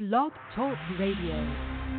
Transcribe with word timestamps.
Blog 0.00 0.32
Talk 0.56 0.78
Radio. 0.98 1.89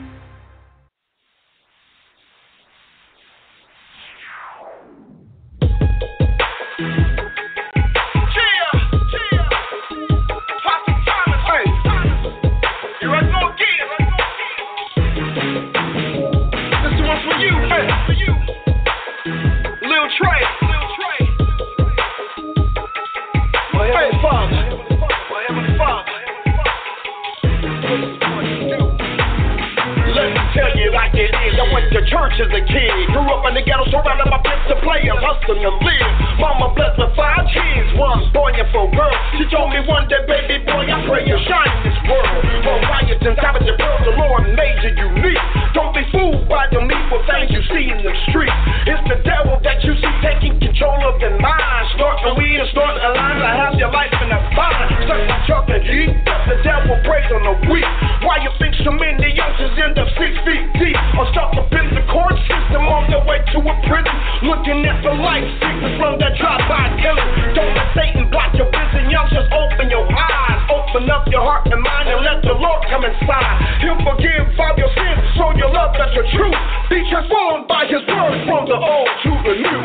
I 31.58 31.66
went 31.74 31.88
to 31.92 32.02
church 32.08 32.36
as 32.40 32.52
a 32.52 32.64
kid. 32.64 32.92
Grew 33.12 33.28
up 33.28 33.44
in 33.50 33.56
the 33.56 33.64
ghetto, 33.64 33.86
surrounded 33.92 34.30
by 34.32 34.42
play 34.82 35.08
and 35.08 35.20
hustling 35.22 35.62
to 35.62 35.72
live. 35.72 36.10
Mama 36.42 36.74
blessed 36.74 36.98
with 36.98 37.14
five 37.16 37.46
kids, 37.54 37.90
one 37.96 38.26
boy 38.34 38.52
and 38.58 38.68
four 38.74 38.90
girls. 38.92 39.20
She 39.38 39.46
told 39.54 39.70
me 39.70 39.80
one 39.86 40.10
day, 40.10 40.22
baby 40.26 40.66
boy, 40.66 40.84
I 40.90 40.98
pray 41.06 41.24
you 41.26 41.38
shine 41.46 41.72
in 41.80 41.82
this 41.88 42.00
world. 42.10 42.42
For 42.66 42.76
riots 42.82 43.24
and 43.24 43.38
savage 43.38 43.70
and 43.70 43.78
pearls, 43.78 44.02
the 44.04 44.14
Lord 44.18 44.44
made 44.58 44.78
you 44.84 44.92
unique. 44.98 45.61
Don't 45.74 45.96
be 45.96 46.04
fooled 46.12 46.52
by 46.52 46.68
the 46.68 46.84
evil 46.84 47.22
things 47.24 47.48
you 47.48 47.64
see 47.72 47.88
in 47.88 48.04
the 48.04 48.12
street. 48.28 48.52
It's 48.92 49.04
the 49.08 49.24
devil 49.24 49.56
that 49.64 49.80
you 49.88 49.96
see 49.96 50.14
taking 50.20 50.60
control 50.60 51.00
of 51.08 51.16
your 51.24 51.40
mind. 51.40 51.84
Snorting 51.96 52.36
weed 52.36 52.60
and 52.60 52.68
a 52.76 53.10
line 53.16 53.40
to 53.40 53.50
have 53.56 53.76
your 53.80 53.92
life 53.92 54.12
in 54.20 54.30
a 54.36 54.40
bind. 54.52 54.88
Suck 55.08 55.22
my 55.32 55.40
truck 55.48 55.68
and 55.72 55.84
eat. 55.88 56.12
The 56.52 56.58
devil 56.68 57.00
preys 57.08 57.30
on 57.32 57.44
the 57.48 57.56
weak. 57.72 57.88
Why 58.28 58.44
you 58.44 58.52
think 58.60 58.76
so 58.84 58.92
many 58.92 59.32
youngsters 59.32 59.72
end 59.80 59.96
up 59.96 60.12
six 60.20 60.36
feet 60.44 60.66
deep? 60.76 61.00
Or 61.16 61.24
stuck 61.32 61.56
up 61.56 61.72
in 61.72 61.88
the 61.96 62.04
court 62.12 62.36
system 62.52 62.84
on 62.92 63.08
their 63.08 63.24
way 63.24 63.40
to 63.56 63.58
a 63.64 63.76
prison. 63.88 64.16
Looking 64.44 64.84
at 64.84 65.00
the 65.00 65.16
life 65.16 65.48
sickness 65.64 65.96
from 65.96 66.20
that 66.20 66.36
drive-by 66.36 67.00
killing. 67.00 67.30
Don't 67.56 67.72
let 67.72 67.96
Satan 67.96 68.28
block 68.28 68.52
your 68.60 68.68
vision. 68.68 69.08
Youngsters, 69.08 69.48
open 69.56 69.88
your 69.88 70.04
eyes. 70.04 70.60
Open 70.68 71.08
up 71.08 71.24
your 71.32 71.42
heart 71.48 71.64
and 71.72 71.80
mind 71.80 72.12
and 72.12 72.22
let 72.28 72.44
the 72.44 72.56
Lord 72.60 72.84
come 72.92 73.08
inside. 73.08 73.56
He'll 73.80 74.02
forgive 74.04 74.52
all 74.60 74.76
your 74.76 74.92
sins. 74.92 75.20
Show 75.40 75.56
your 75.62 75.70
love 75.70 75.94
that's 75.94 76.10
the 76.18 76.26
truth. 76.34 76.58
Be 76.90 77.06
transformed 77.06 77.70
by 77.70 77.86
his 77.86 78.02
word 78.10 78.34
from 78.50 78.66
the 78.66 78.74
old 78.74 79.10
to 79.22 79.32
the 79.46 79.54
new. 79.62 79.82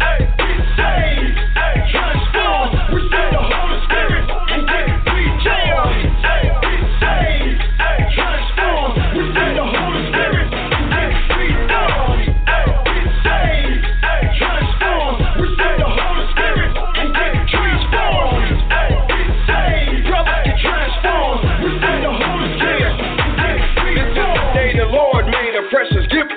Hey, 0.00 0.24
be 0.40 0.50
saved. 0.72 1.36
Hey, 1.52 1.76
transformed. 1.92 2.72
Receive 2.88 3.28
the 3.28 3.44
Holy 3.44 3.78
Spirit 3.84 4.19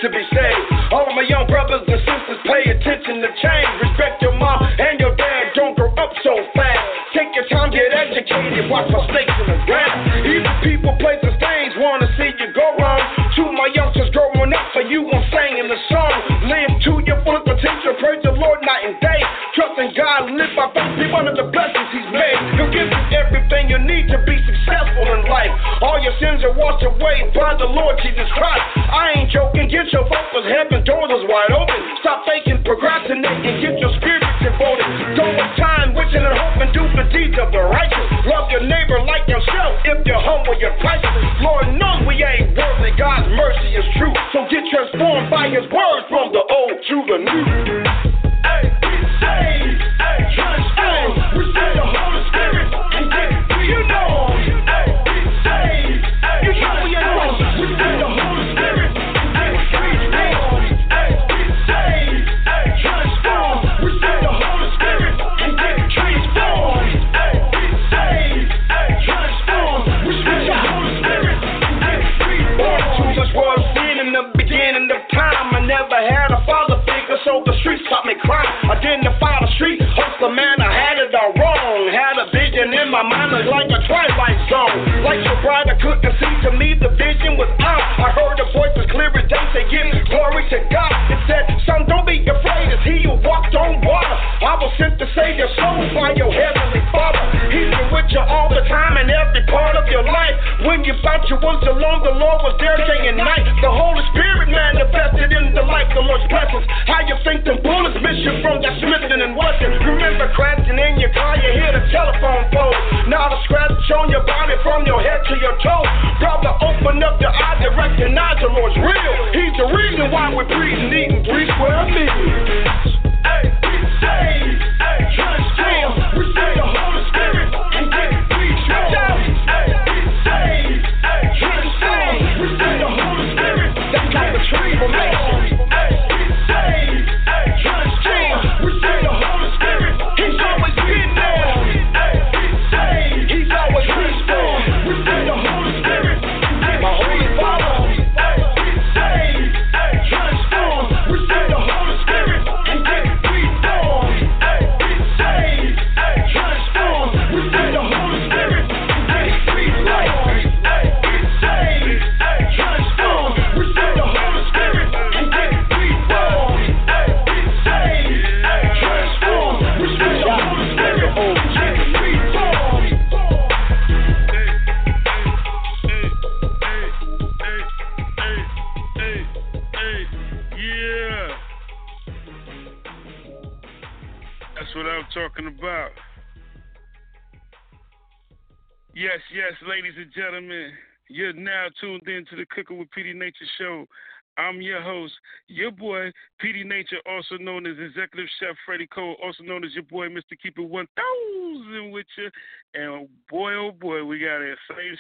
to 0.03 0.11
be 0.11 0.19
saved. 0.35 0.67
All 0.91 1.07
of 1.07 1.15
my 1.15 1.23
young 1.23 1.47
brothers 1.47 1.79
and 1.87 1.95
sisters, 2.03 2.39
pay 2.43 2.75
attention 2.75 3.23
to 3.23 3.29
change. 3.39 3.69
Respect 3.87 4.19
your 4.19 4.35
mom 4.35 4.59
and 4.59 4.99
your 4.99 5.15
dad. 5.15 5.55
Don't 5.55 5.79
grow 5.79 5.95
up 5.95 6.11
so 6.19 6.35
fast. 6.51 6.83
Take 7.15 7.31
your 7.31 7.47
time, 7.47 7.71
get 7.71 7.87
educated. 7.87 8.67
Watch 8.67 8.91
mistakes 8.91 9.31
in 9.31 9.47
the 9.47 9.59
ground. 9.63 10.27
Even 10.27 10.51
people, 10.59 10.91
places, 10.99 11.31
things 11.39 11.71
wanna 11.79 12.11
see 12.19 12.35
you 12.35 12.51
go 12.51 12.67
wrong. 12.83 12.99
To 13.39 13.43
my 13.55 13.71
youngsters 13.71 14.11
growing 14.11 14.51
up, 14.51 14.67
for 14.75 14.83
you 14.83 15.07
I'm 15.07 15.23
singing 15.31 15.71
the 15.71 15.79
song. 15.87 16.51
Live 16.51 16.73
to 16.83 16.92
full 17.23 17.39
potential. 17.41 17.95
Praise 17.99 18.21
the 18.23 18.35
Lord 18.35 18.59
night 18.63 18.83
and 18.87 18.95
day. 18.99 19.19
Trust 19.55 19.79
in 19.79 19.89
God, 19.95 20.29
live 20.31 20.51
by 20.55 20.67
faith. 20.75 20.93
Be 20.99 21.07
one 21.09 21.27
of 21.27 21.35
the 21.35 21.47
blessings 21.49 21.89
He's 21.91 22.09
made. 22.11 22.37
He'll 22.59 22.71
give 22.71 22.87
you 22.87 23.01
everything 23.15 23.71
you 23.71 23.79
need 23.79 24.11
to 24.11 24.19
be 24.27 24.35
successful 24.43 25.05
in 25.13 25.27
life. 25.27 25.51
All 25.81 25.99
your 26.03 26.13
sins 26.19 26.43
are 26.43 26.55
washed 26.55 26.83
away 26.83 27.31
by 27.31 27.55
the 27.57 27.67
Lord 27.67 27.99
Jesus 28.03 28.27
Christ. 28.35 28.65
I 28.91 29.19
ain't 29.19 29.29
joking. 29.31 29.71
Get 29.71 29.89
your 29.95 30.05
focus. 30.05 30.43
Heaven 30.47 30.83
doors 30.83 31.11
is 31.13 31.23
wide 31.29 31.53
open. 31.53 31.79
Stop 32.03 32.27
faking, 32.27 32.61
procrastinate, 32.67 33.45
and 33.45 33.55
get 33.63 33.75
your 33.79 33.93
spirit 33.97 34.23
devoted. 34.43 34.87
Don't 35.15 35.33
waste 35.37 35.57
time 35.57 35.95
wishing 35.95 36.23
and 36.23 36.37
hoping. 36.37 36.69
Do 36.75 36.83
the 36.97 37.07
deeds 37.13 37.37
of 37.39 37.53
the 37.53 37.63
righteous. 37.63 38.07
Love 38.25 38.49
your 38.51 38.65
neighbor 38.65 38.99
like 39.05 39.25
yourself. 39.29 39.79
If 39.85 40.01
you're 40.03 40.19
humble, 40.19 40.57
you're 40.57 40.75
priceless. 40.81 41.13
Lord 41.45 41.71
knows 41.77 42.03
we 42.09 42.19
ain't 42.25 42.57
worthy. 42.57 42.91
God's 42.97 43.29
mercy 43.31 43.69
is 43.77 43.87
true. 44.01 44.13
So 44.33 44.49
get 44.49 44.65
transformed 44.73 45.29
by 45.29 45.53
His 45.53 45.65
word 45.69 45.92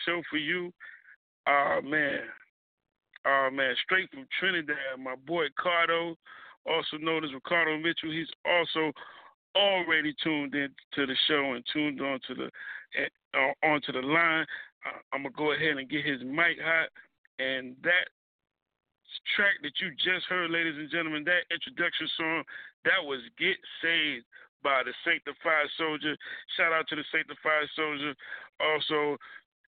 show 0.05 0.21
for 0.29 0.37
you. 0.37 0.71
Oh, 1.47 1.79
man. 1.83 2.21
Oh, 3.25 3.49
man. 3.51 3.75
Straight 3.83 4.09
from 4.11 4.27
Trinidad, 4.39 4.99
my 4.99 5.15
boy, 5.15 5.45
Cardo, 5.59 6.15
also 6.65 6.97
known 6.99 7.23
as 7.23 7.33
Ricardo 7.33 7.77
Mitchell. 7.77 8.11
He's 8.11 8.31
also 8.45 8.91
already 9.55 10.13
tuned 10.23 10.55
in 10.55 10.69
to 10.95 11.05
the 11.05 11.15
show 11.27 11.53
and 11.53 11.63
tuned 11.71 12.01
on 12.01 12.19
to 12.27 12.35
the 12.35 12.49
uh, 13.33 13.67
onto 13.67 13.91
the 13.91 14.01
line. 14.01 14.45
Uh, 14.85 14.99
I'm 15.13 15.23
gonna 15.23 15.35
go 15.35 15.53
ahead 15.53 15.77
and 15.77 15.89
get 15.89 16.05
his 16.05 16.21
mic 16.21 16.57
hot, 16.61 16.89
and 17.39 17.75
that 17.83 18.09
track 19.35 19.61
that 19.61 19.77
you 19.79 19.91
just 19.97 20.25
heard, 20.27 20.51
ladies 20.51 20.77
and 20.77 20.89
gentlemen, 20.89 21.23
that 21.25 21.45
introduction 21.53 22.07
song, 22.17 22.43
that 22.85 23.01
was 23.03 23.21
Get 23.37 23.57
Saved 23.81 24.25
by 24.63 24.81
the 24.83 24.93
Sanctified 25.05 25.69
Soldier. 25.77 26.17
Shout 26.57 26.73
out 26.73 26.87
to 26.89 26.95
the 26.95 27.05
Sanctified 27.11 27.67
Soldier, 27.75 28.15
also, 28.59 29.17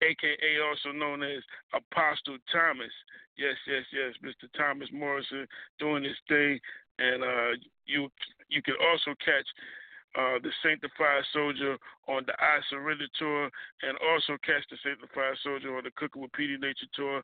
aka 0.02 0.50
also 0.68 0.92
known 0.92 1.22
as 1.22 1.42
Apostle 1.72 2.38
Thomas. 2.52 2.92
Yes, 3.38 3.56
yes, 3.66 3.84
yes, 3.92 4.12
Mr. 4.20 4.50
Thomas 4.56 4.88
Morrison 4.92 5.46
doing 5.78 6.04
his 6.04 6.18
thing. 6.28 6.58
And 6.98 7.24
uh, 7.24 7.52
you 7.86 8.08
you 8.48 8.62
can 8.62 8.74
also 8.82 9.16
catch 9.24 9.48
uh, 10.18 10.36
the 10.42 10.52
Sanctified 10.62 11.24
Soldier 11.32 11.78
on 12.06 12.24
the 12.26 12.34
I 12.36 12.60
Surrender 12.68 13.08
tour, 13.18 13.48
and 13.82 13.96
also 14.04 14.36
catch 14.44 14.60
the 14.68 14.76
Sanctified 14.84 15.40
Soldier 15.42 15.76
on 15.76 15.84
the 15.84 15.94
Cooking 15.96 16.20
with 16.20 16.32
PD 16.32 16.60
Nature 16.60 16.90
tour. 16.94 17.22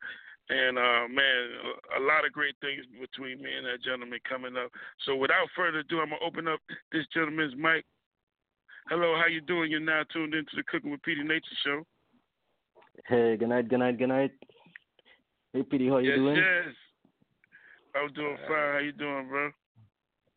And 0.49 0.79
uh, 0.79 1.05
man, 1.13 1.77
a 2.01 2.01
lot 2.01 2.25
of 2.25 2.33
great 2.33 2.57
things 2.63 2.81
between 2.97 3.43
me 3.45 3.53
and 3.53 3.67
that 3.67 3.85
gentleman 3.85 4.19
coming 4.25 4.57
up. 4.57 4.73
So 5.05 5.15
without 5.17 5.53
further 5.55 5.85
ado, 5.85 6.01
I'm 6.01 6.09
gonna 6.09 6.25
open 6.25 6.49
up 6.49 6.61
this 6.91 7.05
gentleman's 7.13 7.55
mic. 7.55 7.85
Hello, 8.89 9.15
how 9.21 9.29
you 9.29 9.43
doing? 9.43 9.71
You're 9.71 9.85
now 9.85 10.05
tuned 10.11 10.33
into 10.33 10.57
the 10.57 10.65
Cooking 10.65 10.91
with 10.91 11.05
PD 11.05 11.21
Nature 11.21 11.61
show. 11.63 11.85
Hey, 13.07 13.37
good 13.37 13.49
night, 13.49 13.69
good 13.69 13.79
night, 13.79 13.99
good 13.99 14.09
night. 14.09 14.33
Hey, 15.53 15.63
PD, 15.63 15.89
how 15.89 15.99
you 15.99 16.11
yes, 16.11 16.19
doing? 16.19 16.37
Yes, 16.37 16.75
I'm 17.95 18.13
doing 18.13 18.37
fine. 18.47 18.73
How 18.73 18.79
you 18.79 18.93
doing, 18.93 19.29
bro? 19.29 19.51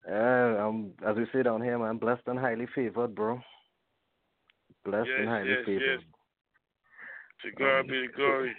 Uh, 0.09 0.67
I'm, 0.67 0.91
as 1.07 1.15
we 1.17 1.25
say 1.33 1.43
down 1.43 1.61
here, 1.61 1.77
man, 1.77 1.97
blessed 1.97 2.23
and 2.27 2.39
highly 2.39 2.67
favored, 2.73 3.13
bro. 3.15 3.39
Blessed 4.85 5.07
yes, 5.07 5.19
and 5.19 5.29
highly 5.29 5.49
yes, 5.49 5.65
favored. 5.65 5.99
Yes. 5.99 5.99
To 7.43 7.51
God 7.57 7.87
be 7.87 8.07
the 8.07 8.13
glory. 8.15 8.55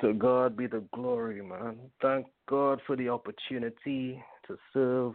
To 0.00 0.12
God 0.14 0.56
be 0.56 0.66
the 0.66 0.84
glory, 0.92 1.42
man. 1.42 1.78
Thank 2.00 2.26
God 2.48 2.80
for 2.86 2.96
the 2.96 3.08
opportunity 3.08 4.22
to 4.46 4.56
serve. 4.72 5.14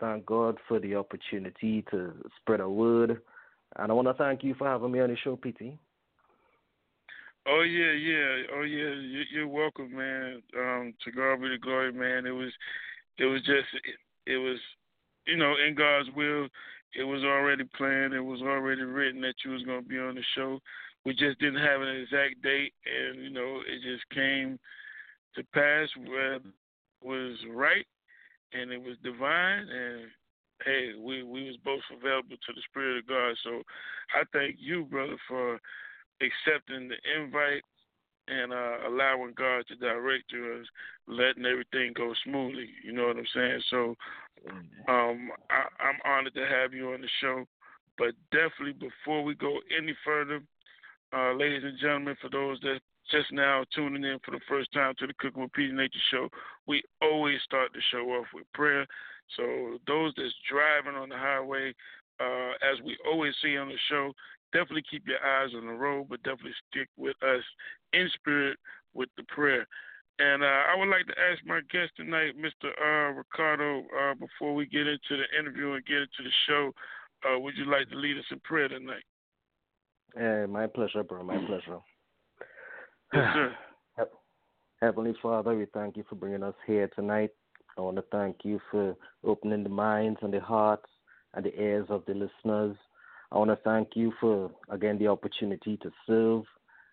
Thank 0.00 0.26
God 0.26 0.58
for 0.68 0.78
the 0.78 0.94
opportunity 0.94 1.84
to 1.90 2.12
spread 2.40 2.60
a 2.60 2.68
word. 2.68 3.20
And 3.76 3.90
I 3.90 3.94
want 3.94 4.08
to 4.08 4.14
thank 4.14 4.44
you 4.44 4.54
for 4.54 4.66
having 4.66 4.92
me 4.92 5.00
on 5.00 5.10
the 5.10 5.16
show, 5.16 5.36
PT. 5.36 5.78
Oh 7.46 7.62
yeah, 7.62 7.92
yeah, 7.92 8.42
oh 8.54 8.62
yeah. 8.62 9.22
You're 9.32 9.48
welcome, 9.48 9.94
man. 9.94 10.42
Um, 10.56 10.94
to 11.04 11.10
God 11.10 11.40
be 11.40 11.48
the 11.48 11.58
glory, 11.58 11.92
man. 11.92 12.26
It 12.26 12.30
was, 12.30 12.52
it 13.18 13.24
was 13.24 13.40
just, 13.42 13.68
it, 13.84 14.32
it 14.32 14.36
was, 14.36 14.58
you 15.26 15.36
know, 15.36 15.54
in 15.66 15.74
God's 15.74 16.08
will. 16.14 16.48
It 16.98 17.04
was 17.04 17.22
already 17.22 17.64
planned. 17.76 18.14
It 18.14 18.20
was 18.20 18.40
already 18.42 18.82
written 18.82 19.20
that 19.22 19.34
you 19.44 19.52
was 19.52 19.62
gonna 19.62 19.82
be 19.82 19.98
on 19.98 20.14
the 20.14 20.24
show. 20.34 20.60
We 21.04 21.12
just 21.14 21.38
didn't 21.38 21.64
have 21.64 21.80
an 21.80 21.88
exact 21.88 22.42
date, 22.42 22.72
and 22.84 23.22
you 23.22 23.30
know, 23.30 23.60
it 23.66 23.82
just 23.82 24.08
came 24.10 24.58
to 25.36 25.44
pass 25.54 25.88
where 26.06 26.40
was 27.02 27.36
right 27.54 27.86
and 28.52 28.72
it 28.72 28.82
was 28.82 28.96
divine 29.04 29.68
and 29.68 30.08
hey, 30.64 30.90
we 30.98 31.22
we 31.22 31.46
was 31.46 31.56
both 31.64 31.82
available 31.96 32.36
to 32.36 32.52
the 32.52 32.62
Spirit 32.68 32.98
of 32.98 33.06
God. 33.06 33.36
So 33.44 33.62
I 34.14 34.24
thank 34.32 34.56
you, 34.58 34.84
brother, 34.84 35.16
for 35.28 35.60
accepting 36.20 36.88
the 36.88 36.96
invite 37.20 37.62
and 38.28 38.52
uh, 38.52 38.88
allowing 38.88 39.32
God 39.36 39.64
to 39.68 39.76
direct 39.76 40.32
and 40.32 40.66
letting 41.06 41.46
everything 41.46 41.92
go 41.94 42.12
smoothly. 42.24 42.68
You 42.84 42.92
know 42.92 43.06
what 43.06 43.16
I'm 43.16 43.26
saying? 43.34 43.60
So 43.70 43.94
um, 44.88 45.30
I, 45.50 45.64
I'm 45.82 45.98
honored 46.04 46.34
to 46.34 46.46
have 46.46 46.72
you 46.72 46.92
on 46.92 47.00
the 47.00 47.08
show. 47.20 47.44
But 47.96 48.14
definitely, 48.30 48.78
before 48.78 49.24
we 49.24 49.34
go 49.34 49.58
any 49.76 49.94
further, 50.04 50.40
uh, 51.12 51.32
ladies 51.34 51.64
and 51.64 51.78
gentlemen, 51.80 52.16
for 52.20 52.30
those 52.30 52.60
that 52.60 52.78
just 53.10 53.32
now 53.32 53.64
tuning 53.74 54.04
in 54.04 54.18
for 54.24 54.30
the 54.30 54.40
first 54.48 54.72
time 54.72 54.94
to 54.98 55.06
the 55.06 55.14
Cooking 55.18 55.42
with 55.42 55.52
PD 55.52 55.72
Nature 55.72 55.98
show, 56.10 56.28
we 56.66 56.82
always 57.02 57.38
start 57.44 57.72
the 57.72 57.80
show 57.90 58.04
off 58.10 58.26
with 58.34 58.44
prayer. 58.54 58.86
So 59.36 59.78
those 59.86 60.12
that's 60.16 60.34
driving 60.48 61.00
on 61.00 61.08
the 61.08 61.16
highway, 61.16 61.74
uh, 62.20 62.52
as 62.62 62.80
we 62.84 62.96
always 63.10 63.34
see 63.42 63.56
on 63.56 63.68
the 63.68 63.78
show, 63.88 64.12
definitely 64.52 64.84
keep 64.90 65.06
your 65.06 65.24
eyes 65.24 65.50
on 65.56 65.66
the 65.66 65.72
road, 65.72 66.06
but 66.08 66.22
definitely 66.22 66.54
stick 66.70 66.88
with 66.96 67.16
us 67.22 67.42
in 67.92 68.08
spirit 68.14 68.58
with 68.94 69.08
the 69.16 69.24
prayer. 69.24 69.66
And 70.18 70.42
uh, 70.42 70.46
I 70.46 70.74
would 70.76 70.88
like 70.88 71.06
to 71.06 71.14
ask 71.30 71.44
my 71.46 71.60
guest 71.70 71.92
tonight, 71.96 72.34
Mr. 72.36 72.70
Uh, 72.80 73.12
Ricardo, 73.12 73.84
uh, 73.96 74.14
before 74.14 74.54
we 74.54 74.66
get 74.66 74.86
into 74.86 74.98
the 75.10 75.38
interview 75.38 75.72
and 75.74 75.86
get 75.86 75.98
into 75.98 76.22
the 76.24 76.30
show, 76.48 76.72
uh, 77.24 77.38
would 77.38 77.56
you 77.56 77.70
like 77.70 77.88
to 77.90 77.96
lead 77.96 78.18
us 78.18 78.24
in 78.30 78.40
prayer 78.40 78.68
tonight? 78.68 79.04
Hey, 80.16 80.46
my 80.48 80.66
pleasure, 80.66 81.04
bro. 81.04 81.22
My 81.22 81.38
pleasure. 81.46 81.78
Yes, 83.12 83.34
sir. 83.34 83.56
Heavenly 84.80 85.14
Father, 85.20 85.56
we 85.56 85.66
thank 85.74 85.96
you 85.96 86.04
for 86.08 86.14
bringing 86.14 86.42
us 86.42 86.54
here 86.66 86.88
tonight. 86.94 87.30
I 87.76 87.80
want 87.80 87.96
to 87.96 88.04
thank 88.10 88.38
you 88.44 88.60
for 88.70 88.96
opening 89.24 89.62
the 89.62 89.68
minds 89.68 90.18
and 90.22 90.32
the 90.32 90.40
hearts 90.40 90.88
and 91.34 91.44
the 91.44 91.60
ears 91.60 91.86
of 91.90 92.04
the 92.06 92.14
listeners. 92.14 92.76
I 93.30 93.38
want 93.38 93.50
to 93.50 93.56
thank 93.56 93.90
you 93.94 94.12
for, 94.20 94.50
again, 94.70 94.98
the 94.98 95.08
opportunity 95.08 95.76
to 95.78 95.90
serve. 96.06 96.44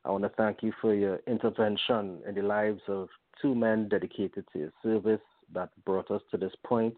I 0.04 0.12
want 0.12 0.24
to 0.24 0.30
thank 0.30 0.62
you 0.62 0.74
for 0.82 0.94
your 0.94 1.20
intervention 1.28 2.22
in 2.28 2.36
the 2.36 2.42
lives 2.42 2.82
of 2.88 3.08
two 3.42 3.56
men 3.56 3.88
dedicated 3.88 4.46
to 4.54 4.60
your 4.60 4.74
service 4.84 5.22
that 5.54 5.70
brought 5.86 6.12
us 6.12 6.22
to 6.32 6.38
this 6.38 6.54
point. 6.66 6.96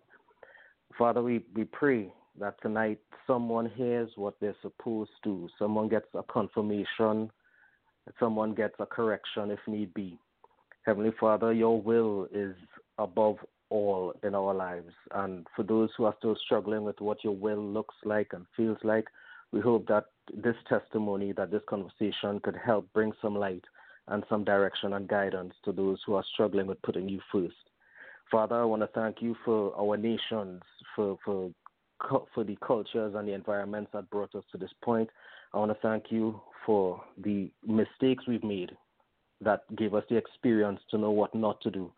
Father, 0.98 1.22
we, 1.22 1.44
we 1.54 1.66
pray 1.66 2.12
that 2.40 2.62
tonight 2.62 3.00
someone 3.26 3.72
hears 3.76 4.10
what 4.16 4.36
they're 4.40 4.56
supposed 4.62 5.12
to, 5.24 5.48
someone 5.60 5.88
gets 5.88 6.08
a 6.14 6.24
confirmation, 6.24 7.30
someone 8.20 8.54
gets 8.54 8.76
a 8.80 8.86
correction 8.86 9.52
if 9.52 9.60
need 9.68 9.94
be. 9.94 10.18
Heavenly 10.86 11.12
Father, 11.20 11.52
your 11.54 11.82
will 11.82 12.28
is 12.34 12.56
above 12.98 13.38
all 13.70 14.14
in 14.24 14.34
our 14.34 14.54
lives. 14.54 14.94
And 15.14 15.46
for 15.56 15.64
those 15.64 15.90
who 15.98 16.06
are 16.06 16.16
still 16.18 16.38
struggling 16.46 16.84
with 16.84 17.00
what 17.02 17.24
your 17.24 17.36
will 17.36 17.62
looks 17.62 17.96
like 18.06 18.32
and 18.34 18.46
feels 18.56 18.78
like, 18.84 19.06
we 19.52 19.60
hope 19.62 19.88
that 19.88 20.06
this 20.34 20.56
testimony, 20.68 21.32
that 21.34 21.52
this 21.52 21.62
conversation 21.70 22.40
could 22.42 22.58
help 22.64 22.92
bring 22.94 23.12
some 23.22 23.36
light 23.36 23.64
and 24.08 24.24
some 24.30 24.44
direction 24.44 24.94
and 24.94 25.08
guidance 25.08 25.54
to 25.66 25.72
those 25.72 26.00
who 26.06 26.16
are 26.16 26.24
struggling 26.34 26.68
with 26.68 26.82
putting 26.82 27.08
you 27.08 27.20
first. 27.32 27.56
Father, 28.32 28.56
I 28.56 28.66
want 28.66 28.82
to 28.82 28.90
thank 28.94 29.22
you 29.22 29.36
for 29.46 29.74
our 29.80 29.96
nations, 29.96 30.62
for, 30.96 31.18
for, 31.24 31.52
for 32.34 32.44
the 32.44 32.58
cultures 32.66 33.14
and 33.16 33.28
the 33.28 33.34
environments 33.34 33.92
that 33.94 34.10
brought 34.10 34.36
us 34.36 34.44
to 34.52 34.58
this 34.58 34.72
point. 34.84 35.10
I 35.54 35.58
want 35.58 35.72
to 35.72 35.78
thank 35.82 36.06
you 36.10 36.42
for 36.66 37.02
the 37.24 37.50
mistakes 37.66 38.26
we've 38.28 38.44
made 38.44 38.72
that 39.42 39.62
gave 39.76 39.94
us 39.94 40.04
the 40.10 40.18
experience 40.18 40.80
to 40.92 40.98
know 40.98 41.12
what 41.12 41.34
not 41.34 41.62
to 41.62 41.72
do. 41.72 41.92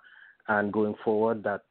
And 0.47 0.73
going 0.73 0.95
forward, 1.03 1.43
that 1.43 1.61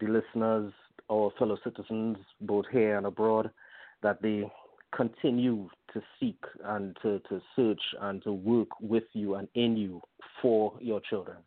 the 0.00 0.06
listeners, 0.06 0.72
our 1.10 1.30
fellow 1.38 1.56
citizens, 1.64 2.18
both 2.40 2.66
here 2.70 2.96
and 2.96 3.06
abroad, 3.06 3.50
that 4.02 4.22
they 4.22 4.50
continue 4.94 5.68
to 5.92 6.02
seek 6.18 6.38
and 6.64 6.96
to, 7.02 7.20
to 7.28 7.40
search 7.56 7.80
and 8.00 8.22
to 8.22 8.32
work 8.32 8.68
with 8.80 9.04
you 9.12 9.34
and 9.34 9.48
in 9.54 9.76
you 9.76 10.00
for 10.40 10.72
your 10.80 11.00
children. 11.00 11.38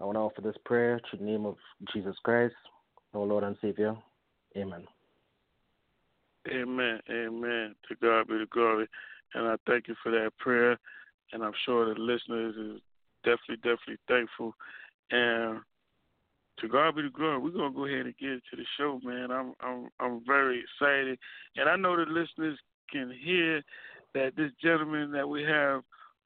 I 0.00 0.04
want 0.04 0.16
to 0.16 0.20
offer 0.20 0.40
this 0.40 0.56
prayer 0.64 1.00
to 1.10 1.16
the 1.16 1.24
name 1.24 1.44
of 1.44 1.56
Jesus 1.92 2.16
Christ, 2.22 2.54
our 3.14 3.22
Lord 3.22 3.44
and 3.44 3.56
Savior. 3.60 3.96
Amen. 4.56 4.86
Amen. 6.50 7.00
Amen. 7.10 7.74
To 7.88 7.94
God 8.00 8.28
be 8.28 8.38
the 8.38 8.46
glory. 8.50 8.88
And 9.34 9.46
I 9.46 9.56
thank 9.66 9.88
you 9.88 9.94
for 10.02 10.10
that 10.10 10.32
prayer. 10.38 10.78
And 11.32 11.42
I'm 11.42 11.52
sure 11.64 11.92
the 11.92 12.00
listeners 12.00 12.54
is 12.56 12.80
definitely, 13.24 13.56
definitely 13.56 13.98
thankful. 14.08 14.54
And 15.10 15.60
to 16.60 16.68
God 16.68 16.96
be 16.96 17.02
the 17.02 17.08
glory. 17.08 17.38
We're 17.38 17.50
gonna 17.50 17.74
go 17.74 17.86
ahead 17.86 18.06
and 18.06 18.16
get 18.18 18.30
into 18.30 18.56
the 18.56 18.64
show, 18.76 19.00
man. 19.02 19.30
I'm 19.30 19.54
I'm 19.60 19.88
I'm 20.00 20.22
very 20.26 20.62
excited, 20.62 21.18
and 21.56 21.68
I 21.68 21.76
know 21.76 21.96
the 21.96 22.10
listeners 22.10 22.58
can 22.90 23.12
hear 23.22 23.62
that 24.14 24.36
this 24.36 24.50
gentleman 24.62 25.12
that 25.12 25.28
we 25.28 25.42
have 25.42 25.82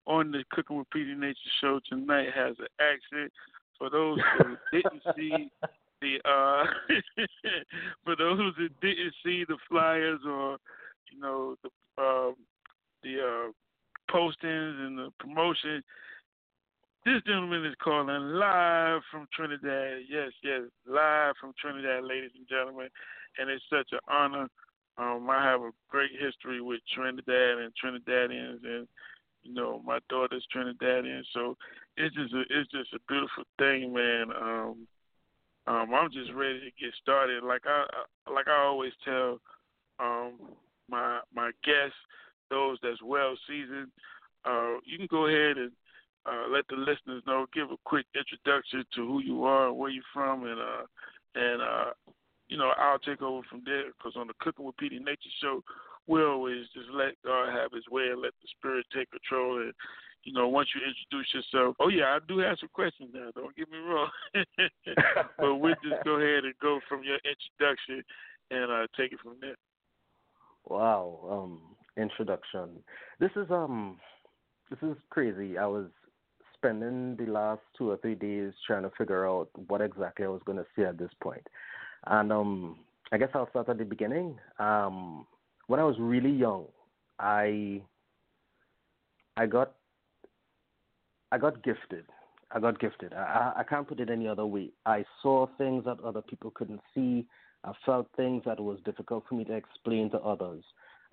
on 0.07 0.31
the 0.31 0.45
Cooking 0.51 0.79
with 0.79 0.91
PD 0.91 1.17
Nature 1.17 1.39
show 1.61 1.81
tonight 1.89 2.29
has 2.35 2.57
an 2.59 2.67
accent. 2.81 3.33
For 3.79 3.91
those 3.91 4.19
who 4.39 4.57
didn't 4.73 5.03
see 5.17 5.51
the 6.01 6.17
uh, 6.25 6.65
for 8.05 8.17
those 8.17 8.39
who 8.57 8.69
didn't 8.81 9.15
see 9.25 9.45
the 9.47 9.57
flyers 9.69 10.21
or 10.27 10.59
you 11.13 11.21
know, 11.21 11.57
the 11.63 11.69
uh, 12.03 12.33
the 13.03 13.21
uh, 13.21 14.13
postings 14.13 14.87
and 14.87 14.99
the 14.99 15.11
promotion. 15.19 15.83
This 17.05 17.21
gentleman 17.27 17.67
is 17.67 17.75
calling 17.83 18.09
live 18.09 19.03
from 19.11 19.29
Trinidad. 19.35 20.05
Yes, 20.09 20.31
yes, 20.43 20.63
live 20.87 21.35
from 21.39 21.53
Trinidad, 21.61 22.03
ladies 22.03 22.31
and 22.35 22.49
gentlemen. 22.49 22.89
And 23.39 23.51
it's 23.51 23.65
such 23.69 23.89
an 23.93 23.99
honor. 24.09 24.49
Um, 24.97 25.29
I 25.29 25.45
have 25.45 25.61
a 25.61 25.71
great 25.91 26.13
history 26.19 26.63
with 26.63 26.81
Trinidad 26.95 27.59
and 27.59 27.73
Trinidadians, 27.77 28.65
and 28.65 28.89
you 29.43 29.53
know, 29.53 29.83
my 29.85 29.99
daughter's 30.09 30.47
Trinidadian, 30.55 31.23
so 31.35 31.59
it's 31.99 32.15
just 32.15 32.33
a, 32.33 32.41
it's 32.49 32.71
just 32.71 32.95
a 32.95 32.99
beautiful 33.07 33.45
thing, 33.59 33.93
man. 33.93 34.31
Um, 34.31 34.87
um, 35.67 35.95
I'm 35.95 36.11
just 36.11 36.33
ready 36.33 36.61
to 36.61 36.83
get 36.83 36.95
started. 37.03 37.45
Like 37.45 37.65
I 37.67 37.85
like 38.33 38.49
I 38.49 38.65
always 38.65 38.93
tell 39.05 39.41
um, 39.99 40.39
my 40.89 41.21
my 41.35 41.51
guests, 41.65 41.99
those 42.49 42.79
that's 42.83 43.03
well 43.03 43.35
seasoned, 43.47 43.91
uh, 44.47 44.77
you 44.87 44.97
can 44.97 45.09
go 45.11 45.27
ahead 45.27 45.59
and 45.59 45.73
uh, 46.27 46.49
let 46.51 46.67
the 46.69 46.77
listeners 46.77 47.23
know. 47.27 47.47
Give 47.53 47.71
a 47.71 47.77
quick 47.85 48.07
introduction 48.15 48.85
to 48.95 49.07
who 49.07 49.21
you 49.23 49.45
are, 49.45 49.73
where 49.73 49.91
you're 49.91 50.03
from, 50.13 50.45
and 50.45 50.61
uh, 50.61 50.85
and 51.35 51.63
uh, 51.63 51.91
you 52.49 52.57
know 52.57 52.73
I'll 52.79 52.99
take 52.99 53.23
over 53.23 53.43
from 53.49 53.63
there. 53.65 53.85
Because 53.97 54.17
on 54.17 54.27
the 54.27 54.35
Cooking 54.41 54.65
with 54.65 54.77
PD 54.77 55.01
Nature 55.01 55.35
show, 55.41 55.63
we 56.07 56.23
always 56.23 56.65
just 56.75 56.89
let 56.93 57.15
God 57.25 57.51
have 57.51 57.73
His 57.73 57.89
way 57.91 58.09
and 58.11 58.23
let 58.23 58.33
the 58.43 58.49
Spirit 58.59 58.87
take 58.95 59.11
control. 59.11 59.61
And 59.61 59.73
you 60.25 60.33
know, 60.33 60.49
once 60.49 60.69
you 60.75 60.81
introduce 60.81 61.29
yourself, 61.35 61.77
oh 61.81 61.89
yeah, 61.89 62.17
I 62.17 62.19
do 62.27 62.39
have 62.39 62.57
some 62.59 62.71
questions 62.73 63.11
now. 63.13 63.31
Don't 63.35 63.55
get 63.57 63.71
me 63.71 63.79
wrong, 63.79 64.11
but 65.39 65.57
we'll 65.57 65.75
just 65.85 66.03
go 66.05 66.17
ahead 66.17 66.45
and 66.45 66.55
go 66.61 66.81
from 66.89 67.03
your 67.05 67.19
introduction 67.25 68.03
and 68.51 68.71
uh, 68.73 68.87
take 68.97 69.13
it 69.13 69.21
from 69.23 69.37
there. 69.41 69.57
Wow, 70.67 71.19
um, 71.31 71.61
introduction. 72.03 72.71
This 73.21 73.31
is 73.37 73.51
um, 73.51 73.99
this 74.71 74.79
is 74.83 74.97
crazy. 75.11 75.59
I 75.59 75.67
was 75.67 75.87
spending 76.65 77.17
the 77.17 77.31
last 77.31 77.61
two 77.77 77.91
or 77.91 77.99
three 77.99 78.15
days 78.15 78.53
trying 78.67 78.83
to 78.83 78.91
figure 78.97 79.29
out 79.29 79.49
what 79.69 79.83
exactly 79.83 80.25
I 80.25 80.29
was 80.29 80.41
going 80.47 80.59
to 80.59 80.67
say 80.75 80.85
at 80.85 80.99
this 80.99 81.11
point. 81.23 81.35
point, 81.35 81.47
and 82.07 82.33
um, 82.33 82.79
I 83.13 83.19
guess 83.19 83.29
I'll 83.35 83.49
start 83.51 83.69
at 83.69 83.79
the 83.79 83.85
beginning. 83.85 84.39
Um, 84.59 85.27
when 85.67 85.81
I 85.81 85.85
was 85.85 85.97
really 85.99 86.31
young, 86.31 86.67
I 87.19 87.83
I 89.37 89.47
got 89.47 89.73
I 91.33 91.39
got 91.39 91.63
gifted. 91.63 92.07
I 92.53 92.61
got 92.61 92.79
gifted. 92.79 93.13
I, 93.13 93.53
I 93.57 93.63
can't 93.65 93.87
put 93.87 94.01
it 94.01 94.11
any 94.11 94.29
other 94.29 94.47
way. 94.47 94.71
I 94.87 95.05
saw 95.23 95.47
things 95.59 95.85
that 95.87 96.01
other 96.01 96.23
people 96.23 96.51
couldn't 96.51 96.81
see. 96.95 97.27
I 97.65 97.73
felt 97.85 98.07
things 98.17 98.43
that 98.47 98.61
was 98.61 98.79
difficult 98.85 99.25
for 99.29 99.35
me 99.35 99.45
to 99.45 99.55
explain 99.55 100.11
to 100.13 100.19
others. 100.21 100.63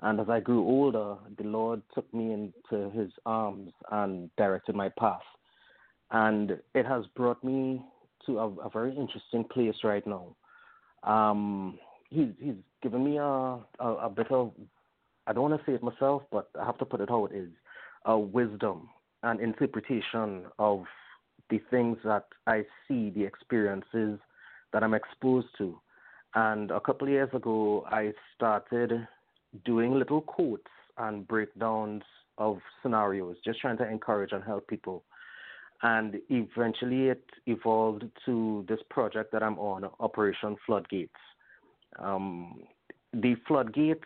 And 0.02 0.20
as 0.20 0.30
I 0.30 0.40
grew 0.40 0.64
older, 0.64 1.16
the 1.38 1.44
Lord 1.46 1.82
took 1.94 2.12
me 2.14 2.34
into 2.34 2.90
His 2.92 3.12
arms 3.26 3.72
and 3.92 4.30
directed 4.38 4.76
my 4.76 4.90
path. 4.90 5.22
And 6.12 6.60
it 6.76 6.86
has 6.86 7.06
brought 7.16 7.44
me 7.44 7.82
to 8.26 8.40
a, 8.40 8.48
a 8.48 8.70
very 8.70 8.96
interesting 8.96 9.44
place 9.46 9.76
right 9.84 10.06
now. 10.06 10.36
Um, 11.04 11.80
he's 12.10 12.30
he's 12.40 12.56
given 12.84 13.04
me 13.04 13.18
a, 13.18 13.24
a, 13.24 13.60
a 13.80 14.10
bit 14.10 14.32
of 14.32 14.52
I 15.28 15.34
don't 15.34 15.50
want 15.50 15.60
to 15.60 15.72
say 15.72 15.76
it 15.76 15.84
myself, 15.84 16.24
but 16.32 16.50
I 16.60 16.66
have 16.66 16.78
to 16.80 16.86
put 16.86 17.02
it 17.02 17.10
how 17.10 17.26
it 17.26 17.32
is, 17.36 17.50
a 18.06 18.18
wisdom 18.18 18.90
and 19.24 19.40
interpretation 19.40 20.46
of 20.60 20.84
the 21.50 21.62
things 21.70 21.98
that 22.04 22.26
I 22.48 22.66
see, 22.88 23.12
the 23.12 23.24
experiences 23.24 24.20
that 24.74 24.84
I'm 24.84 24.94
exposed 24.94 25.48
to. 25.60 25.80
And 26.34 26.72
a 26.72 26.80
couple 26.80 27.08
of 27.08 27.14
years 27.14 27.30
ago, 27.34 27.86
I 27.92 28.14
started 28.36 29.08
doing 29.66 29.94
little 29.94 30.22
quotes 30.22 30.64
and 30.98 31.28
breakdowns 31.28 32.04
of 32.38 32.60
scenarios, 32.82 33.36
just 33.44 33.60
trying 33.60 33.78
to 33.78 33.90
encourage 33.90 34.32
and 34.32 34.44
help 34.44 34.68
people. 34.68 35.04
And 35.84 36.18
eventually, 36.30 37.08
it 37.08 37.24
evolved 37.48 38.04
to 38.26 38.66
this 38.70 38.80
project 38.90 39.32
that 39.32 39.42
I'm 39.42 39.58
on, 39.58 39.90
Operation 40.00 40.56
Floodgates. 40.66 41.12
Um, 41.98 42.64
the 43.14 43.36
floodgates 43.48 44.06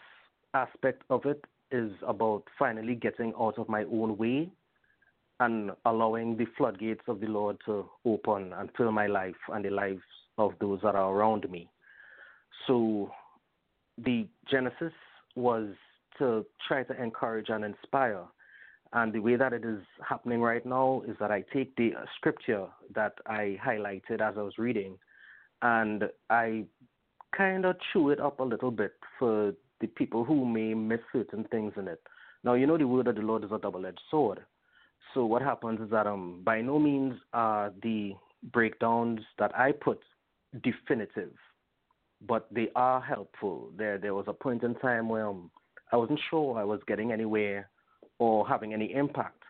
aspect 0.53 1.03
of 1.10 1.25
it 1.25 1.44
is 1.72 1.91
about 2.08 2.44
finally 2.58 2.96
getting 2.96 3.34
out 3.39 3.58
of 3.58 3.67
my 3.67 3.84
own 3.84 4.17
way 4.17 4.50
and 5.39 5.72
allowing 5.86 6.38
the 6.38 6.46
floodgates 6.58 7.03
of 7.08 7.20
the 7.20 7.27
Lord 7.27 7.58
to 7.65 7.89
open 8.05 8.53
and 8.53 8.70
fill 8.77 8.91
my 8.91 9.08
life 9.08 9.36
and 9.50 9.65
the 9.65 9.70
lives 9.70 10.01
of 10.38 10.53
those 10.62 10.79
that 10.84 10.96
are 10.96 11.13
around 11.13 11.50
me. 11.50 11.70
So 12.67 13.12
the 13.98 14.27
genesis 14.50 14.94
was 15.36 15.70
to 16.20 16.46
try 16.67 16.84
to 16.84 17.01
encourage 17.01 17.50
and 17.50 17.65
inspire. 17.65 18.24
And 18.94 19.12
the 19.12 19.20
way 19.20 19.36
that 19.36 19.54
it 19.54 19.65
is 19.65 19.82
happening 20.08 20.42
right 20.42 20.65
now 20.65 21.04
is 21.08 21.15
that 21.20 21.32
I 21.32 21.44
take 21.54 21.75
the 21.75 21.92
scripture 22.15 22.68
that 22.94 23.13
I 23.25 23.58
highlighted 23.65 24.22
as 24.22 24.36
I 24.38 24.42
was 24.42 24.58
reading 24.58 24.98
and 25.62 26.06
I 26.30 26.65
kind 27.36 27.65
of 27.65 27.75
chew 27.92 28.10
it 28.10 28.20
up 28.20 28.39
a 28.39 28.44
little 28.44 28.72
bit 28.72 28.94
for 29.20 29.54
the 29.82 29.88
people 29.88 30.24
who 30.24 30.46
may 30.46 30.74
miss 30.74 31.01
certain 31.12 31.44
things 31.46 31.74
in 31.77 31.88
it. 31.88 32.01
Now, 32.44 32.54
you 32.54 32.68
know, 32.68 32.77
the 32.77 32.88
word 32.88 33.08
of 33.08 33.15
the 33.15 33.22
Lord 33.22 33.44
is 33.44 33.51
a 33.51 33.58
double 33.58 33.86
edged 33.86 34.00
sword. 34.10 34.39
So, 35.13 35.25
what 35.25 35.42
happens 35.42 35.82
is 35.82 35.89
that 35.92 36.08
um, 36.08 36.42
by 36.44 36.62
no 36.62 36.80
means 36.80 37.15
are 37.34 37.74
the 37.82 38.13
breakdowns 38.51 39.22
that 39.39 39.58
I 39.58 39.72
put 39.72 40.00
definitive 40.63 41.34
but 42.27 42.48
they 42.51 42.70
are 42.75 43.01
helpful. 43.01 43.72
There, 43.77 43.98
there 43.98 44.13
was 44.13 44.25
a 44.27 44.34
point 44.34 44.63
in 44.63 44.75
time 44.75 45.10
where 45.10 45.27
um, 45.27 45.51
I 45.92 45.98
wasn't 45.98 46.20
sure 46.30 46.58
I 46.58 46.63
was 46.63 46.80
getting 46.88 47.12
anywhere 47.12 47.70
or 48.20 48.48
having 48.48 48.74
any 48.74 48.94
impact. 48.94 49.42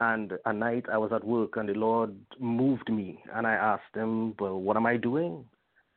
And 0.00 0.32
a 0.46 0.52
night 0.52 0.86
I 0.92 0.98
was 0.98 1.12
at 1.12 1.24
work 1.24 1.56
and 1.56 1.68
the 1.68 1.74
Lord 1.74 2.14
moved 2.40 2.90
me, 2.90 3.22
and 3.34 3.46
I 3.46 3.52
asked 3.52 3.94
Him, 3.94 4.34
"Well, 4.38 4.60
what 4.60 4.76
am 4.76 4.86
I 4.86 4.96
doing? 4.96 5.44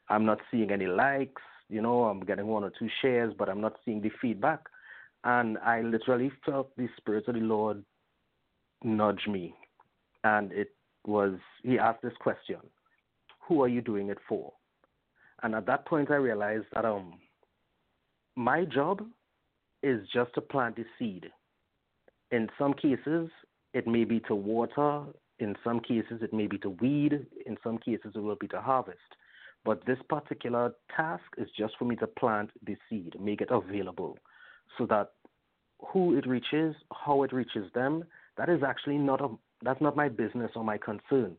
I'm 0.09 0.25
not 0.25 0.39
seeing 0.51 0.71
any 0.71 0.85
likes. 0.85 1.41
You 1.69 1.81
know, 1.81 2.05
I'm 2.05 2.19
getting 2.19 2.47
one 2.47 2.63
or 2.63 2.69
two 2.77 2.89
shares, 3.01 3.33
but 3.37 3.49
I'm 3.49 3.61
not 3.61 3.77
seeing 3.83 4.01
the 4.01 4.11
feedback." 4.21 4.61
And 5.23 5.57
I 5.59 5.81
literally 5.81 6.31
felt 6.45 6.75
the 6.75 6.87
Spirit 6.97 7.27
of 7.27 7.33
the 7.35 7.41
Lord 7.41 7.83
nudge 8.83 9.27
me, 9.27 9.55
and 10.23 10.51
it 10.51 10.75
was 11.05 11.39
He 11.63 11.79
asked 11.79 12.03
this 12.03 12.17
question: 12.19 12.59
"Who 13.47 13.63
are 13.63 13.67
you 13.69 13.81
doing 13.81 14.09
it 14.09 14.19
for?" 14.27 14.53
And 15.41 15.55
at 15.55 15.65
that 15.65 15.85
point, 15.85 16.11
I 16.11 16.15
realized 16.15 16.65
that 16.73 16.85
um, 16.85 17.19
my 18.35 18.65
job 18.65 19.01
is 19.83 20.07
just 20.13 20.33
to 20.33 20.41
plant 20.41 20.75
the 20.75 20.85
seed. 20.97 21.31
In 22.31 22.49
some 22.57 22.73
cases, 22.73 23.29
it 23.73 23.87
may 23.87 24.03
be 24.03 24.19
to 24.21 24.35
water. 24.35 25.03
In 25.39 25.55
some 25.63 25.79
cases, 25.79 26.21
it 26.21 26.33
may 26.33 26.47
be 26.47 26.57
to 26.59 26.69
weed. 26.69 27.25
In 27.45 27.57
some 27.63 27.77
cases, 27.77 28.13
it 28.15 28.19
will 28.19 28.37
be 28.39 28.47
to 28.49 28.61
harvest. 28.61 28.99
But 29.63 29.85
this 29.85 29.97
particular 30.09 30.73
task 30.95 31.23
is 31.37 31.49
just 31.57 31.73
for 31.77 31.85
me 31.85 31.95
to 31.97 32.07
plant 32.07 32.51
the 32.65 32.77
seed, 32.89 33.15
make 33.19 33.41
it 33.41 33.49
available, 33.49 34.17
so 34.77 34.85
that 34.87 35.13
who 35.79 36.17
it 36.17 36.27
reaches, 36.27 36.75
how 36.93 37.23
it 37.23 37.33
reaches 37.33 37.71
them, 37.73 38.03
that 38.37 38.49
is 38.49 38.61
actually 38.63 38.97
not 38.97 39.21
a 39.21 39.29
that's 39.63 39.81
not 39.81 39.95
my 39.95 40.09
business 40.09 40.51
or 40.55 40.63
my 40.63 40.77
concern. 40.77 41.35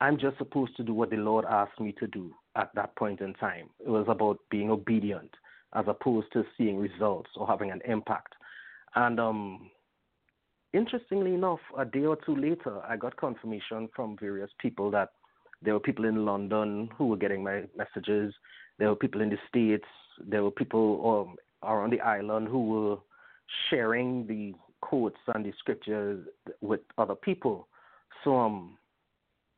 I'm 0.00 0.18
just 0.18 0.38
supposed 0.38 0.76
to 0.78 0.82
do 0.82 0.94
what 0.94 1.10
the 1.10 1.16
Lord 1.16 1.44
asked 1.44 1.78
me 1.78 1.92
to 2.00 2.06
do 2.06 2.34
at 2.56 2.74
that 2.74 2.96
point 2.96 3.20
in 3.20 3.34
time. 3.34 3.68
It 3.84 3.90
was 3.90 4.06
about 4.08 4.38
being 4.50 4.70
obedient 4.70 5.30
as 5.74 5.84
opposed 5.86 6.32
to 6.32 6.44
seeing 6.56 6.78
results 6.78 7.30
or 7.36 7.46
having 7.46 7.70
an 7.70 7.80
impact. 7.86 8.34
And 8.94 9.20
um, 9.20 9.70
interestingly 10.72 11.34
enough, 11.34 11.60
a 11.78 11.84
day 11.84 12.04
or 12.04 12.16
two 12.16 12.36
later, 12.36 12.80
I 12.88 12.96
got 12.96 13.16
confirmation 13.16 13.88
from 13.94 14.16
various 14.18 14.50
people 14.58 14.90
that 14.92 15.10
there 15.62 15.74
were 15.74 15.80
people 15.80 16.06
in 16.06 16.24
London 16.24 16.88
who 16.96 17.08
were 17.08 17.16
getting 17.16 17.44
my 17.44 17.64
messages. 17.76 18.34
There 18.78 18.88
were 18.88 18.96
people 18.96 19.20
in 19.20 19.30
the 19.30 19.38
States. 19.48 19.84
There 20.26 20.42
were 20.42 20.50
people 20.50 21.28
um, 21.28 21.36
around 21.68 21.92
the 21.92 22.00
island 22.00 22.48
who 22.48 22.68
were 22.68 22.96
sharing 23.68 24.26
the 24.26 24.54
quotes 24.80 25.18
and 25.34 25.44
the 25.44 25.52
scriptures 25.58 26.26
with 26.60 26.80
other 26.96 27.14
people. 27.14 27.68
So 28.24 28.38
um, 28.38 28.78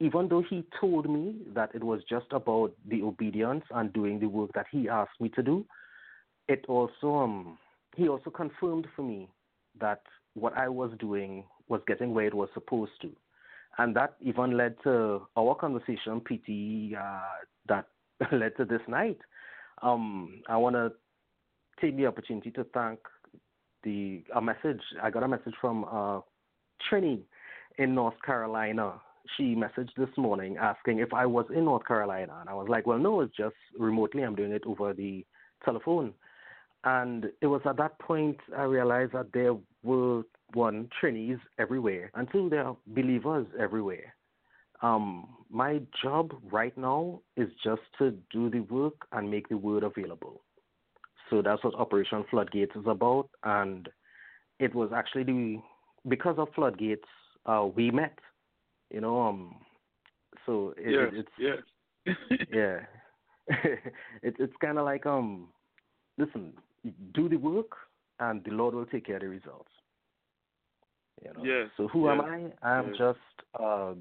even 0.01 0.29
though 0.29 0.43
he 0.49 0.65
told 0.81 1.09
me 1.09 1.37
that 1.55 1.71
it 1.75 1.85
was 1.85 2.01
just 2.09 2.27
about 2.33 2.73
the 2.89 3.03
obedience 3.03 3.65
and 3.71 3.93
doing 3.93 4.19
the 4.19 4.27
work 4.27 4.51
that 4.55 4.67
he 4.71 4.89
asked 4.89 5.21
me 5.21 5.29
to 5.31 5.43
do, 5.43 5.65
it 6.49 6.65
also 6.69 7.15
um, 7.15 7.59
he 7.95 8.09
also 8.09 8.31
confirmed 8.31 8.87
for 8.97 9.03
me 9.03 9.29
that 9.81 10.03
what 10.35 10.57
I 10.57 10.69
was 10.69 10.91
doing 10.99 11.45
was 11.69 11.81
getting 11.87 12.15
where 12.15 12.27
it 12.27 12.35
was 12.35 12.49
supposed 12.55 12.93
to, 13.03 13.11
and 13.79 13.95
that 13.97 14.15
even 14.21 14.57
led 14.57 14.77
to 14.85 15.23
our 15.37 15.55
conversation, 15.55 16.21
PT, 16.21 16.97
uh, 16.97 17.21
that 17.69 17.87
led 18.33 18.57
to 18.57 18.65
this 18.65 18.83
night. 18.89 19.19
Um, 19.83 20.43
I 20.49 20.57
want 20.57 20.77
to 20.77 20.93
take 21.81 21.97
the 21.97 22.07
opportunity 22.07 22.51
to 22.53 22.65
thank 22.73 23.01
the 23.85 24.23
a 24.35 24.41
message 24.41 24.81
I 25.03 25.11
got 25.11 25.25
a 25.25 25.29
message 25.29 25.55
from 25.61 25.85
uh, 25.85 26.21
Trini 26.89 27.21
in 27.79 27.95
North 27.95 28.15
Carolina 28.25 29.01
she 29.37 29.55
messaged 29.55 29.95
this 29.97 30.09
morning 30.17 30.57
asking 30.57 30.99
if 30.99 31.13
I 31.13 31.27
was 31.27 31.47
in 31.55 31.65
North 31.65 31.87
Carolina. 31.87 32.37
And 32.41 32.49
I 32.49 32.55
was 32.55 32.69
like, 32.69 32.87
well, 32.87 32.99
no, 32.99 33.21
it's 33.21 33.37
just 33.37 33.55
remotely. 33.79 34.23
I'm 34.23 34.35
doing 34.35 34.53
it 34.53 34.65
over 34.67 34.93
the 34.93 35.25
telephone. 35.65 36.13
And 36.85 37.27
it 37.41 37.47
was 37.47 37.61
at 37.65 37.77
that 37.77 37.99
point 37.99 38.39
I 38.57 38.63
realized 38.63 39.13
that 39.13 39.33
there 39.33 39.55
were 39.83 40.23
one 40.55 40.89
Trinis 41.01 41.41
everywhere, 41.59 42.11
and 42.15 42.29
two 42.31 42.49
there 42.51 42.65
are 42.67 42.77
believers 42.89 43.47
everywhere. 43.59 44.15
Um, 44.83 45.29
my 45.49 45.81
job 46.03 46.33
right 46.51 46.77
now 46.77 47.21
is 47.37 47.49
just 47.63 47.83
to 47.99 48.11
do 48.33 48.51
the 48.51 48.61
work 48.61 48.95
and 49.13 49.31
make 49.31 49.49
the 49.49 49.57
word 49.57 49.85
available. 49.85 50.43
So 51.31 51.41
that's 51.41 51.63
what 51.63 51.75
Operation 51.77 52.25
Floodgates 52.31 52.75
is 52.75 52.85
about, 52.87 53.29
and 53.45 53.89
it 54.59 54.75
was 54.75 54.91
actually 54.95 55.25
the 55.25 55.63
because 56.09 56.35
of 56.39 56.49
Floodgates 56.55 57.09
uh, 57.47 57.67
we 57.75 57.91
met. 57.91 58.19
You 58.91 59.01
know, 59.01 59.23
um, 59.23 59.55
so 60.45 60.75
it, 60.77 60.91
yes, 60.91 61.25
it's 61.39 61.65
yes. 62.07 62.17
yeah, 62.53 62.79
it's 64.23 64.37
it's 64.41 64.53
kind 64.61 64.79
of 64.79 64.85
like 64.85 65.07
um, 65.07 65.49
listen, 66.19 66.53
do 67.15 67.29
the 67.29 67.37
work, 67.37 67.71
and 68.21 68.43
the 68.45 68.51
Lord 68.51 68.75
will 68.75 68.87
take 68.87 69.07
care 69.07 69.17
of 69.17 69.23
the 69.23 69.29
results. 69.29 69.71
You 71.25 71.33
know? 71.35 71.45
Yes. 71.45 71.71
So 71.77 71.89
who 71.89 72.07
yes, 72.07 72.13
am 72.13 72.21
I? 72.63 72.69
I'm 72.69 72.89
yes. 72.89 72.97
just 72.99 73.19
a 73.55 73.95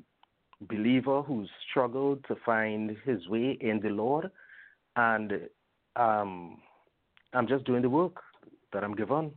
believer 0.61 1.21
who's 1.21 1.49
struggled 1.69 2.25
to 2.27 2.35
find 2.45 2.95
his 3.05 3.27
way 3.27 3.57
in 3.59 3.79
the 3.81 3.89
Lord, 3.89 4.31
and 4.95 5.33
um, 5.95 6.59
I'm 7.33 7.47
just 7.47 7.65
doing 7.65 7.81
the 7.81 7.89
work 7.89 8.15
that 8.73 8.83
I'm 8.83 8.95
given. 8.95 9.31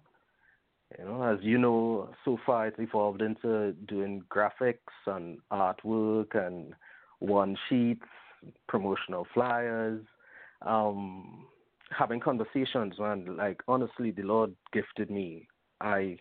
You 0.98 1.04
know, 1.06 1.22
as 1.24 1.38
you 1.42 1.58
know, 1.58 2.10
so 2.24 2.38
far 2.46 2.68
it's 2.68 2.78
evolved 2.78 3.20
into 3.20 3.72
doing 3.88 4.22
graphics 4.30 4.76
and 5.06 5.38
artwork 5.52 6.36
and 6.36 6.72
one 7.18 7.56
sheets, 7.68 8.04
promotional 8.68 9.26
flyers, 9.34 10.02
um, 10.62 11.46
having 11.90 12.20
conversations. 12.20 12.94
Man, 12.98 13.36
like 13.36 13.60
honestly, 13.68 14.10
the 14.10 14.22
Lord 14.22 14.54
gifted 14.72 15.10
me. 15.10 15.48
I, 15.80 16.18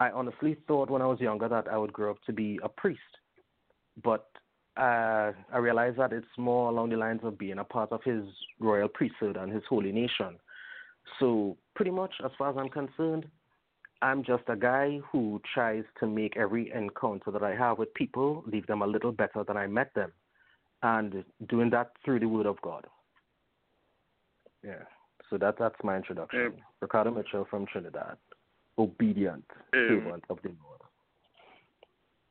I 0.00 0.10
honestly 0.10 0.56
thought 0.66 0.90
when 0.90 1.02
I 1.02 1.06
was 1.06 1.20
younger 1.20 1.48
that 1.48 1.68
I 1.68 1.76
would 1.76 1.92
grow 1.92 2.10
up 2.12 2.22
to 2.26 2.32
be 2.32 2.58
a 2.62 2.68
priest, 2.68 3.00
but 4.02 4.28
uh, 4.76 5.32
I 5.52 5.58
realized 5.58 5.98
that 5.98 6.12
it's 6.12 6.26
more 6.38 6.70
along 6.70 6.90
the 6.90 6.96
lines 6.96 7.20
of 7.24 7.38
being 7.38 7.58
a 7.58 7.64
part 7.64 7.92
of 7.92 8.02
His 8.04 8.24
royal 8.58 8.88
priesthood 8.88 9.36
and 9.36 9.52
His 9.52 9.62
holy 9.68 9.92
nation. 9.92 10.38
So 11.20 11.56
pretty 11.74 11.90
much, 11.90 12.14
as 12.24 12.30
far 12.38 12.50
as 12.50 12.56
I'm 12.56 12.68
concerned, 12.68 13.26
I'm 14.00 14.24
just 14.24 14.44
a 14.48 14.56
guy 14.56 14.98
who 15.10 15.40
tries 15.54 15.84
to 16.00 16.06
make 16.06 16.36
every 16.36 16.72
encounter 16.72 17.30
that 17.30 17.42
I 17.42 17.54
have 17.54 17.78
with 17.78 17.92
people 17.94 18.42
leave 18.46 18.66
them 18.66 18.82
a 18.82 18.86
little 18.86 19.12
better 19.12 19.44
than 19.44 19.56
I 19.56 19.66
met 19.66 19.94
them, 19.94 20.12
and 20.82 21.24
doing 21.48 21.70
that 21.70 21.92
through 22.04 22.20
the 22.20 22.28
Word 22.28 22.46
of 22.46 22.60
God. 22.62 22.86
Yeah. 24.64 24.84
So 25.30 25.38
that 25.38 25.56
that's 25.58 25.76
my 25.82 25.96
introduction. 25.96 26.52
Yeah. 26.56 26.62
Ricardo 26.80 27.10
Mitchell 27.10 27.46
from 27.48 27.66
Trinidad, 27.66 28.16
obedient 28.78 29.44
Yeah. 29.72 29.88
servant 29.88 30.24
of 30.30 30.38
the 30.42 30.50
Lord. 30.62 30.80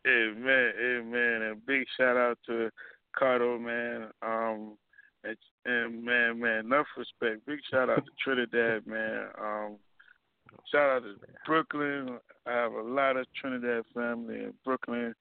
Amen, 0.08 0.74
amen, 0.84 1.42
and 1.44 1.66
big 1.66 1.86
shout 1.96 2.18
out 2.18 2.40
to 2.48 2.72
Cardo, 3.16 3.60
man. 3.60 4.10
Um, 4.24 4.78
and, 5.24 5.38
and 5.66 6.04
man, 6.04 6.40
man, 6.40 6.66
enough 6.66 6.88
respect. 6.98 7.46
Big 7.46 7.60
shout 7.70 7.90
out 7.90 8.04
to 8.06 8.12
Trinidad, 8.24 8.88
man. 8.88 9.28
Um, 9.40 9.76
shout 10.72 10.90
out 10.90 11.04
to 11.04 11.16
Brooklyn. 11.46 12.18
I 12.48 12.52
have 12.52 12.72
a 12.72 12.82
lot 12.82 13.18
of 13.18 13.28
Trinidad 13.40 13.84
family 13.94 14.36
in 14.36 14.54
Brooklyn. 14.66 15.14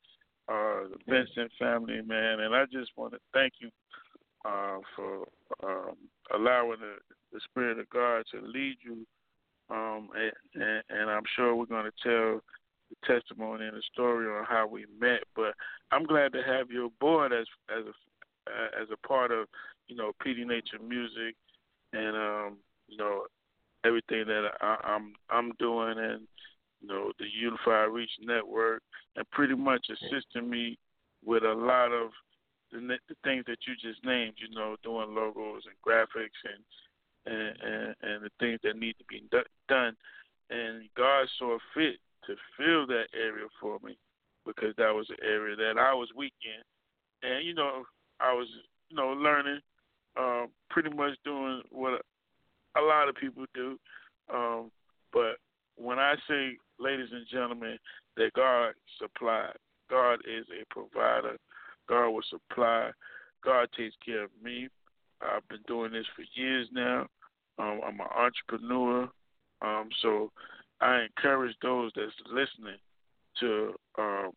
Uh, 0.49 0.89
the 0.89 0.97
Vincent 1.07 1.53
family, 1.59 2.01
man, 2.01 2.41
and 2.41 2.55
I 2.55 2.65
just 2.65 2.91
want 2.97 3.13
to 3.13 3.21
thank 3.33 3.53
you 3.61 3.69
uh, 4.45 4.79
for 4.97 5.27
um, 5.65 5.95
allowing 6.35 6.81
the, 6.81 6.95
the 7.33 7.41
Spirit 7.51 7.79
of 7.79 7.89
God 7.91 8.25
to 8.33 8.41
lead 8.41 8.77
you. 8.83 9.07
Um, 9.71 10.09
and, 10.17 10.63
and, 10.63 10.83
and 10.91 11.11
I'm 11.11 11.23
sure 11.37 11.55
we're 11.55 11.67
going 11.67 11.91
to 11.91 12.03
tell 12.03 12.41
the 12.91 13.07
testimony 13.07 13.67
and 13.67 13.77
the 13.77 13.83
story 13.93 14.27
on 14.27 14.45
how 14.45 14.67
we 14.67 14.87
met. 15.01 15.21
But 15.37 15.55
I'm 15.93 16.05
glad 16.05 16.33
to 16.33 16.43
have 16.43 16.71
you 16.71 16.87
aboard 16.87 17.33
as 17.33 17.47
as 17.71 17.85
a 17.87 18.81
as 18.81 18.89
a 18.93 19.07
part 19.07 19.31
of 19.31 19.47
you 19.87 19.97
know 19.97 20.13
PD 20.25 20.47
Nature 20.47 20.79
Music 20.87 21.37
and 21.93 22.17
um, 22.17 22.57
you 22.89 22.97
know 22.97 23.25
everything 23.85 24.25
that 24.27 24.51
I, 24.61 24.77
I'm 24.83 25.13
I'm 25.31 25.53
doing 25.59 25.99
and 25.99 26.23
you 26.81 26.89
know 26.89 27.13
the 27.19 27.27
Unified 27.33 27.93
Reach 27.93 28.11
Network 28.21 28.83
and 29.17 29.31
pretty 29.31 29.55
much 29.55 29.87
assisting 29.91 30.49
me 30.49 30.79
with 31.25 31.45
a 31.45 31.53
lot 31.53 31.93
of 31.93 32.11
the, 32.73 32.81
the 33.09 33.17
things 33.25 33.45
that 33.47 33.59
you 33.67 33.75
just 33.81 34.05
named. 34.05 34.35
You 34.37 34.55
know, 34.55 34.77
doing 34.83 35.15
logos 35.15 35.63
and 35.67 35.77
graphics 35.85 36.39
and 36.45 36.63
and 37.27 37.57
and, 37.63 37.95
and 38.03 38.25
the 38.25 38.31
things 38.39 38.61
that 38.63 38.77
need 38.77 38.97
to 38.99 39.05
be 39.09 39.23
do- 39.31 39.43
done. 39.69 39.97
And 40.51 40.89
God 40.97 41.29
saw 41.39 41.59
fit 41.75 41.97
to 42.27 42.35
fill 42.57 42.87
that 42.89 43.07
area 43.15 43.47
for 43.61 43.79
me 43.85 43.97
because 44.45 44.75
that 44.77 44.95
was 44.95 45.09
an 45.11 45.17
area 45.23 45.55
that 45.57 45.79
I 45.79 45.95
was 45.95 46.09
weak 46.17 46.35
in, 46.45 47.29
and 47.29 47.47
you 47.47 47.55
know 47.55 47.85
I 48.21 48.33
was 48.33 48.49
you 48.89 48.97
know 48.97 49.11
learning, 49.11 49.61
um, 50.19 50.49
pretty 50.71 50.91
much 50.91 51.17
doing 51.25 51.63
what 51.71 52.03
a 52.77 52.81
lot 52.81 53.09
of 53.09 53.15
people 53.15 53.45
do. 53.55 53.79
Um, 54.33 54.71
but 55.13 55.37
when 55.77 55.99
I 55.99 56.15
say, 56.29 56.57
ladies 56.79 57.09
and 57.13 57.27
gentlemen, 57.31 57.79
that 58.17 58.33
God 58.35 58.75
supplied, 59.01 59.57
God 59.89 60.21
is 60.27 60.47
a 60.51 60.65
provider. 60.73 61.37
God 61.91 62.11
will 62.11 62.23
supply. 62.31 62.91
God 63.45 63.69
takes 63.77 63.97
care 64.05 64.25
of 64.25 64.31
me. 64.43 64.69
I've 65.21 65.47
been 65.49 65.63
doing 65.67 65.93
this 65.93 66.07
for 66.15 66.25
years 66.35 66.69
now. 66.73 67.07
Um, 67.59 67.81
I'm 67.85 68.01
an 68.01 68.07
entrepreneur. 68.17 69.09
Um, 69.61 69.89
so 70.01 70.31
I 70.81 71.03
encourage 71.03 71.57
those 71.61 71.91
that's 71.95 72.13
listening 72.27 72.79
to 73.41 73.75
uh, 73.99 74.29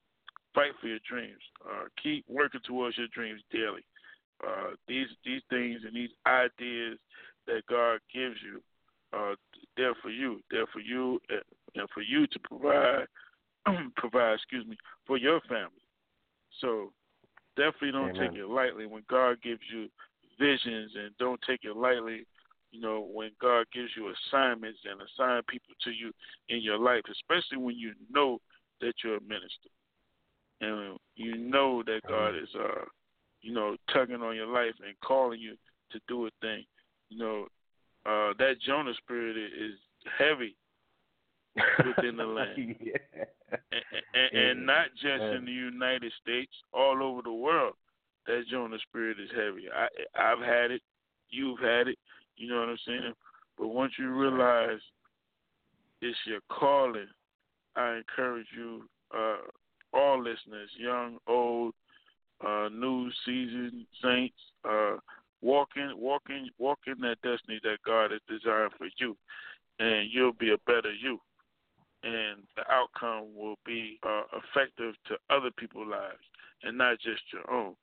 fight 0.54 0.72
for 0.82 0.88
your 0.88 1.00
dreams. 1.08 1.40
Uh, 1.64 1.86
keep 2.02 2.26
working 2.28 2.62
towards 2.66 2.98
your 2.98 3.08
dreams 3.14 3.42
daily. 3.52 3.86
Uh, 4.46 4.72
these 4.88 5.08
these 5.24 5.42
things 5.50 5.82
and 5.86 5.96
these 5.96 6.10
ideas 6.28 6.98
that 7.48 7.62
God 7.70 8.00
gives 8.14 8.36
you, 8.44 8.62
uh, 9.18 9.36
they're 9.78 9.96
for 10.02 10.10
you. 10.10 10.42
They're 10.52 10.68
for 10.74 10.82
you 10.82 11.22
and 11.30 11.90
for 11.94 12.02
you 12.02 12.28
to 12.28 12.40
provide 12.40 13.06
provide. 13.96 14.34
Excuse 14.34 14.66
me 14.66 14.76
for 15.06 15.18
your 15.18 15.40
family. 15.42 15.70
So 16.60 16.92
definitely 17.56 17.92
don't 17.92 18.16
Amen. 18.16 18.32
take 18.32 18.40
it 18.40 18.48
lightly 18.48 18.86
when 18.86 19.04
God 19.10 19.42
gives 19.42 19.62
you 19.74 19.88
visions, 20.40 20.92
and 20.96 21.16
don't 21.20 21.40
take 21.48 21.64
it 21.64 21.76
lightly 21.76 22.26
you 22.74 22.82
know, 22.82 23.08
when 23.14 23.30
God 23.40 23.68
gives 23.72 23.92
you 23.96 24.12
assignments 24.12 24.80
and 24.90 25.00
assign 25.00 25.44
people 25.48 25.76
to 25.84 25.92
you 25.92 26.12
in 26.50 26.62
your 26.64 26.80
life, 26.80 27.04
especially 27.10 27.64
when 27.64 27.78
you 27.78 27.94
know 28.12 28.40
that 28.82 28.94
you're 29.04 29.18
a 29.18 29.22
minister 29.22 29.70
and 30.60 30.98
you 31.16 31.38
know 31.38 31.84
that 31.86 32.02
God 32.08 32.36
is, 32.36 32.50
uh, 32.60 32.86
you 33.42 33.54
know, 33.54 33.78
tugging 33.94 34.24
on 34.24 34.36
your 34.36 34.48
life 34.48 34.74
and 34.86 35.00
calling 35.06 35.40
you 35.40 35.56
to 35.92 36.00
do 36.08 36.26
a 36.26 36.30
thing. 36.42 36.64
You 37.10 37.20
know, 37.20 37.48
uh, 38.08 38.34
that 38.40 38.56
Jonah 38.66 38.94
spirit 38.98 39.38
is 39.38 39.78
heavy 40.18 40.56
within 41.86 42.18
the 42.18 42.26
land, 42.26 42.76
yeah. 42.82 43.24
and, 43.72 43.84
and, 44.14 44.50
and 44.50 44.66
not 44.66 44.88
just 44.94 45.22
in 45.22 45.46
the 45.46 45.52
United 45.52 46.12
States, 46.22 46.52
all 46.74 47.04
over 47.04 47.22
the 47.22 47.34
world. 47.34 47.74
That 48.26 48.44
Jonah 48.50 48.78
spirit 48.88 49.18
is 49.20 49.30
heavy. 49.32 49.66
I, 49.74 49.88
I've 50.18 50.40
had 50.40 50.72
it. 50.72 50.82
You've 51.30 51.60
had 51.60 51.88
it. 51.88 51.98
You 52.38 52.50
know 52.50 52.60
what 52.62 52.70
I'm 52.70 52.78
saying? 52.88 53.14
But 53.58 53.68
once 53.68 53.94
you 54.00 54.10
realize 54.10 54.80
it's 56.02 56.18
your 56.26 56.40
calling, 56.50 57.08
I 57.76 57.98
encourage 57.98 58.48
you, 58.56 58.84
uh, 59.16 59.38
all 59.94 60.20
listeners, 60.20 60.70
young, 60.78 61.18
old, 61.28 61.74
uh, 62.46 62.70
new, 62.70 63.10
seasoned 63.26 63.86
saints, 64.02 64.38
uh, 64.68 64.98
walking, 65.42 65.94
walking, 65.98 66.50
walking 66.58 66.96
that 67.02 67.22
destiny 67.22 67.60
that 67.64 67.78
God 67.86 68.12
has 68.12 68.22
designed 68.28 68.72
for 68.78 68.88
you, 68.98 69.16
and 69.80 70.10
you'll 70.12 70.34
be 70.34 70.52
a 70.52 70.58
better 70.66 70.92
you, 70.92 71.20
and 72.04 72.44
the 72.56 72.64
outcome 72.70 73.34
will 73.36 73.56
be 73.66 74.00
uh, 74.04 74.24
effective 74.34 74.96
to 75.08 75.16
other 75.30 75.52
people's 75.58 75.88
lives 75.90 76.24
and 76.64 76.78
not 76.78 77.00
just 77.00 77.22
your 77.32 77.50
own. 77.52 77.76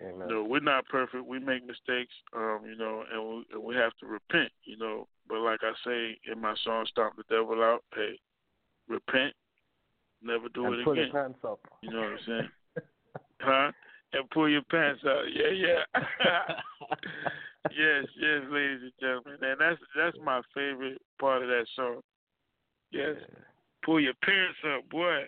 Amen. 0.00 0.28
You 0.28 0.34
know, 0.34 0.44
we're 0.44 0.60
not 0.60 0.86
perfect. 0.88 1.24
We 1.26 1.38
make 1.38 1.66
mistakes, 1.66 2.14
um, 2.34 2.60
you 2.66 2.76
know, 2.76 3.04
and 3.12 3.22
we, 3.22 3.44
and 3.52 3.62
we 3.62 3.74
have 3.76 3.92
to 4.00 4.06
repent, 4.06 4.50
you 4.64 4.76
know. 4.76 5.06
But 5.28 5.38
like 5.38 5.60
I 5.62 5.72
say 5.84 6.18
in 6.30 6.40
my 6.40 6.54
song, 6.64 6.86
"Stomp 6.90 7.16
the 7.16 7.24
Devil 7.28 7.62
Out," 7.62 7.84
hey, 7.94 8.18
repent, 8.88 9.34
never 10.22 10.48
do 10.48 10.66
and 10.66 10.74
it 10.74 10.84
pull 10.84 10.94
again. 10.94 11.10
your 11.12 11.22
pants 11.22 11.38
up. 11.44 11.60
You 11.82 11.90
know 11.90 12.00
what 12.00 12.08
I'm 12.08 12.18
saying? 12.26 12.48
huh? 13.40 13.72
And 14.14 14.30
pull 14.30 14.48
your 14.48 14.62
pants 14.62 15.02
out. 15.06 15.24
Yeah, 15.32 15.48
yeah. 15.48 15.82
yes, 17.70 18.04
yes, 18.18 18.42
ladies 18.50 18.82
and 18.82 18.92
gentlemen, 19.00 19.38
and 19.40 19.60
that's 19.60 19.80
that's 19.96 20.16
my 20.24 20.40
favorite 20.54 21.00
part 21.20 21.42
of 21.42 21.48
that 21.48 21.66
song. 21.76 22.00
Yes, 22.92 23.16
pull 23.84 24.00
your 24.00 24.14
pants 24.22 24.58
up, 24.76 24.88
boy. 24.90 25.24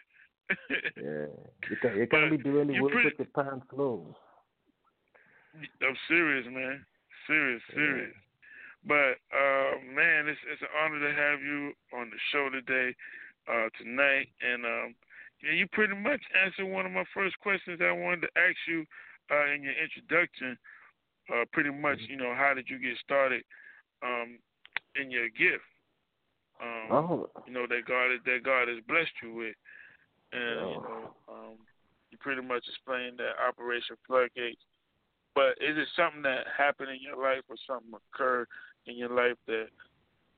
yeah, 0.70 1.26
you 1.70 1.76
can't, 1.80 2.10
can't 2.10 2.30
be 2.30 2.36
doing 2.38 2.68
the 2.68 2.80
work 2.80 2.92
pretty- 2.92 3.08
with 3.18 3.28
your 3.34 3.44
pants 3.44 3.66
low. 3.72 4.14
I'm 5.54 5.96
serious, 6.08 6.46
man. 6.50 6.84
Serious, 7.26 7.62
serious. 7.72 8.12
But 8.86 9.16
uh, 9.32 9.80
man, 9.94 10.28
it's 10.28 10.40
it's 10.52 10.60
an 10.60 10.68
honor 10.82 11.00
to 11.00 11.14
have 11.14 11.40
you 11.40 11.72
on 11.96 12.10
the 12.10 12.18
show 12.32 12.50
today, 12.50 12.94
uh, 13.48 13.68
tonight, 13.80 14.28
and 14.42 14.64
um, 14.66 14.94
yeah, 15.42 15.52
you 15.52 15.66
pretty 15.72 15.94
much 15.94 16.20
answered 16.44 16.66
one 16.66 16.84
of 16.84 16.92
my 16.92 17.04
first 17.14 17.38
questions 17.40 17.80
I 17.80 17.92
wanted 17.92 18.22
to 18.22 18.28
ask 18.36 18.56
you 18.68 18.84
uh, 19.30 19.46
in 19.54 19.62
your 19.62 19.72
introduction. 19.80 20.58
Uh, 21.32 21.44
pretty 21.52 21.70
much, 21.70 21.96
Mm-hmm. 21.98 22.10
you 22.12 22.16
know, 22.18 22.34
how 22.36 22.52
did 22.52 22.68
you 22.68 22.78
get 22.78 22.98
started 23.02 23.42
um, 24.04 24.36
in 25.00 25.10
your 25.10 25.28
gift? 25.30 25.64
Um, 26.60 26.90
Oh, 26.90 27.30
you 27.46 27.52
know 27.52 27.66
that 27.66 27.84
God 27.86 28.10
that 28.24 28.42
God 28.44 28.68
has 28.68 28.78
blessed 28.86 29.12
you 29.22 29.34
with, 29.34 29.56
and 30.32 30.70
you 30.70 30.76
Oh. 30.78 30.82
know 30.82 31.14
um, 31.28 31.58
you 32.10 32.18
pretty 32.18 32.42
much 32.42 32.64
explained 32.68 33.18
that 33.18 33.42
Operation 33.42 33.96
Floodgates. 34.06 34.62
But 35.34 35.58
is 35.60 35.76
it 35.76 35.88
something 35.96 36.22
that 36.22 36.46
happened 36.56 36.90
in 36.90 37.02
your 37.02 37.16
life 37.20 37.42
or 37.48 37.56
something 37.66 37.92
occurred 37.92 38.46
in 38.86 38.96
your 38.96 39.10
life 39.10 39.36
that 39.46 39.66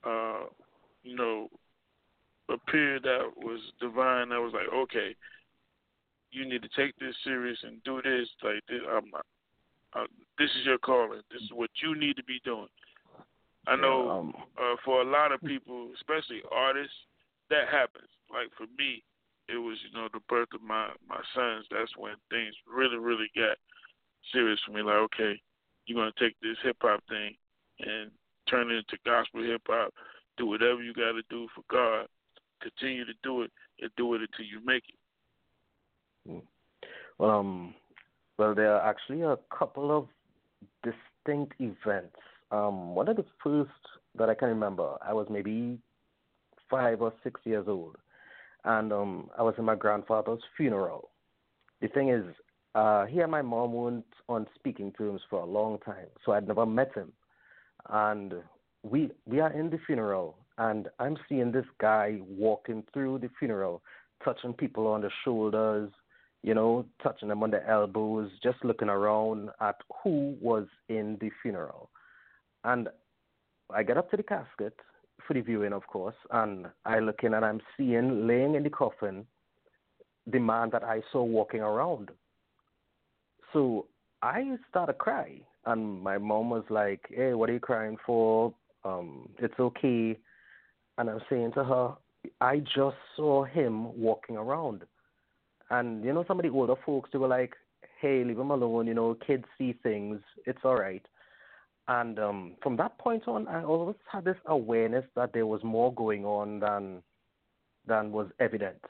uh, 0.04 0.46
you 1.02 1.16
know 1.16 1.48
appeared 2.48 3.02
that 3.02 3.30
was 3.36 3.60
divine? 3.80 4.30
That 4.30 4.40
was 4.40 4.54
like, 4.54 4.72
okay, 4.72 5.14
you 6.30 6.48
need 6.48 6.62
to 6.62 6.68
take 6.76 6.96
this 6.96 7.14
serious 7.24 7.58
and 7.62 7.82
do 7.84 8.00
this. 8.02 8.28
Like 8.42 8.62
this, 8.68 8.80
I'm, 8.88 9.04
uh, 9.92 10.06
this 10.38 10.50
is 10.58 10.66
your 10.66 10.78
calling. 10.78 11.20
This 11.30 11.42
is 11.42 11.52
what 11.52 11.70
you 11.82 11.98
need 11.98 12.16
to 12.16 12.24
be 12.24 12.40
doing. 12.44 12.68
I 13.66 13.76
know 13.76 14.10
um, 14.10 14.34
uh, 14.56 14.76
for 14.84 15.02
a 15.02 15.04
lot 15.04 15.32
of 15.32 15.40
people, 15.42 15.90
especially 15.96 16.42
artists, 16.52 16.94
that 17.50 17.68
happens. 17.70 18.08
Like 18.30 18.48
for 18.56 18.66
me, 18.78 19.02
it 19.48 19.58
was 19.58 19.78
you 19.86 19.98
know 19.98 20.08
the 20.12 20.20
birth 20.28 20.48
of 20.54 20.62
my 20.62 20.90
my 21.08 21.20
sons. 21.34 21.66
That's 21.70 21.96
when 21.96 22.14
things 22.30 22.54
really 22.66 22.96
really 22.96 23.30
got 23.34 23.56
serious 24.32 24.60
for 24.64 24.72
me. 24.72 24.82
Like 24.82 25.02
okay, 25.10 25.40
you're 25.86 25.98
gonna 25.98 26.12
take 26.18 26.36
this 26.40 26.56
hip 26.62 26.76
hop 26.80 27.02
thing 27.08 27.34
and 27.80 28.10
turn 28.48 28.70
it 28.70 28.76
into 28.76 28.98
gospel 29.04 29.42
hip 29.42 29.62
hop. 29.66 29.92
Do 30.36 30.46
whatever 30.46 30.82
you 30.82 30.92
got 30.92 31.12
to 31.12 31.22
do 31.30 31.48
for 31.54 31.62
God. 31.70 32.06
Continue 32.60 33.04
to 33.04 33.12
do 33.22 33.42
it 33.42 33.50
and 33.80 33.90
do 33.96 34.14
it 34.14 34.20
until 34.20 34.44
you 34.44 34.64
make 34.64 34.84
it. 34.88 36.42
Um, 37.18 37.74
well, 38.38 38.54
there 38.54 38.74
are 38.74 38.88
actually 38.88 39.22
a 39.22 39.38
couple 39.56 39.96
of 39.96 40.08
distinct 40.82 41.54
events. 41.58 42.16
Um, 42.50 42.94
one 42.94 43.08
of 43.08 43.16
the 43.16 43.24
first 43.42 43.70
that 44.16 44.30
I 44.30 44.34
can 44.34 44.48
remember, 44.48 44.94
I 45.06 45.12
was 45.12 45.26
maybe 45.30 45.78
five 46.70 47.00
or 47.02 47.12
six 47.22 47.40
years 47.44 47.66
old, 47.68 47.96
and 48.64 48.92
um, 48.92 49.30
I 49.38 49.42
was 49.42 49.54
in 49.58 49.64
my 49.64 49.74
grandfather's 49.74 50.42
funeral. 50.56 51.10
The 51.80 51.88
thing 51.88 52.08
is, 52.10 52.24
uh, 52.74 53.06
he 53.06 53.20
and 53.20 53.30
my 53.30 53.42
mom 53.42 53.72
weren't 53.72 54.04
on 54.28 54.46
speaking 54.54 54.92
terms 54.92 55.20
for 55.30 55.40
a 55.40 55.46
long 55.46 55.78
time, 55.84 56.06
so 56.24 56.32
I'd 56.32 56.46
never 56.46 56.66
met 56.66 56.94
him. 56.94 57.12
And 57.90 58.34
we 58.82 59.10
we 59.26 59.40
are 59.40 59.52
in 59.52 59.70
the 59.70 59.78
funeral, 59.86 60.36
and 60.58 60.88
I'm 60.98 61.16
seeing 61.28 61.52
this 61.52 61.66
guy 61.80 62.20
walking 62.28 62.84
through 62.92 63.18
the 63.18 63.30
funeral, 63.38 63.82
touching 64.24 64.52
people 64.52 64.86
on 64.86 65.02
the 65.02 65.10
shoulders, 65.24 65.90
you 66.42 66.54
know, 66.54 66.86
touching 67.02 67.28
them 67.28 67.42
on 67.42 67.50
the 67.50 67.68
elbows, 67.68 68.30
just 68.42 68.64
looking 68.64 68.88
around 68.88 69.50
at 69.60 69.76
who 70.02 70.36
was 70.40 70.66
in 70.88 71.18
the 71.20 71.30
funeral. 71.42 71.90
And 72.66 72.88
I 73.72 73.82
get 73.84 73.96
up 73.96 74.10
to 74.10 74.16
the 74.16 74.24
casket 74.24 74.74
for 75.26 75.34
the 75.34 75.40
viewing, 75.40 75.72
of 75.72 75.86
course, 75.86 76.16
and 76.32 76.66
I 76.84 76.98
look 76.98 77.20
in 77.22 77.34
and 77.34 77.44
I'm 77.44 77.60
seeing 77.76 78.26
laying 78.26 78.56
in 78.56 78.64
the 78.64 78.70
coffin 78.70 79.26
the 80.26 80.40
man 80.40 80.70
that 80.70 80.82
I 80.82 81.00
saw 81.12 81.22
walking 81.22 81.60
around. 81.60 82.10
So 83.52 83.86
I 84.22 84.56
started 84.68 84.94
to 84.94 84.98
cry, 84.98 85.40
and 85.64 86.02
my 86.02 86.18
mom 86.18 86.50
was 86.50 86.64
like, 86.68 87.06
"Hey, 87.08 87.34
what 87.34 87.48
are 87.48 87.52
you 87.52 87.60
crying 87.60 87.96
for? 88.04 88.52
Um, 88.84 89.28
it's 89.38 89.58
okay." 89.60 90.18
And 90.98 91.08
I'm 91.08 91.20
saying 91.30 91.52
to 91.52 91.62
her, 91.62 91.96
"I 92.40 92.58
just 92.58 92.96
saw 93.14 93.44
him 93.44 93.96
walking 93.96 94.36
around." 94.36 94.84
And 95.70 96.04
you 96.04 96.12
know, 96.12 96.24
some 96.24 96.40
of 96.40 96.42
the 96.42 96.50
older 96.50 96.76
folks 96.84 97.10
they 97.12 97.18
were 97.18 97.28
like, 97.28 97.54
"Hey, 98.00 98.24
leave 98.24 98.38
him 98.38 98.50
alone. 98.50 98.88
You 98.88 98.94
know, 98.94 99.14
kids 99.14 99.44
see 99.56 99.72
things. 99.74 100.20
It's 100.46 100.64
all 100.64 100.76
right." 100.76 101.06
And 101.88 102.18
um, 102.18 102.56
from 102.62 102.76
that 102.78 102.98
point 102.98 103.28
on, 103.28 103.46
I 103.46 103.62
always 103.62 103.96
had 104.10 104.24
this 104.24 104.36
awareness 104.46 105.04
that 105.14 105.32
there 105.32 105.46
was 105.46 105.62
more 105.62 105.92
going 105.94 106.24
on 106.24 106.60
than 106.60 107.02
than 107.86 108.10
was 108.10 108.28
evident. 108.40 108.82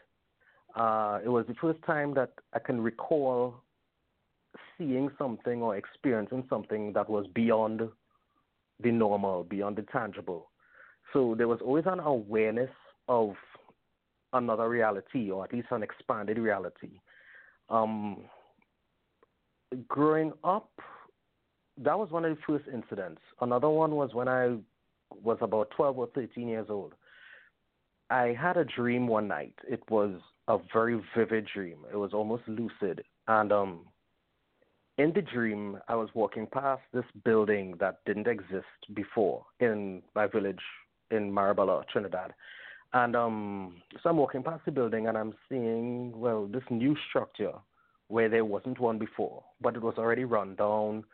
Uh, 0.74 1.18
it 1.22 1.28
was 1.28 1.44
the 1.46 1.54
first 1.60 1.82
time 1.84 2.14
that 2.14 2.30
I 2.54 2.58
can 2.58 2.80
recall 2.80 3.54
seeing 4.78 5.10
something 5.18 5.62
or 5.62 5.76
experiencing 5.76 6.44
something 6.48 6.92
that 6.94 7.08
was 7.08 7.26
beyond 7.34 7.82
the 8.82 8.90
normal, 8.90 9.44
beyond 9.44 9.76
the 9.76 9.82
tangible. 9.82 10.50
So 11.12 11.34
there 11.36 11.48
was 11.48 11.60
always 11.62 11.84
an 11.86 12.00
awareness 12.00 12.70
of 13.08 13.34
another 14.32 14.68
reality, 14.68 15.30
or 15.30 15.44
at 15.44 15.52
least 15.52 15.68
an 15.70 15.82
expanded 15.82 16.38
reality. 16.38 17.00
Um, 17.68 18.24
growing 19.88 20.32
up, 20.44 20.70
that 21.78 21.98
was 21.98 22.10
one 22.10 22.24
of 22.24 22.36
the 22.36 22.42
first 22.46 22.64
incidents. 22.72 23.20
Another 23.40 23.68
one 23.68 23.92
was 23.92 24.14
when 24.14 24.28
I 24.28 24.56
was 25.22 25.38
about 25.40 25.70
12 25.76 25.98
or 25.98 26.06
13 26.14 26.48
years 26.48 26.66
old. 26.68 26.94
I 28.10 28.36
had 28.40 28.56
a 28.56 28.64
dream 28.64 29.06
one 29.06 29.28
night. 29.28 29.54
It 29.68 29.82
was 29.90 30.12
a 30.48 30.58
very 30.72 31.00
vivid 31.16 31.48
dream. 31.52 31.78
It 31.92 31.96
was 31.96 32.12
almost 32.12 32.44
lucid. 32.46 33.02
And 33.26 33.52
um, 33.52 33.80
in 34.98 35.12
the 35.12 35.22
dream, 35.22 35.78
I 35.88 35.96
was 35.96 36.08
walking 36.14 36.46
past 36.46 36.82
this 36.92 37.04
building 37.24 37.74
that 37.80 37.98
didn't 38.06 38.28
exist 38.28 38.66
before 38.94 39.44
in 39.60 40.02
my 40.14 40.26
village 40.26 40.60
in 41.10 41.30
Marabella, 41.32 41.84
Trinidad. 41.92 42.32
And 42.92 43.16
um, 43.16 43.76
so 44.02 44.10
I'm 44.10 44.16
walking 44.16 44.42
past 44.42 44.64
the 44.64 44.72
building 44.72 45.08
and 45.08 45.18
I'm 45.18 45.34
seeing, 45.48 46.18
well, 46.18 46.46
this 46.46 46.62
new 46.70 46.96
structure 47.08 47.52
where 48.08 48.28
there 48.28 48.44
wasn't 48.44 48.78
one 48.78 48.98
before, 48.98 49.42
but 49.60 49.74
it 49.74 49.82
was 49.82 49.94
already 49.98 50.24
run 50.24 50.54
down. 50.54 51.04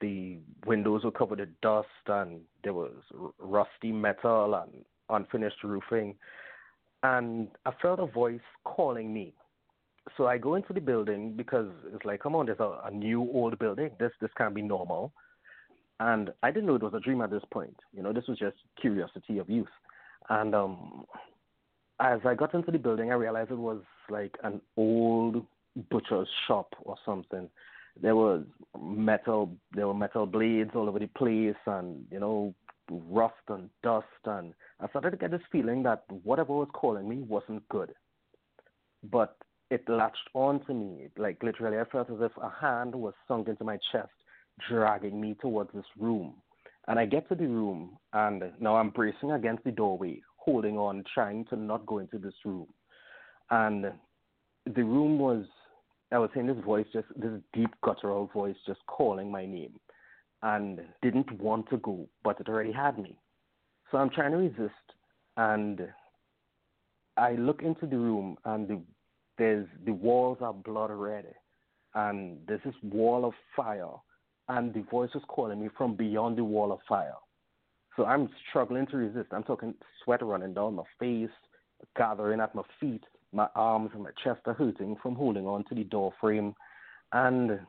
The 0.00 0.38
windows 0.66 1.04
were 1.04 1.10
covered 1.10 1.40
with 1.40 1.60
dust 1.60 1.88
and 2.06 2.40
there 2.64 2.74
was 2.74 2.92
rusty 3.38 3.92
metal 3.92 4.54
and 4.54 4.84
unfinished 5.08 5.62
roofing. 5.62 6.16
And 7.02 7.48
I 7.66 7.72
felt 7.80 8.00
a 8.00 8.06
voice 8.06 8.40
calling 8.64 9.12
me. 9.12 9.34
So 10.16 10.26
I 10.26 10.38
go 10.38 10.56
into 10.56 10.72
the 10.72 10.80
building 10.80 11.34
because 11.36 11.68
it's 11.94 12.04
like, 12.04 12.22
come 12.22 12.34
on, 12.34 12.46
there's 12.46 12.60
a, 12.60 12.80
a 12.84 12.90
new 12.90 13.22
old 13.22 13.58
building. 13.58 13.90
This 14.00 14.10
this 14.20 14.30
can't 14.36 14.54
be 14.54 14.62
normal. 14.62 15.12
And 16.00 16.32
I 16.42 16.50
didn't 16.50 16.66
know 16.66 16.74
it 16.74 16.82
was 16.82 16.94
a 16.94 17.00
dream 17.00 17.20
at 17.20 17.30
this 17.30 17.44
point. 17.52 17.76
You 17.92 18.02
know, 18.02 18.12
this 18.12 18.26
was 18.26 18.38
just 18.38 18.56
curiosity 18.80 19.38
of 19.38 19.48
youth. 19.48 19.68
And 20.28 20.54
um, 20.54 21.04
as 22.00 22.20
I 22.24 22.34
got 22.34 22.54
into 22.54 22.72
the 22.72 22.78
building, 22.78 23.12
I 23.12 23.14
realized 23.14 23.52
it 23.52 23.58
was 23.58 23.82
like 24.10 24.36
an 24.42 24.60
old 24.76 25.46
butcher's 25.90 26.28
shop 26.48 26.74
or 26.82 26.96
something. 27.04 27.48
There 28.00 28.16
was 28.16 28.44
metal, 28.80 29.54
there 29.72 29.86
were 29.86 29.94
metal 29.94 30.26
blades 30.26 30.70
all 30.74 30.88
over 30.88 30.98
the 30.98 31.08
place, 31.08 31.56
and 31.66 32.04
you 32.10 32.20
know, 32.20 32.54
rust 32.90 33.34
and 33.48 33.68
dust. 33.82 34.06
And 34.24 34.54
I 34.80 34.88
started 34.88 35.10
to 35.12 35.16
get 35.16 35.30
this 35.30 35.40
feeling 35.50 35.82
that 35.84 36.04
whatever 36.24 36.52
was 36.54 36.68
calling 36.72 37.08
me 37.08 37.16
wasn't 37.16 37.68
good. 37.68 37.92
But 39.10 39.36
it 39.70 39.88
latched 39.88 40.28
on 40.34 40.64
to 40.66 40.74
me. 40.74 41.08
Like 41.16 41.42
literally, 41.42 41.78
I 41.78 41.84
felt 41.84 42.10
as 42.10 42.18
if 42.20 42.32
a 42.36 42.50
hand 42.50 42.94
was 42.94 43.14
sunk 43.26 43.48
into 43.48 43.64
my 43.64 43.78
chest, 43.90 44.12
dragging 44.68 45.20
me 45.20 45.34
towards 45.40 45.70
this 45.72 45.84
room. 45.98 46.34
And 46.88 46.98
I 46.98 47.06
get 47.06 47.28
to 47.28 47.34
the 47.34 47.46
room, 47.46 47.96
and 48.12 48.42
now 48.60 48.76
I'm 48.76 48.90
bracing 48.90 49.30
against 49.30 49.64
the 49.64 49.70
doorway, 49.70 50.20
holding 50.36 50.76
on, 50.76 51.04
trying 51.14 51.44
to 51.46 51.56
not 51.56 51.86
go 51.86 51.98
into 51.98 52.18
this 52.18 52.34
room. 52.44 52.66
And 53.50 53.92
the 54.66 54.82
room 54.82 55.18
was, 55.18 55.44
I 56.12 56.18
was 56.18 56.30
hearing 56.34 56.54
this 56.54 56.64
voice, 56.64 56.86
just 56.92 57.06
this 57.16 57.32
deep 57.52 57.70
guttural 57.82 58.26
voice, 58.32 58.56
just 58.66 58.80
calling 58.86 59.30
my 59.30 59.46
name, 59.46 59.72
and 60.42 60.80
didn't 61.00 61.32
want 61.40 61.68
to 61.70 61.78
go, 61.78 62.08
but 62.22 62.38
it 62.40 62.48
already 62.48 62.72
had 62.72 62.98
me. 62.98 63.16
So 63.90 63.98
I'm 63.98 64.10
trying 64.10 64.32
to 64.32 64.38
resist, 64.38 64.74
and 65.36 65.88
I 67.16 67.32
look 67.32 67.62
into 67.62 67.86
the 67.86 67.96
room, 67.96 68.36
and 68.44 68.68
the, 68.68 68.80
there's 69.38 69.66
the 69.86 69.92
walls 69.92 70.38
are 70.40 70.52
blood 70.52 70.90
red, 70.90 71.26
and 71.94 72.38
there's 72.46 72.62
this 72.64 72.74
wall 72.82 73.24
of 73.24 73.32
fire, 73.56 73.92
and 74.48 74.74
the 74.74 74.82
voice 74.90 75.10
was 75.14 75.22
calling 75.28 75.60
me 75.60 75.68
from 75.78 75.94
beyond 75.94 76.36
the 76.36 76.44
wall 76.44 76.72
of 76.72 76.80
fire. 76.88 77.14
So 77.96 78.04
I'm 78.04 78.28
struggling 78.48 78.86
to 78.88 78.96
resist. 78.96 79.28
I'm 79.32 79.44
talking 79.44 79.74
sweat 80.02 80.22
running 80.22 80.54
down 80.54 80.74
my 80.74 80.82
face, 80.98 81.30
gathering 81.96 82.40
at 82.40 82.54
my 82.54 82.62
feet, 82.80 83.02
my 83.32 83.48
arms 83.54 83.90
and 83.94 84.02
my 84.02 84.10
chest 84.22 84.40
are 84.46 84.54
hurting 84.54 84.96
from 85.02 85.14
holding 85.14 85.46
on 85.46 85.64
to 85.64 85.74
the 85.74 85.84
door 85.84 86.12
frame, 86.20 86.54
and 87.12 87.60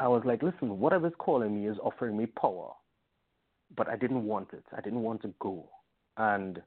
I 0.00 0.08
was 0.08 0.22
like, 0.24 0.42
listen, 0.42 0.78
whatever's 0.78 1.12
calling 1.18 1.54
me 1.54 1.68
is 1.68 1.76
offering 1.82 2.16
me 2.16 2.26
power, 2.26 2.72
but 3.76 3.88
I 3.88 3.96
didn't 3.96 4.24
want 4.24 4.48
it. 4.52 4.64
I 4.76 4.80
didn't 4.80 5.02
want 5.02 5.22
to 5.22 5.34
go, 5.40 5.68
and 6.16 6.60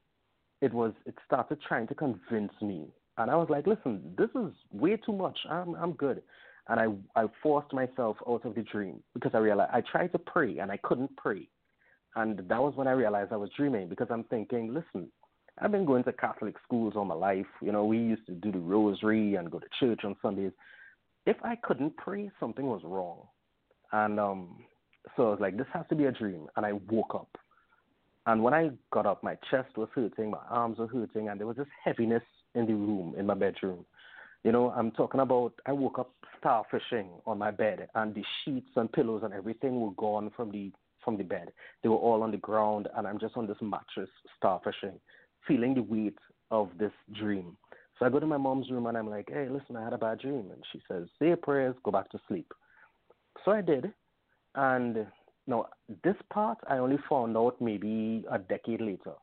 it 0.61 0.73
was 0.73 0.93
it 1.05 1.15
started 1.25 1.59
trying 1.67 1.87
to 1.87 1.95
convince 1.95 2.53
me. 2.61 2.87
And 3.19 3.31
i 3.31 3.35
was 3.35 3.49
like 3.49 3.65
listen 3.65 4.13
this 4.17 4.29
is 4.35 4.51
way 4.71 4.97
too 4.97 5.13
much. 5.13 5.37
I'm 5.49 5.75
i'm 5.75 5.93
good. 5.93 6.21
And 6.67 6.79
i 6.79 7.21
i 7.21 7.27
forced 7.41 7.73
myself 7.73 8.17
out 8.27 8.45
of 8.45 8.55
the 8.55 8.63
dream 8.63 9.01
because 9.13 9.31
i 9.33 9.37
realized 9.37 9.71
i 9.73 9.81
tried 9.81 10.11
to 10.13 10.19
pray 10.19 10.57
and 10.59 10.71
i 10.71 10.77
couldn't 10.77 11.15
pray. 11.17 11.47
And 12.15 12.39
that 12.49 12.61
was 12.61 12.73
when 12.75 12.87
I 12.87 12.93
realized 12.93 13.31
I 13.31 13.37
was 13.37 13.51
dreaming 13.55 13.89
because 13.89 14.07
I'm 14.09 14.23
thinking, 14.23 14.73
listen, 14.73 15.11
I've 15.59 15.71
been 15.71 15.85
going 15.85 16.03
to 16.03 16.13
Catholic 16.13 16.55
schools 16.63 16.93
all 16.95 17.05
my 17.05 17.15
life. 17.15 17.45
You 17.61 17.71
know, 17.71 17.85
we 17.85 17.97
used 17.97 18.25
to 18.27 18.33
do 18.33 18.51
the 18.51 18.59
rosary 18.59 19.35
and 19.35 19.49
go 19.49 19.59
to 19.59 19.65
church 19.79 20.01
on 20.03 20.15
Sundays. 20.21 20.51
If 21.25 21.37
I 21.43 21.55
couldn't 21.55 21.97
pray, 21.97 22.29
something 22.39 22.65
was 22.65 22.81
wrong. 22.83 23.23
And 23.91 24.19
um, 24.19 24.57
so 25.15 25.27
I 25.27 25.29
was 25.31 25.39
like, 25.39 25.57
this 25.57 25.67
has 25.73 25.85
to 25.89 25.95
be 25.95 26.05
a 26.05 26.11
dream. 26.11 26.47
And 26.55 26.65
I 26.65 26.73
woke 26.73 27.15
up. 27.15 27.29
And 28.27 28.43
when 28.43 28.53
I 28.53 28.71
got 28.91 29.05
up, 29.05 29.23
my 29.23 29.37
chest 29.49 29.77
was 29.77 29.87
hurting, 29.95 30.31
my 30.31 30.37
arms 30.49 30.79
were 30.79 30.87
hurting, 30.87 31.29
and 31.29 31.39
there 31.39 31.47
was 31.47 31.55
this 31.55 31.67
heaviness 31.83 32.23
in 32.55 32.65
the 32.65 32.73
room, 32.73 33.15
in 33.17 33.25
my 33.25 33.33
bedroom. 33.33 33.85
You 34.43 34.51
know, 34.51 34.71
I'm 34.71 34.91
talking 34.91 35.21
about 35.21 35.53
I 35.65 35.71
woke 35.71 35.97
up 35.97 36.11
starfishing 36.43 37.07
on 37.25 37.37
my 37.37 37.51
bed, 37.51 37.87
and 37.95 38.13
the 38.13 38.23
sheets 38.43 38.69
and 38.75 38.91
pillows 38.91 39.21
and 39.23 39.33
everything 39.33 39.79
were 39.79 39.91
gone 39.91 40.31
from 40.35 40.51
the 40.51 40.71
from 41.05 41.17
the 41.17 41.23
bed. 41.23 41.53
They 41.81 41.89
were 41.89 41.95
all 41.95 42.21
on 42.21 42.31
the 42.31 42.37
ground, 42.37 42.89
and 42.97 43.07
I'm 43.07 43.17
just 43.17 43.37
on 43.37 43.47
this 43.47 43.57
mattress 43.61 44.09
starfishing, 44.37 44.99
feeling 45.47 45.73
the 45.73 45.83
weight 45.83 46.17
of 46.51 46.69
this 46.77 46.91
dream. 47.13 47.57
So 47.97 48.05
I 48.05 48.09
go 48.09 48.19
to 48.19 48.27
my 48.27 48.37
mom's 48.37 48.69
room 48.69 48.85
and 48.85 48.97
I'm 48.97 49.09
like, 49.09 49.29
hey, 49.29 49.47
listen, 49.49 49.75
I 49.75 49.83
had 49.83 49.93
a 49.93 49.97
bad 49.97 50.19
dream. 50.19 50.51
And 50.51 50.63
she 50.71 50.81
says, 50.87 51.07
say 51.19 51.27
your 51.27 51.37
prayers, 51.37 51.75
go 51.83 51.91
back 51.91 52.09
to 52.11 52.19
sleep. 52.27 52.51
So 53.43 53.51
I 53.51 53.61
did. 53.61 53.91
And 54.55 55.07
now, 55.47 55.67
this 56.03 56.15
part 56.31 56.57
I 56.69 56.77
only 56.77 56.97
found 57.09 57.37
out 57.37 57.55
maybe 57.61 58.25
a 58.29 58.37
decade 58.37 58.81
later. 58.81 59.13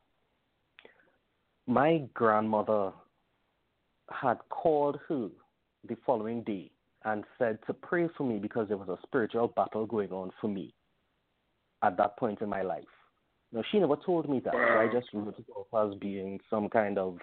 My 1.66 2.02
grandmother 2.14 2.92
had 4.10 4.38
called 4.48 4.98
her 5.08 5.28
the 5.86 5.96
following 6.06 6.42
day 6.42 6.70
and 7.04 7.24
said 7.38 7.58
to 7.66 7.74
pray 7.74 8.08
for 8.16 8.24
me 8.24 8.38
because 8.38 8.68
there 8.68 8.78
was 8.78 8.88
a 8.88 8.98
spiritual 9.06 9.48
battle 9.48 9.86
going 9.86 10.10
on 10.12 10.30
for 10.40 10.48
me 10.48 10.72
at 11.82 11.96
that 11.98 12.16
point 12.16 12.40
in 12.40 12.48
my 12.48 12.62
life. 12.62 12.84
Now, 13.54 13.62
she 13.70 13.78
never 13.78 13.94
told 13.94 14.28
me 14.28 14.40
that, 14.40 14.52
so 14.52 14.58
I 14.58 14.88
just 14.92 15.06
wrote 15.14 15.38
it 15.38 15.46
off 15.54 15.92
as 15.92 15.96
being 16.00 16.40
some 16.50 16.68
kind 16.68 16.98
of 16.98 17.18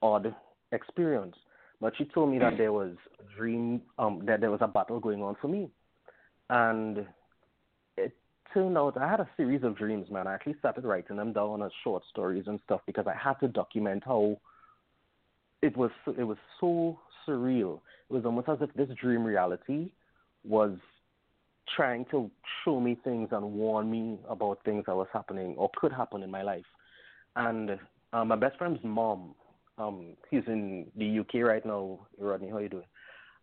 odd 0.00 0.34
experience. 0.72 1.36
But 1.82 1.92
she 1.98 2.06
told 2.06 2.30
me 2.30 2.38
that 2.38 2.56
there 2.56 2.72
was 2.72 2.96
a 3.20 3.36
dream, 3.36 3.82
um, 3.98 4.22
that 4.26 4.40
there 4.40 4.50
was 4.50 4.60
a 4.62 4.66
battle 4.66 4.98
going 4.98 5.22
on 5.22 5.36
for 5.40 5.48
me. 5.48 5.68
And 6.48 7.06
it 7.98 8.16
turned 8.54 8.78
out 8.78 8.96
I 8.96 9.08
had 9.08 9.20
a 9.20 9.28
series 9.36 9.62
of 9.62 9.76
dreams, 9.76 10.10
man. 10.10 10.26
I 10.26 10.34
actually 10.34 10.56
started 10.60 10.84
writing 10.84 11.16
them 11.16 11.34
down 11.34 11.62
as 11.62 11.70
short 11.84 12.04
stories 12.10 12.44
and 12.46 12.58
stuff 12.64 12.80
because 12.86 13.06
I 13.06 13.14
had 13.14 13.34
to 13.40 13.48
document 13.48 14.04
how 14.06 14.38
it 15.60 15.76
was 15.76 15.90
it 16.06 16.24
was 16.24 16.38
so 16.58 16.98
surreal. 17.28 17.80
It 18.08 18.14
was 18.14 18.24
almost 18.24 18.48
as 18.48 18.58
if 18.62 18.72
this 18.74 18.88
dream 19.00 19.24
reality 19.24 19.90
was 20.42 20.78
trying 21.76 22.04
to 22.10 22.30
show 22.64 22.80
me 22.80 22.96
things 23.04 23.28
and 23.32 23.52
warn 23.52 23.90
me 23.90 24.18
about 24.28 24.58
things 24.64 24.84
that 24.86 24.96
was 24.96 25.08
happening 25.12 25.54
or 25.56 25.70
could 25.76 25.92
happen 25.92 26.22
in 26.22 26.30
my 26.30 26.42
life. 26.42 26.64
And 27.36 27.78
uh, 28.12 28.24
my 28.24 28.36
best 28.36 28.58
friend's 28.58 28.80
mom, 28.82 29.34
um, 29.76 30.16
he's 30.30 30.42
in 30.46 30.86
the 30.96 31.20
UK 31.20 31.46
right 31.46 31.64
now. 31.64 32.00
Rodney, 32.18 32.50
how 32.50 32.58
you 32.58 32.68
doing? 32.68 32.84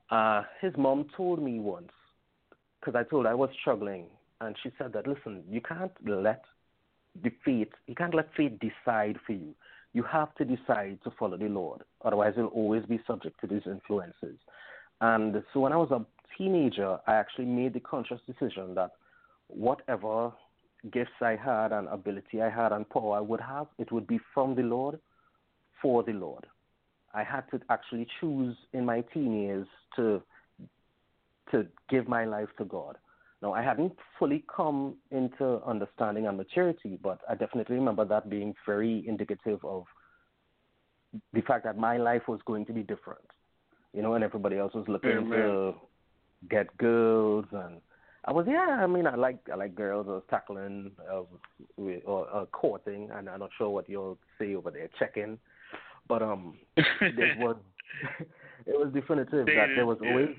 Uh, 0.10 0.44
his 0.62 0.74
mom 0.78 1.08
told 1.16 1.42
me 1.42 1.60
once 1.60 1.92
because 2.80 2.98
I 3.00 3.10
told 3.10 3.26
her 3.26 3.32
I 3.32 3.36
was 3.36 3.50
struggling, 3.60 4.06
and 4.42 4.56
she 4.62 4.70
said 4.78 4.94
that 4.94 5.08
listen, 5.08 5.44
you 5.50 5.62
can't 5.62 5.92
let 6.06 6.44
fate, 7.44 7.72
you 7.88 7.96
can't 7.96 8.14
let 8.14 8.30
fate 8.36 8.60
decide 8.60 9.18
for 9.26 9.34
you. 9.34 9.56
You 9.94 10.04
have 10.04 10.36
to 10.36 10.46
decide 10.46 11.00
to 11.06 11.12
follow 11.18 11.38
the 11.38 11.48
Lord, 11.48 11.82
otherwise 12.04 12.34
you'll 12.36 12.48
always 12.48 12.86
be 12.86 13.00
subject 13.08 13.40
to 13.42 13.48
these 13.48 13.64
influences. 13.66 14.38
And 15.02 15.42
so 15.54 15.62
when 15.62 15.72
I 15.72 15.78
was 15.78 15.92
a 15.92 16.06
teenager, 16.38 16.98
I 17.08 17.16
actually 17.16 17.46
made 17.46 17.74
the 17.74 17.80
conscious 17.80 18.20
decision 18.28 18.76
that 18.76 18.92
whatever 19.48 20.32
gifts 20.92 21.12
I 21.22 21.36
had 21.36 21.72
and 21.72 21.88
ability 21.88 22.42
I 22.42 22.50
had 22.50 22.72
and 22.72 22.88
power 22.90 23.18
I 23.18 23.22
would 23.22 23.42
have, 23.42 23.68
it 23.78 23.92
would 23.92 24.08
be 24.08 24.20
from 24.34 24.56
the 24.56 24.62
Lord, 24.62 25.00
for 25.82 26.04
the 26.04 26.14
Lord. 26.14 26.46
I 27.14 27.24
had 27.24 27.50
to 27.52 27.60
actually 27.70 28.08
choose 28.20 28.56
in 28.74 28.86
my 28.86 29.02
teen 29.14 29.42
years 29.42 29.68
to 29.96 30.22
to 31.52 31.68
give 31.90 32.08
my 32.08 32.26
life 32.26 32.50
to 32.58 32.66
God. 32.66 32.98
Now, 33.42 33.54
I 33.54 33.62
hadn't 33.62 33.94
fully 34.18 34.44
come 34.54 34.96
into 35.12 35.62
understanding 35.64 36.26
and 36.26 36.38
maturity, 36.38 36.98
but 37.02 37.20
I 37.30 37.36
definitely 37.36 37.76
remember 37.76 38.04
that 38.06 38.30
being 38.30 38.56
very 38.66 39.08
indicative 39.08 39.64
of 39.64 39.84
the 41.34 41.42
fact 41.42 41.64
that 41.66 41.78
my 41.78 41.98
life 41.98 42.24
was 42.28 42.40
going 42.46 42.66
to 42.66 42.74
be 42.74 42.82
different. 42.82 43.26
You 43.94 44.02
know, 44.02 44.16
and 44.16 44.24
everybody 44.24 44.58
else 44.58 44.74
was 44.74 44.86
looking 44.88 45.12
Amen. 45.12 45.30
to 45.30 45.74
get 46.50 46.76
girls, 46.78 47.46
and 47.52 47.82
I 48.26 48.32
was 48.32 48.46
yeah. 48.48 48.80
I 48.82 48.88
mean, 48.88 49.08
I 49.08 49.16
like 49.16 49.40
I 49.52 49.56
like 49.56 49.76
girls. 49.76 50.08
I 50.10 50.14
was 50.14 50.24
tackling 50.30 50.92
uh, 51.12 51.22
with, 51.78 52.02
or 52.06 52.28
uh, 52.34 52.46
courting, 52.46 53.10
and 53.14 53.30
I'm 53.30 53.40
not 53.40 53.52
sure 53.58 53.70
what 53.70 53.90
you'll 53.90 54.18
say 54.40 54.56
over 54.56 54.72
there, 54.72 54.90
checking, 54.98 55.38
but 56.08 56.22
um, 56.22 56.56
it 56.78 57.38
was 57.40 57.58
it 58.66 58.78
was 58.78 58.92
definitive 58.94 59.46
that 59.46 59.68
there 59.76 59.86
was 59.86 59.98
always 60.06 60.30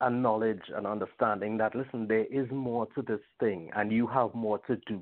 a 0.00 0.10
knowledge 0.10 0.62
and 0.74 0.86
understanding 0.86 1.56
that 1.58 1.74
listen, 1.74 2.06
there 2.06 2.26
is 2.26 2.48
more 2.50 2.86
to 2.94 3.02
this 3.02 3.20
thing, 3.40 3.70
and 3.76 3.92
you 3.92 4.06
have 4.06 4.34
more 4.34 4.58
to 4.66 4.76
do. 4.86 5.00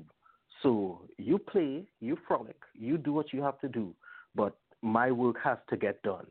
So 0.63 1.01
you 1.17 1.37
play, 1.37 1.85
you 1.99 2.17
frolic, 2.27 2.57
you 2.73 2.97
do 2.97 3.13
what 3.13 3.31
you 3.31 3.43
have 3.43 3.59
to 3.61 3.67
do, 3.67 3.93
but 4.35 4.55
my 4.81 5.11
work 5.11 5.37
has 5.43 5.57
to 5.69 5.77
get 5.77 6.01
done. 6.01 6.25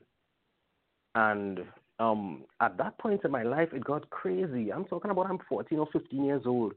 And 1.14 1.60
um, 1.98 2.44
at 2.60 2.76
that 2.78 2.98
point 2.98 3.22
in 3.24 3.30
my 3.30 3.42
life, 3.42 3.68
it 3.72 3.84
got 3.84 4.08
crazy. 4.10 4.72
I'm 4.72 4.84
talking 4.84 5.10
about 5.10 5.30
I'm 5.30 5.38
14 5.48 5.78
or 5.78 5.88
15 5.92 6.24
years 6.24 6.42
old, 6.46 6.74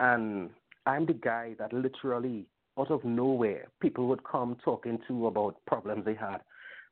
and 0.00 0.50
I'm 0.86 1.06
the 1.06 1.14
guy 1.14 1.54
that 1.58 1.72
literally, 1.72 2.46
out 2.78 2.90
of 2.90 3.04
nowhere, 3.04 3.68
people 3.80 4.06
would 4.08 4.24
come 4.24 4.56
talking 4.64 4.98
to 5.08 5.26
about 5.26 5.56
problems 5.66 6.04
they 6.04 6.14
had 6.14 6.38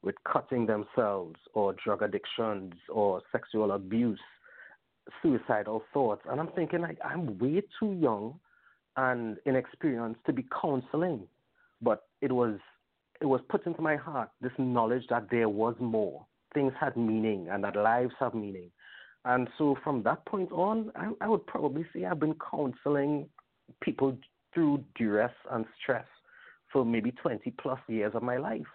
with 0.02 0.14
cutting 0.30 0.66
themselves 0.66 1.36
or 1.54 1.74
drug 1.84 2.02
addictions 2.02 2.74
or 2.88 3.22
sexual 3.32 3.72
abuse, 3.72 4.20
suicidal 5.22 5.82
thoughts. 5.92 6.22
And 6.30 6.40
I'm 6.40 6.48
thinking, 6.48 6.80
like, 6.80 6.98
I'm 7.04 7.38
way 7.38 7.62
too 7.78 7.92
young 7.92 8.38
and 8.96 9.36
inexperienced 9.46 10.20
to 10.26 10.32
be 10.32 10.46
counseling. 10.62 11.26
But 11.82 12.04
it 12.22 12.32
was 12.32 12.58
it 13.20 13.26
was 13.26 13.40
put 13.48 13.66
into 13.66 13.80
my 13.80 13.96
heart 13.96 14.30
this 14.40 14.52
knowledge 14.58 15.04
that 15.10 15.28
there 15.30 15.48
was 15.48 15.74
more. 15.80 16.26
Things 16.56 16.72
had 16.80 16.96
meaning 16.96 17.48
and 17.50 17.62
that 17.64 17.76
lives 17.76 18.14
have 18.18 18.34
meaning. 18.34 18.70
And 19.26 19.48
so 19.58 19.76
from 19.84 20.02
that 20.04 20.24
point 20.24 20.50
on, 20.52 20.90
I, 20.96 21.10
I 21.20 21.28
would 21.28 21.46
probably 21.46 21.84
say 21.92 22.04
I've 22.06 22.18
been 22.20 22.36
counseling 22.50 23.28
people 23.82 24.16
through 24.54 24.82
duress 24.96 25.32
and 25.50 25.66
stress 25.82 26.06
for 26.72 26.84
maybe 26.84 27.10
20 27.12 27.50
plus 27.60 27.80
years 27.88 28.12
of 28.14 28.22
my 28.22 28.38
life. 28.38 28.72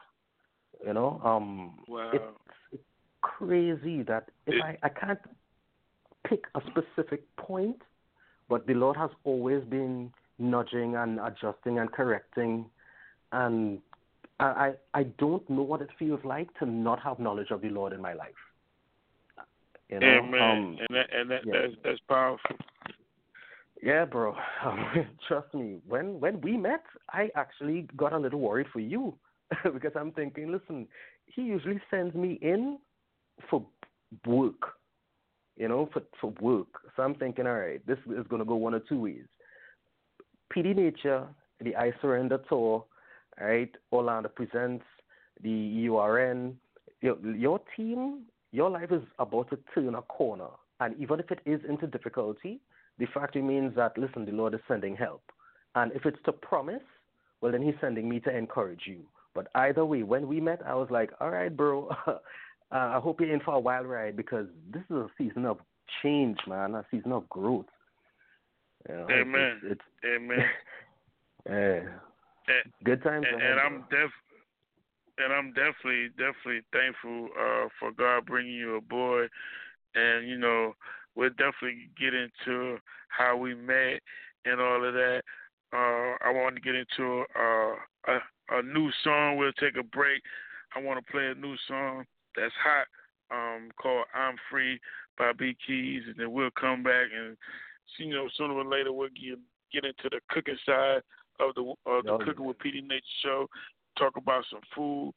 You 0.86 0.94
know, 0.94 1.20
um, 1.24 1.80
Wow. 1.88 2.12
it's, 2.14 2.24
it's 2.74 2.84
crazy 3.22 4.04
that 4.04 4.26
if 4.46 4.56
It- 4.56 4.62
I, 4.62 4.78
I 4.84 4.90
can't 4.90 5.20
pick 6.30 6.44
a 6.54 6.62
specific 6.70 7.24
point, 7.38 7.82
but 8.48 8.68
the 8.68 8.76
Lord 8.76 8.98
has 8.98 9.10
always 9.24 9.64
been 9.64 10.12
nudging 10.38 10.96
and 10.96 11.20
adjusting 11.20 11.80
and 11.80 11.92
correcting, 11.92 12.70
and 13.32 13.80
I, 14.46 14.74
I 14.94 15.04
don't 15.04 15.48
know 15.50 15.62
what 15.62 15.82
it 15.82 15.90
feels 16.00 16.20
like 16.24 16.54
to 16.60 16.66
not 16.66 17.00
have 17.02 17.20
knowledge 17.20 17.52
of 17.52 17.62
the 17.62 17.70
Lord 17.70 17.94
in 17.94 18.02
my 18.02 18.14
life. 18.14 18.30
You 19.90 20.00
know, 20.00 20.08
Amen. 20.08 20.42
um, 20.42 20.78
and 20.80 20.98
that, 20.98 21.14
and 21.14 21.32
that, 21.32 21.42
yeah. 21.46 21.54
that's 21.54 21.74
that's 21.84 22.00
powerful. 22.08 22.56
yeah, 23.84 24.06
bro. 24.06 24.36
Trust 25.28 25.54
me. 25.54 25.80
When 25.88 26.20
when 26.20 26.40
we 26.42 26.56
met, 26.56 26.84
I 27.10 27.30
actually 27.36 27.88
got 27.98 28.14
a 28.14 28.18
little 28.18 28.40
worried 28.40 28.68
for 28.72 28.80
you 28.80 29.14
because 29.74 29.92
I'm 29.96 30.12
thinking, 30.14 30.52
listen, 30.52 30.88
he 31.26 31.42
usually 31.42 31.82
sends 31.92 32.16
me 32.16 32.40
in 32.42 32.80
for 33.50 33.66
work, 34.26 34.76
you 35.58 35.68
know, 35.68 35.90
for 35.92 36.04
for 36.22 36.34
work. 36.40 36.70
So 36.96 37.04
I'm 37.04 37.16
thinking, 37.16 37.46
all 37.46 37.60
right, 37.60 37.86
this 37.86 38.00
is 38.08 38.26
going 38.30 38.40
to 38.42 38.46
go 38.46 38.56
one 38.56 38.74
or 38.74 38.80
two 38.80 39.02
ways. 39.02 39.26
PD 40.56 40.74
Nature, 40.74 41.28
the 41.60 41.76
I 41.76 41.92
Surrender 42.02 42.40
tour, 42.48 42.86
all 43.40 43.48
right. 43.48 43.72
Orlando 43.92 44.30
presents 44.30 44.86
the 45.42 45.88
URN. 45.88 46.58
Your, 47.02 47.18
your 47.36 47.60
team, 47.76 48.24
your 48.52 48.70
life 48.70 48.92
is 48.92 49.02
about 49.20 49.50
to 49.50 49.58
turn 49.74 49.96
a 49.96 50.02
corner, 50.04 50.50
and 50.80 50.96
even 51.00 51.20
if 51.20 51.32
it 51.32 51.40
is 51.46 51.62
into 51.68 51.88
difficulty, 51.88 52.60
the 53.00 53.08
fact 53.14 53.36
remains 53.36 53.76
that 53.76 53.98
listen, 53.98 54.26
the 54.26 54.32
Lord 54.32 54.54
is 54.54 54.60
sending 54.68 54.96
help, 54.96 55.24
and 55.76 55.92
if 55.94 56.06
it's 56.06 56.20
to 56.26 56.32
promise, 56.32 56.84
well 57.42 57.52
then 57.52 57.62
He's 57.64 57.76
sending 57.82 58.08
me 58.08 58.20
to 58.22 58.36
encourage 58.36 58.82
you. 58.86 59.02
But 59.34 59.48
either 59.56 59.86
way, 59.86 60.04
when 60.04 60.28
we 60.28 60.42
met, 60.42 60.62
I 60.66 60.76
was 60.76 60.90
like, 60.92 61.12
all 61.20 61.32
right, 61.32 61.56
bro. 61.56 61.90
uh, 62.08 62.18
I 62.72 63.00
hope 63.00 63.22
you're 63.22 63.34
in 63.34 63.40
for 63.40 63.56
a 63.56 63.60
wild 63.60 63.88
ride 63.88 64.16
because 64.18 64.48
this 64.74 64.84
is 64.90 64.96
a 64.96 65.08
season 65.18 65.46
of 65.46 65.58
change, 66.04 66.38
man. 66.48 66.76
A 66.76 66.86
season 66.92 67.12
of 67.14 67.28
growth. 67.30 67.66
You 68.90 68.96
know, 68.96 69.08
Amen. 69.10 69.62
It's, 69.64 69.82
Amen. 70.06 70.46
yeah. 71.50 71.80
Good 72.84 73.04
times. 73.04 73.26
And, 73.32 73.42
and 73.42 73.60
I'm 73.60 73.82
def. 73.90 74.12
And 75.18 75.34
I'm 75.34 75.54
definitely, 75.54 76.10
definitely 76.18 76.62
thankful 76.72 77.30
uh, 77.38 77.68
for 77.80 77.92
God 77.92 78.26
bringing 78.26 78.54
you 78.54 78.76
a 78.78 78.82
boy. 78.82 79.28
And 79.94 80.28
you 80.28 80.38
know, 80.38 80.74
we'll 81.16 81.30
definitely 81.30 81.90
get 82.00 82.14
into 82.14 82.78
how 83.10 83.38
we 83.38 83.54
met 83.54 84.02
and 84.46 84.60
all 84.60 84.86
of 84.86 84.94
that. 84.94 85.22
Uh, 85.74 86.18
I 86.26 86.32
want 86.32 86.56
to 86.56 86.62
get 86.62 86.76
into 86.76 87.24
uh, 87.38 87.76
a, 88.08 88.58
a 88.58 88.64
new 88.64 88.90
song. 89.04 89.38
We'll 89.38 89.54
take 89.54 89.78
a 89.78 89.84
break. 89.84 90.22
I 90.76 90.82
want 90.82 91.06
to 91.06 91.12
play 91.12 91.28
a 91.28 91.36
new 91.36 91.56
song 91.68 92.06
that's 92.36 92.54
hot 92.64 92.88
um, 93.32 93.70
called 93.82 94.06
"I'm 94.14 94.36
Free" 94.50 94.80
by 95.18 95.34
B 95.34 95.56
Keys, 95.66 96.04
and 96.08 96.16
then 96.18 96.32
we'll 96.32 96.52
come 96.60 96.84
back 96.84 97.08
and 97.16 97.38
you 97.98 98.14
know 98.14 98.28
sooner 98.38 98.54
or 98.54 98.66
later 98.66 98.94
we'll 98.94 99.10
get 99.10 99.38
get 99.72 99.86
into 99.86 100.10
the 100.10 100.20
cooking 100.30 100.58
side 100.66 101.02
of 101.42 101.56
the 101.56 101.62
of 101.90 102.06
the 102.06 102.12
oh, 102.12 102.18
Cooking 102.20 102.46
yeah. 102.46 102.48
with 102.48 102.60
PD 102.60 102.88
Nature 102.88 103.18
show. 103.24 103.48
Talk 103.98 104.16
about 104.18 104.46
some 104.50 104.62
food. 104.76 105.14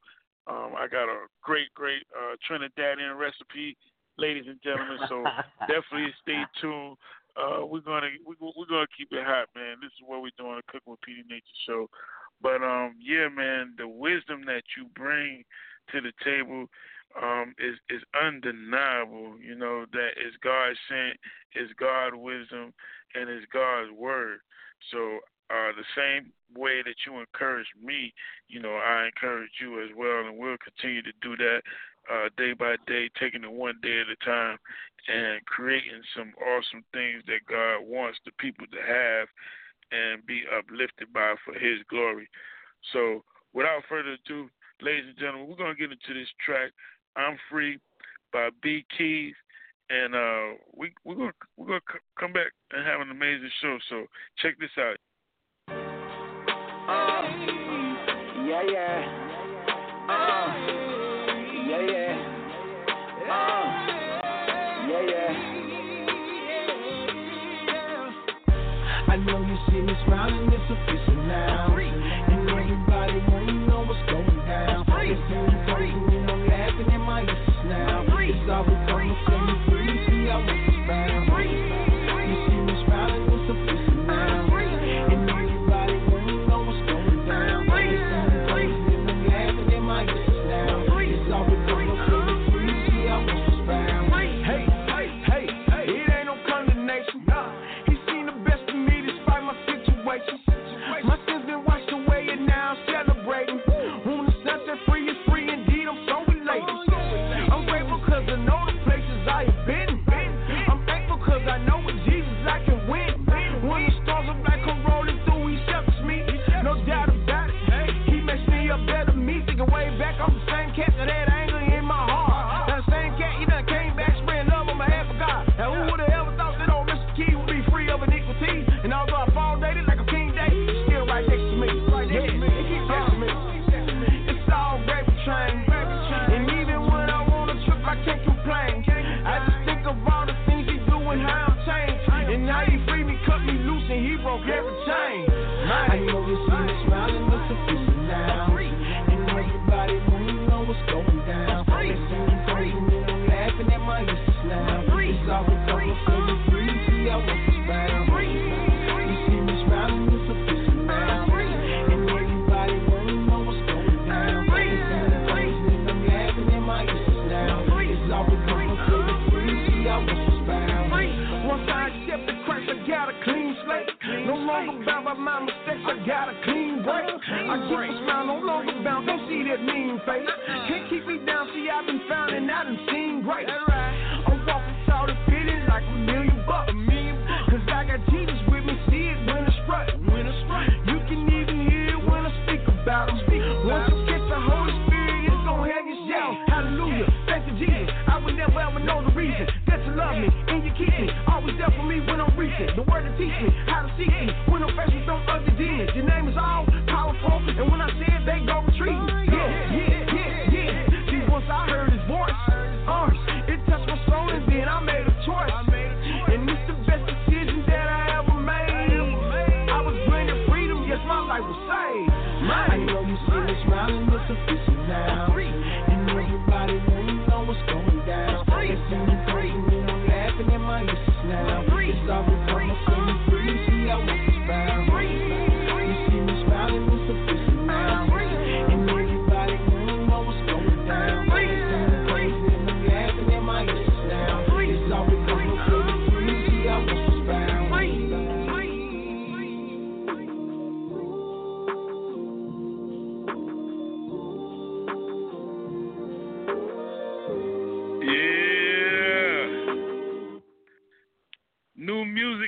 Um, 0.47 0.75
I 0.77 0.89
got 0.89 1.05
a 1.05 1.27
great, 1.43 1.73
great 1.75 2.03
uh, 2.13 2.37
Trinidadian 2.45 3.17
recipe, 3.19 3.77
ladies 4.19 4.45
and 4.47 4.61
gentlemen. 4.63 4.99
So 5.09 5.25
definitely 5.61 6.13
stay 6.23 6.43
tuned. 6.61 6.97
Uh, 7.37 7.67
we're 7.67 7.81
gonna 7.81 8.09
we, 8.27 8.35
we're 8.41 8.69
gonna 8.69 8.87
keep 8.97 9.09
it 9.13 9.25
hot, 9.25 9.49
man. 9.55 9.77
This 9.81 9.91
is 9.93 10.05
what 10.07 10.23
we're 10.23 10.37
doing, 10.39 10.57
the 10.57 10.73
Cooking 10.73 10.93
with 10.93 11.01
PD 11.01 11.29
Nature 11.29 11.61
show. 11.67 11.89
But 12.43 12.63
um, 12.63 12.95
yeah, 13.01 13.29
man, 13.29 13.75
the 13.79 13.89
wisdom 13.89 14.45
that 14.47 14.63
you 14.77 14.87
bring 14.95 15.45
to 15.93 16.01
the 16.01 16.13
table 16.25 16.67
um, 17.21 17.55
is 17.59 17.77
is 17.91 18.03
undeniable. 18.15 19.35
You 19.41 19.55
know 19.55 19.87
that 19.93 20.11
is 20.19 20.35
God 20.43 20.75
sent, 20.89 21.19
is 21.55 21.71
God 21.79 22.15
wisdom, 22.15 22.73
and 23.15 23.31
is 23.31 23.45
God's 23.53 23.91
word. 23.93 24.39
So 24.93 25.19
uh, 25.51 25.73
the 25.77 25.85
same 25.97 26.33
way 26.57 26.83
that 26.83 26.97
you 27.07 27.21
encourage 27.21 27.69
me, 27.83 28.13
you 28.49 28.61
know, 28.61 28.77
I 28.77 29.07
encourage 29.07 29.61
you 29.61 29.83
as 29.83 29.91
well, 29.97 30.27
and 30.27 30.39
we'll 30.39 30.57
continue 30.59 31.03
to 31.03 31.13
do 31.21 31.37
that 31.37 31.61
uh, 32.11 32.29
day 32.37 32.53
by 32.53 32.77
day, 32.87 33.11
taking 33.19 33.45
it 33.45 33.53
one 33.53 33.79
day 33.83 34.01
at 34.01 34.09
a 34.09 34.25
time, 34.25 34.59
and 35.09 35.45
creating 35.47 36.03
some 36.17 36.33
awesome 36.41 36.85
things 36.93 37.23
that 37.27 37.45
God 37.49 37.87
wants 37.87 38.19
the 38.25 38.33
people 38.39 38.67
to 38.67 38.81
have 38.81 39.29
and 39.93 40.25
be 40.27 40.43
uplifted 40.57 41.13
by 41.13 41.35
for 41.45 41.55
His 41.55 41.81
glory. 41.91 42.29
So, 42.93 43.23
without 43.53 43.83
further 43.89 44.17
ado, 44.25 44.49
ladies 44.81 45.09
and 45.09 45.19
gentlemen, 45.19 45.49
we're 45.49 45.57
gonna 45.57 45.75
get 45.75 45.93
into 45.93 46.15
this 46.15 46.33
track. 46.45 46.73
I'm 47.17 47.39
free 47.51 47.79
by 48.33 48.49
B 48.63 48.85
Keys 48.97 49.35
and 49.91 50.15
uh, 50.15 50.57
we 50.75 50.93
we're 51.05 51.15
gonna 51.15 51.37
we're 51.57 51.67
gonna 51.67 51.93
c- 51.93 52.09
come 52.19 52.33
back 52.33 52.53
and 52.73 52.87
have 52.87 53.01
an 53.01 53.11
amazing 53.11 53.51
show. 53.61 53.79
So 53.91 54.07
check 54.41 54.59
this 54.59 54.73
out. 54.79 54.97
Yeah, 58.55 58.63
yeah. 58.71 59.03
Uh, 60.09 60.47
yeah, 61.67 61.83
yeah. 61.91 62.15
Uh, 63.27 63.67
yeah, 64.87 65.03
yeah. 65.11 65.33
I 69.09 69.17
know 69.17 69.39
you 69.43 69.57
see 69.67 69.81
me 69.81 69.95
smiling, 70.07 70.53
it's 70.53 70.71
official 70.71 71.19
now. 71.27 71.75
And 71.75 72.49
everybody 72.49 73.19
wanna 73.27 73.67
know 73.67 73.81
what's 73.89 74.03
going 74.09 74.47
down. 74.47 74.87
It's 75.01 75.54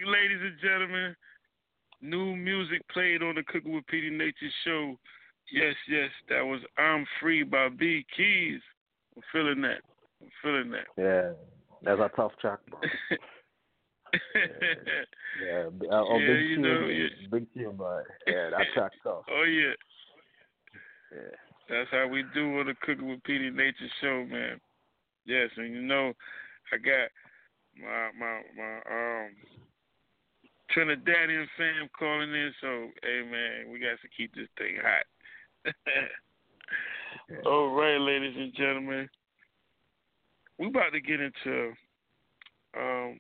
ladies 0.07 0.41
and 0.43 0.59
gentlemen. 0.61 1.17
New 2.03 2.37
music 2.37 2.83
played 2.93 3.23
on 3.23 3.37
the 3.37 3.43
Cooking 3.43 3.75
with 3.75 3.87
PD 3.87 4.13
Nature 4.13 4.53
show. 4.65 4.97
Yes, 5.53 5.75
yes, 5.89 6.11
that 6.29 6.43
was 6.43 6.61
I'm 6.77 7.07
Free 7.21 7.43
by 7.43 7.69
B 7.69 8.05
Keys. 8.17 8.61
I'm 9.17 9.23
feeling 9.33 9.63
that. 9.63 9.81
I'm 10.21 10.29
feeling 10.43 10.71
that. 10.73 10.87
Yeah, 10.97 11.33
that's 11.83 12.01
a 12.01 12.17
tough 12.17 12.33
track, 12.41 12.59
bro. 12.69 12.81
yeah, 14.13 14.49
yeah, 15.43 15.65
oh, 15.91 16.19
yeah 16.19 16.27
big 16.27 16.43
you 16.43 16.57
team, 16.57 16.63
know, 16.63 16.87
yeah. 16.87 17.29
big 17.31 17.55
team, 17.55 17.73
but 17.77 18.05
yeah, 18.27 18.51
that 18.51 18.67
track's 18.75 18.97
tough. 19.03 19.23
Oh 19.31 19.45
yeah, 19.45 19.73
yeah. 21.13 21.37
That's 21.69 21.91
how 21.91 22.09
we 22.09 22.25
do 22.35 22.59
on 22.59 22.67
the 22.67 22.75
Cooking 22.83 23.09
with 23.09 23.23
PD 23.23 23.53
Nature 23.53 23.89
show, 24.01 24.27
man. 24.31 24.61
Yes, 25.25 25.51
and 25.57 25.73
you 25.73 25.83
know, 25.83 26.13
I 26.73 26.77
got 26.77 27.11
my 27.81 28.11
my 28.19 28.43
my 28.57 28.77
um 28.91 29.31
Trinidadian 30.77 31.47
fam 31.57 31.89
calling 31.99 32.35
in, 32.35 32.53
so 32.61 32.89
hey 33.03 33.23
man, 33.31 33.73
we 33.73 33.79
got 33.79 33.99
to 34.03 34.09
keep 34.15 34.35
this 34.35 34.49
thing 34.59 34.77
hot. 34.83 35.73
All 37.47 37.75
right, 37.75 37.99
ladies 37.99 38.35
and 38.37 38.55
gentlemen, 38.55 39.09
we 40.59 40.67
about 40.67 40.93
to 40.93 41.01
get 41.01 41.21
into 41.21 41.73
um 42.77 43.19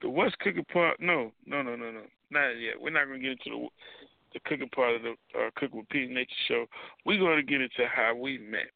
the 0.00 0.10
West 0.10 0.36
cooking 0.40 0.66
part. 0.72 0.98
No, 1.00 1.30
no, 1.46 1.62
no, 1.62 1.76
no, 1.76 1.92
no, 1.92 2.02
not 2.30 2.50
yet. 2.58 2.74
We're 2.80 2.90
not 2.90 3.06
gonna 3.06 3.20
get 3.20 3.38
into 3.38 3.50
the 3.50 3.68
the 4.34 4.40
cooking 4.40 4.68
part 4.70 4.96
of 4.96 5.02
the 5.02 5.10
uh, 5.38 5.50
Cooking 5.56 5.78
with 5.78 5.88
PD 5.88 6.10
Nature 6.10 6.30
show. 6.48 6.66
We're 7.06 7.20
gonna 7.20 7.42
get 7.42 7.60
into 7.60 7.86
how 7.94 8.16
we 8.16 8.38
met. 8.38 8.70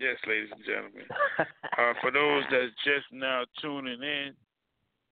Yes, 0.00 0.16
ladies 0.26 0.50
and 0.50 0.64
gentlemen. 0.64 1.06
uh, 1.38 1.92
for 2.00 2.10
those 2.10 2.42
that's 2.50 2.74
just 2.84 3.06
now 3.12 3.44
tuning 3.62 4.02
in, 4.02 4.32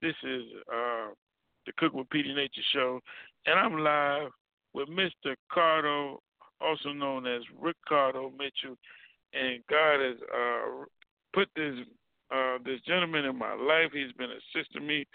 this 0.00 0.14
is 0.24 0.42
uh, 0.72 1.10
the 1.66 1.72
Cook 1.78 1.92
with 1.92 2.08
PD 2.08 2.34
Nature 2.34 2.62
show, 2.72 3.00
and 3.46 3.58
I'm 3.58 3.78
live 3.78 4.30
with 4.74 4.88
Mr. 4.88 5.34
Cardo, 5.54 6.18
also 6.60 6.92
known 6.92 7.26
as 7.26 7.42
Ricardo 7.60 8.30
Mitchell, 8.30 8.76
and 9.32 9.62
God 9.68 10.00
has 10.00 10.16
uh, 10.34 10.84
put 11.34 11.48
this 11.56 11.74
uh, 12.34 12.58
this 12.64 12.80
gentleman 12.86 13.24
in 13.24 13.36
my 13.36 13.54
life. 13.54 13.90
He's 13.92 14.12
been 14.12 14.30
assisting 14.30 14.86
me 14.86 15.06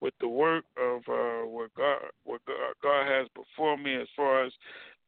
with 0.00 0.14
the 0.20 0.28
work 0.28 0.64
of 0.76 0.98
uh, 1.08 1.46
what 1.46 1.74
God 1.74 1.98
what 2.24 2.40
God, 2.82 3.06
has 3.06 3.26
before 3.34 3.76
me 3.76 3.94
as 3.94 4.08
far 4.16 4.44
as 4.44 4.52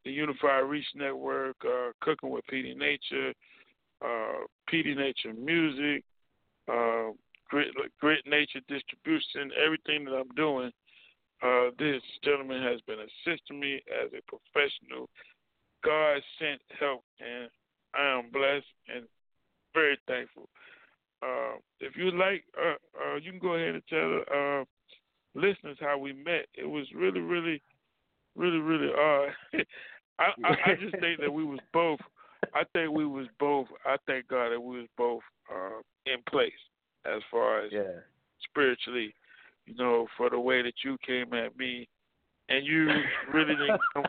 the 0.05 0.11
Unified 0.11 0.65
Reach 0.65 0.87
Network, 0.95 1.57
uh, 1.65 1.91
Cooking 2.01 2.31
with 2.31 2.45
PD 2.53 2.77
Nature, 2.77 3.35
uh, 4.03 4.45
PD 4.73 4.97
Nature 4.97 5.35
Music, 5.35 6.05
Grit 7.51 8.27
Nature 8.27 8.61
Distribution, 8.69 9.51
everything 9.65 10.05
that 10.05 10.15
I'm 10.15 10.35
doing. 10.37 10.71
Uh, 11.43 11.71
this 11.79 12.03
gentleman 12.23 12.63
has 12.63 12.81
been 12.83 12.99
assisting 13.01 13.59
me 13.59 13.83
as 14.03 14.11
a 14.13 14.23
professional, 14.29 15.09
God 15.83 16.21
sent 16.39 16.61
help, 16.79 17.03
and 17.19 17.49
I 17.95 18.19
am 18.19 18.31
blessed 18.31 18.67
and 18.95 19.07
very 19.75 19.99
thankful. 20.07 20.49
Uh, 21.23 21.57
if 21.81 21.97
you 21.97 22.11
like, 22.11 22.45
uh, 22.61 22.75
uh, 23.01 23.17
you 23.17 23.31
can 23.31 23.41
go 23.41 23.55
ahead 23.55 23.75
and 23.75 23.83
tell 23.89 24.21
uh, 24.35 24.65
listeners 25.35 25.79
how 25.81 25.99
we 25.99 26.13
met. 26.13 26.47
It 26.55 26.69
was 26.69 26.87
really, 26.95 27.21
really, 27.21 27.63
really, 28.37 28.59
really 28.59 28.93
odd. 28.93 29.31
I, 30.19 30.25
I, 30.45 30.51
I 30.73 30.75
just 30.79 30.99
think 31.01 31.21
that 31.21 31.33
we 31.33 31.45
was 31.45 31.61
both. 31.73 32.01
I 32.55 32.65
think 32.75 32.93
we 32.93 33.07
was 33.07 33.27
both. 33.39 33.69
I 33.87 33.97
thank 34.07 34.29
God 34.29 34.51
that 34.51 34.61
we 34.61 34.81
was 34.81 34.89
both 34.97 35.23
uh, 35.51 35.81
in 36.07 36.19
place 36.29 36.53
as 37.07 37.23
far 37.31 37.65
as 37.65 37.73
yeah. 37.73 38.01
spiritually. 38.49 39.15
You 39.67 39.75
know, 39.77 40.07
for 40.17 40.31
the 40.31 40.41
way 40.41 40.63
that 40.63 40.73
you 40.85 40.97
came 41.07 41.33
at 41.35 41.57
me, 41.57 41.89
and 42.49 42.67
you 42.67 42.89
really 43.33 43.55
didn't. 43.55 43.81
Come, 43.95 44.05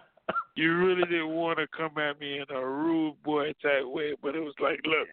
you 0.55 0.75
really 0.75 1.03
didn't 1.03 1.29
want 1.29 1.59
to 1.59 1.67
come 1.75 1.97
at 1.97 2.19
me 2.19 2.39
in 2.39 2.55
a 2.55 2.65
rude 2.65 3.15
boy 3.23 3.53
type 3.61 3.85
way, 3.85 4.15
but 4.21 4.35
it 4.35 4.39
was 4.39 4.53
like, 4.59 4.79
look, 4.85 5.07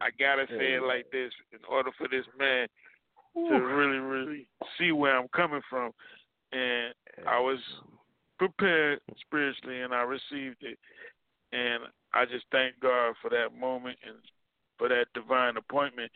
I 0.00 0.10
gotta 0.18 0.46
say 0.48 0.74
it 0.74 0.82
like 0.82 1.10
this 1.10 1.32
in 1.52 1.58
order 1.68 1.90
for 1.98 2.08
this 2.08 2.24
man 2.38 2.68
to 3.34 3.54
really, 3.54 3.98
really 3.98 4.46
see 4.78 4.92
where 4.92 5.18
I'm 5.18 5.28
coming 5.28 5.62
from. 5.68 5.92
And 6.52 6.94
I 7.26 7.40
was 7.40 7.58
prepared 8.38 9.00
spiritually 9.20 9.80
and 9.80 9.92
I 9.92 10.02
received 10.02 10.62
it. 10.62 10.78
And 11.52 11.84
I 12.14 12.24
just 12.24 12.44
thank 12.52 12.78
God 12.80 13.14
for 13.20 13.30
that 13.30 13.58
moment 13.58 13.98
and 14.06 14.16
for 14.78 14.88
that 14.88 15.06
divine 15.14 15.56
appointment. 15.56 16.10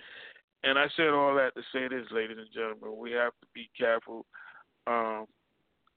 And 0.65 0.79
I 0.79 0.87
said 0.97 1.09
all 1.09 1.35
that 1.35 1.55
to 1.57 1.63
say 1.73 1.89
this, 1.89 2.07
ladies 2.13 2.37
and 2.39 2.49
gentlemen, 2.55 2.99
we 2.99 3.13
have 3.13 3.33
to 3.41 3.47
be 3.55 3.69
careful 3.77 4.25
um, 4.87 5.27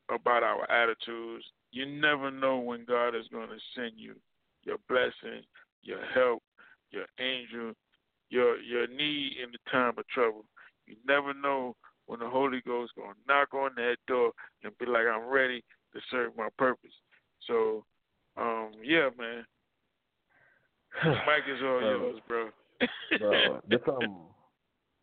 about 0.10 0.44
our 0.44 0.70
attitudes. 0.72 1.46
You 1.72 1.86
never 1.86 2.32
know 2.32 2.58
when 2.58 2.86
God 2.86 3.10
is 3.10 3.28
going 3.32 3.50
to 3.50 3.58
send 3.76 3.94
you 3.96 4.16
your 4.64 4.78
blessing, 4.90 5.44
your 5.84 6.04
help, 6.14 6.42
your 6.92 7.06
angel, 7.20 7.74
your 8.30 8.58
your 8.58 8.88
need 8.88 9.34
in 9.44 9.52
the 9.52 9.72
time 9.72 9.94
of 9.98 10.08
trouble. 10.08 10.46
You 10.88 10.96
never 11.08 11.34
know 11.34 11.76
when 12.08 12.20
the 12.20 12.30
Holy 12.30 12.62
Ghost 12.66 12.94
is 12.96 13.02
going 13.04 13.14
to 13.14 13.20
knock 13.28 13.54
on 13.54 13.72
that 13.76 13.98
door 14.08 14.32
and 14.64 14.78
be 14.78 14.86
like, 14.86 15.06
I'm 15.06 15.28
ready 15.28 15.64
to 15.94 16.00
serve 16.12 16.36
my 16.38 16.50
purpose. 16.58 16.92
So, 17.48 17.84
um, 18.38 18.72
yeah, 18.84 19.10
man. 19.18 19.46
Mike 21.04 21.44
is 21.48 21.62
all 21.64 21.80
Bro. 21.80 21.90
yours, 21.90 22.22
bro. 22.28 22.50
Bro, 23.20 23.62
this 23.70 23.80
um, 23.88 24.28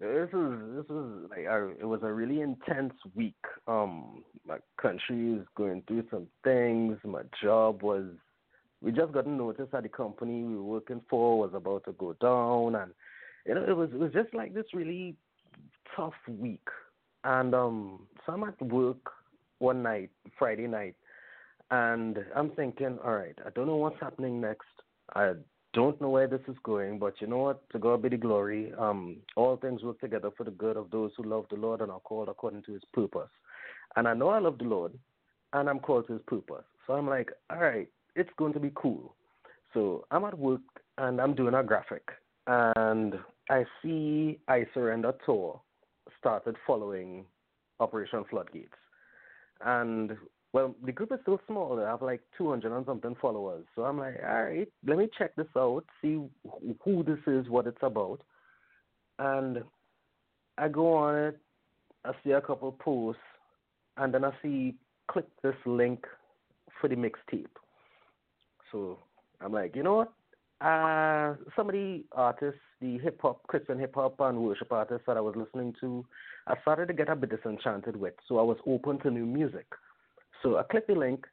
this 0.02 0.28
is 0.32 0.58
this 0.74 0.96
is 0.96 1.30
like 1.30 1.46
I, 1.48 1.70
it 1.80 1.86
was 1.86 2.00
a 2.02 2.12
really 2.12 2.40
intense 2.40 2.94
week. 3.14 3.36
Um, 3.68 4.24
my 4.46 4.58
country 4.80 5.34
is 5.34 5.46
going 5.56 5.82
through 5.86 6.04
some 6.10 6.26
things. 6.44 6.98
My 7.04 7.22
job 7.42 7.82
was. 7.82 8.06
We 8.80 8.90
just 8.90 9.12
got 9.12 9.26
a 9.26 9.30
notice 9.30 9.68
that 9.70 9.84
the 9.84 9.88
company 9.88 10.42
we 10.42 10.56
were 10.56 10.62
working 10.62 11.02
for 11.08 11.38
was 11.38 11.52
about 11.54 11.84
to 11.84 11.92
go 11.92 12.14
down, 12.14 12.74
and 12.74 12.92
you 13.46 13.54
know 13.54 13.64
it 13.64 13.76
was 13.76 13.90
it 13.92 13.98
was 13.98 14.12
just 14.12 14.34
like 14.34 14.54
this 14.54 14.66
really 14.74 15.14
tough 15.96 16.14
week. 16.26 16.66
And 17.22 17.54
um, 17.54 18.00
so 18.26 18.32
I'm 18.32 18.42
at 18.42 18.60
work 18.60 19.08
one 19.60 19.84
night, 19.84 20.10
Friday 20.36 20.66
night, 20.66 20.96
and 21.70 22.18
I'm 22.34 22.50
thinking, 22.50 22.98
all 23.04 23.14
right, 23.14 23.38
I 23.46 23.50
don't 23.50 23.68
know 23.68 23.76
what's 23.76 24.00
happening 24.00 24.40
next. 24.40 24.66
I 25.14 25.34
don't 25.74 26.00
know 26.00 26.10
where 26.10 26.26
this 26.26 26.40
is 26.48 26.56
going, 26.62 26.98
but 26.98 27.20
you 27.20 27.26
know 27.26 27.38
what? 27.38 27.68
To 27.70 27.78
God 27.78 28.02
be 28.02 28.10
the 28.10 28.16
glory. 28.16 28.72
Um, 28.78 29.16
all 29.36 29.56
things 29.56 29.82
work 29.82 30.00
together 30.00 30.30
for 30.36 30.44
the 30.44 30.50
good 30.50 30.76
of 30.76 30.90
those 30.90 31.12
who 31.16 31.24
love 31.24 31.46
the 31.50 31.56
Lord 31.56 31.80
and 31.80 31.90
are 31.90 32.00
called 32.00 32.28
according 32.28 32.62
to 32.64 32.72
His 32.72 32.82
purpose. 32.92 33.30
And 33.96 34.06
I 34.06 34.14
know 34.14 34.28
I 34.28 34.38
love 34.38 34.58
the 34.58 34.64
Lord, 34.64 34.92
and 35.52 35.68
I'm 35.68 35.78
called 35.78 36.06
to 36.08 36.14
His 36.14 36.22
purpose. 36.26 36.64
So 36.86 36.94
I'm 36.94 37.08
like, 37.08 37.30
all 37.50 37.58
right, 37.60 37.88
it's 38.16 38.30
going 38.36 38.52
to 38.54 38.60
be 38.60 38.72
cool. 38.74 39.14
So 39.72 40.04
I'm 40.10 40.24
at 40.24 40.38
work 40.38 40.60
and 40.98 41.20
I'm 41.20 41.34
doing 41.34 41.54
a 41.54 41.62
graphic, 41.62 42.06
and 42.46 43.14
I 43.48 43.64
see 43.82 44.38
I 44.48 44.66
Surrender 44.74 45.14
Tour 45.24 45.60
started 46.18 46.56
following 46.66 47.24
Operation 47.80 48.24
Floodgates. 48.28 48.72
And 49.64 50.16
well, 50.52 50.74
the 50.84 50.92
group 50.92 51.12
is 51.12 51.18
still 51.22 51.40
small. 51.46 51.76
They 51.76 51.82
have 51.82 52.02
like 52.02 52.20
200 52.36 52.76
and 52.76 52.86
something 52.86 53.16
followers. 53.20 53.64
So 53.74 53.84
I'm 53.84 53.98
like, 53.98 54.16
all 54.22 54.44
right, 54.44 54.68
let 54.86 54.98
me 54.98 55.08
check 55.16 55.34
this 55.36 55.46
out, 55.56 55.84
see 56.02 56.20
who 56.84 57.02
this 57.04 57.18
is, 57.26 57.48
what 57.48 57.66
it's 57.66 57.78
about. 57.82 58.20
And 59.18 59.62
I 60.58 60.68
go 60.68 60.92
on 60.94 61.16
it, 61.16 61.38
I 62.04 62.12
see 62.22 62.32
a 62.32 62.40
couple 62.40 62.72
posts, 62.72 63.22
and 63.96 64.12
then 64.12 64.24
I 64.24 64.32
see 64.42 64.74
click 65.10 65.26
this 65.42 65.54
link 65.64 66.04
for 66.80 66.88
the 66.88 66.96
mixtape. 66.96 67.46
So 68.70 68.98
I'm 69.40 69.52
like, 69.52 69.74
you 69.74 69.82
know 69.82 69.96
what? 69.96 70.12
Uh, 70.60 71.34
some 71.56 71.68
of 71.68 71.72
the 71.72 72.04
artists, 72.12 72.60
the 72.80 72.98
hip 72.98 73.18
hop, 73.20 73.46
Christian 73.46 73.78
hip 73.78 73.94
hop 73.94 74.20
and 74.20 74.38
worship 74.38 74.70
artists 74.70 75.04
that 75.06 75.16
I 75.16 75.20
was 75.20 75.34
listening 75.34 75.74
to, 75.80 76.04
I 76.46 76.60
started 76.60 76.86
to 76.88 76.94
get 76.94 77.08
a 77.08 77.16
bit 77.16 77.30
disenchanted 77.30 77.96
with. 77.96 78.14
So 78.28 78.38
I 78.38 78.42
was 78.42 78.58
open 78.66 78.98
to 79.00 79.10
new 79.10 79.26
music. 79.26 79.66
So 80.42 80.58
I 80.58 80.62
clicked 80.64 80.88
the 80.88 80.94
link, 80.94 81.26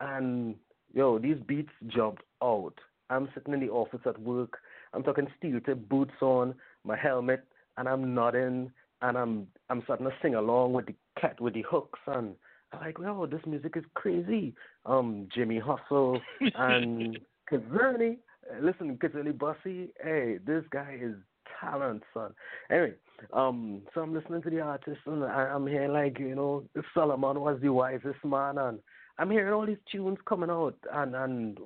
and 0.00 0.54
yo, 0.92 1.18
these 1.18 1.36
beats 1.46 1.72
jumped 1.88 2.22
out. 2.42 2.74
I'm 3.10 3.28
sitting 3.34 3.54
in 3.54 3.60
the 3.60 3.70
office 3.70 4.00
at 4.06 4.20
work. 4.20 4.58
I'm 4.92 5.02
talking 5.02 5.26
steel 5.38 5.60
tip 5.60 5.88
boots 5.88 6.14
on, 6.20 6.54
my 6.84 6.96
helmet, 6.96 7.44
and 7.76 7.88
I'm 7.88 8.14
nodding, 8.14 8.70
and 9.02 9.18
I'm 9.18 9.46
I'm 9.68 9.82
starting 9.84 10.06
to 10.06 10.12
sing 10.22 10.34
along 10.34 10.72
with 10.72 10.86
the 10.86 10.94
cat 11.20 11.40
with 11.40 11.54
the 11.54 11.64
hooks, 11.68 12.00
and 12.06 12.34
I'm 12.72 12.80
like, 12.80 12.98
yo, 12.98 13.26
this 13.26 13.40
music 13.46 13.76
is 13.76 13.84
crazy. 13.94 14.54
Um, 14.86 15.28
Jimmy 15.34 15.58
Hustle 15.58 16.20
and 16.54 17.18
Kazerny. 17.50 18.18
Listen, 18.60 18.96
Kazerny 18.98 19.36
Bussy. 19.36 19.90
Hey, 20.02 20.38
this 20.44 20.64
guy 20.70 20.98
is 21.00 21.14
talent, 21.64 22.02
son. 22.12 22.32
Anyway, 22.70 22.94
um, 23.32 23.82
so 23.94 24.00
I'm 24.00 24.14
listening 24.14 24.42
to 24.42 24.50
the 24.50 24.60
artist 24.60 25.00
and 25.06 25.24
I, 25.24 25.48
I'm 25.54 25.66
hearing 25.66 25.92
like 25.92 26.18
you 26.18 26.34
know 26.34 26.64
Solomon 26.92 27.40
was 27.40 27.58
the 27.62 27.72
wisest 27.72 28.24
man, 28.24 28.58
and 28.58 28.78
I'm 29.18 29.30
hearing 29.30 29.52
all 29.52 29.66
these 29.66 29.76
tunes 29.90 30.18
coming 30.26 30.50
out 30.50 30.76
and 30.92 31.14
and 31.14 31.58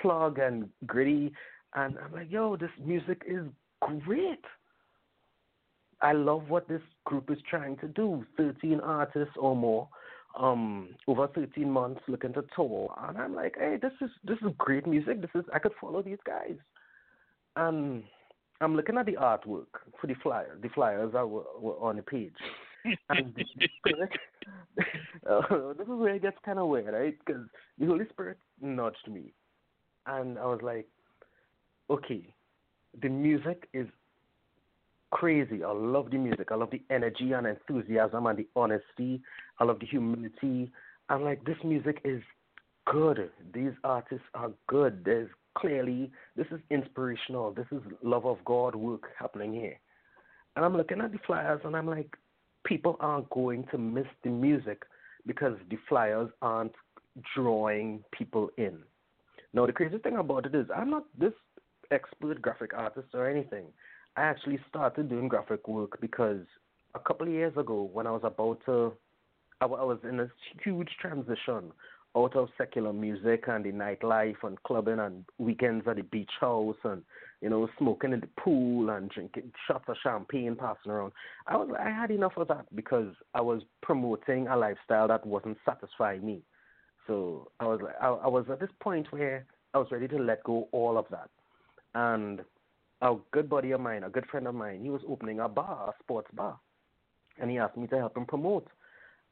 plug 0.00 0.38
and 0.38 0.68
gritty, 0.86 1.32
and 1.74 1.96
I'm 1.98 2.12
like, 2.12 2.30
yo, 2.30 2.56
this 2.56 2.70
music 2.84 3.22
is 3.26 3.44
great. 4.04 4.44
I 6.00 6.12
love 6.12 6.48
what 6.48 6.68
this 6.68 6.82
group 7.04 7.30
is 7.30 7.38
trying 7.48 7.76
to 7.78 7.88
do. 7.88 8.24
13 8.36 8.80
artists 8.80 9.34
or 9.38 9.56
more, 9.56 9.88
um, 10.38 10.90
over 11.06 11.26
13 11.28 11.70
months 11.70 12.00
looking 12.08 12.34
to 12.34 12.44
tour, 12.54 12.94
and 13.08 13.16
I'm 13.16 13.34
like, 13.34 13.54
hey, 13.58 13.78
this 13.80 13.92
is 14.00 14.10
this 14.24 14.38
is 14.38 14.52
great 14.58 14.86
music. 14.86 15.20
This 15.20 15.30
is 15.34 15.44
I 15.54 15.58
could 15.58 15.72
follow 15.80 16.02
these 16.02 16.18
guys, 16.26 16.56
and 17.56 18.02
I'm 18.60 18.74
looking 18.76 18.96
at 18.96 19.06
the 19.06 19.12
artwork 19.12 19.66
for 20.00 20.06
the 20.06 20.14
flyer. 20.22 20.56
The 20.60 20.68
flyers 20.70 21.14
are 21.14 21.26
were, 21.26 21.44
were 21.60 21.78
on 21.80 21.96
the 21.96 22.02
page, 22.02 22.32
and 23.10 23.34
the 23.34 23.44
Spirit, 23.78 24.10
uh, 25.28 25.72
this 25.76 25.86
is 25.86 25.94
where 25.94 26.14
it 26.14 26.22
gets 26.22 26.36
kind 26.44 26.58
of 26.58 26.68
weird, 26.68 26.92
right? 26.92 27.16
Because 27.24 27.42
the 27.78 27.86
Holy 27.86 28.06
Spirit 28.10 28.38
nudged 28.60 29.08
me, 29.08 29.32
and 30.06 30.38
I 30.38 30.46
was 30.46 30.60
like, 30.62 30.86
okay, 31.90 32.32
the 33.02 33.08
music 33.08 33.68
is 33.72 33.86
crazy. 35.10 35.62
I 35.62 35.72
love 35.72 36.10
the 36.10 36.18
music. 36.18 36.48
I 36.50 36.56
love 36.56 36.70
the 36.70 36.82
energy 36.90 37.32
and 37.32 37.46
enthusiasm 37.46 38.26
and 38.26 38.38
the 38.38 38.48
honesty. 38.56 39.22
I 39.58 39.64
love 39.64 39.80
the 39.80 39.86
humility. 39.86 40.70
I'm 41.08 41.22
like, 41.22 41.44
this 41.44 41.56
music 41.64 42.00
is 42.04 42.22
good. 42.86 43.30
These 43.54 43.72
artists 43.84 44.26
are 44.34 44.50
good. 44.66 45.04
There's 45.04 45.30
clearly, 45.56 46.10
this 46.36 46.46
is 46.50 46.60
inspirational. 46.70 47.52
This 47.52 47.66
is 47.72 47.80
love 48.02 48.26
of 48.26 48.38
God 48.44 48.74
work 48.74 49.04
happening 49.18 49.52
here. 49.52 49.78
And 50.54 50.64
I'm 50.64 50.76
looking 50.76 51.00
at 51.00 51.12
the 51.12 51.18
flyers 51.26 51.60
and 51.64 51.76
I'm 51.76 51.86
like, 51.86 52.16
people 52.64 52.96
aren't 53.00 53.28
going 53.30 53.66
to 53.70 53.78
miss 53.78 54.06
the 54.22 54.30
music 54.30 54.82
because 55.26 55.56
the 55.70 55.78
flyers 55.88 56.30
aren't 56.42 56.74
drawing 57.34 58.04
people 58.12 58.50
in. 58.56 58.78
Now, 59.52 59.66
the 59.66 59.72
crazy 59.72 59.98
thing 59.98 60.16
about 60.16 60.46
it 60.46 60.54
is, 60.54 60.66
I'm 60.74 60.90
not 60.90 61.04
this 61.18 61.32
expert 61.90 62.42
graphic 62.42 62.72
artist 62.74 63.08
or 63.14 63.28
anything. 63.28 63.64
I 64.16 64.22
actually 64.22 64.58
started 64.68 65.08
doing 65.08 65.28
graphic 65.28 65.66
work 65.68 66.00
because 66.00 66.40
a 66.94 66.98
couple 66.98 67.26
of 67.26 67.32
years 67.32 67.56
ago, 67.56 67.88
when 67.92 68.06
I 68.06 68.10
was 68.10 68.22
about 68.24 68.58
to, 68.66 68.92
I, 69.60 69.66
was 69.66 69.98
in 70.08 70.20
a 70.20 70.30
huge 70.62 70.90
transition 71.00 71.72
out 72.16 72.34
of 72.34 72.48
secular 72.56 72.92
music 72.92 73.44
and 73.48 73.64
the 73.64 73.72
nightlife 73.72 74.42
and 74.42 74.62
clubbing 74.62 74.98
and 74.98 75.24
weekends 75.38 75.86
at 75.86 75.96
the 75.96 76.02
beach 76.02 76.30
house 76.40 76.76
and 76.84 77.02
you 77.42 77.50
know 77.50 77.68
smoking 77.78 78.12
in 78.12 78.20
the 78.20 78.28
pool 78.38 78.90
and 78.90 79.10
drinking 79.10 79.52
shots 79.66 79.84
of 79.88 79.96
champagne 80.02 80.56
passing 80.58 80.90
around. 80.90 81.12
I 81.46 81.56
was 81.56 81.68
I 81.78 81.90
had 81.90 82.10
enough 82.10 82.36
of 82.36 82.48
that 82.48 82.74
because 82.74 83.12
I 83.34 83.42
was 83.42 83.62
promoting 83.82 84.48
a 84.48 84.56
lifestyle 84.56 85.08
that 85.08 85.26
wasn't 85.26 85.58
satisfying 85.64 86.24
me. 86.24 86.42
So 87.06 87.50
I 87.60 87.66
was 87.66 87.80
I, 88.00 88.06
I 88.06 88.28
was 88.28 88.46
at 88.50 88.60
this 88.60 88.70
point 88.80 89.12
where 89.12 89.44
I 89.74 89.78
was 89.78 89.88
ready 89.90 90.08
to 90.08 90.18
let 90.18 90.42
go 90.44 90.68
all 90.72 90.96
of 90.96 91.06
that. 91.10 91.28
And 91.94 92.40
a 93.02 93.14
good 93.30 93.48
buddy 93.48 93.72
of 93.72 93.80
mine, 93.80 94.04
a 94.04 94.10
good 94.10 94.26
friend 94.26 94.46
of 94.46 94.54
mine, 94.54 94.80
he 94.82 94.90
was 94.90 95.02
opening 95.06 95.40
a 95.40 95.48
bar, 95.48 95.90
a 95.90 96.02
sports 96.02 96.30
bar, 96.32 96.58
and 97.38 97.50
he 97.50 97.58
asked 97.58 97.76
me 97.76 97.86
to 97.88 97.98
help 97.98 98.16
him 98.16 98.24
promote. 98.24 98.68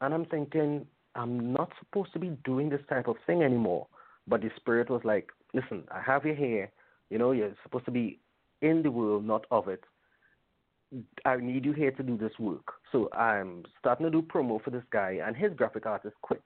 And 0.01 0.13
I'm 0.13 0.27
thinking, 0.27 0.87
I'm 1.15 1.53
not 1.53 1.71
supposed 1.79 2.13
to 2.15 2.19
be 2.19 2.37
doing 2.45 2.69
this 2.69 2.81
type 2.89 3.09
of 3.09 3.17
thing 3.27 3.43
anymore. 3.43 3.87
But 4.27 4.41
the 4.41 4.51
spirit 4.57 4.91
was 4.91 5.03
like, 5.05 5.31
listen, 5.53 5.85
I 5.91 6.01
have 6.01 6.25
you 6.25 6.35
here. 6.35 6.71
You 7.11 7.19
know, 7.19 7.33
you're 7.33 7.55
supposed 7.63 7.85
to 7.85 7.91
be 7.91 8.19
in 8.63 8.83
the 8.83 8.91
world, 8.91 9.25
not 9.25 9.47
of 9.51 9.69
it. 9.69 9.85
I 11.25 11.37
need 11.37 11.65
you 11.65 11.73
here 11.73 11.91
to 11.91 12.03
do 12.03 12.17
this 12.17 12.33
work. 12.39 12.75
So 12.93 13.11
I'm 13.13 13.65
starting 13.81 14.05
to 14.05 14.11
do 14.11 14.23
promo 14.23 14.63
for 14.63 14.71
this 14.71 14.85
guy, 14.91 15.19
and 15.25 15.37
his 15.37 15.53
graphic 15.55 15.87
artist 15.87 16.15
quits. 16.23 16.43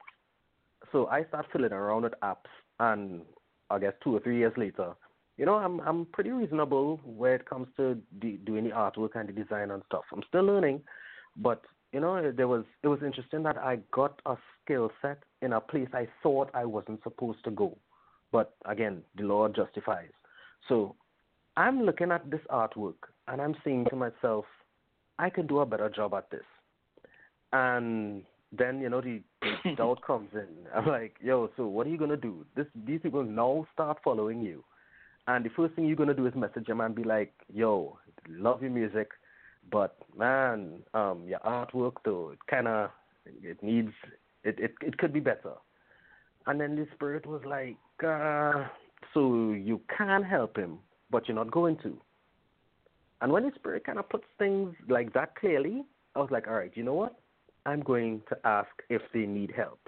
So 0.90 1.06
I 1.06 1.24
start 1.24 1.46
filling 1.52 1.72
around 1.72 2.02
with 2.02 2.14
apps, 2.22 2.50
and 2.80 3.22
I 3.70 3.78
guess 3.78 3.92
two 4.02 4.16
or 4.16 4.20
three 4.20 4.38
years 4.38 4.54
later, 4.56 4.94
you 5.36 5.46
know, 5.46 5.54
I'm 5.54 5.80
I'm 5.80 6.06
pretty 6.06 6.30
reasonable 6.30 7.00
where 7.04 7.36
it 7.36 7.48
comes 7.48 7.68
to 7.76 7.96
de- 8.18 8.38
doing 8.38 8.64
the 8.64 8.70
artwork 8.70 9.10
and 9.14 9.28
the 9.28 9.32
design 9.32 9.70
and 9.70 9.82
stuff. 9.86 10.04
I'm 10.12 10.22
still 10.28 10.44
learning, 10.44 10.82
but 11.36 11.62
you 11.92 12.00
know, 12.00 12.32
there 12.32 12.48
was 12.48 12.64
it 12.82 12.88
was 12.88 13.00
interesting 13.04 13.42
that 13.44 13.56
I 13.56 13.78
got 13.92 14.20
a 14.26 14.36
skill 14.68 14.90
set 15.00 15.18
in 15.40 15.54
a 15.54 15.60
place 15.60 15.88
I 15.94 16.06
thought 16.22 16.50
I 16.52 16.64
wasn't 16.64 17.02
supposed 17.02 17.42
to 17.44 17.50
go. 17.50 17.76
But 18.30 18.54
again, 18.66 19.02
the 19.16 19.24
Lord 19.24 19.56
justifies. 19.56 20.10
So 20.68 20.94
I'm 21.56 21.82
looking 21.82 22.12
at 22.12 22.30
this 22.30 22.40
artwork 22.50 23.08
and 23.26 23.40
I'm 23.40 23.56
saying 23.64 23.86
to 23.90 23.96
myself, 23.96 24.44
I 25.18 25.30
can 25.30 25.46
do 25.46 25.60
a 25.60 25.66
better 25.66 25.88
job 25.88 26.12
at 26.14 26.30
this. 26.30 26.44
And 27.52 28.22
then, 28.56 28.80
you 28.80 28.90
know, 28.90 29.00
the, 29.00 29.22
the 29.64 29.74
doubt 29.76 30.02
comes 30.06 30.28
in. 30.34 30.48
I'm 30.74 30.86
like, 30.86 31.16
yo, 31.20 31.50
so 31.56 31.66
what 31.66 31.86
are 31.86 31.90
you 31.90 31.98
gonna 31.98 32.16
do? 32.16 32.44
This 32.54 32.66
these 32.86 33.00
people 33.00 33.24
now 33.24 33.66
start 33.72 33.98
following 34.04 34.42
you. 34.42 34.62
And 35.26 35.44
the 35.44 35.50
first 35.50 35.74
thing 35.74 35.86
you're 35.86 35.96
gonna 35.96 36.14
do 36.14 36.26
is 36.26 36.34
message 36.34 36.66
them 36.66 36.80
and 36.80 36.94
be 36.94 37.04
like, 37.04 37.32
yo, 37.52 37.98
love 38.28 38.62
your 38.62 38.70
music 38.70 39.08
but 39.70 39.96
man, 40.16 40.82
um, 40.94 41.24
your 41.26 41.40
artwork 41.40 41.96
though, 42.04 42.30
it 42.30 42.38
kind 42.48 42.68
of 42.68 42.90
it 43.26 43.62
needs 43.62 43.92
it, 44.44 44.58
it 44.58 44.74
it 44.82 44.98
could 44.98 45.12
be 45.12 45.20
better. 45.20 45.54
And 46.46 46.60
then 46.60 46.76
the 46.76 46.86
spirit 46.94 47.26
was 47.26 47.42
like, 47.44 47.76
uh, 48.06 48.68
so 49.12 49.52
you 49.52 49.80
can 49.96 50.22
help 50.22 50.56
him, 50.56 50.78
but 51.10 51.28
you're 51.28 51.34
not 51.34 51.50
going 51.50 51.76
to. 51.82 52.00
And 53.20 53.32
when 53.32 53.42
the 53.42 53.52
spirit 53.54 53.84
kind 53.84 53.98
of 53.98 54.08
puts 54.08 54.24
things 54.38 54.74
like 54.88 55.12
that 55.12 55.34
clearly, 55.36 55.84
I 56.14 56.20
was 56.20 56.30
like, 56.30 56.46
all 56.46 56.54
right, 56.54 56.72
you 56.74 56.84
know 56.84 56.94
what? 56.94 57.18
I'm 57.66 57.80
going 57.80 58.22
to 58.28 58.36
ask 58.44 58.70
if 58.88 59.02
they 59.12 59.26
need 59.26 59.52
help. 59.54 59.80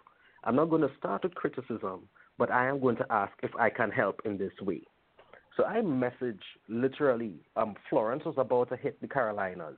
I'm 0.44 0.56
not 0.56 0.70
going 0.70 0.82
to 0.82 0.90
start 0.98 1.22
with 1.22 1.34
criticism, 1.34 2.08
but 2.38 2.50
I 2.50 2.68
am 2.68 2.80
going 2.80 2.96
to 2.96 3.06
ask 3.10 3.32
if 3.42 3.54
I 3.56 3.70
can 3.70 3.90
help 3.90 4.20
in 4.24 4.36
this 4.36 4.52
way. 4.60 4.82
So 5.56 5.64
I 5.64 5.80
message 5.80 6.42
literally. 6.68 7.34
Um, 7.56 7.74
Florence 7.88 8.24
was 8.24 8.34
about 8.38 8.70
to 8.70 8.76
hit 8.76 9.00
the 9.00 9.08
Carolinas, 9.08 9.76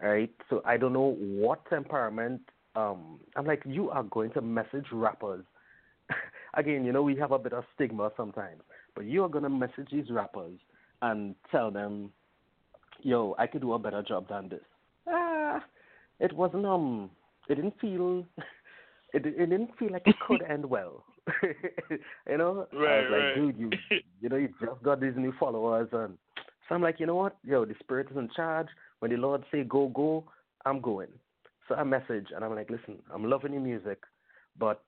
right? 0.00 0.30
So 0.50 0.62
I 0.64 0.76
don't 0.76 0.92
know 0.92 1.16
what 1.18 1.64
temperament. 1.68 2.40
Um, 2.76 3.20
I'm 3.36 3.46
like, 3.46 3.62
you 3.64 3.90
are 3.90 4.02
going 4.02 4.30
to 4.32 4.40
message 4.40 4.86
rappers. 4.92 5.44
Again, 6.54 6.84
you 6.84 6.92
know, 6.92 7.02
we 7.02 7.16
have 7.16 7.32
a 7.32 7.38
bit 7.38 7.52
of 7.52 7.64
stigma 7.74 8.10
sometimes, 8.16 8.62
but 8.94 9.04
you 9.04 9.24
are 9.24 9.28
going 9.28 9.44
to 9.44 9.50
message 9.50 9.88
these 9.90 10.10
rappers 10.10 10.58
and 11.02 11.34
tell 11.50 11.70
them, 11.70 12.10
yo, 13.02 13.34
I 13.38 13.46
could 13.46 13.60
do 13.60 13.74
a 13.74 13.78
better 13.78 14.02
job 14.02 14.28
than 14.28 14.48
this. 14.48 14.60
Ah, 15.08 15.62
it 16.20 16.32
wasn't 16.32 16.66
um, 16.66 17.10
it 17.48 17.56
didn't 17.56 17.74
feel, 17.80 18.24
it 19.14 19.26
it 19.26 19.50
didn't 19.50 19.70
feel 19.78 19.92
like 19.92 20.06
it 20.06 20.16
could 20.26 20.42
end 20.48 20.64
well. 20.64 21.04
you 21.42 22.38
know, 22.38 22.66
right, 22.72 22.90
I 22.90 23.00
was 23.00 23.10
like, 23.10 23.20
right. 23.20 23.34
dude, 23.34 23.58
you, 23.58 23.98
you 24.20 24.28
know, 24.28 24.36
you 24.36 24.48
just 24.60 24.82
got 24.82 25.00
these 25.00 25.14
new 25.16 25.32
followers, 25.38 25.88
and 25.92 26.16
so 26.68 26.74
I'm 26.74 26.82
like, 26.82 27.00
you 27.00 27.06
know 27.06 27.14
what, 27.14 27.36
yo, 27.44 27.64
the 27.64 27.74
spirit 27.80 28.08
is 28.10 28.16
in 28.16 28.28
charge. 28.34 28.68
When 29.00 29.10
the 29.10 29.16
Lord 29.16 29.44
say 29.50 29.64
go, 29.64 29.88
go, 29.88 30.24
I'm 30.64 30.80
going. 30.80 31.08
So 31.68 31.74
I 31.74 31.84
message, 31.84 32.28
and 32.34 32.44
I'm 32.44 32.54
like, 32.54 32.70
listen, 32.70 32.98
I'm 33.12 33.24
loving 33.24 33.52
your 33.52 33.62
music, 33.62 34.02
but 34.58 34.82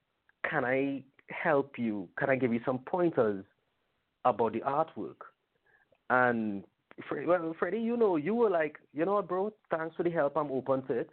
can 0.49 0.65
I 0.65 1.05
help 1.31 1.79
you? 1.79 2.09
Can 2.19 2.31
I 2.31 2.37
give 2.37 2.53
you 2.53 2.61
some 2.65 2.79
pointers 2.81 3.45
about 4.25 4.53
the 4.53 4.61
artwork? 4.61 5.17
And 6.11 6.65
well, 7.27 7.55
Freddie, 7.59 7.79
you 7.79 7.97
know, 7.97 8.17
you 8.17 8.35
were 8.35 8.51
like, 8.51 8.77
you 8.93 9.05
know 9.05 9.15
what, 9.15 9.29
bro? 9.29 9.53
Thanks 9.71 9.97
for 9.97 10.03
the 10.03 10.11
help. 10.11 10.37
I'm 10.37 10.51
open 10.51 10.83
to 10.87 10.93
it. 10.95 11.11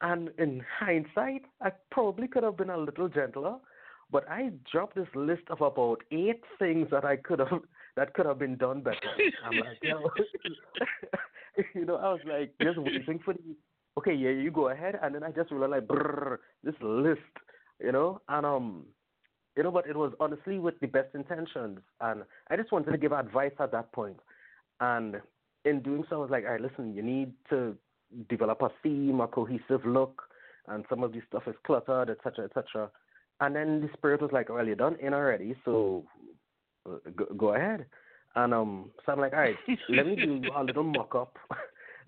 And 0.00 0.30
in 0.38 0.64
hindsight, 0.78 1.42
I 1.60 1.72
probably 1.90 2.28
could 2.28 2.44
have 2.44 2.56
been 2.56 2.70
a 2.70 2.76
little 2.76 3.08
gentler, 3.08 3.56
but 4.12 4.28
I 4.30 4.52
dropped 4.70 4.94
this 4.94 5.08
list 5.14 5.42
of 5.50 5.60
about 5.60 6.02
eight 6.12 6.42
things 6.58 6.88
that 6.92 7.04
I 7.04 7.16
could 7.16 7.40
have 7.40 7.48
that 7.96 8.14
could 8.14 8.26
have 8.26 8.38
been 8.38 8.56
done 8.56 8.80
better. 8.80 8.96
I'm 9.44 9.58
like, 9.58 9.78
yo, 9.82 10.08
you 11.74 11.84
know, 11.84 11.96
I 11.96 12.12
was 12.12 12.20
like 12.24 12.54
just 12.62 12.78
waiting 12.78 13.18
for 13.24 13.34
the 13.34 13.56
okay, 13.98 14.14
yeah, 14.14 14.30
you 14.30 14.50
go 14.50 14.68
ahead, 14.68 14.98
and 15.02 15.14
then 15.14 15.22
I 15.22 15.30
just 15.30 15.50
realized 15.50 15.70
like, 15.72 15.86
brrr, 15.86 16.38
this 16.62 16.74
list, 16.80 17.20
you 17.82 17.92
know, 17.92 18.20
and 18.28 18.46
um, 18.46 18.84
you 19.56 19.62
know, 19.64 19.70
but 19.70 19.86
it 19.88 19.96
was 19.96 20.12
honestly 20.20 20.58
with 20.58 20.78
the 20.80 20.86
best 20.86 21.14
intentions, 21.14 21.80
and 22.00 22.22
I 22.48 22.56
just 22.56 22.72
wanted 22.72 22.92
to 22.92 22.98
give 22.98 23.12
advice 23.12 23.52
at 23.58 23.72
that 23.72 23.92
point, 23.92 24.18
and 24.80 25.16
in 25.64 25.82
doing 25.82 26.04
so, 26.08 26.16
I 26.16 26.18
was 26.20 26.30
like, 26.30 26.44
all 26.44 26.52
right, 26.52 26.60
listen, 26.60 26.94
you 26.94 27.02
need 27.02 27.32
to 27.50 27.76
develop 28.28 28.62
a 28.62 28.70
theme, 28.82 29.20
a 29.20 29.26
cohesive 29.26 29.84
look, 29.84 30.22
and 30.68 30.84
some 30.88 31.02
of 31.02 31.12
this 31.12 31.22
stuff 31.28 31.42
is 31.46 31.56
cluttered, 31.66 32.08
etc., 32.08 32.44
etc. 32.44 32.90
And 33.40 33.54
then 33.54 33.80
the 33.80 33.88
spirit 33.96 34.22
was 34.22 34.30
like, 34.32 34.48
well, 34.48 34.64
you're 34.64 34.76
done 34.76 34.96
in 35.00 35.12
already, 35.12 35.56
so 35.64 36.04
uh, 36.88 36.98
go, 37.16 37.26
go 37.36 37.54
ahead. 37.54 37.86
And 38.36 38.54
um, 38.54 38.90
so 39.04 39.12
I'm 39.12 39.20
like, 39.20 39.32
all 39.32 39.40
right, 39.40 39.56
let 39.88 40.06
me 40.06 40.14
do 40.14 40.40
a 40.56 40.62
little 40.62 40.84
mock 40.84 41.14
up. 41.14 41.36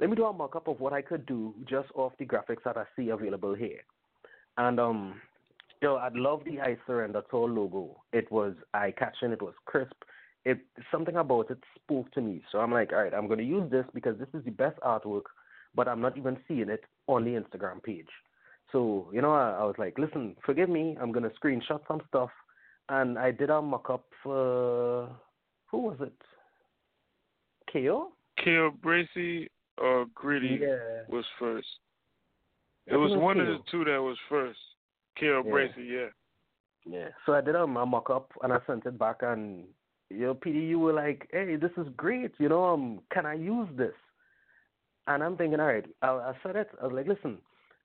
let 0.00 0.08
me 0.08 0.16
do 0.16 0.24
a 0.24 0.32
mock 0.32 0.56
up 0.56 0.66
of 0.66 0.80
what 0.80 0.94
I 0.94 1.02
could 1.02 1.26
do 1.26 1.54
just 1.68 1.88
off 1.94 2.14
the 2.18 2.24
graphics 2.24 2.64
that 2.64 2.78
I 2.78 2.84
see 2.96 3.10
available 3.10 3.54
here. 3.54 3.80
And 4.56 4.80
um, 4.80 5.20
yo, 5.82 5.96
I 5.96 6.08
love 6.14 6.40
the 6.44 6.58
I 6.58 6.78
Surrender 6.86 7.22
Tour 7.30 7.48
logo. 7.48 8.02
It 8.14 8.30
was 8.32 8.54
eye 8.72 8.94
catching. 8.98 9.30
It 9.30 9.42
was 9.42 9.52
crisp. 9.66 9.92
It 10.46 10.58
something 10.90 11.16
about 11.16 11.50
it 11.50 11.58
spoke 11.74 12.10
to 12.12 12.22
me. 12.22 12.40
So 12.50 12.60
I'm 12.60 12.72
like, 12.72 12.92
all 12.94 13.02
right, 13.02 13.12
I'm 13.12 13.26
going 13.26 13.40
to 13.40 13.44
use 13.44 13.70
this 13.70 13.84
because 13.92 14.18
this 14.18 14.28
is 14.32 14.42
the 14.46 14.50
best 14.50 14.80
artwork, 14.80 15.24
but 15.74 15.86
I'm 15.86 16.00
not 16.00 16.16
even 16.16 16.38
seeing 16.48 16.70
it 16.70 16.84
on 17.06 17.24
the 17.24 17.32
Instagram 17.32 17.82
page. 17.82 18.08
So 18.72 19.10
you 19.12 19.20
know, 19.20 19.32
I, 19.32 19.58
I 19.60 19.64
was 19.64 19.74
like, 19.76 19.98
listen, 19.98 20.34
forgive 20.46 20.70
me. 20.70 20.96
I'm 20.98 21.12
going 21.12 21.28
to 21.28 21.36
screenshot 21.38 21.80
some 21.86 22.00
stuff, 22.08 22.30
and 22.88 23.18
I 23.18 23.32
did 23.32 23.50
a 23.50 23.60
mock 23.60 23.90
up 23.90 24.06
for 24.22 25.10
who 25.66 25.78
was 25.78 25.98
it? 26.00 26.14
KO. 27.70 28.12
Kill 28.42 28.70
Bracy 28.70 29.50
or 29.78 30.06
Gritty 30.14 30.58
Yeah. 30.62 31.02
was 31.08 31.24
first. 31.38 31.68
I 32.88 32.94
It 32.94 32.96
was 32.96 33.12
was 33.12 33.20
one 33.20 33.40
of 33.40 33.46
the 33.46 33.58
two 33.70 33.84
that 33.84 33.98
was 34.02 34.18
first. 34.28 34.58
Kill 35.16 35.42
Yeah. 35.42 35.50
Bracy, 35.50 35.84
yeah. 35.84 36.08
Yeah. 36.84 37.08
So 37.26 37.34
I 37.34 37.40
did 37.40 37.54
a, 37.54 37.62
a 37.62 37.86
mock 37.86 38.10
up 38.10 38.32
and 38.42 38.52
I 38.52 38.58
sent 38.66 38.86
it 38.86 38.98
back 38.98 39.22
and 39.22 39.68
you 40.08 40.26
know, 40.26 40.34
PD, 40.34 40.68
you 40.68 40.78
were 40.78 40.92
like, 40.92 41.28
Hey, 41.32 41.56
this 41.56 41.70
is 41.76 41.86
great, 41.96 42.32
you 42.38 42.48
know, 42.48 42.64
um, 42.64 43.00
can 43.12 43.26
I 43.26 43.34
use 43.34 43.68
this? 43.76 43.94
And 45.06 45.22
I'm 45.22 45.36
thinking, 45.36 45.60
all 45.60 45.66
right, 45.66 45.84
I, 46.02 46.08
I 46.08 46.32
said 46.42 46.56
it. 46.56 46.68
I 46.80 46.86
was 46.86 46.92
like, 46.94 47.06
listen, 47.06 47.38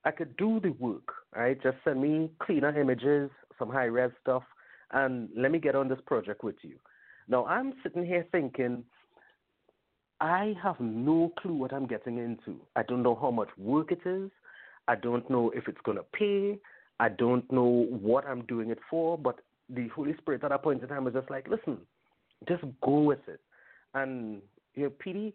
I 0.03 0.11
could 0.11 0.35
do 0.37 0.59
the 0.59 0.71
work, 0.71 1.13
right? 1.35 1.61
Just 1.61 1.77
send 1.83 2.01
me 2.01 2.29
cleaner 2.39 2.79
images, 2.79 3.31
some 3.57 3.69
high 3.69 3.85
res 3.85 4.11
stuff, 4.21 4.43
and 4.91 5.29
let 5.35 5.51
me 5.51 5.59
get 5.59 5.75
on 5.75 5.87
this 5.87 5.99
project 6.05 6.43
with 6.43 6.57
you. 6.61 6.77
Now 7.27 7.45
I'm 7.45 7.73
sitting 7.81 8.05
here 8.05 8.25
thinking, 8.31 8.83
I 10.21 10.53
have 10.61 10.79
no 10.79 11.33
clue 11.39 11.53
what 11.53 11.73
I'm 11.73 11.87
getting 11.87 12.17
into. 12.17 12.59
I 12.75 12.83
don't 12.83 13.03
know 13.03 13.17
how 13.19 13.31
much 13.31 13.49
work 13.57 13.91
it 13.91 14.07
is. 14.07 14.31
I 14.87 14.95
don't 14.95 15.29
know 15.29 15.51
if 15.55 15.67
it's 15.67 15.81
going 15.83 15.97
to 15.97 16.05
pay. 16.13 16.59
I 16.99 17.09
don't 17.09 17.49
know 17.51 17.87
what 17.89 18.25
I'm 18.25 18.43
doing 18.45 18.69
it 18.69 18.79
for. 18.89 19.17
But 19.17 19.39
the 19.69 19.87
Holy 19.89 20.15
Spirit 20.17 20.43
at 20.43 20.49
that 20.51 20.63
point 20.63 20.81
in 20.81 20.87
time 20.87 21.03
was 21.03 21.13
just 21.13 21.29
like, 21.29 21.47
listen, 21.47 21.77
just 22.47 22.63
go 22.81 22.99
with 22.99 23.27
it. 23.27 23.41
And, 23.93 24.41
you 24.75 24.83
know, 24.83 24.91
PD, 25.05 25.33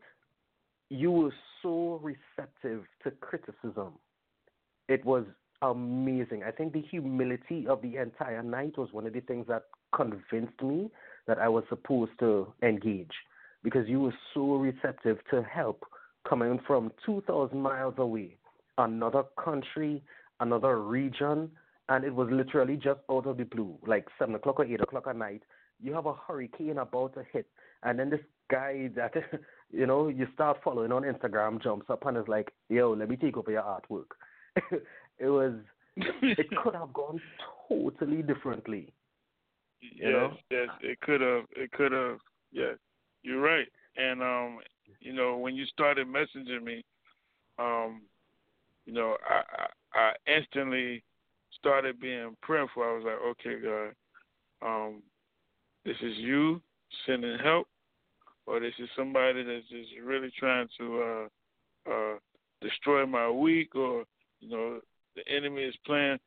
you 0.88 1.10
were 1.10 1.34
so 1.62 2.00
receptive 2.02 2.84
to 3.04 3.10
criticism. 3.20 3.94
It 4.88 5.04
was 5.04 5.24
amazing. 5.62 6.42
I 6.42 6.50
think 6.50 6.72
the 6.72 6.82
humility 6.82 7.66
of 7.68 7.82
the 7.82 7.96
entire 7.96 8.42
night 8.42 8.78
was 8.78 8.88
one 8.92 9.06
of 9.06 9.12
the 9.12 9.20
things 9.20 9.46
that 9.48 9.64
convinced 9.94 10.62
me 10.62 10.90
that 11.26 11.38
I 11.38 11.48
was 11.48 11.64
supposed 11.68 12.12
to 12.20 12.52
engage 12.62 13.12
because 13.62 13.88
you 13.88 14.00
were 14.00 14.14
so 14.34 14.56
receptive 14.56 15.18
to 15.30 15.42
help 15.42 15.84
coming 16.28 16.58
from 16.66 16.92
2,000 17.06 17.58
miles 17.58 17.94
away, 17.98 18.36
another 18.78 19.24
country, 19.42 20.02
another 20.40 20.80
region, 20.80 21.50
and 21.88 22.04
it 22.04 22.14
was 22.14 22.28
literally 22.30 22.76
just 22.76 23.00
out 23.10 23.26
of 23.26 23.36
the 23.36 23.44
blue, 23.44 23.76
like 23.86 24.06
7 24.18 24.34
o'clock 24.34 24.60
or 24.60 24.64
8 24.64 24.80
o'clock 24.80 25.06
at 25.08 25.16
night. 25.16 25.42
You 25.82 25.94
have 25.94 26.06
a 26.06 26.14
hurricane 26.14 26.78
about 26.78 27.14
to 27.14 27.24
hit, 27.32 27.46
and 27.82 27.98
then 27.98 28.10
this 28.10 28.20
guy 28.50 28.90
that, 28.96 29.12
you 29.70 29.86
know, 29.86 30.08
you 30.08 30.26
start 30.34 30.58
following 30.62 30.92
on 30.92 31.02
Instagram 31.02 31.62
jumps 31.62 31.86
up 31.88 32.06
and 32.06 32.16
is 32.16 32.28
like, 32.28 32.52
yo, 32.68 32.92
let 32.92 33.08
me 33.08 33.16
take 33.16 33.36
over 33.36 33.50
your 33.50 33.62
artwork. 33.62 34.10
it 35.18 35.28
was, 35.28 35.54
it 35.96 36.46
could 36.62 36.74
have 36.74 36.92
gone 36.92 37.20
totally 37.68 38.22
differently. 38.22 38.92
Yes, 39.80 40.12
know? 40.12 40.32
yes, 40.50 40.68
it 40.82 41.00
could 41.00 41.22
have. 41.22 41.44
It 41.56 41.72
could 41.72 41.92
have. 41.92 42.18
Yes, 42.52 42.76
you're 43.22 43.40
right. 43.40 43.66
And 43.96 44.22
um, 44.22 44.58
you 45.00 45.12
know, 45.12 45.36
when 45.36 45.54
you 45.56 45.66
started 45.66 46.06
messaging 46.06 46.62
me, 46.62 46.84
um, 47.58 48.02
you 48.86 48.92
know, 48.92 49.16
I, 49.28 49.42
I, 49.94 49.98
I 49.98 50.38
instantly 50.38 51.02
started 51.58 52.00
being 52.00 52.36
prayerful. 52.42 52.82
I 52.82 52.92
was 52.92 53.04
like, 53.04 53.18
okay, 53.30 53.60
God, 53.62 53.94
um, 54.66 55.02
this 55.84 55.96
is 56.02 56.16
you 56.16 56.60
sending 57.06 57.38
help, 57.42 57.66
or 58.46 58.60
this 58.60 58.74
is 58.78 58.88
somebody 58.96 59.42
that's 59.42 59.68
just 59.68 59.90
really 60.04 60.30
trying 60.38 60.68
to 60.78 61.02
uh, 61.02 61.90
uh, 61.90 62.14
destroy 62.60 63.06
my 63.06 63.30
week, 63.30 63.74
or 63.74 64.04
you 64.40 64.48
know, 64.48 64.80
the 65.16 65.22
enemy 65.34 65.62
is 65.62 65.74
playing. 65.86 66.18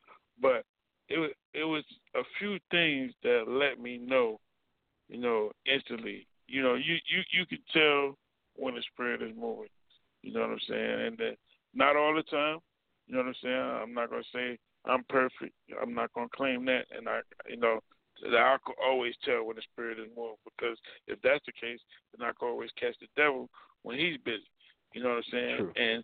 But 0.41 0.64
it 1.10 1.36
it 1.54 1.64
was 1.64 1.84
a 2.16 2.22
few 2.39 2.58
things 2.72 3.14
that 3.24 3.46
let 3.48 3.82
me 3.82 3.98
know, 3.98 4.39
you 5.10 5.18
know, 5.18 5.52
instantly 5.66 6.28
you 6.48 6.62
know, 6.62 6.76
you 6.76 6.96
you 7.08 7.22
you 7.32 7.46
can 7.46 7.60
tell 7.74 8.18
when 8.56 8.76
the 8.76 8.84
spirit 8.94 9.22
is 9.22 9.36
moving. 9.38 9.70
You 10.22 10.34
know 10.34 10.41
what 10.41 10.52
I'm 10.52 10.60
saying? 10.68 11.08
And 11.08 11.18
that 11.18 11.38
not 11.74 11.96
all 11.96 12.14
the 12.16 12.24
time. 12.24 12.60
You 13.08 13.16
know 13.16 13.20
what 13.20 13.28
I'm 13.28 13.36
saying? 13.44 13.56
I'm 13.56 13.94
not 13.94 14.10
gonna 14.10 14.24
say 14.34 14.58
I'm 14.86 15.04
perfect. 15.10 15.54
I'm 15.82 15.94
not 15.94 16.14
gonna 16.14 16.30
claim 16.36 16.66
that. 16.66 16.86
And 16.96 17.08
I, 17.08 17.22
you 17.50 17.58
know, 17.58 17.80
I 18.26 18.58
can 18.66 18.76
always 18.84 19.14
tell 19.26 19.44
when 19.44 19.56
the 19.56 19.62
spirit 19.74 20.00
is 20.00 20.08
moving 20.16 20.36
because 20.46 20.78
if 21.08 21.20
that's 21.22 21.46
the 21.46 21.52
case, 21.52 21.80
then 22.18 22.28
I 22.28 22.32
can 22.38 22.48
always 22.50 22.70
catch 22.80 22.96
the 23.00 23.08
devil 23.16 23.50
when 23.84 23.98
he's 23.98 24.18
busy. 24.24 24.44
You 24.94 25.04
know 25.04 25.10
what 25.10 25.18
I'm 25.18 25.24
saying? 25.32 25.58
True. 25.58 25.74
And 25.76 26.04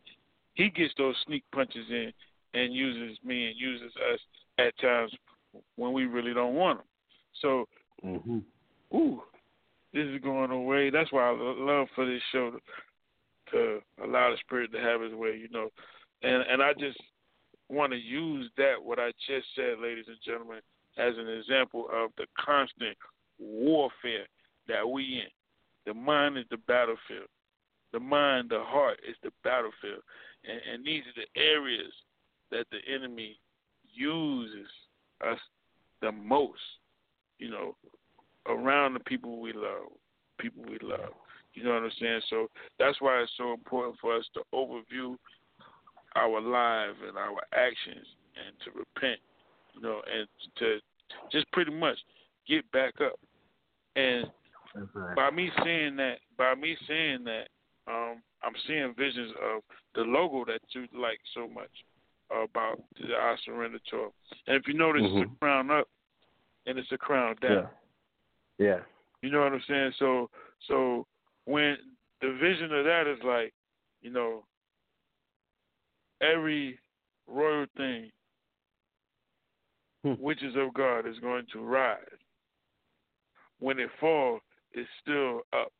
he 0.55 0.69
gets 0.69 0.93
those 0.97 1.15
sneak 1.25 1.43
punches 1.53 1.85
in 1.89 2.11
and 2.53 2.73
uses 2.73 3.17
me 3.23 3.47
and 3.47 3.55
uses 3.57 3.93
us 4.11 4.19
at 4.57 4.77
times 4.79 5.13
when 5.75 5.93
we 5.93 6.05
really 6.05 6.33
don't 6.33 6.55
want 6.55 6.79
him. 6.79 6.85
So, 7.41 7.65
mm-hmm. 8.03 8.39
ooh, 8.95 9.21
this 9.93 10.05
is 10.05 10.21
going 10.21 10.51
away. 10.51 10.89
That's 10.89 11.11
why 11.11 11.29
I 11.29 11.35
love 11.35 11.87
for 11.95 12.05
this 12.05 12.21
show 12.31 12.51
to, 12.51 12.59
to 13.51 13.79
allow 14.03 14.31
the 14.31 14.37
spirit 14.45 14.71
to 14.73 14.79
have 14.79 15.01
its 15.01 15.15
way, 15.15 15.37
you 15.37 15.49
know. 15.51 15.69
And 16.21 16.43
and 16.49 16.61
I 16.61 16.73
just 16.73 16.99
want 17.69 17.91
to 17.91 17.97
use 17.97 18.49
that 18.57 18.75
what 18.81 18.99
I 18.99 19.11
just 19.27 19.47
said, 19.55 19.79
ladies 19.81 20.05
and 20.07 20.17
gentlemen, 20.25 20.59
as 20.97 21.13
an 21.17 21.29
example 21.29 21.87
of 21.93 22.11
the 22.17 22.25
constant 22.37 22.97
warfare 23.39 24.27
that 24.67 24.87
we 24.87 25.03
in. 25.03 25.29
The 25.85 25.93
mind 25.93 26.37
is 26.37 26.45
the 26.49 26.57
battlefield. 26.57 27.29
The 27.91 27.99
mind, 27.99 28.49
the 28.49 28.61
heart 28.61 28.99
is 29.07 29.15
the 29.23 29.31
battlefield. 29.43 30.03
And, 30.43 30.59
and 30.73 30.85
these 30.85 31.03
are 31.03 31.21
the 31.21 31.41
areas 31.41 31.91
that 32.51 32.65
the 32.71 32.79
enemy 32.93 33.39
uses 33.91 34.67
us 35.25 35.39
the 36.01 36.11
most. 36.11 36.59
You 37.39 37.49
know, 37.49 37.75
around 38.49 38.93
the 38.93 38.99
people 39.01 39.39
we 39.39 39.53
love, 39.53 39.91
people 40.39 40.63
we 40.63 40.77
love. 40.81 41.13
You 41.53 41.63
know 41.63 41.73
what 41.73 41.83
I'm 41.83 41.91
saying? 41.99 42.21
So 42.29 42.47
that's 42.77 42.99
why 43.01 43.21
it's 43.21 43.31
so 43.37 43.53
important 43.53 43.95
for 43.99 44.15
us 44.15 44.25
to 44.33 44.41
overview 44.53 45.15
our 46.15 46.41
lives 46.41 46.97
and 47.07 47.17
our 47.17 47.41
actions 47.53 48.05
and 48.35 48.55
to 48.65 48.71
repent, 48.71 49.19
you 49.75 49.81
know, 49.81 50.01
and 50.11 50.27
to 50.57 50.79
just 51.31 51.51
pretty 51.51 51.71
much 51.71 51.97
get 52.47 52.69
back 52.71 52.93
up. 53.01 53.19
And 53.95 54.27
right. 54.93 55.15
by 55.15 55.31
me 55.31 55.49
saying 55.63 55.95
that, 55.97 56.17
by 56.37 56.55
me 56.55 56.77
saying 56.87 57.23
that, 57.25 57.47
um, 57.87 58.21
I'm 58.43 58.53
seeing 58.67 58.93
visions 58.97 59.33
of 59.43 59.61
the 59.95 60.01
logo 60.01 60.45
that 60.45 60.61
you 60.71 60.87
like 60.97 61.19
so 61.33 61.47
much 61.47 61.71
about 62.31 62.81
the 62.99 63.15
I 63.15 63.35
Surrender 63.43 63.79
Tour. 63.89 64.11
And 64.47 64.55
if 64.55 64.67
you 64.67 64.75
notice, 64.75 65.01
mm-hmm. 65.01 65.23
it's 65.23 65.31
a 65.31 65.39
crown 65.39 65.71
up 65.71 65.87
and 66.65 66.77
it's 66.77 66.91
a 66.91 66.97
crown 66.97 67.35
down. 67.41 67.67
Yeah. 68.59 68.79
You 69.21 69.31
know 69.31 69.41
what 69.41 69.53
I'm 69.53 69.63
saying? 69.67 69.93
So 69.97 70.29
so 70.67 71.07
when 71.45 71.77
the 72.21 72.37
vision 72.39 72.71
of 72.73 72.85
that 72.85 73.07
is 73.07 73.17
like, 73.25 73.53
you 74.01 74.11
know, 74.11 74.43
every 76.21 76.77
royal 77.27 77.65
thing 77.77 78.11
hmm. 80.03 80.13
which 80.13 80.43
is 80.43 80.55
of 80.55 80.73
God 80.73 81.07
is 81.07 81.17
going 81.19 81.45
to 81.53 81.59
rise. 81.59 81.97
When 83.59 83.79
it 83.79 83.89
falls, 83.99 84.41
it's 84.71 84.89
still 85.01 85.41
up. 85.53 85.71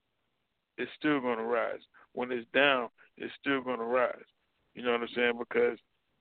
It's 0.77 0.91
still 0.97 1.19
going 1.21 1.37
to 1.37 1.43
rise. 1.43 1.79
When 2.13 2.31
it's 2.31 2.47
down, 2.53 2.89
it's 3.17 3.33
still 3.39 3.61
going 3.61 3.79
to 3.79 3.85
rise. 3.85 4.15
You 4.73 4.83
know 4.83 4.91
what 4.91 5.01
I'm 5.01 5.07
saying? 5.15 5.33
Because 5.37 5.77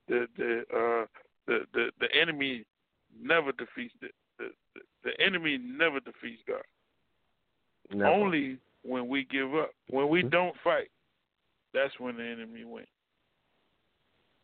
the 0.08 0.26
the 0.36 0.62
uh, 0.74 1.06
the, 1.46 1.60
the 1.72 1.90
the 2.00 2.08
enemy 2.20 2.64
never 3.20 3.52
defeats 3.52 3.94
it 4.02 4.12
the, 4.38 4.48
the 4.74 4.80
enemy 5.20 5.58
never 5.58 6.00
defeats 6.00 6.42
God. 6.46 6.62
Never. 7.90 8.10
Only 8.10 8.58
when 8.82 9.08
we 9.08 9.24
give 9.24 9.54
up. 9.54 9.70
When 9.90 10.08
we 10.08 10.20
mm-hmm. 10.20 10.30
don't 10.30 10.56
fight, 10.62 10.90
that's 11.72 11.98
when 11.98 12.16
the 12.16 12.24
enemy 12.24 12.64
wins. 12.64 12.86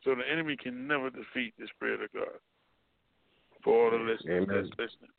So 0.04 0.14
the 0.14 0.30
enemy 0.30 0.56
can 0.56 0.86
never 0.86 1.10
defeat 1.10 1.54
the 1.58 1.66
Spirit 1.74 2.02
of 2.02 2.12
God. 2.12 2.38
For 3.62 3.84
all 3.84 3.90
the 3.90 4.04
listeners 4.04 4.46
Amen. 4.48 4.48
that's 4.48 4.68
listening. 4.78 5.10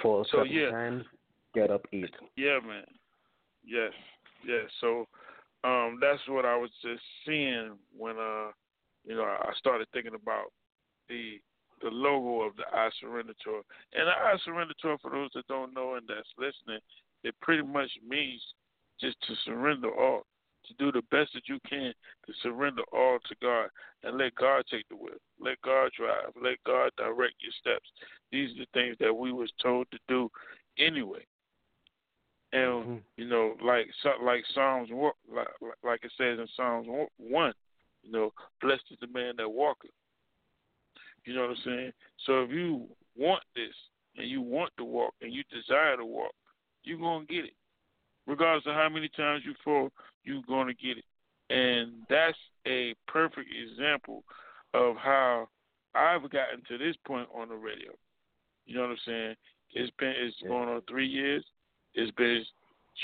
Four 0.00 0.24
so, 0.30 0.44
yeah. 0.44 0.70
times, 0.70 1.04
get 1.54 1.70
up, 1.70 1.86
eat. 1.92 2.14
Yeah, 2.36 2.58
man. 2.66 2.84
Yes, 3.64 3.92
yes. 4.46 4.64
So 4.80 5.06
um, 5.62 5.98
that's 6.00 6.20
what 6.28 6.46
I 6.46 6.56
was 6.56 6.70
just 6.82 7.02
seeing 7.26 7.72
when 7.96 8.16
uh, 8.16 8.52
you 9.06 9.16
know, 9.16 9.24
I 9.24 9.52
started 9.58 9.88
thinking 9.92 10.14
about 10.14 10.52
the 11.08 11.40
the 11.82 11.90
logo 11.90 12.42
of 12.42 12.56
the 12.56 12.64
I 12.72 12.90
Surrender 13.00 13.34
Tour. 13.42 13.62
And 13.94 14.06
the 14.06 14.12
I 14.12 14.36
Surrender 14.44 14.74
Tour, 14.80 14.98
for 15.00 15.10
those 15.10 15.30
that 15.34 15.46
don't 15.48 15.74
know 15.74 15.94
and 15.94 16.06
that's 16.08 16.28
listening, 16.38 16.80
it 17.24 17.34
pretty 17.40 17.62
much 17.62 17.90
means 18.06 18.42
just 19.00 19.16
to 19.26 19.34
surrender 19.44 19.90
all, 19.90 20.26
to 20.66 20.74
do 20.74 20.92
the 20.92 21.02
best 21.10 21.32
that 21.34 21.48
you 21.48 21.58
can 21.68 21.92
to 22.26 22.32
surrender 22.42 22.82
all 22.92 23.18
to 23.28 23.34
God 23.40 23.68
and 24.02 24.18
let 24.18 24.34
God 24.34 24.64
take 24.70 24.88
the 24.88 24.96
wheel, 24.96 25.14
let 25.40 25.60
God 25.62 25.90
drive, 25.96 26.32
let 26.42 26.56
God 26.66 26.90
direct 26.96 27.34
your 27.40 27.52
steps. 27.60 27.88
These 28.30 28.50
are 28.50 28.60
the 28.60 28.66
things 28.74 28.96
that 29.00 29.12
we 29.12 29.32
was 29.32 29.50
told 29.62 29.86
to 29.90 29.98
do 30.08 30.30
anyway. 30.78 31.24
And 32.52 32.62
mm-hmm. 32.62 32.96
you 33.16 33.28
know, 33.28 33.54
like 33.64 33.86
like 34.22 34.42
Psalms, 34.54 34.90
like, 35.32 35.46
like 35.84 36.00
it 36.02 36.12
says 36.18 36.38
in 36.38 36.46
Psalms 36.56 36.88
one, 37.16 37.52
you 38.02 38.10
know, 38.10 38.32
blessed 38.60 38.82
is 38.90 38.98
the 39.00 39.06
man 39.06 39.34
that 39.38 39.48
walketh 39.48 39.90
you 41.24 41.34
know 41.34 41.42
what 41.42 41.50
I'm 41.50 41.56
saying? 41.64 41.92
So 42.26 42.42
if 42.42 42.50
you 42.50 42.86
want 43.16 43.42
this 43.54 43.74
and 44.16 44.28
you 44.28 44.40
want 44.40 44.72
to 44.78 44.84
walk 44.84 45.14
and 45.20 45.32
you 45.32 45.42
desire 45.50 45.96
to 45.96 46.04
walk, 46.04 46.32
you're 46.84 46.98
gonna 46.98 47.26
get 47.26 47.44
it. 47.44 47.54
Regardless 48.26 48.66
of 48.66 48.74
how 48.74 48.88
many 48.88 49.08
times 49.16 49.42
you 49.44 49.54
fall, 49.64 49.90
you're 50.24 50.42
gonna 50.48 50.74
get 50.74 50.98
it. 50.98 51.04
And 51.50 52.02
that's 52.08 52.38
a 52.66 52.94
perfect 53.08 53.48
example 53.50 54.24
of 54.74 54.96
how 54.96 55.48
I've 55.94 56.22
gotten 56.30 56.62
to 56.68 56.78
this 56.78 56.96
point 57.06 57.28
on 57.34 57.48
the 57.48 57.56
radio. 57.56 57.92
You 58.66 58.76
know 58.76 58.82
what 58.82 58.90
I'm 58.90 58.98
saying? 59.06 59.34
It's 59.72 59.92
been 59.98 60.14
it's 60.16 60.36
yeah. 60.42 60.48
going 60.48 60.68
on 60.68 60.82
three 60.88 61.06
years. 61.06 61.44
It's 61.94 62.12
been 62.12 62.44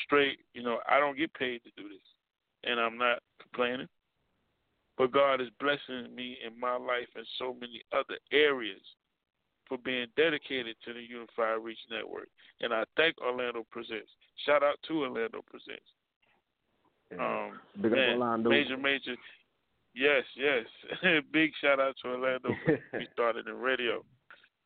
straight, 0.05 0.39
you 0.55 0.63
know, 0.63 0.79
I 0.89 1.01
don't 1.01 1.17
get 1.17 1.33
paid 1.35 1.63
to 1.65 1.71
do 1.77 1.89
this. 1.89 1.99
and 2.65 2.81
I'm 2.81 2.99
not 2.99 3.19
complaining. 3.41 3.89
But 4.99 5.13
God 5.13 5.41
is 5.41 5.49
blessing 5.61 6.15
me 6.15 6.39
in 6.45 6.59
my 6.59 6.77
life 6.77 7.09
and 7.15 7.27
so 7.39 7.55
many 7.61 7.83
other 7.93 8.19
areas 8.33 8.81
for 9.69 9.79
being 9.79 10.07
dedicated 10.17 10.77
to 10.85 10.93
the 10.95 11.03
Unified 11.03 11.63
Reach 11.63 11.79
Network. 11.91 12.29
And 12.61 12.73
I 12.73 12.85
thank 12.97 13.21
Orlando 13.21 13.67
Presents. 13.71 14.11
Shout 14.47 14.63
out 14.63 14.77
to 14.89 15.03
Orlando 15.03 15.43
Presents. 15.51 15.87
Um, 17.13 17.61
Big 17.81 17.93
up 17.93 17.99
man, 17.99 18.13
Orlando. 18.15 18.51
Major, 18.51 18.77
major. 18.77 19.17
Yes, 19.95 20.25
yes. 20.37 20.65
Big 21.33 21.51
shout 21.61 21.81
out 21.81 21.95
to 22.03 22.11
Orlando. 22.11 22.51
we 22.93 23.07
started 23.13 23.49
in 23.49 23.55
radio. 23.55 24.05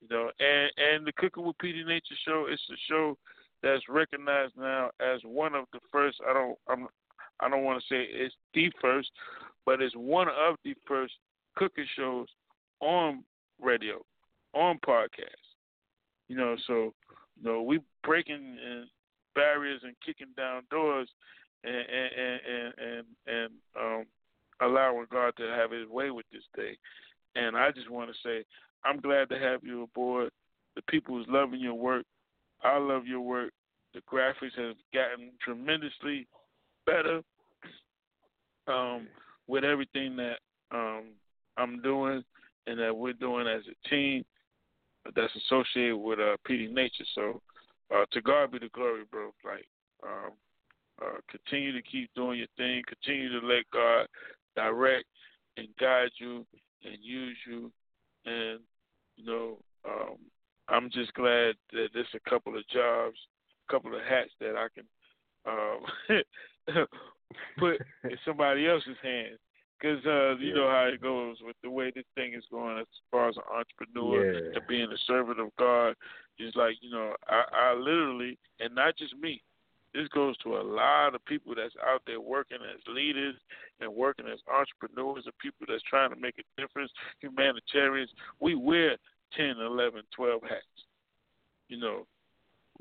You 0.00 0.08
know, 0.10 0.30
and 0.38 0.70
and 0.76 1.06
the 1.06 1.12
Cooking 1.12 1.44
with 1.44 1.58
PD 1.58 1.86
Nature 1.86 2.14
show 2.26 2.46
is 2.50 2.60
a 2.70 2.76
show 2.88 3.18
that's 3.62 3.82
recognized 3.88 4.54
now 4.56 4.90
as 5.00 5.20
one 5.24 5.54
of 5.54 5.66
the 5.72 5.80
first. 5.92 6.18
I 6.28 6.32
don't 6.32 6.58
I'm 6.68 6.88
I 7.40 7.48
don't 7.48 7.64
want 7.64 7.82
to 7.82 7.86
say 7.94 8.06
it's 8.10 8.34
the 8.54 8.70
first, 8.80 9.10
but 9.66 9.80
it's 9.80 9.94
one 9.96 10.28
of 10.28 10.56
the 10.64 10.74
first 10.86 11.12
cooking 11.56 11.86
shows 11.96 12.26
on 12.80 13.24
radio, 13.60 14.00
on 14.54 14.78
podcast. 14.86 15.28
You 16.28 16.36
know, 16.36 16.56
so 16.66 16.94
you 17.40 17.44
know 17.44 17.62
we 17.62 17.80
breaking 18.04 18.56
uh, 18.58 18.84
barriers 19.34 19.80
and 19.84 19.94
kicking 20.04 20.32
down 20.36 20.62
doors, 20.70 21.08
and 21.64 21.74
and 21.74 22.40
and 22.48 22.74
and, 22.78 23.04
and, 23.26 23.50
um, 23.78 24.04
allowing 24.60 25.06
God 25.10 25.34
to 25.36 25.44
have 25.44 25.70
His 25.70 25.88
way 25.88 26.10
with 26.10 26.26
this 26.32 26.44
thing. 26.54 26.74
And 27.36 27.56
I 27.56 27.70
just 27.70 27.90
want 27.90 28.10
to 28.10 28.16
say, 28.24 28.44
I'm 28.84 29.00
glad 29.00 29.28
to 29.30 29.38
have 29.38 29.62
you 29.62 29.84
aboard. 29.84 30.30
The 30.76 30.82
people 30.82 31.16
who's 31.16 31.26
loving 31.28 31.60
your 31.60 31.74
work, 31.74 32.04
I 32.62 32.78
love 32.78 33.06
your 33.06 33.20
work. 33.20 33.52
The 33.94 34.00
graphics 34.00 34.56
have 34.56 34.76
gotten 34.94 35.32
tremendously 35.42 36.26
better 36.86 37.22
um, 38.66 39.08
with 39.50 39.64
everything 39.64 40.16
that 40.16 40.38
um, 40.70 41.10
I'm 41.56 41.82
doing 41.82 42.22
and 42.66 42.78
that 42.78 42.96
we're 42.96 43.12
doing 43.12 43.46
as 43.46 43.62
a 43.66 43.88
team 43.88 44.24
that's 45.16 45.32
associated 45.36 45.96
with 45.96 46.18
uh, 46.20 46.36
PD 46.48 46.72
Nature. 46.72 47.04
So 47.14 47.42
uh, 47.94 48.04
to 48.12 48.20
God 48.20 48.52
be 48.52 48.58
the 48.58 48.68
glory, 48.72 49.02
bro. 49.10 49.30
Like, 49.44 49.66
um, 50.02 50.32
uh, 51.02 51.18
continue 51.30 51.72
to 51.72 51.82
keep 51.82 52.10
doing 52.14 52.38
your 52.38 52.48
thing. 52.56 52.82
Continue 52.86 53.40
to 53.40 53.46
let 53.46 53.64
God 53.72 54.06
direct 54.54 55.06
and 55.56 55.68
guide 55.80 56.10
you 56.18 56.46
and 56.84 56.96
use 57.00 57.36
you. 57.48 57.72
And 58.26 58.60
you 59.16 59.26
know, 59.26 59.58
um, 59.88 60.16
I'm 60.68 60.90
just 60.90 61.12
glad 61.14 61.54
that 61.72 61.88
there's 61.92 62.06
a 62.14 62.30
couple 62.30 62.56
of 62.56 62.66
jobs, 62.68 63.16
a 63.68 63.72
couple 63.72 63.94
of 63.94 64.02
hats 64.02 64.30
that 64.40 64.54
I 64.56 64.66
can 64.74 64.84
um, 65.46 65.80
put 67.58 67.80
in 68.04 68.16
somebody 68.24 68.66
else's 68.68 68.96
hands. 69.02 69.38
Because 69.78 70.04
uh, 70.04 70.36
you 70.36 70.54
know 70.54 70.68
how 70.68 70.90
it 70.92 71.00
goes 71.00 71.38
with 71.42 71.56
the 71.62 71.70
way 71.70 71.90
this 71.94 72.04
thing 72.14 72.34
is 72.34 72.44
going 72.50 72.78
as 72.78 72.86
far 73.10 73.30
as 73.30 73.36
an 73.36 73.44
entrepreneur 73.50 74.30
Yeah. 74.32 74.50
and 74.56 74.66
being 74.68 74.92
a 74.92 74.98
servant 75.06 75.40
of 75.40 75.48
God. 75.58 75.94
Is 76.38 76.54
like 76.56 76.76
you 76.80 76.90
know, 76.90 77.14
I, 77.28 77.44
I 77.52 77.74
literally, 77.74 78.38
and 78.60 78.74
not 78.74 78.96
just 78.96 79.14
me. 79.16 79.42
This 79.92 80.06
goes 80.08 80.36
to 80.38 80.56
a 80.56 80.62
lot 80.62 81.14
of 81.14 81.24
people 81.24 81.52
that's 81.56 81.74
out 81.84 82.02
there 82.06 82.20
working 82.20 82.58
as 82.62 82.80
leaders 82.94 83.34
and 83.80 83.92
working 83.92 84.26
as 84.26 84.38
entrepreneurs 84.48 85.24
and 85.26 85.36
people 85.38 85.66
that's 85.68 85.82
trying 85.82 86.10
to 86.10 86.16
make 86.16 86.36
a 86.38 86.60
difference, 86.60 86.92
humanitarians. 87.18 88.10
We 88.38 88.54
wear 88.54 88.96
10, 89.36 89.56
11, 89.58 90.02
12 90.14 90.42
hats. 90.42 90.84
You 91.68 91.78
know, 91.78 92.06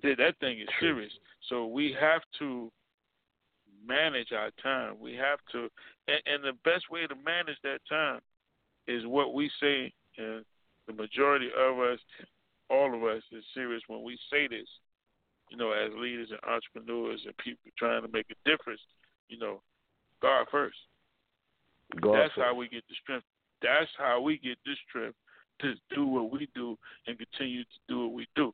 that 0.03 0.35
thing 0.39 0.59
is 0.59 0.67
serious. 0.79 1.11
So 1.49 1.65
we 1.65 1.95
have 1.99 2.21
to 2.39 2.71
manage 3.85 4.31
our 4.31 4.51
time. 4.61 4.95
We 4.99 5.15
have 5.15 5.39
to, 5.51 5.69
and, 6.07 6.21
and 6.25 6.43
the 6.43 6.57
best 6.63 6.89
way 6.91 7.07
to 7.07 7.15
manage 7.15 7.57
that 7.63 7.79
time 7.89 8.19
is 8.87 9.05
what 9.05 9.33
we 9.33 9.49
say. 9.61 9.93
And 10.17 10.43
the 10.87 10.93
majority 10.93 11.49
of 11.57 11.79
us, 11.79 11.99
all 12.69 12.93
of 12.93 13.03
us, 13.03 13.23
is 13.31 13.43
serious 13.53 13.81
when 13.87 14.03
we 14.03 14.17
say 14.31 14.47
this. 14.47 14.67
You 15.49 15.57
know, 15.57 15.71
as 15.71 15.91
leaders 15.97 16.29
and 16.29 16.39
entrepreneurs 16.43 17.21
and 17.25 17.35
people 17.37 17.71
trying 17.77 18.03
to 18.03 18.07
make 18.07 18.27
a 18.29 18.49
difference. 18.49 18.81
You 19.29 19.39
know, 19.39 19.61
God 20.21 20.45
first. 20.51 20.77
God 22.01 22.13
That's 22.13 22.33
first. 22.35 22.45
how 22.45 22.55
we 22.55 22.67
get 22.67 22.83
the 22.87 22.95
strength. 23.01 23.25
That's 23.61 23.89
how 23.97 24.21
we 24.21 24.37
get 24.37 24.57
the 24.65 24.73
strength 24.87 25.17
to 25.61 25.73
do 25.93 26.05
what 26.05 26.31
we 26.31 26.47
do 26.55 26.77
and 27.07 27.17
continue 27.17 27.63
to 27.63 27.79
do 27.87 27.99
what 28.01 28.13
we 28.13 28.27
do. 28.35 28.53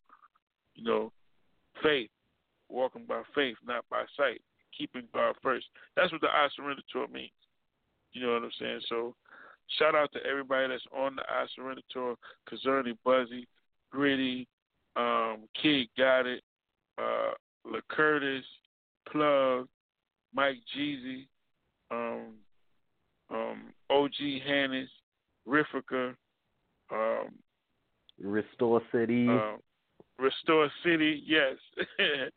You 0.75 0.83
know, 0.83 1.11
faith, 1.83 2.09
walking 2.69 3.05
by 3.05 3.21
faith, 3.33 3.57
not 3.65 3.85
by 3.89 4.03
sight, 4.17 4.41
keeping 4.77 5.03
God 5.13 5.35
first. 5.41 5.65
That's 5.95 6.11
what 6.11 6.21
the 6.21 6.27
I 6.27 6.47
surrender 6.55 6.81
tour 6.91 7.07
means. 7.07 7.31
You 8.13 8.21
know 8.25 8.33
what 8.33 8.43
I'm 8.43 8.51
saying? 8.59 8.81
So, 8.87 9.15
shout 9.77 9.95
out 9.95 10.11
to 10.13 10.19
everybody 10.29 10.69
that's 10.69 10.83
on 10.95 11.15
the 11.15 11.23
I 11.23 11.45
surrender 11.55 11.81
tour: 11.91 12.15
Kazerny, 12.49 12.97
Buzzy, 13.03 13.47
Gritty, 13.91 14.47
um, 14.95 15.43
Kid 15.61 15.87
Got 15.97 16.25
It, 16.25 16.43
uh, 16.97 17.31
LaCurtis, 17.67 18.43
Plug, 19.11 19.67
Mike 20.33 20.57
Jeezy, 20.75 21.27
um, 21.91 22.33
um, 23.29 23.73
OG 23.89 24.41
Hannes, 24.45 24.89
Riffica, 25.47 26.15
um, 26.91 27.33
Restore 28.21 28.81
City. 28.91 29.27
um, 29.27 29.57
Restore 30.17 30.69
City, 30.83 31.21
yes, 31.25 31.55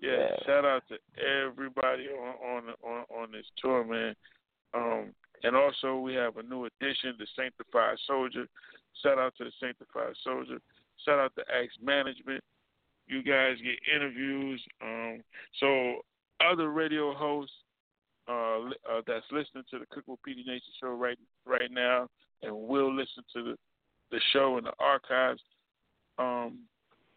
yes. 0.00 0.30
Yeah. 0.30 0.46
Shout 0.46 0.64
out 0.64 0.82
to 0.88 0.96
everybody 1.20 2.08
on 2.08 2.34
on 2.44 2.74
on, 2.82 3.04
on 3.22 3.32
this 3.32 3.46
tour, 3.60 3.84
man. 3.84 4.14
Um, 4.74 5.14
and 5.42 5.54
also 5.54 5.98
we 5.98 6.14
have 6.14 6.36
a 6.36 6.42
new 6.42 6.64
addition, 6.64 7.14
the 7.18 7.26
Sanctified 7.36 7.96
Soldier. 8.06 8.46
Shout 9.02 9.18
out 9.18 9.34
to 9.38 9.44
the 9.44 9.52
Sanctified 9.60 10.14
Soldier. 10.24 10.58
Shout 11.04 11.18
out 11.18 11.32
to 11.36 11.42
Axe 11.54 11.76
Management. 11.82 12.42
You 13.06 13.22
guys 13.22 13.56
get 13.62 13.94
interviews. 13.94 14.62
Um, 14.82 15.22
so 15.60 16.00
other 16.40 16.70
radio 16.70 17.14
hosts 17.14 17.52
uh, 18.28 18.58
uh, 18.90 19.02
that's 19.06 19.26
listening 19.30 19.64
to 19.70 19.78
the 19.78 19.86
Cook 19.90 20.04
with 20.06 20.20
PD 20.26 20.46
Nature 20.46 20.64
show 20.80 20.94
right 20.94 21.18
right 21.46 21.70
now 21.70 22.08
and 22.42 22.54
will 22.54 22.94
listen 22.94 23.22
to 23.34 23.42
the 23.42 23.56
the 24.10 24.20
show 24.32 24.58
in 24.58 24.64
the 24.64 24.72
archives. 24.78 25.42
Um, 26.18 26.60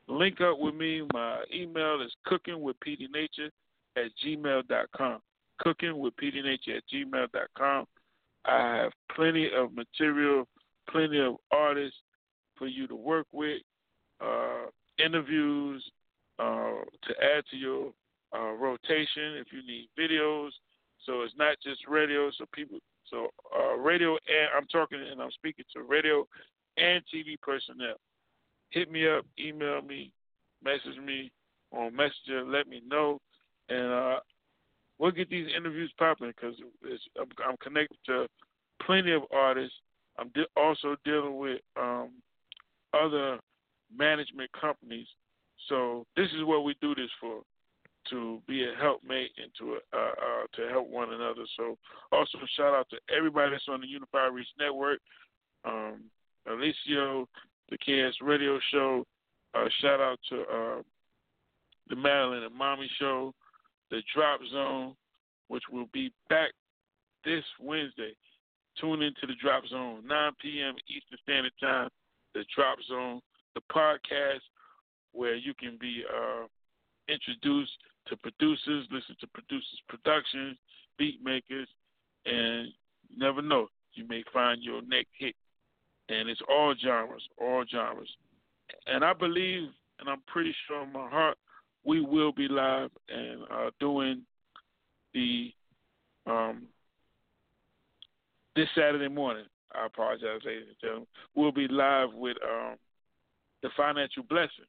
link 0.08 0.42
up 0.42 0.60
with 0.60 0.76
me. 0.76 1.04
My 1.14 1.44
email 1.54 2.02
is 2.02 2.12
cooking 2.26 2.62
with 2.62 2.76
PD 2.86 3.10
Nature 3.12 3.50
at 3.96 4.12
gmail.com. 4.24 5.20
Cooking 5.60 5.98
with 5.98 6.14
PD 6.16 6.44
Nature 6.44 6.78
at 6.78 6.84
gmail.com. 6.94 7.86
I 8.46 8.76
have 8.78 8.92
plenty 9.14 9.50
of 9.56 9.74
material, 9.74 10.48
plenty 10.90 11.20
of 11.20 11.36
artists 11.52 11.98
for 12.58 12.68
you 12.68 12.88
to 12.88 12.96
work 12.96 13.28
with, 13.32 13.62
uh, 14.22 14.68
interviews 15.04 15.84
uh, 16.40 16.84
to 17.04 17.14
add 17.22 17.44
to 17.52 17.58
your 17.58 17.92
uh, 18.36 18.52
rotation 18.54 19.36
if 19.38 19.48
you 19.52 19.66
need 19.66 19.90
videos. 20.00 20.50
So 21.06 21.22
it's 21.22 21.34
not 21.38 21.58
just 21.64 21.82
radio. 21.88 22.32
So 22.38 22.46
people, 22.54 22.80
so 23.10 23.28
uh, 23.58 23.78
radio 23.78 24.12
and 24.12 24.50
I'm 24.56 24.68
talking 24.68 25.00
and 25.00 25.22
I'm 25.22 25.32
speaking 25.32 25.66
to 25.74 25.84
radio 25.84 26.28
and 26.78 27.04
TV 27.14 27.40
personnel. 27.42 27.96
Hit 28.70 28.92
me 28.92 29.08
up, 29.08 29.26
email 29.40 29.82
me, 29.82 30.12
message 30.64 31.00
me 31.04 31.32
on 31.72 31.96
Messenger, 31.96 32.44
let 32.46 32.68
me 32.68 32.82
know, 32.88 33.20
and 33.70 33.92
uh, 33.92 34.20
we'll 35.00 35.12
get 35.12 35.30
these 35.30 35.48
interviews 35.56 35.92
popping 35.98 36.34
because 36.36 36.56
I'm, 37.20 37.28
I'm 37.48 37.58
connected 37.58 37.98
to 38.08 38.28
plenty 38.86 39.12
of 39.12 39.24
artists. 39.34 39.76
I'm 40.20 40.30
de- 40.30 40.48
also 40.56 40.96
dealing 41.06 41.38
with 41.38 41.62
um, 41.80 42.10
other 42.94 43.40
management 43.96 44.50
companies. 44.60 45.08
So 45.70 46.06
this 46.16 46.28
is 46.38 46.44
what 46.44 46.64
we 46.64 46.76
do 46.82 46.96
this 46.96 47.10
for, 47.20 47.42
to 48.10 48.42
be 48.48 48.64
a 48.64 48.74
helpmate 48.82 49.32
and 49.38 49.52
to 49.60 49.78
uh, 49.94 49.98
uh, 49.98 50.46
to 50.56 50.70
help 50.70 50.88
one 50.88 51.14
another. 51.14 51.44
So 51.58 51.78
also 52.12 52.38
shout 52.56 52.74
out 52.74 52.88
to 52.92 52.98
everybody 53.16 53.52
that's 53.52 53.66
on 53.70 53.82
the 53.82 53.88
Unified 53.88 54.34
Reach 54.34 54.48
Network. 54.60 55.00
Um, 55.66 56.04
Alicio, 56.48 57.26
the 57.70 57.78
KS 57.78 58.16
Radio 58.22 58.60
Show. 58.72 59.06
Uh, 59.54 59.66
shout 59.82 60.00
out 60.00 60.20
to 60.30 60.42
uh, 60.42 60.82
the 61.90 61.96
Madeline 61.96 62.44
and 62.44 62.56
Mommy 62.56 62.90
Show, 63.00 63.34
the 63.90 64.02
Drop 64.14 64.40
Zone, 64.52 64.96
which 65.48 65.64
will 65.72 65.88
be 65.94 66.12
back 66.30 66.52
this 67.24 67.44
Wednesday. 67.60 68.14
Tune 68.80 69.02
into 69.02 69.26
the 69.26 69.34
Drop 69.42 69.66
Zone, 69.68 70.04
9 70.06 70.32
p.m. 70.42 70.76
Eastern 70.88 71.18
Standard 71.24 71.54
Time. 71.60 71.90
The 72.34 72.46
Drop 72.56 72.78
Zone, 72.88 73.22
the 73.56 73.62
podcast 73.74 74.42
where 75.14 75.36
you 75.36 75.54
can 75.56 75.78
be 75.82 76.04
uh, 76.06 76.46
introduced 77.10 77.72
to 78.08 78.18
producers, 78.18 78.88
listen 78.92 79.16
to 79.20 79.28
producers' 79.28 79.82
productions, 79.90 80.58
beat 80.98 81.24
makers, 81.24 81.68
and 82.26 82.68
you 83.10 83.18
never 83.18 83.42
know, 83.42 83.68
you 83.94 84.08
may 84.08 84.24
find 84.32 84.62
your 84.62 84.82
next 84.84 85.10
hit. 85.18 85.36
And 86.10 86.30
it's 86.30 86.42
all 86.50 86.74
genres, 86.82 87.24
all 87.40 87.66
genres. 87.70 88.10
And 88.86 89.04
I 89.04 89.14
believe, 89.14 89.70
and 90.00 90.10
I'm 90.10 90.22
pretty 90.28 90.56
sure 90.68 90.84
in 90.84 90.94
my 90.94 91.10
heart, 91.10 91.38
we 91.84 92.02
will 92.02 92.32
be 92.32 92.48
live 92.48 92.90
and 93.10 93.44
uh, 93.52 93.72
doing 93.80 94.24
the 95.14 95.54
Um, 96.26 96.68
this 98.56 98.68
Saturday 98.76 99.08
morning, 99.08 99.46
I 99.74 99.86
apologize, 99.86 100.42
ladies 100.44 100.66
and 100.68 100.78
gentlemen, 100.82 101.08
we'll 101.36 101.52
be 101.52 101.68
live 101.68 102.10
with 102.14 102.38
um, 102.44 102.76
the 103.62 103.70
financial 103.78 104.24
blessing 104.24 104.66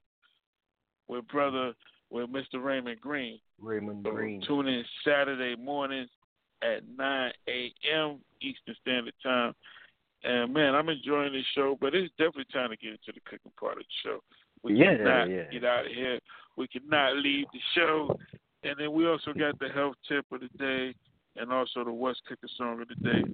with 1.09 1.27
brother 1.29 1.73
with 2.11 2.31
Mr. 2.31 2.63
Raymond 2.63 3.01
Green. 3.01 3.41
Raymond 3.61 4.05
So 4.05 4.13
Green. 4.13 4.43
Tune 4.47 4.69
in 4.69 4.85
Saturday 5.05 5.57
mornings 5.57 6.11
at 6.63 6.83
9 6.97 7.33
a.m. 7.49 8.19
Eastern 8.41 8.75
Standard 8.81 9.15
Time. 9.23 9.55
And 10.29 10.53
man, 10.53 10.75
I'm 10.75 10.91
enjoying 10.91 11.33
this 11.33 11.47
show, 11.55 11.79
but 11.81 11.95
it's 11.95 12.13
definitely 12.19 12.45
time 12.53 12.69
to 12.69 12.77
get 12.77 12.91
into 12.91 13.13
the 13.15 13.21
cooking 13.25 13.53
part 13.59 13.79
of 13.79 13.85
the 13.85 13.85
show. 14.05 14.23
We 14.63 14.75
Yeah, 14.75 14.99
cannot 14.99 15.31
yeah. 15.31 15.45
get 15.45 15.65
out 15.65 15.87
of 15.87 15.93
here. 15.93 16.21
We 16.57 16.69
cannot 16.69 17.17
leave 17.17 17.47
the 17.51 17.61
show. 17.75 18.15
And 18.63 18.79
then 18.79 18.93
we 18.93 19.09
also 19.09 19.33
got 19.33 19.59
the 19.59 19.71
health 19.71 19.97
tip 20.07 20.27
of 20.31 20.41
the 20.41 20.49
day 20.59 20.95
and 21.37 21.51
also 21.51 21.83
the 21.83 21.93
What's 21.93 22.21
Cooking 22.29 22.51
song 22.59 22.83
of 22.83 22.89
the 22.89 22.97
day. 22.97 23.25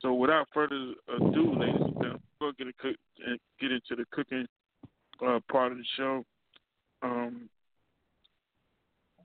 So 0.00 0.14
without 0.14 0.46
further 0.54 0.94
ado, 1.08 1.54
ladies 1.58 1.80
and 1.80 1.94
gentlemen, 1.94 2.20
we'll 2.40 2.52
get, 2.52 2.68
a 2.68 2.72
cook, 2.74 2.96
get 3.60 3.72
into 3.72 3.96
the 3.96 4.04
cooking 4.12 4.46
uh, 5.26 5.40
part 5.50 5.72
of 5.72 5.78
the 5.78 5.84
show. 5.96 6.24
Um, 7.02 7.48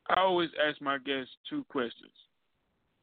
I 0.10 0.22
always 0.22 0.50
ask 0.68 0.82
my 0.82 0.98
guests 0.98 1.36
two 1.48 1.64
questions. 1.70 2.14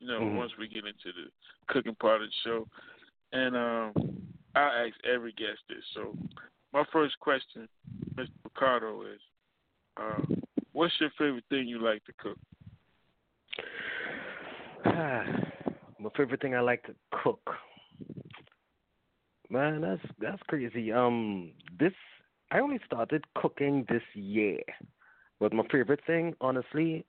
You 0.01 0.09
know, 0.09 0.20
Mhm. 0.20 0.37
once 0.37 0.57
we 0.59 0.66
get 0.66 0.85
into 0.85 1.12
the 1.12 1.31
cooking 1.68 1.95
part 1.95 2.22
of 2.22 2.29
the 2.29 2.35
show, 2.43 2.66
and 3.33 3.57
um, 3.57 3.93
I 4.55 4.87
ask 4.87 4.95
every 5.05 5.33
guest 5.33 5.59
this. 5.68 5.85
So, 5.95 6.16
my 6.72 6.85
first 6.93 7.18
question, 7.20 7.68
Mr. 8.16 8.29
Ricardo, 8.45 9.03
is, 9.03 9.20
uh, 10.01 10.35
what's 10.72 10.95
your 11.01 11.11
favorite 11.18 11.45
thing 11.51 11.66
you 11.66 11.81
like 11.83 12.05
to 12.05 12.12
cook? 12.18 12.39
My 15.99 16.11
favorite 16.16 16.41
thing 16.43 16.55
I 16.55 16.61
like 16.61 16.83
to 16.85 16.95
cook. 17.22 17.41
Man, 19.49 19.81
that's 19.81 20.03
that's 20.20 20.43
crazy. 20.49 20.93
Um, 20.93 21.53
this 21.79 21.93
I 22.51 22.61
only 22.61 22.79
started 22.85 23.24
cooking 23.35 23.87
this 23.89 24.03
year, 24.14 24.61
but 25.41 25.53
my 25.53 25.64
favorite 25.70 26.01
thing, 26.07 26.35
honestly, 26.41 27.05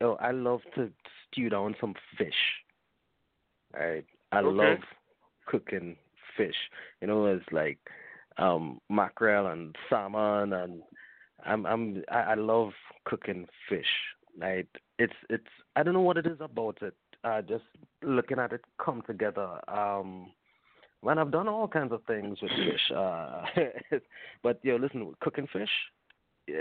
oh, 0.00 0.14
I 0.20 0.30
love 0.30 0.60
to 0.76 0.90
stew 1.26 1.48
down 1.48 1.74
some 1.80 1.94
fish. 2.16 2.34
I 3.74 4.02
I 4.32 4.40
Okay. 4.40 4.50
love 4.50 4.78
cooking 5.50 5.96
fish. 6.36 6.54
You 7.00 7.08
know, 7.08 7.26
it's 7.26 7.44
like 7.52 7.78
um 8.38 8.80
mackerel 8.88 9.48
and 9.48 9.76
salmon, 9.88 10.52
and 10.52 10.82
I'm 11.44 11.66
I'm 11.66 12.02
I, 12.10 12.20
I 12.20 12.34
love 12.34 12.70
cooking 13.04 13.46
fish. 13.68 13.92
Like 14.38 14.68
It's 14.98 15.12
it's 15.28 15.52
I 15.76 15.82
don't 15.82 15.94
know 15.94 16.00
what 16.00 16.18
it 16.18 16.26
is 16.26 16.38
about 16.40 16.78
it. 16.82 16.94
Uh, 17.22 17.42
just 17.42 17.64
looking 18.02 18.38
at 18.38 18.52
it 18.52 18.62
come 18.82 19.02
together. 19.06 19.60
Um, 19.68 20.30
man, 21.04 21.18
I've 21.18 21.30
done 21.30 21.48
all 21.48 21.68
kinds 21.68 21.92
of 21.92 22.02
things 22.06 22.38
with 22.40 22.50
fish. 22.52 22.96
Uh, 22.96 23.42
but 24.42 24.58
yo, 24.62 24.76
listen, 24.76 25.12
cooking 25.20 25.46
fish. 25.52 25.68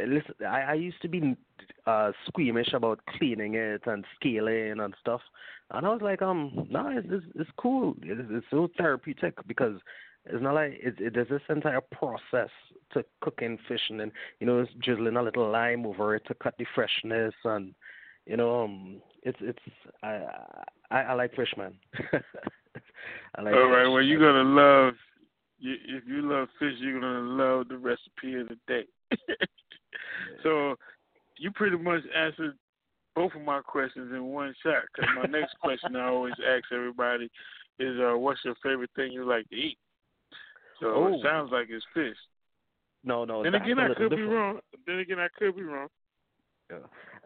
Listen, 0.08 0.36
I, 0.46 0.62
I 0.62 0.74
used 0.74 1.02
to 1.02 1.08
be 1.08 1.36
uh 1.86 2.12
squeamish 2.28 2.74
about 2.74 3.00
cleaning 3.18 3.56
it 3.56 3.82
and 3.86 4.06
scaling 4.16 4.80
and 4.80 4.94
stuff, 5.00 5.22
and 5.72 5.86
I 5.86 5.90
was 5.90 6.02
like, 6.02 6.22
um, 6.22 6.68
no, 6.70 6.90
it's 6.90 7.08
it's, 7.10 7.26
it's 7.36 7.50
cool. 7.58 7.96
It's, 8.02 8.22
it's 8.32 8.46
so 8.50 8.70
therapeutic 8.78 9.36
because 9.48 9.80
it's 10.26 10.44
not 10.44 10.56
like 10.56 10.74
it, 10.74 10.96
it, 11.00 11.14
there's 11.14 11.30
this 11.30 11.42
entire 11.50 11.82
process 11.82 12.50
to 12.94 13.04
cooking 13.22 13.58
fish, 13.68 13.82
and 13.90 14.00
then 14.00 14.12
you 14.40 14.48
know, 14.48 14.60
it's 14.60 14.72
drizzling 14.84 15.16
a 15.16 15.24
little 15.24 15.50
lime 15.50 15.86
over 15.86 16.16
it 16.16 16.24
to 16.28 16.34
cut 16.36 16.56
the 16.58 16.66
freshness, 16.76 17.34
and 17.46 17.74
you 18.26 18.38
know, 18.38 18.64
um, 18.64 19.02
it's 19.24 19.38
it's 19.42 19.60
I 20.04 20.22
I, 20.92 21.02
I 21.02 21.14
like 21.14 21.36
fish, 21.36 21.54
man. 21.58 21.74
I 23.36 23.42
like 23.42 23.54
All 23.54 23.70
right, 23.70 23.86
fish. 23.86 23.92
well, 23.92 24.02
you're 24.02 24.20
gonna 24.20 24.50
love. 24.50 24.94
You, 25.60 25.74
if 25.88 26.04
you 26.08 26.22
love 26.22 26.48
fish, 26.58 26.74
you're 26.80 27.00
gonna 27.00 27.22
love 27.22 27.68
the 27.70 27.78
recipe 27.78 28.40
of 28.40 28.50
the 28.50 28.58
day. 28.68 28.86
so, 30.44 30.76
you 31.38 31.52
pretty 31.52 31.78
much 31.78 32.02
answered 32.16 32.58
both 33.16 33.34
of 33.36 33.42
my 33.42 33.62
questions 33.62 34.12
in 34.14 34.26
one 34.26 34.54
shot. 34.64 34.84
Because 34.96 35.10
my 35.16 35.26
next 35.26 35.58
question 35.60 35.96
I 35.96 36.08
always 36.08 36.34
ask 36.48 36.66
everybody 36.72 37.30
is, 37.80 38.00
uh, 38.00 38.18
"What's 38.18 38.44
your 38.46 38.56
favorite 38.64 38.92
thing 38.96 39.12
you 39.12 39.26
like 39.26 39.48
to 39.50 39.56
eat?" 39.56 39.78
So 40.80 40.88
Oh. 40.94 41.14
it 41.14 41.22
sounds 41.22 41.52
like 41.52 41.70
it's 41.70 41.86
fish. 41.94 42.18
No, 43.04 43.26
no. 43.26 43.44
then 43.44 43.56
again, 43.56 43.80
I 43.80 43.94
could 43.94 44.10
be 44.10 44.24
wrong. 44.24 44.60
Then 44.86 45.00
again, 45.00 45.20
I 45.20 45.30
could 45.30 45.56
be 45.56 45.64
wrong. 45.64 45.88
Yeah. 46.70 46.78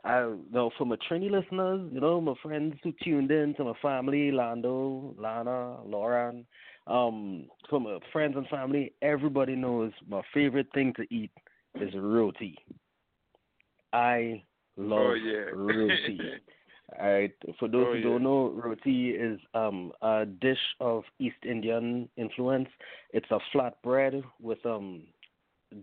I 0.04 0.34
know 0.52 0.70
for 0.78 0.86
my 0.86 0.96
Trini 1.10 1.30
listeners, 1.30 1.90
you 1.92 2.00
know, 2.00 2.22
my 2.22 2.36
friends 2.42 2.76
who 2.84 2.94
tuned 3.04 3.32
in 3.32 3.54
to 3.56 3.64
my 3.64 3.74
family, 3.82 4.32
Lando, 4.32 5.16
Lana, 5.18 5.82
Lauren, 5.84 6.46
um, 6.88 7.50
for 7.70 7.80
my 7.80 8.00
friends 8.12 8.36
and 8.36 8.48
family, 8.48 8.94
everybody 9.02 9.56
knows 9.56 9.92
my 10.08 10.22
favorite 10.34 10.68
thing 10.74 10.94
to 10.94 11.04
eat 11.14 11.32
is 11.82 11.94
roti. 11.96 12.58
I 13.92 14.44
love 14.78 15.00
oh 15.00 15.14
yeah. 15.14 15.50
roti. 15.54 16.20
Alright, 17.00 17.34
for 17.58 17.68
those 17.68 17.88
Oh, 17.88 17.92
who 17.94 17.98
yeah. 17.98 18.04
don't 18.04 18.24
know, 18.24 18.50
roti 18.50 19.12
is 19.12 19.40
um 19.54 19.92
a 20.02 20.26
dish 20.26 20.60
of 20.80 21.04
East 21.20 21.38
Indian 21.44 22.08
influence. 22.18 22.70
It's 23.12 23.30
a 23.32 23.40
flatbread 23.54 24.24
with 24.42 24.64
um 24.66 25.04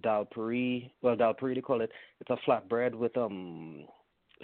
dal 0.03 0.25
puri. 0.25 0.93
Well, 1.03 1.17
dal 1.17 1.35
puri 1.35 1.55
they 1.55 1.61
call 1.61 1.81
it. 1.81 1.91
It's 2.21 2.31
a 2.31 2.37
flatbread 2.49 2.95
with 2.95 3.17
um 3.17 3.87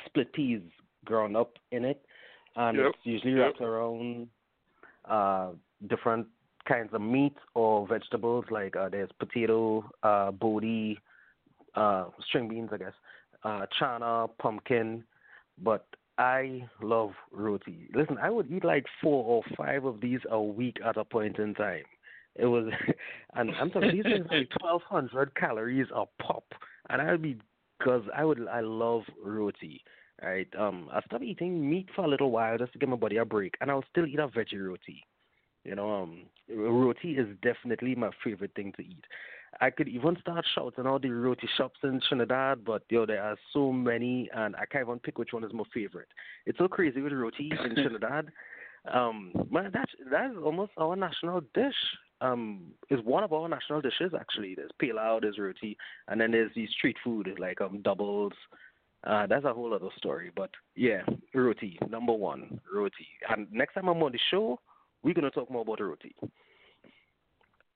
split 0.07 0.33
peas 0.33 0.61
ground 1.05 1.37
up 1.37 1.53
in 1.71 1.85
it, 1.85 2.05
and 2.57 2.79
Yep, 2.79 2.87
it's 2.89 2.99
usually 3.05 3.33
yep. 3.35 3.41
wrapped 3.47 3.61
around 3.61 4.29
uh 5.09 5.51
different 5.89 6.27
kinds 6.67 6.93
of 6.93 7.01
meat 7.01 7.37
or 7.55 7.87
vegetables. 7.87 8.45
Like 8.51 8.75
uh, 8.75 8.89
there's 8.89 9.11
potato, 9.21 9.89
uh, 10.03 10.33
bodi, 10.33 10.97
uh, 11.77 12.07
string 12.27 12.49
beans, 12.49 12.71
I 12.73 12.79
guess, 12.79 12.93
uh, 13.45 13.67
chana, 13.81 14.29
pumpkin, 14.39 15.05
but 15.63 15.87
I 16.19 16.67
love 16.83 17.13
roti. 17.31 17.89
Listen, 17.95 18.19
I 18.21 18.31
would 18.31 18.51
eat 18.51 18.65
like 18.65 18.87
four 19.03 19.25
or 19.25 19.43
five 19.57 19.85
of 19.85 20.01
these 20.01 20.21
a 20.31 20.41
week 20.41 20.77
at 20.85 20.97
a 20.97 21.05
point 21.05 21.39
in 21.39 21.55
time. 21.55 21.85
It 22.35 22.47
was, 22.47 22.71
and 23.35 23.51
I'm 23.61 23.71
talking 23.71 23.93
these 23.93 24.05
things 24.05 24.27
like 24.31 24.49
twelve 24.59 24.83
hundred 24.83 25.35
calories 25.35 25.87
a 25.95 26.05
pop, 26.23 26.45
and 26.89 27.03
I'd 27.03 27.23
be 27.23 27.39
because 27.79 28.03
I 28.17 28.25
would 28.25 28.47
I 28.49 28.61
love 28.61 29.03
roti. 29.23 29.83
Right, 30.23 30.49
um, 30.59 30.89
I 30.91 31.03
stopped 31.03 31.25
eating 31.25 31.69
meat 31.69 31.91
for 31.95 32.07
a 32.07 32.09
little 32.09 32.31
while 32.31 32.57
just 32.57 32.73
to 32.73 32.79
give 32.79 32.89
my 32.89 32.97
body 32.97 33.19
a 33.19 33.25
break, 33.27 33.55
and 33.61 33.71
I'll 33.71 33.85
still 33.91 34.07
eat 34.07 34.19
a 34.19 34.29
veggie 34.29 34.67
roti. 34.67 35.05
You 35.63 35.75
know, 35.75 35.93
um, 35.93 36.23
roti 36.49 37.19
is 37.19 37.27
definitely 37.43 37.95
my 37.95 38.09
favorite 38.25 38.53
thing 38.57 38.73
to 38.79 38.83
eat. 38.83 39.05
I 39.61 39.71
could 39.71 39.89
even 39.89 40.17
start 40.21 40.45
shouting 40.55 40.87
out 40.87 41.03
the 41.03 41.11
roti 41.11 41.49
shops 41.57 41.79
in 41.83 42.01
Trinidad, 42.09 42.65
but 42.65 42.83
yo, 42.89 43.07
there 43.07 43.23
are 43.23 43.37
so 43.53 43.73
many, 43.73 44.29
and 44.35 44.55
I 44.57 44.67
can't 44.67 44.87
even 44.87 44.99
pick 44.99 45.19
which 45.19 45.33
one 45.33 45.45
is 45.45 45.53
my 45.53 45.65
favorite. 45.73 46.09
It's 46.45 46.59
so 46.59 46.69
crazy 46.69 47.01
with 47.01 47.13
roti 47.13 47.51
in 47.65 47.75
Trinidad. 47.75 48.29
Um, 48.93 49.33
man, 49.51 49.71
that's 49.73 49.91
that's 50.11 50.35
almost 50.43 50.73
our 50.79 50.97
national 50.97 51.43
dish. 51.55 51.75
Um, 52.23 52.73
is 52.89 53.01
one 53.05 53.25
of 53.25 53.33
our 53.35 53.49
national 53.49 53.83
dishes 53.83 54.13
actually. 54.19 54.55
There's 54.55 54.71
pilau, 54.79 55.21
there's 55.21 55.39
roti, 55.39 55.77
and 56.09 56.21
then 56.21 56.31
there's 56.31 56.53
the 56.55 56.67
street 56.69 56.97
food 57.05 57.29
like 57.39 57.61
um 57.61 57.83
doubles. 57.83 58.33
Uh, 59.05 59.27
that's 59.27 59.45
a 59.45 59.53
whole 59.53 59.75
other 59.75 59.89
story. 59.99 60.31
But 60.35 60.51
yeah, 60.75 61.03
roti 61.35 61.79
number 61.89 62.13
one, 62.13 62.61
roti. 62.73 63.07
And 63.29 63.47
next 63.53 63.75
time 63.75 63.89
I'm 63.89 64.03
on 64.03 64.13
the 64.13 64.21
show, 64.31 64.59
we're 65.03 65.15
gonna 65.15 65.31
talk 65.31 65.51
more 65.51 65.63
about 65.63 65.81
roti. 65.81 66.15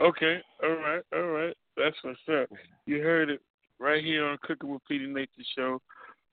Okay, 0.01 0.39
all 0.63 0.77
right, 0.77 1.03
all 1.13 1.27
right. 1.27 1.57
That's 1.83 1.97
what's 2.03 2.19
up. 2.43 2.51
You 2.85 3.01
heard 3.01 3.31
it 3.31 3.41
right 3.79 4.05
here 4.05 4.27
on 4.27 4.37
Cooking 4.43 4.69
with 4.69 4.83
PD 4.91 5.09
Nature 5.09 5.31
Show. 5.57 5.81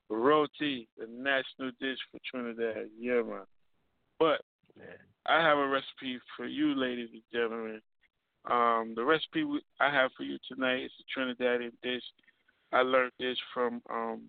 Roti, 0.09 0.89
the 0.97 1.07
national 1.07 1.71
dish 1.79 1.97
for 2.11 2.19
Trinidad. 2.29 2.89
Yeah, 2.99 3.21
man. 3.21 3.45
But 4.19 4.41
I 5.25 5.41
have 5.41 5.57
a 5.57 5.67
recipe 5.67 6.19
for 6.35 6.45
you, 6.45 6.75
ladies 6.75 7.09
and 7.13 7.21
gentlemen. 7.31 7.81
Um, 8.49 8.93
the 8.95 9.05
recipe 9.05 9.45
I 9.79 9.89
have 9.89 10.11
for 10.17 10.23
you 10.23 10.37
tonight 10.51 10.83
is 10.83 10.91
a 10.99 11.19
Trinidadian 11.19 11.71
dish. 11.81 12.03
I 12.73 12.81
learned 12.81 13.13
this 13.17 13.37
from 13.53 13.81
um, 13.89 14.23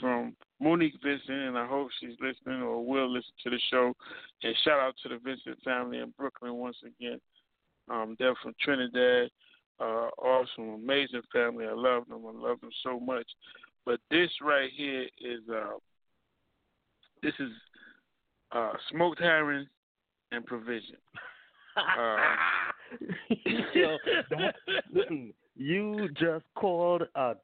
from 0.00 0.34
Monique 0.60 0.94
Vincent, 1.04 1.30
and 1.30 1.56
I 1.56 1.66
hope 1.68 1.88
she's 2.00 2.16
listening 2.20 2.62
or 2.62 2.84
will 2.84 3.08
listen 3.08 3.32
to 3.44 3.50
the 3.50 3.60
show. 3.70 3.92
And 4.42 4.56
shout 4.64 4.80
out 4.80 4.94
to 5.04 5.08
the 5.08 5.18
Vincent 5.22 5.62
family 5.64 5.98
in 5.98 6.12
Brooklyn 6.18 6.54
once 6.54 6.78
again. 6.84 7.20
Um, 7.88 8.16
they're 8.18 8.34
from 8.42 8.54
Trinidad. 8.60 9.30
Uh, 9.82 10.10
awesome, 10.18 10.74
amazing 10.74 11.22
family. 11.32 11.66
I 11.66 11.72
love 11.72 12.06
them. 12.08 12.22
I 12.24 12.48
love 12.48 12.60
them 12.60 12.70
so 12.84 13.00
much. 13.00 13.26
But 13.84 13.98
this 14.10 14.30
right 14.40 14.70
here 14.76 15.06
is 15.20 15.40
uh, 15.52 15.78
this 17.22 17.34
is 17.40 17.50
uh, 18.52 18.74
smoked 18.90 19.18
herring 19.20 19.66
and 20.30 20.46
provision. 20.46 20.96
Uh, 21.76 22.16
Yo, 23.74 23.96
that, 24.30 24.54
listen, 24.92 25.32
you 25.56 26.08
just 26.10 26.44
called 26.54 27.02
a 27.16 27.34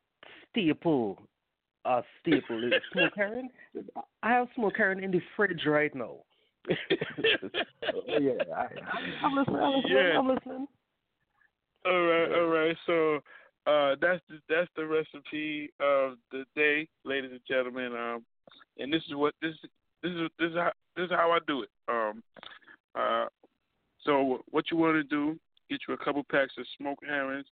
staple 0.50 1.18
a 1.88 2.02
staple. 2.20 2.64
Is 2.64 2.72
Smoke 2.92 3.12
herring? 3.16 3.48
I 4.22 4.30
have 4.30 4.48
smoked 4.54 4.76
herring 4.76 5.02
in 5.02 5.10
the 5.10 5.20
fridge 5.36 5.62
right 5.66 5.94
now. 5.94 6.16
yeah, 6.68 8.32
I, 8.54 8.66
I'm 9.22 9.34
listening. 9.34 9.56
I'm 9.56 9.74
listening. 9.74 9.96
Yeah. 9.96 10.18
I'm 10.18 10.28
listening. 10.28 10.66
All 11.84 12.02
right, 12.02 12.32
all 12.32 12.46
right. 12.46 12.76
So 12.86 13.16
uh, 13.66 13.96
that's 14.00 14.20
the, 14.28 14.38
that's 14.48 14.70
the 14.76 14.86
recipe 14.86 15.70
of 15.80 16.16
the 16.32 16.44
day, 16.56 16.88
ladies 17.04 17.30
and 17.30 17.40
gentlemen. 17.48 17.92
Um, 17.94 18.24
and 18.78 18.92
this 18.92 19.02
is 19.08 19.14
what 19.14 19.34
this 19.42 19.54
this 20.02 20.12
is 20.12 20.30
this 20.38 20.50
is 20.50 20.56
how 20.56 20.72
this 20.96 21.04
is 21.06 21.10
how 21.10 21.30
I 21.32 21.38
do 21.46 21.62
it. 21.62 21.68
Um, 21.88 22.22
uh, 22.98 23.26
so 24.04 24.42
what 24.50 24.70
you 24.70 24.76
want 24.76 24.94
to 24.96 25.04
do? 25.04 25.38
Get 25.70 25.80
you 25.86 25.94
a 25.94 26.04
couple 26.04 26.24
packs 26.30 26.54
of 26.58 26.64
smoked 26.78 27.04
herrings. 27.04 27.46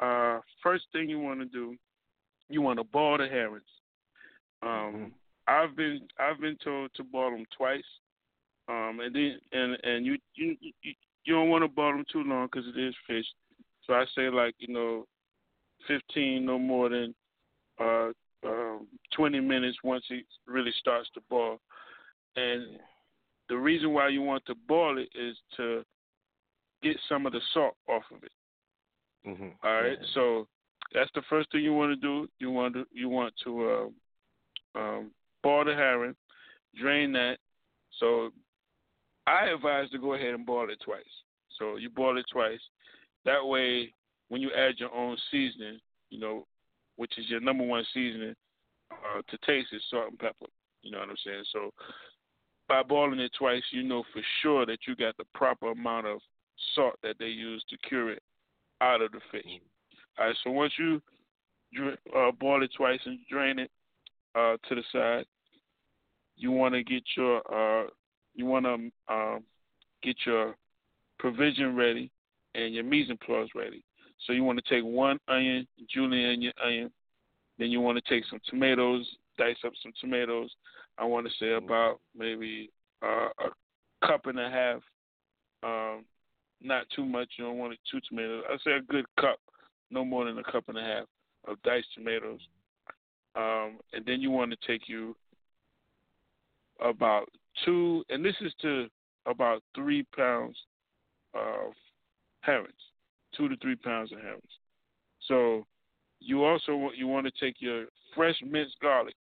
Uh, 0.00 0.40
first 0.62 0.84
thing 0.92 1.08
you 1.08 1.20
want 1.20 1.40
to 1.40 1.46
do, 1.46 1.76
you 2.48 2.62
want 2.62 2.78
to 2.78 2.84
boil 2.84 3.18
the 3.18 3.28
herrings. 3.28 3.62
Um, 4.62 5.12
I've 5.46 5.76
been 5.76 6.00
I've 6.18 6.40
been 6.40 6.56
told 6.64 6.90
to 6.96 7.04
boil 7.04 7.30
them 7.30 7.44
twice. 7.56 7.84
Um, 8.68 9.00
and 9.04 9.14
then 9.14 9.38
and 9.52 9.76
and 9.82 10.06
you 10.06 10.16
you 10.34 10.56
you, 10.60 10.94
you 11.24 11.34
don't 11.34 11.50
want 11.50 11.62
to 11.64 11.68
boil 11.68 11.92
them 11.92 12.04
too 12.10 12.22
long 12.22 12.46
because 12.46 12.66
it 12.66 12.80
is 12.80 12.94
fish. 13.06 13.26
So 13.86 13.94
I 13.94 14.04
say 14.16 14.30
like 14.30 14.54
you 14.58 14.72
know, 14.72 15.06
fifteen 15.86 16.44
no 16.44 16.58
more 16.58 16.88
than 16.88 17.14
uh, 17.80 18.10
um, 18.46 18.86
twenty 19.14 19.40
minutes 19.40 19.78
once 19.84 20.04
it 20.10 20.24
really 20.46 20.72
starts 20.78 21.08
to 21.14 21.20
boil. 21.28 21.60
And 22.36 22.78
the 23.48 23.56
reason 23.56 23.92
why 23.92 24.08
you 24.08 24.22
want 24.22 24.44
to 24.46 24.54
boil 24.66 24.98
it 24.98 25.08
is 25.14 25.36
to 25.56 25.84
get 26.82 26.96
some 27.08 27.26
of 27.26 27.32
the 27.32 27.40
salt 27.52 27.76
off 27.88 28.02
of 28.14 28.22
it. 28.22 28.32
Mm-hmm. 29.28 29.48
All 29.62 29.82
right, 29.82 29.98
so 30.14 30.46
that's 30.92 31.10
the 31.14 31.22
first 31.30 31.50
thing 31.50 31.62
you 31.62 31.72
want 31.72 31.92
to 31.92 31.96
do. 31.96 32.28
You 32.38 32.50
want 32.50 32.74
to 32.74 32.86
you 32.92 33.08
want 33.08 33.34
to 33.44 33.90
uh, 34.76 34.78
um, 34.78 35.10
boil 35.42 35.64
the 35.64 35.74
herring, 35.74 36.14
drain 36.78 37.12
that. 37.12 37.38
So 38.00 38.30
I 39.26 39.46
advise 39.46 39.90
to 39.90 39.98
go 39.98 40.14
ahead 40.14 40.34
and 40.34 40.44
boil 40.44 40.68
it 40.70 40.78
twice. 40.84 41.02
So 41.58 41.76
you 41.76 41.88
boil 41.88 42.18
it 42.18 42.26
twice. 42.30 42.60
That 43.24 43.44
way, 43.46 43.92
when 44.28 44.40
you 44.40 44.50
add 44.56 44.74
your 44.78 44.94
own 44.94 45.16
seasoning, 45.30 45.78
you 46.10 46.18
know, 46.20 46.46
which 46.96 47.18
is 47.18 47.28
your 47.28 47.40
number 47.40 47.64
one 47.64 47.84
seasoning 47.92 48.34
uh, 48.92 49.22
to 49.28 49.38
taste 49.46 49.68
is 49.72 49.82
salt 49.90 50.10
and 50.10 50.18
pepper. 50.18 50.46
You 50.82 50.90
know 50.90 50.98
what 50.98 51.08
I'm 51.08 51.16
saying? 51.24 51.44
So 51.52 51.70
by 52.68 52.82
boiling 52.82 53.20
it 53.20 53.32
twice, 53.38 53.62
you 53.70 53.82
know 53.82 54.04
for 54.12 54.22
sure 54.42 54.66
that 54.66 54.78
you 54.86 54.94
got 54.96 55.16
the 55.16 55.24
proper 55.34 55.70
amount 55.70 56.06
of 56.06 56.20
salt 56.74 56.94
that 57.02 57.16
they 57.18 57.26
use 57.26 57.64
to 57.70 57.88
cure 57.88 58.12
it 58.12 58.22
out 58.80 59.02
of 59.02 59.12
the 59.12 59.20
fish. 59.30 59.44
All 60.18 60.26
right. 60.26 60.36
So 60.44 60.50
once 60.50 60.72
you 60.78 61.00
uh, 62.16 62.30
boil 62.38 62.62
it 62.62 62.70
twice 62.76 63.00
and 63.04 63.18
drain 63.30 63.58
it 63.58 63.70
uh, 64.34 64.56
to 64.68 64.74
the 64.74 64.82
side, 64.92 65.24
you 66.36 66.50
want 66.50 66.74
to 66.74 66.84
get 66.84 67.02
your 67.16 67.38
uh, 67.50 67.88
you 68.34 68.46
want 68.46 68.66
to 68.66 69.14
um, 69.14 69.44
get 70.02 70.16
your 70.26 70.54
provision 71.18 71.76
ready 71.76 72.10
and 72.54 72.74
your 72.74 72.84
mise 72.84 73.10
en 73.10 73.16
place 73.16 73.48
ready. 73.54 73.84
So 74.26 74.32
you 74.32 74.44
want 74.44 74.62
to 74.64 74.74
take 74.74 74.84
one 74.84 75.18
onion, 75.28 75.66
julienne 75.88 76.42
your 76.42 76.52
onion. 76.64 76.90
Then 77.58 77.70
you 77.70 77.80
want 77.80 78.02
to 78.02 78.14
take 78.14 78.24
some 78.28 78.40
tomatoes, 78.48 79.06
dice 79.38 79.56
up 79.64 79.72
some 79.82 79.92
tomatoes. 80.00 80.50
I 80.98 81.04
want 81.04 81.26
to 81.26 81.32
say 81.38 81.52
about 81.52 82.00
maybe 82.16 82.70
uh, 83.02 83.28
a 83.38 84.06
cup 84.06 84.26
and 84.26 84.38
a 84.38 84.50
half. 84.50 84.80
Um, 85.62 86.04
not 86.60 86.86
too 86.94 87.04
much. 87.04 87.28
You 87.36 87.44
don't 87.44 87.58
want 87.58 87.74
it 87.74 87.78
two 87.90 88.00
tomatoes. 88.08 88.44
I 88.48 88.56
say 88.64 88.72
a 88.72 88.80
good 88.80 89.04
cup, 89.20 89.38
no 89.90 90.04
more 90.04 90.24
than 90.24 90.38
a 90.38 90.44
cup 90.44 90.64
and 90.68 90.78
a 90.78 90.82
half 90.82 91.04
of 91.46 91.62
diced 91.62 91.88
tomatoes. 91.94 92.40
Um, 93.36 93.78
and 93.92 94.04
then 94.06 94.20
you 94.20 94.30
want 94.30 94.52
to 94.52 94.66
take 94.66 94.88
you 94.88 95.16
about 96.80 97.28
two, 97.64 98.04
and 98.08 98.24
this 98.24 98.36
is 98.40 98.52
to 98.62 98.86
about 99.26 99.62
three 99.74 100.04
pounds 100.16 100.56
of 101.34 101.72
herrings, 102.44 102.72
two 103.36 103.48
to 103.48 103.56
three 103.56 103.76
pounds 103.76 104.12
of 104.12 104.18
herrings. 104.20 104.42
So 105.28 105.66
you 106.20 106.44
also 106.44 106.76
want 106.76 106.96
you 106.96 107.06
want 107.06 107.26
to 107.26 107.32
take 107.40 107.56
your 107.60 107.86
fresh 108.14 108.36
minced 108.42 108.76
garlic, 108.80 109.14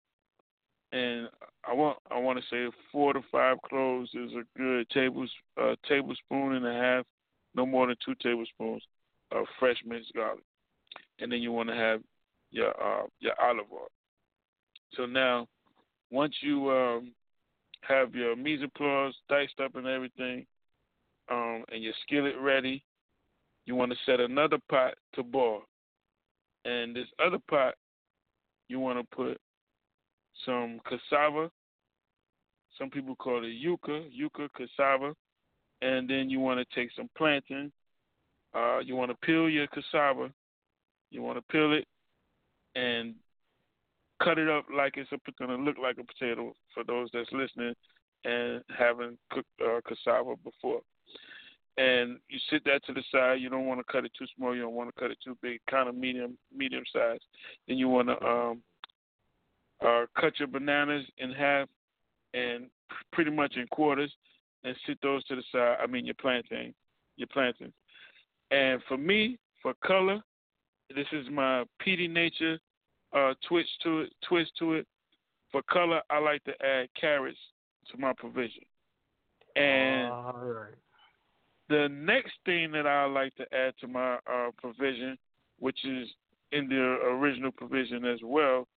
and 0.91 1.27
I 1.67 1.73
want 1.73 1.97
I 2.09 2.19
want 2.19 2.39
to 2.39 2.45
say 2.49 2.75
four 2.91 3.13
to 3.13 3.21
five 3.31 3.57
cloves 3.67 4.09
is 4.13 4.31
a 4.33 4.59
good 4.59 4.89
table 4.89 5.27
uh, 5.61 5.75
tablespoon 5.87 6.55
and 6.55 6.65
a 6.65 6.73
half, 6.73 7.05
no 7.55 7.65
more 7.65 7.87
than 7.87 7.95
two 8.05 8.15
tablespoons 8.21 8.83
of 9.31 9.45
fresh 9.59 9.77
minced 9.85 10.13
garlic, 10.13 10.43
and 11.19 11.31
then 11.31 11.41
you 11.41 11.51
want 11.51 11.69
to 11.69 11.75
have 11.75 12.01
your 12.51 12.69
uh, 12.69 13.05
your 13.19 13.33
olive 13.41 13.71
oil. 13.71 13.87
So 14.93 15.05
now, 15.05 15.47
once 16.09 16.35
you 16.41 16.69
um, 16.69 17.13
have 17.81 18.13
your 18.13 18.35
mise 18.35 18.61
en 18.61 18.71
place 18.75 19.13
diced 19.29 19.59
up 19.63 19.75
and 19.75 19.87
everything, 19.87 20.45
um, 21.29 21.63
and 21.71 21.81
your 21.81 21.93
skillet 22.03 22.35
ready, 22.39 22.83
you 23.65 23.75
want 23.75 23.91
to 23.91 23.97
set 24.05 24.19
another 24.19 24.57
pot 24.69 24.95
to 25.15 25.23
boil. 25.23 25.61
And 26.65 26.95
this 26.95 27.07
other 27.23 27.39
pot, 27.49 27.75
you 28.67 28.79
want 28.79 28.99
to 28.99 29.15
put 29.15 29.37
some 30.45 30.79
cassava. 30.87 31.49
Some 32.77 32.89
people 32.89 33.15
call 33.15 33.43
it 33.43 33.47
yuca, 33.47 34.07
yuca 34.11 34.47
cassava. 34.55 35.13
And 35.81 36.09
then 36.09 36.29
you 36.29 36.39
want 36.39 36.59
to 36.59 36.75
take 36.75 36.91
some 36.95 37.09
plantain. 37.17 37.71
Uh, 38.53 38.79
you 38.79 38.95
want 38.95 39.11
to 39.11 39.17
peel 39.25 39.49
your 39.49 39.67
cassava. 39.67 40.31
You 41.09 41.21
want 41.21 41.37
to 41.37 41.51
peel 41.51 41.73
it 41.73 41.85
and 42.75 43.15
cut 44.23 44.37
it 44.37 44.47
up 44.47 44.65
like 44.75 44.97
it's 44.97 45.09
going 45.37 45.49
to 45.49 45.63
look 45.63 45.77
like 45.81 45.97
a 45.97 46.03
potato 46.03 46.53
for 46.73 46.83
those 46.83 47.09
that's 47.13 47.31
listening 47.31 47.73
and 48.23 48.61
haven't 48.77 49.17
cooked 49.31 49.49
uh, 49.63 49.81
cassava 49.87 50.35
before. 50.43 50.81
And 51.77 52.19
you 52.27 52.37
sit 52.49 52.63
that 52.65 52.83
to 52.85 52.93
the 52.93 53.03
side. 53.11 53.41
You 53.41 53.49
don't 53.49 53.65
want 53.65 53.79
to 53.79 53.91
cut 53.91 54.05
it 54.05 54.11
too 54.17 54.25
small. 54.35 54.53
You 54.53 54.63
don't 54.63 54.73
want 54.73 54.93
to 54.93 55.01
cut 55.01 55.11
it 55.11 55.17
too 55.23 55.37
big. 55.41 55.59
Kind 55.69 55.87
of 55.87 55.95
medium, 55.95 56.37
medium 56.55 56.83
size. 56.91 57.19
Then 57.67 57.77
you 57.77 57.87
want 57.87 58.09
to 58.09 58.25
um, 58.25 58.61
uh, 59.85 60.05
cut 60.19 60.37
your 60.37 60.47
bananas 60.47 61.05
in 61.17 61.31
half 61.31 61.69
and 62.33 62.67
pretty 63.13 63.31
much 63.31 63.55
in 63.55 63.67
quarters, 63.67 64.11
and 64.63 64.75
sit 64.85 64.97
those 65.01 65.23
to 65.25 65.35
the 65.35 65.43
side. 65.51 65.77
I 65.81 65.87
mean 65.87 66.05
your 66.05 66.15
plantain, 66.15 66.73
your 67.17 67.27
plantains. 67.27 67.73
And 68.51 68.81
for 68.87 68.97
me, 68.97 69.37
for 69.61 69.73
color, 69.85 70.21
this 70.93 71.07
is 71.13 71.27
my 71.31 71.63
PD 71.85 72.09
nature 72.09 72.59
uh, 73.13 73.33
twist 73.47 73.69
to 73.83 74.01
it. 74.01 74.13
Twist 74.27 74.51
to 74.59 74.73
it. 74.73 74.87
For 75.51 75.61
color, 75.63 76.01
I 76.09 76.19
like 76.19 76.43
to 76.45 76.53
add 76.65 76.87
carrots 76.99 77.37
to 77.91 77.97
my 77.97 78.13
provision. 78.13 78.63
And 79.55 80.11
All 80.11 80.39
right. 80.41 80.75
The 81.71 81.87
next 81.89 82.33
thing 82.45 82.71
that 82.73 82.85
I 82.85 83.05
like 83.05 83.33
to 83.35 83.45
add 83.53 83.73
to 83.79 83.87
my 83.87 84.15
uh, 84.31 84.51
provision, 84.57 85.17
which 85.59 85.79
is 85.85 86.07
in 86.51 86.67
the 86.67 86.75
original 86.75 87.51
provision 87.51 88.05
as 88.05 88.19
well, 88.23 88.67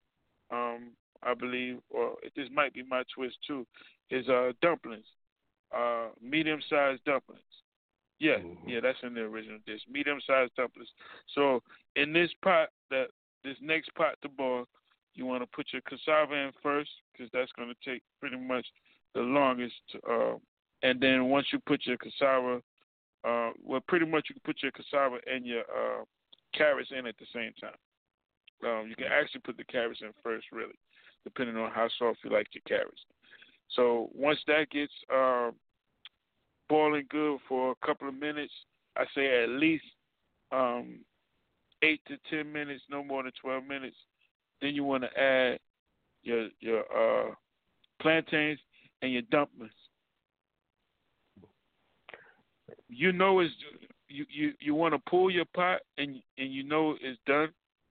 um, 0.52 0.92
I 1.22 1.34
believe, 1.34 1.78
or 1.90 2.14
this 2.36 2.48
might 2.52 2.72
be 2.72 2.84
my 2.88 3.02
twist 3.14 3.36
too, 3.46 3.66
is 4.10 4.28
uh, 4.28 4.52
dumplings, 4.62 5.06
uh, 5.76 6.08
medium-sized 6.22 7.04
dumplings. 7.04 7.42
Yeah, 8.20 8.36
yeah, 8.66 8.78
that's 8.80 8.98
in 9.02 9.14
the 9.14 9.22
original 9.22 9.58
dish, 9.66 9.80
medium-sized 9.90 10.54
dumplings. 10.56 10.88
So 11.34 11.62
in 11.96 12.12
this 12.12 12.30
pot, 12.42 12.68
that 12.90 13.06
this 13.42 13.56
next 13.60 13.92
pot 13.96 14.14
to 14.22 14.28
boil, 14.28 14.66
you 15.14 15.26
want 15.26 15.42
to 15.42 15.48
put 15.54 15.66
your 15.72 15.82
cassava 15.82 16.34
in 16.34 16.52
first 16.62 16.90
because 17.12 17.30
that's 17.32 17.52
going 17.52 17.68
to 17.68 17.90
take 17.90 18.02
pretty 18.20 18.36
much 18.36 18.66
the 19.14 19.20
longest. 19.20 19.74
Uh, 20.08 20.34
and 20.82 21.00
then 21.00 21.26
once 21.26 21.46
you 21.52 21.58
put 21.66 21.86
your 21.86 21.96
cassava, 21.96 22.60
uh, 23.26 23.50
well, 23.62 23.80
pretty 23.86 24.06
much 24.06 24.26
you 24.28 24.34
can 24.34 24.42
put 24.44 24.62
your 24.62 24.72
cassava 24.72 25.16
and 25.32 25.46
your 25.46 25.62
uh, 25.62 26.04
carrots 26.54 26.90
in 26.96 27.06
at 27.06 27.16
the 27.18 27.26
same 27.34 27.52
time. 27.60 27.78
Um, 28.64 28.88
you 28.88 28.96
can 28.96 29.06
actually 29.12 29.40
put 29.40 29.56
the 29.56 29.64
carrots 29.64 30.00
in 30.02 30.10
first, 30.22 30.46
really, 30.52 30.78
depending 31.24 31.56
on 31.56 31.70
how 31.70 31.88
soft 31.98 32.20
you 32.24 32.30
like 32.30 32.48
your 32.52 32.62
carrots. 32.66 33.00
So 33.70 34.10
once 34.14 34.38
that 34.46 34.70
gets 34.70 34.92
uh, 35.12 35.50
boiling 36.68 37.06
good 37.10 37.38
for 37.48 37.72
a 37.72 37.86
couple 37.86 38.08
of 38.08 38.14
minutes, 38.14 38.52
I 38.96 39.04
say 39.14 39.42
at 39.42 39.48
least 39.48 39.84
um, 40.52 41.00
eight 41.82 42.00
to 42.08 42.16
ten 42.30 42.52
minutes, 42.52 42.82
no 42.88 43.02
more 43.02 43.22
than 43.22 43.32
twelve 43.40 43.64
minutes. 43.64 43.96
Then 44.62 44.74
you 44.74 44.84
want 44.84 45.02
to 45.02 45.20
add 45.20 45.58
your 46.22 46.48
your 46.60 46.80
uh, 46.80 47.34
plantains 48.00 48.58
and 49.02 49.12
your 49.12 49.22
dumplings. 49.22 49.72
You 52.88 53.12
know 53.12 53.40
it's 53.40 53.52
you 54.08 54.24
you, 54.30 54.52
you 54.60 54.74
want 54.74 54.94
to 54.94 55.10
pull 55.10 55.30
your 55.30 55.44
pot 55.54 55.80
and 55.98 56.22
and 56.38 56.52
you 56.52 56.62
know 56.62 56.96
it's 57.00 57.18
done 57.26 57.48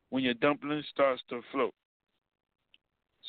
when 0.10 0.24
your 0.24 0.34
dumpling 0.36 0.84
starts 0.92 1.22
to 1.30 1.42
float. 1.52 1.74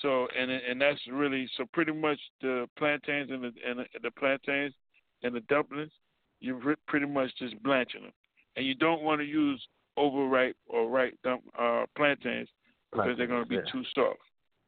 So 0.02 0.28
and 0.38 0.50
and 0.50 0.80
that's 0.80 1.00
really 1.10 1.48
so 1.56 1.64
pretty 1.72 1.92
much 1.92 2.18
the 2.40 2.68
plantains 2.76 3.30
and 3.30 3.42
the 3.42 3.52
and 3.66 3.78
the, 3.80 3.84
the 4.02 4.10
plantains 4.10 4.74
and 5.22 5.34
the 5.34 5.40
dumplings, 5.40 5.92
you're 6.40 6.76
pretty 6.86 7.06
much 7.06 7.30
just 7.38 7.60
blanching 7.62 8.02
them, 8.02 8.12
and 8.56 8.66
you 8.66 8.74
don't 8.74 9.02
want 9.02 9.20
to 9.20 9.24
use 9.26 9.60
overripe 9.96 10.56
or 10.66 10.88
ripe 10.88 11.14
dump, 11.22 11.42
uh, 11.58 11.84
plantains 11.96 12.48
because 12.92 13.16
they're 13.16 13.26
going 13.26 13.42
to 13.42 13.48
be 13.48 13.56
yeah. 13.56 13.72
too 13.72 13.82
soft. 13.94 14.18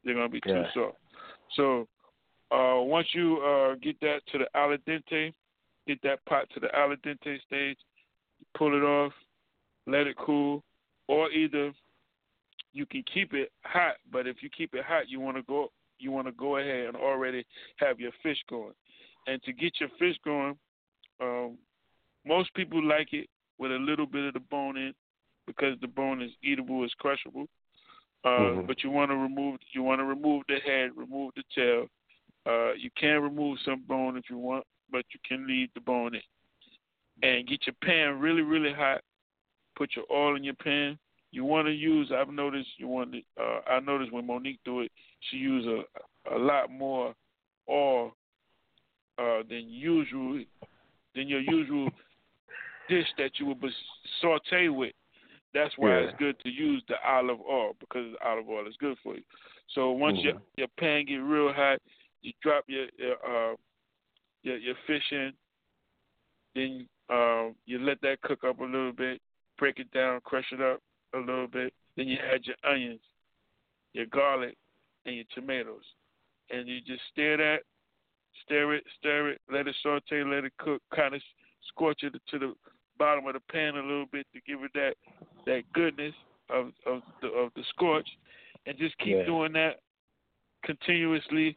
They're 0.05 0.15
going 0.15 0.29
to 0.29 0.33
be 0.33 0.41
too 0.41 0.65
soft. 0.75 0.97
So 1.55 1.87
Uh, 2.51 2.81
once 2.81 3.09
you 3.13 3.39
uh, 3.39 3.75
get 3.83 3.99
that 4.01 4.21
to 4.31 4.39
the 4.39 4.47
al 4.55 4.77
dente, 4.87 5.35
get 5.87 6.01
that 6.03 6.25
pot 6.27 6.49
to 6.55 6.61
the 6.61 6.75
al 6.77 6.95
dente 6.97 7.41
stage, 7.47 7.79
pull 8.57 8.77
it 8.77 8.85
off, 8.85 9.13
let 9.87 10.07
it 10.07 10.17
cool, 10.17 10.63
or 11.09 11.31
either 11.31 11.73
you 12.73 12.87
can 12.87 13.03
keep 13.13 13.33
it 13.33 13.51
hot. 13.65 13.95
But 14.11 14.27
if 14.27 14.43
you 14.43 14.51
keep 14.51 14.75
it 14.75 14.85
hot, 14.85 15.09
you 15.09 15.21
want 15.21 15.37
to 15.37 15.43
go 15.45 15.71
you 15.99 16.13
want 16.13 16.27
to 16.27 16.33
go 16.33 16.59
ahead 16.59 16.87
and 16.89 16.97
already 16.97 17.45
have 17.77 17.99
your 17.99 18.13
fish 18.23 18.39
going. 18.51 18.75
And 19.27 19.43
to 19.45 19.53
get 19.53 19.81
your 19.81 19.89
fish 19.99 20.17
going, 20.25 20.57
um, 21.21 21.57
most 22.27 22.53
people 22.55 22.83
like 22.85 23.13
it 23.13 23.29
with 23.59 23.73
a 23.73 23.77
little 23.77 24.07
bit 24.07 24.27
of 24.27 24.35
the 24.35 24.41
bone 24.41 24.77
in 24.77 24.93
because 25.47 25.79
the 25.81 25.89
bone 25.89 26.21
is 26.21 26.31
eatable, 26.43 26.85
is 26.85 26.93
crushable. 26.99 27.49
Uh, 28.25 28.29
Mhm. 28.29 28.67
But 28.67 28.83
you 28.83 28.91
want 28.91 29.11
to 29.11 29.17
remove 29.17 29.59
you 29.73 29.83
want 29.83 30.01
to 30.01 30.05
remove 30.05 30.45
the 30.49 30.59
head, 30.61 30.97
remove 30.97 31.33
the 31.35 31.45
tail. 31.55 31.89
Uh, 32.45 32.73
you 32.75 32.91
can 32.91 33.23
remove 33.23 33.59
some 33.61 33.83
bone 33.83 34.17
if 34.17 34.29
you 34.31 34.39
want, 34.39 34.65
but 34.91 35.05
you 35.13 35.21
can 35.27 35.47
leave 35.47 35.69
the 35.75 35.81
bone 35.81 36.15
in. 36.15 36.23
And 37.23 37.47
get 37.47 37.67
your 37.67 37.75
pan 37.83 38.21
really, 38.21 38.43
really 38.43 38.73
hot. 38.73 39.01
Put 39.77 39.97
your 39.97 40.05
oil 40.13 40.37
in 40.37 40.45
your 40.45 40.55
pan. 40.55 40.99
You 41.33 41.45
want 41.45 41.67
to 41.67 41.73
use. 41.73 42.13
I've 42.15 42.31
noticed. 42.31 42.69
You 42.79 42.89
want. 42.89 43.13
To, 43.13 43.21
uh, 43.41 43.61
I 43.71 43.81
noticed 43.81 44.13
when 44.13 44.27
Monique 44.27 44.61
do 44.65 44.81
it, 44.81 44.93
she 45.31 45.37
use 45.37 45.67
a 45.67 46.35
a 46.35 46.39
lot 46.39 46.71
more 46.71 47.15
oil 47.69 48.13
uh, 49.19 49.43
than 49.49 49.69
usual 49.69 50.43
than 51.15 51.29
your 51.29 51.41
usual 51.41 51.91
dish 52.89 53.07
that 53.19 53.39
you 53.39 53.47
would 53.47 53.63
saute 54.21 54.69
with. 54.69 54.93
That's 55.55 55.77
why 55.79 55.89
Yeah. 55.89 56.09
it's 56.09 56.19
good 56.19 56.39
to 56.41 56.51
use 56.51 56.83
the 56.89 56.97
olive 57.07 57.41
oil 57.41 57.77
because 57.81 58.15
olive 58.23 58.49
oil 58.49 58.67
is 58.67 58.77
good 58.77 58.99
for 59.03 59.15
you. 59.15 59.23
So 59.69 59.91
once 59.91 60.19
your 60.23 60.35
Mhm. 60.35 60.43
your 60.59 60.69
pan 60.79 61.07
get 61.07 61.17
real 61.17 61.53
hot, 61.53 61.81
you 62.23 62.33
drop 62.43 62.65
your 62.69 62.89
your 62.99 63.17
uh, 63.27 63.57
your, 64.47 64.57
your 64.59 64.75
fish 64.87 65.03
in. 65.11 65.33
Then 66.55 66.89
uh, 67.11 67.49
you 67.67 67.79
let 67.81 68.01
that 68.03 68.23
cook 68.23 68.45
up 68.45 68.61
a 68.61 68.65
little 68.65 68.93
bit, 68.93 69.21
break 69.59 69.79
it 69.79 69.91
down, 69.91 70.21
crush 70.25 70.47
it 70.53 70.61
up 70.63 70.81
a 71.15 71.19
little 71.19 71.49
bit. 71.49 71.75
Then 71.97 72.09
you 72.09 72.17
add 72.33 72.41
your 72.45 72.57
onions, 72.71 73.01
your 73.93 74.07
garlic, 74.07 74.57
and 75.05 75.17
your 75.17 75.25
tomatoes, 75.35 75.85
and 76.51 76.69
you 76.69 76.81
just 76.81 77.03
stir 77.13 77.37
that, 77.39 77.59
stir 78.45 78.75
it, 78.75 78.85
stir 78.99 79.31
it, 79.31 79.41
let 79.53 79.67
it 79.67 79.75
saute, 79.83 80.25
let 80.25 80.45
it 80.45 80.53
cook, 80.59 80.83
kind 80.95 81.15
of 81.15 81.21
scorch 81.69 82.01
it 82.03 82.15
to 82.31 82.39
the 82.39 82.55
bottom 82.99 83.27
of 83.27 83.35
the 83.35 83.41
pan 83.53 83.77
a 83.77 83.83
little 83.83 84.07
bit 84.11 84.27
to 84.33 84.41
give 84.47 84.63
it 84.63 84.71
that 84.75 84.95
that 85.47 85.63
goodness 85.75 86.15
of 86.51 86.73
of 86.87 87.03
the 87.23 87.29
of 87.29 87.51
the 87.57 87.63
scorch, 87.71 88.09
and 88.67 88.79
just 88.79 88.97
keep 88.99 89.17
Yeah. 89.17 89.25
doing 89.27 89.53
that 89.53 89.81
continuously 90.65 91.57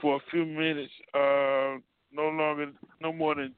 for 0.00 0.16
a 0.16 0.30
few 0.30 0.44
minutes. 0.44 0.92
Uh, 1.14 1.78
no 2.12 2.28
longer, 2.28 2.72
no 3.00 3.12
more 3.12 3.34
than 3.34 3.54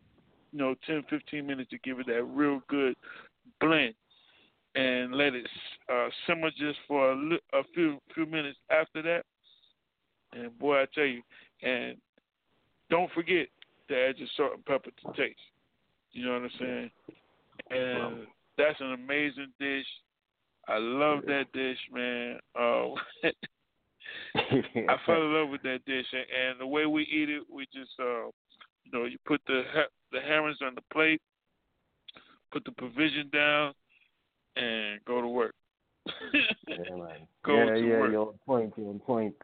you 0.52 0.58
know 0.58 0.74
10, 0.86 1.04
15 1.08 1.46
minutes 1.46 1.70
to 1.70 1.78
give 1.78 1.98
it 2.00 2.06
that 2.06 2.24
real 2.24 2.60
good 2.68 2.94
blend, 3.60 3.94
and 4.74 5.14
let 5.14 5.34
it 5.34 5.46
uh, 5.92 6.08
simmer 6.26 6.50
just 6.50 6.78
for 6.86 7.12
a, 7.12 7.16
li- 7.16 7.40
a 7.52 7.62
few 7.74 7.98
few 8.14 8.26
minutes 8.26 8.58
after 8.70 9.02
that. 9.02 9.22
And 10.32 10.56
boy, 10.58 10.82
I 10.82 10.86
tell 10.94 11.04
you, 11.04 11.22
and 11.62 11.96
don't 12.90 13.10
forget 13.12 13.48
to 13.88 13.96
add 13.96 14.18
your 14.18 14.28
salt 14.36 14.52
and 14.54 14.64
pepper 14.64 14.90
to 14.90 15.12
taste. 15.16 15.38
You 16.12 16.26
know 16.26 16.32
what 16.32 16.42
I'm 16.42 16.50
saying? 16.58 16.90
And 17.70 18.26
that's 18.58 18.80
an 18.80 18.92
amazing 18.92 19.52
dish. 19.58 19.86
I 20.68 20.78
love 20.78 21.22
that 21.26 21.52
dish, 21.52 21.78
man. 21.92 22.38
Uh, 22.58 22.88
I 24.34 24.96
fell 25.06 25.22
in 25.22 25.34
love 25.34 25.48
with 25.50 25.62
that 25.62 25.80
dish, 25.86 26.06
and, 26.12 26.50
and 26.50 26.60
the 26.60 26.66
way 26.66 26.86
we 26.86 27.02
eat 27.02 27.28
it, 27.28 27.42
we 27.52 27.66
just, 27.72 27.90
uh, 28.00 28.26
you 28.84 28.92
know, 28.92 29.04
you 29.04 29.18
put 29.26 29.40
the 29.46 29.62
the 30.12 30.20
herrings 30.20 30.58
on 30.64 30.74
the 30.74 30.82
plate, 30.92 31.20
put 32.52 32.64
the 32.64 32.72
provision 32.72 33.30
down, 33.32 33.72
and 34.56 35.00
go 35.04 35.20
to 35.20 35.28
work. 35.28 35.54
yeah, 36.32 36.76
man. 36.96 37.26
Go 37.44 37.56
yeah, 37.56 37.74
to 37.74 37.80
yeah, 37.80 37.98
work. 37.98 38.12
you're 38.12 38.28
on 38.28 38.38
point. 38.46 38.72
You're 38.76 38.88
on 38.88 38.98
point. 39.00 39.34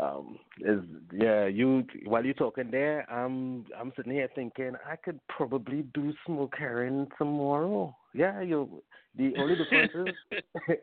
Um, 0.00 0.38
is 0.60 0.80
yeah, 1.12 1.46
you 1.46 1.84
while 2.04 2.24
you're 2.24 2.34
talking 2.34 2.70
there, 2.70 3.10
I'm 3.10 3.64
I'm 3.78 3.92
sitting 3.96 4.12
here 4.12 4.28
thinking 4.34 4.72
I 4.88 4.96
could 4.96 5.18
probably 5.28 5.86
do 5.94 6.12
smoke 6.26 6.54
herring 6.58 7.06
tomorrow. 7.16 7.96
Yeah, 8.12 8.40
you. 8.42 8.82
The 9.16 9.32
only 9.38 9.56
difference 9.56 9.92
is 9.94 10.74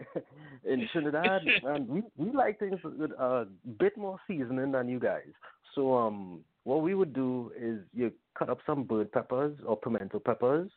in 0.66 0.88
Trinidad, 0.92 1.42
man, 1.64 1.88
we 1.88 2.04
we 2.18 2.32
like 2.32 2.60
things 2.60 2.80
with 2.84 3.12
a 3.12 3.48
bit 3.80 3.98
more 3.98 4.18
seasoning 4.28 4.72
than 4.72 4.90
you 4.90 5.00
guys. 5.00 5.32
So 5.76 5.96
um, 5.96 6.40
what 6.64 6.82
we 6.82 6.96
would 6.96 7.14
do 7.14 7.52
is 7.60 7.80
you 7.94 8.12
cut 8.38 8.50
up 8.50 8.60
some 8.66 8.84
bird 8.84 9.12
peppers 9.12 9.56
or 9.66 9.78
pimento 9.78 10.20
peppers, 10.20 10.72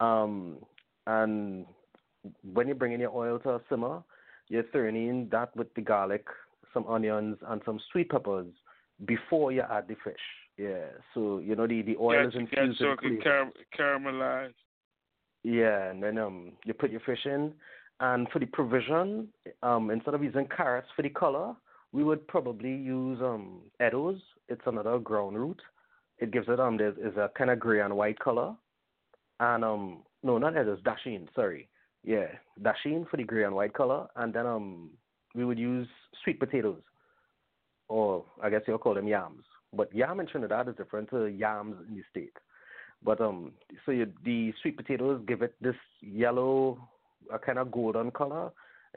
um, 0.00 0.58
and 1.06 1.64
when 2.52 2.68
you 2.68 2.74
bring 2.74 2.92
in 2.92 3.00
your 3.00 3.14
oil 3.14 3.38
to 3.40 3.50
a 3.50 3.60
simmer, 3.70 4.02
you're 4.48 4.64
throwing 4.72 4.96
in 4.96 5.28
that 5.30 5.54
with 5.56 5.72
the 5.74 5.80
garlic, 5.80 6.26
some 6.74 6.86
onions, 6.86 7.38
and 7.48 7.62
some 7.64 7.80
sweet 7.92 8.10
peppers 8.10 8.46
before 9.06 9.52
you 9.52 9.62
add 9.62 9.88
the 9.88 9.96
fish. 10.04 10.16
Yeah, 10.58 10.86
so 11.14 11.38
you 11.38 11.54
know 11.54 11.66
the 11.66 11.82
the 11.82 11.96
oil 11.96 12.26
is 12.26 12.34
Got 12.34 12.40
you, 12.40 12.66
got 12.68 12.76
so 12.76 12.92
it 12.92 12.98
can 12.98 13.20
car- 13.22 13.52
caramelize. 13.78 14.52
Yeah, 15.48 15.88
and 15.90 16.02
then 16.02 16.18
um 16.18 16.52
you 16.66 16.74
put 16.74 16.90
your 16.90 17.00
fish 17.00 17.24
in, 17.24 17.54
and 18.00 18.28
for 18.30 18.38
the 18.38 18.46
provision, 18.46 19.28
um 19.62 19.90
instead 19.90 20.12
of 20.14 20.22
using 20.22 20.46
carrots 20.54 20.88
for 20.94 21.00
the 21.02 21.08
color, 21.08 21.54
we 21.92 22.04
would 22.04 22.28
probably 22.28 22.74
use 22.74 23.18
um 23.22 23.62
eddoes. 23.80 24.20
It's 24.50 24.66
another 24.66 24.98
ground 24.98 25.38
root. 25.38 25.60
It 26.18 26.32
gives 26.32 26.48
it 26.48 26.60
um 26.60 26.76
there's 26.76 26.98
is 26.98 27.16
a 27.16 27.30
kind 27.38 27.50
of 27.50 27.58
gray 27.58 27.80
and 27.80 27.96
white 27.96 28.18
color, 28.18 28.54
and 29.40 29.64
um 29.64 30.02
no 30.22 30.36
not 30.36 30.54
eddoes 30.54 30.82
dasheen 30.82 31.28
sorry 31.34 31.66
yeah 32.04 32.26
dasheen 32.60 33.08
for 33.08 33.16
the 33.16 33.24
gray 33.24 33.44
and 33.44 33.54
white 33.54 33.72
color, 33.72 34.06
and 34.16 34.34
then 34.34 34.46
um 34.46 34.90
we 35.34 35.46
would 35.46 35.58
use 35.58 35.88
sweet 36.24 36.38
potatoes, 36.38 36.82
or 37.88 38.24
I 38.42 38.50
guess 38.50 38.62
you'll 38.66 38.84
call 38.84 38.94
them 38.94 39.08
yams. 39.08 39.44
But 39.72 39.94
yam 39.94 40.20
in 40.20 40.26
Trinidad 40.26 40.68
is 40.68 40.76
different 40.76 41.08
to 41.10 41.24
yams 41.26 41.76
in 41.88 41.96
the 41.96 42.02
States. 42.10 42.36
But 43.02 43.20
um, 43.20 43.52
so 43.86 43.92
you, 43.92 44.06
the 44.24 44.52
sweet 44.60 44.76
potatoes 44.76 45.22
give 45.26 45.42
it 45.42 45.54
this 45.60 45.76
yellow, 46.00 46.78
a 47.32 47.38
kind 47.38 47.58
of 47.58 47.70
golden 47.70 48.10
color. 48.10 48.50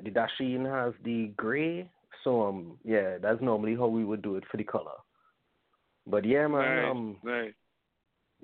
The 0.03 0.09
dasheen 0.09 0.65
has 0.65 0.93
the 1.03 1.27
gray. 1.37 1.89
So 2.23 2.43
um, 2.47 2.77
yeah, 2.83 3.17
that's 3.21 3.41
normally 3.41 3.75
how 3.75 3.87
we 3.87 4.05
would 4.05 4.21
do 4.21 4.35
it 4.35 4.43
for 4.49 4.57
the 4.57 4.63
color. 4.63 4.97
But 6.07 6.25
yeah, 6.25 6.47
man, 6.47 6.81
nice, 6.81 6.91
um, 6.91 7.17
nice. 7.23 7.53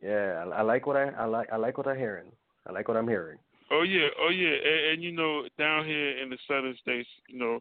yeah, 0.03 0.43
I, 0.45 0.59
I 0.59 0.61
like 0.61 0.85
what 0.85 0.95
I, 0.95 1.09
I 1.09 1.25
like. 1.25 1.47
I 1.51 1.57
like 1.57 1.77
what 1.77 1.87
I'm 1.87 1.97
hearing. 1.97 2.31
I 2.67 2.71
like 2.71 2.87
what 2.87 2.97
I'm 2.97 3.07
hearing. 3.07 3.39
Oh 3.71 3.83
yeah, 3.83 4.07
oh 4.21 4.29
yeah, 4.29 4.49
and, 4.49 4.93
and 4.93 5.03
you 5.03 5.11
know, 5.11 5.43
down 5.57 5.85
here 5.85 6.19
in 6.19 6.29
the 6.29 6.37
southern 6.47 6.75
states, 6.81 7.09
you 7.27 7.39
know, 7.39 7.59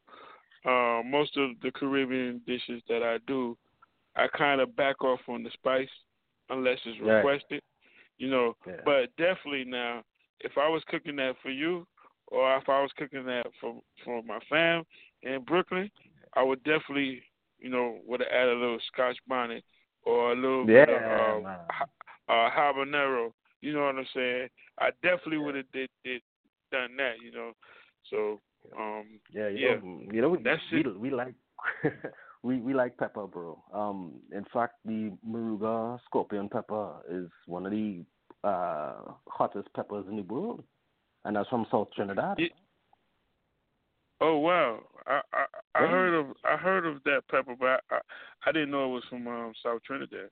uh, 0.65 1.03
most 1.03 1.37
of 1.37 1.51
the 1.63 1.71
Caribbean 1.73 2.41
dishes 2.47 2.83
that 2.89 3.03
I 3.03 3.19
do, 3.27 3.57
I 4.17 4.27
kind 4.37 4.61
of 4.61 4.77
back 4.77 5.03
off 5.03 5.21
on 5.29 5.43
the 5.43 5.51
spice 5.53 5.89
unless 6.51 6.79
it's 6.85 7.01
Right. 7.01 7.17
requested, 7.17 7.63
you 8.19 8.31
know. 8.31 8.57
Yeah. 8.67 8.75
But 8.85 9.17
definitely 9.17 9.65
now, 9.65 10.03
if 10.41 10.53
I 10.57 10.69
was 10.69 10.83
cooking 10.89 11.17
that 11.17 11.35
for 11.43 11.51
you, 11.51 11.87
or 12.29 12.57
if 12.57 12.69
I 12.69 12.81
was 12.83 12.91
cooking 12.97 13.25
that 13.27 13.47
for 13.61 13.81
for 14.05 14.23
my 14.23 14.39
fam 14.49 14.85
in 15.23 15.43
Brooklyn, 15.45 15.91
I 16.35 16.43
would 16.43 16.63
definitely, 16.65 17.23
you 17.59 17.71
know, 17.71 17.99
would 18.07 18.21
have 18.21 18.29
added 18.33 18.57
a 18.57 18.61
little 18.61 18.79
Scotch 18.93 19.17
bonnet 19.29 19.65
or 20.03 20.33
a 20.33 20.37
little 20.37 20.67
bit 20.67 20.89
of 20.89 21.03
Yeah, 21.03 21.41
uh, 22.29 22.33
uh, 22.33 22.51
habanero. 22.51 23.33
You 23.61 23.73
know 23.73 23.85
what 23.87 23.97
I'm 23.97 24.07
saying? 24.15 24.49
I 24.79 24.91
definitely 25.03 25.39
would 25.39 25.55
have 25.57 25.71
did, 25.73 25.89
did 26.05 26.23
done 26.71 26.97
that. 26.99 27.15
You 27.23 27.33
know, 27.33 27.53
so 28.11 28.41
um, 28.79 29.21
Yeah, 29.33 29.49
you 29.49 29.69
yeah. 29.69 29.75
know, 29.77 30.01
you 30.13 30.21
know, 30.23 30.29
we, 30.31 30.43
That's 30.43 30.63
we, 30.73 30.81
it. 30.81 31.01
we 31.01 31.11
like 31.11 31.35
we 32.47 32.61
we 32.61 32.75
like 32.75 32.97
pepper, 32.97 33.27
bro. 33.27 33.61
Um, 33.73 34.13
in 34.33 34.45
fact, 34.53 34.75
the 34.85 35.13
Moruga 35.27 35.99
scorpion 36.05 36.49
pepper 36.49 36.95
is 37.11 37.29
one 37.47 37.67
of 37.67 37.73
the 37.73 38.05
uh 38.45 39.13
hottest 39.29 39.69
peppers 39.75 40.07
in 40.09 40.17
the 40.17 40.23
world, 40.23 40.63
and 41.25 41.35
that's 41.37 41.49
from 41.49 41.67
South 41.71 41.89
Trinidad. 41.95 42.39
Yeah. 42.39 42.47
Oh 44.21 44.39
wow, 44.39 44.81
I 45.07 45.21
I, 45.33 45.45
I 45.75 45.81
Yeah. 45.83 45.91
heard 45.91 46.15
of 46.15 46.27
I 46.45 46.57
heard 46.57 46.87
of 46.87 47.03
that 47.05 47.23
pepper, 47.31 47.55
but 47.59 47.67
I, 47.67 47.79
I, 47.91 47.99
I 48.47 48.53
didn't 48.53 48.71
know 48.71 48.85
it 48.85 48.95
was 48.95 49.05
from 49.11 49.27
um, 49.27 49.53
South 49.63 49.83
Trinidad. 49.83 50.31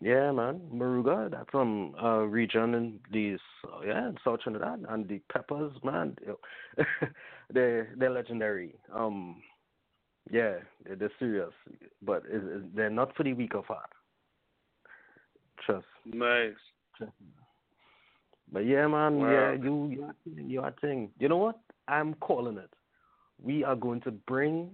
Yeah, 0.00 0.30
man, 0.32 0.60
Moruga. 0.72 1.30
That's 1.30 1.50
from 1.50 1.94
a 2.00 2.26
region 2.26 2.74
in 2.74 3.00
the 3.12 3.34
s- 3.34 3.70
yeah 3.86 4.08
in 4.08 4.16
South 4.24 4.40
Trinidad, 4.40 4.84
and 4.88 5.08
the 5.08 5.20
peppers, 5.32 5.72
man, 5.84 6.16
they're 7.50 7.94
they're 7.96 8.10
legendary. 8.10 8.74
Um, 8.92 9.42
yeah, 10.30 10.54
they're, 10.84 11.10
serious, 11.18 11.52
but 12.02 12.22
it, 12.30 12.42
it, 12.42 12.76
they're 12.76 12.90
not 12.90 13.14
for 13.16 13.22
the 13.22 13.32
weak 13.32 13.54
of 13.54 13.66
heart. 13.66 13.90
Trust. 15.64 15.86
Nice. 16.04 16.52
But 18.50 18.60
yeah, 18.60 18.86
man, 18.86 19.18
Wow. 19.18 19.30
yeah, 19.30 19.52
you 19.52 19.88
you 19.90 20.04
are 20.04 20.14
thing, 20.24 20.50
you 20.50 20.60
are 20.62 20.74
thing. 20.80 21.10
You 21.18 21.28
know 21.28 21.36
what? 21.36 21.58
I'm 21.86 22.14
calling 22.14 22.56
it. 22.58 22.70
We 23.42 23.62
are 23.64 23.76
going 23.76 24.00
to 24.02 24.10
bring 24.10 24.70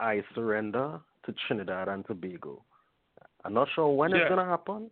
I 0.00 0.22
Surrender 0.34 1.00
to 1.24 1.34
Trinidad 1.46 1.88
and 1.88 2.04
Tobago. 2.06 2.62
I'm 3.44 3.54
not 3.54 3.68
sure 3.74 3.88
when 3.94 4.10
Yeah. 4.10 4.18
it's 4.18 4.28
gonna 4.28 4.44
happen, 4.44 4.90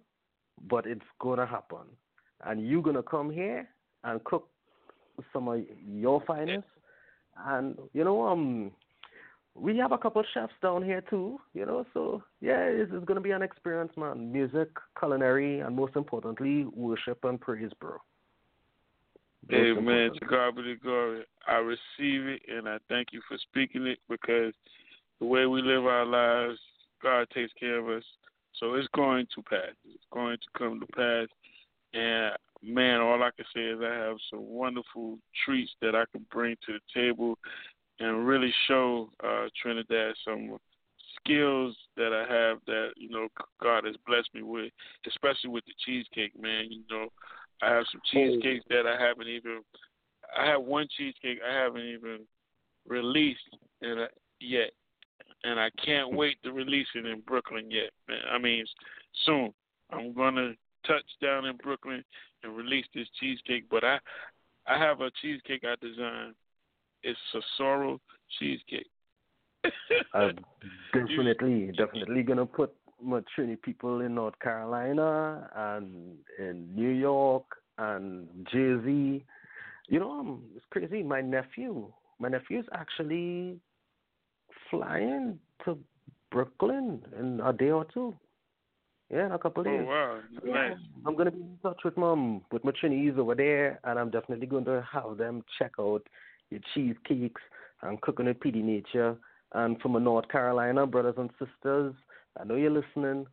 but 0.68 0.86
it's 0.86 1.04
gonna 1.18 1.46
happen. 1.46 1.96
And 2.44 2.66
you're 2.66 2.82
gonna 2.82 3.02
come 3.02 3.30
here 3.30 3.68
and 4.04 4.22
cook 4.24 4.48
some 5.32 5.48
of 5.48 5.60
your 5.84 6.20
finest. 6.22 6.68
And 7.36 7.78
you 7.92 8.04
know, 8.04 8.26
um, 8.28 8.72
we 9.54 9.76
have 9.78 9.92
a 9.92 9.98
couple 9.98 10.22
chefs 10.32 10.52
down 10.62 10.82
here 10.82 11.02
too. 11.02 11.38
You 11.54 11.66
know, 11.66 11.86
so 11.92 12.22
yeah, 12.40 12.60
it's, 12.60 12.90
it's 12.92 13.04
gonna 13.04 13.20
be 13.20 13.32
an 13.32 13.42
experience, 13.42 13.92
man. 13.96 14.32
Music, 14.32 14.68
culinary, 14.98 15.60
and 15.60 15.76
most 15.76 15.96
importantly, 15.96 16.64
worship 16.64 17.24
and 17.24 17.40
praise, 17.40 17.70
bro. 17.80 17.98
Most 19.50 19.78
Amen. 19.78 20.10
To 20.20 20.26
God 20.26 20.56
be 20.56 20.62
the 20.62 20.76
glory. 20.82 21.24
I 21.46 21.56
receive 21.56 22.26
it 22.26 22.42
and 22.48 22.68
I 22.68 22.78
thank 22.88 23.08
you 23.12 23.20
for 23.28 23.36
speaking 23.38 23.86
it 23.86 23.98
because 24.08 24.54
the 25.18 25.26
way 25.26 25.46
we 25.46 25.62
live 25.62 25.84
our 25.84 26.06
lives, 26.06 26.58
God 27.02 27.26
takes 27.34 27.52
care 27.58 27.78
of 27.78 27.88
us. 27.88 28.04
So 28.60 28.74
it's 28.74 28.88
going 28.94 29.26
to 29.34 29.42
pass. 29.42 29.74
It's 29.84 30.04
going 30.12 30.36
to 30.36 30.58
come 30.58 30.80
to 30.80 30.86
pass. 30.86 31.26
And 31.92 32.32
man, 32.62 33.00
all 33.00 33.22
I 33.22 33.30
can 33.36 33.44
say 33.54 33.62
is 33.62 33.80
I 33.82 33.94
have 33.94 34.16
some 34.30 34.46
wonderful 34.46 35.18
treats 35.44 35.72
that 35.80 35.96
I 35.96 36.04
can 36.12 36.24
bring 36.30 36.56
to 36.66 36.74
the 36.74 37.00
table 37.00 37.36
and 38.02 38.26
really 38.26 38.52
show 38.66 39.10
uh, 39.24 39.46
Trinidad 39.60 40.14
some 40.24 40.58
skills 41.16 41.76
that 41.96 42.12
I 42.12 42.32
have 42.32 42.58
that 42.66 42.90
you 42.96 43.10
know 43.10 43.28
God 43.62 43.84
has 43.84 43.94
blessed 44.06 44.30
me 44.34 44.42
with, 44.42 44.72
especially 45.06 45.50
with 45.50 45.64
the 45.66 45.74
cheesecake, 45.84 46.38
man. 46.40 46.66
You 46.70 46.82
know, 46.90 47.08
I 47.62 47.72
have 47.72 47.84
some 47.92 48.00
cheesecakes 48.10 48.64
that 48.70 48.86
I 48.86 49.00
haven't 49.00 49.28
even. 49.28 49.60
I 50.36 50.46
have 50.46 50.62
one 50.62 50.88
cheesecake 50.96 51.38
I 51.46 51.54
haven't 51.54 51.82
even 51.82 52.20
released 52.88 53.40
and 53.82 54.00
I, 54.00 54.06
yet, 54.40 54.70
and 55.44 55.60
I 55.60 55.68
can't 55.84 56.14
wait 56.14 56.42
to 56.42 56.52
release 56.52 56.86
it 56.94 57.06
in 57.06 57.20
Brooklyn 57.20 57.70
yet. 57.70 57.90
Man. 58.08 58.18
I 58.32 58.38
mean, 58.38 58.64
soon 59.26 59.52
I'm 59.92 60.12
gonna 60.14 60.54
touch 60.86 61.04
down 61.20 61.44
in 61.44 61.56
Brooklyn 61.56 62.02
and 62.42 62.56
release 62.56 62.86
this 62.94 63.06
cheesecake. 63.20 63.64
But 63.70 63.84
I, 63.84 63.98
I 64.66 64.78
have 64.78 65.00
a 65.00 65.10
cheesecake 65.20 65.64
I 65.64 65.74
designed. 65.84 66.34
It's 67.02 67.18
a 67.34 67.40
sorrel 67.56 68.00
cheesecake. 68.38 68.90
I'm 70.14 70.38
definitely, 70.94 71.72
definitely 71.76 72.22
gonna 72.22 72.46
put 72.46 72.72
my 73.02 73.20
Trini 73.36 73.60
people 73.60 74.00
in 74.00 74.14
North 74.14 74.38
Carolina 74.40 75.48
and 75.56 76.16
in 76.38 76.74
New 76.74 76.90
York 76.90 77.44
and 77.78 78.28
Jersey. 78.52 79.24
You 79.88 80.00
know, 80.00 80.12
um, 80.12 80.42
it's 80.54 80.64
crazy. 80.70 81.02
My 81.02 81.20
nephew, 81.20 81.92
my 82.18 82.28
nephew's 82.28 82.66
actually 82.72 83.58
flying 84.70 85.38
to 85.64 85.78
Brooklyn 86.30 87.02
in 87.18 87.40
a 87.40 87.52
day 87.52 87.70
or 87.70 87.84
two. 87.92 88.14
Yeah, 89.10 89.26
in 89.26 89.32
a 89.32 89.38
couple 89.38 89.62
Oh 89.62 89.64
days. 89.64 89.86
wow, 89.86 90.20
Yeah, 90.44 90.52
nice. 90.52 90.78
I'm 91.04 91.16
gonna 91.16 91.30
be 91.30 91.40
in 91.40 91.58
touch 91.62 91.80
with 91.84 91.96
mom 91.96 92.42
with 92.50 92.64
my 92.64 92.72
Trinis 92.72 93.18
over 93.18 93.34
there, 93.34 93.80
and 93.84 93.98
I'm 93.98 94.10
definitely 94.10 94.46
going 94.46 94.64
to 94.66 94.86
have 94.90 95.18
them 95.18 95.42
check 95.58 95.72
out 95.78 96.06
your 96.52 96.60
cheesecakes 96.74 97.42
and 97.82 98.00
cooking 98.00 98.26
with 98.26 98.40
PD 98.40 98.62
Nature. 98.62 99.16
And 99.54 99.80
from 99.80 99.92
my 99.92 100.00
North 100.00 100.28
Carolina 100.28 100.86
brothers 100.86 101.16
and 101.18 101.30
sisters, 101.38 101.94
I 102.40 102.44
know 102.44 102.54
you're 102.54 102.70
listening. 102.70 103.26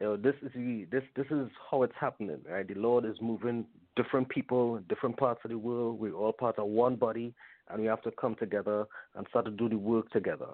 You 0.00 0.06
know, 0.06 0.16
this 0.16 0.34
is 0.42 0.50
this 0.90 1.02
this 1.14 1.26
is 1.30 1.48
how 1.70 1.82
it's 1.82 1.94
happening, 2.00 2.40
right? 2.48 2.66
The 2.66 2.74
Lord 2.74 3.04
is 3.04 3.16
moving 3.20 3.66
different 3.96 4.28
people 4.28 4.78
different 4.88 5.16
parts 5.16 5.40
of 5.44 5.50
the 5.50 5.58
world. 5.58 6.00
We're 6.00 6.14
all 6.14 6.32
part 6.32 6.58
of 6.58 6.66
one 6.66 6.96
body, 6.96 7.34
and 7.68 7.80
we 7.80 7.86
have 7.86 8.02
to 8.02 8.10
come 8.12 8.34
together 8.36 8.86
and 9.14 9.26
start 9.28 9.44
to 9.44 9.50
do 9.50 9.68
the 9.68 9.76
work 9.76 10.10
together. 10.10 10.48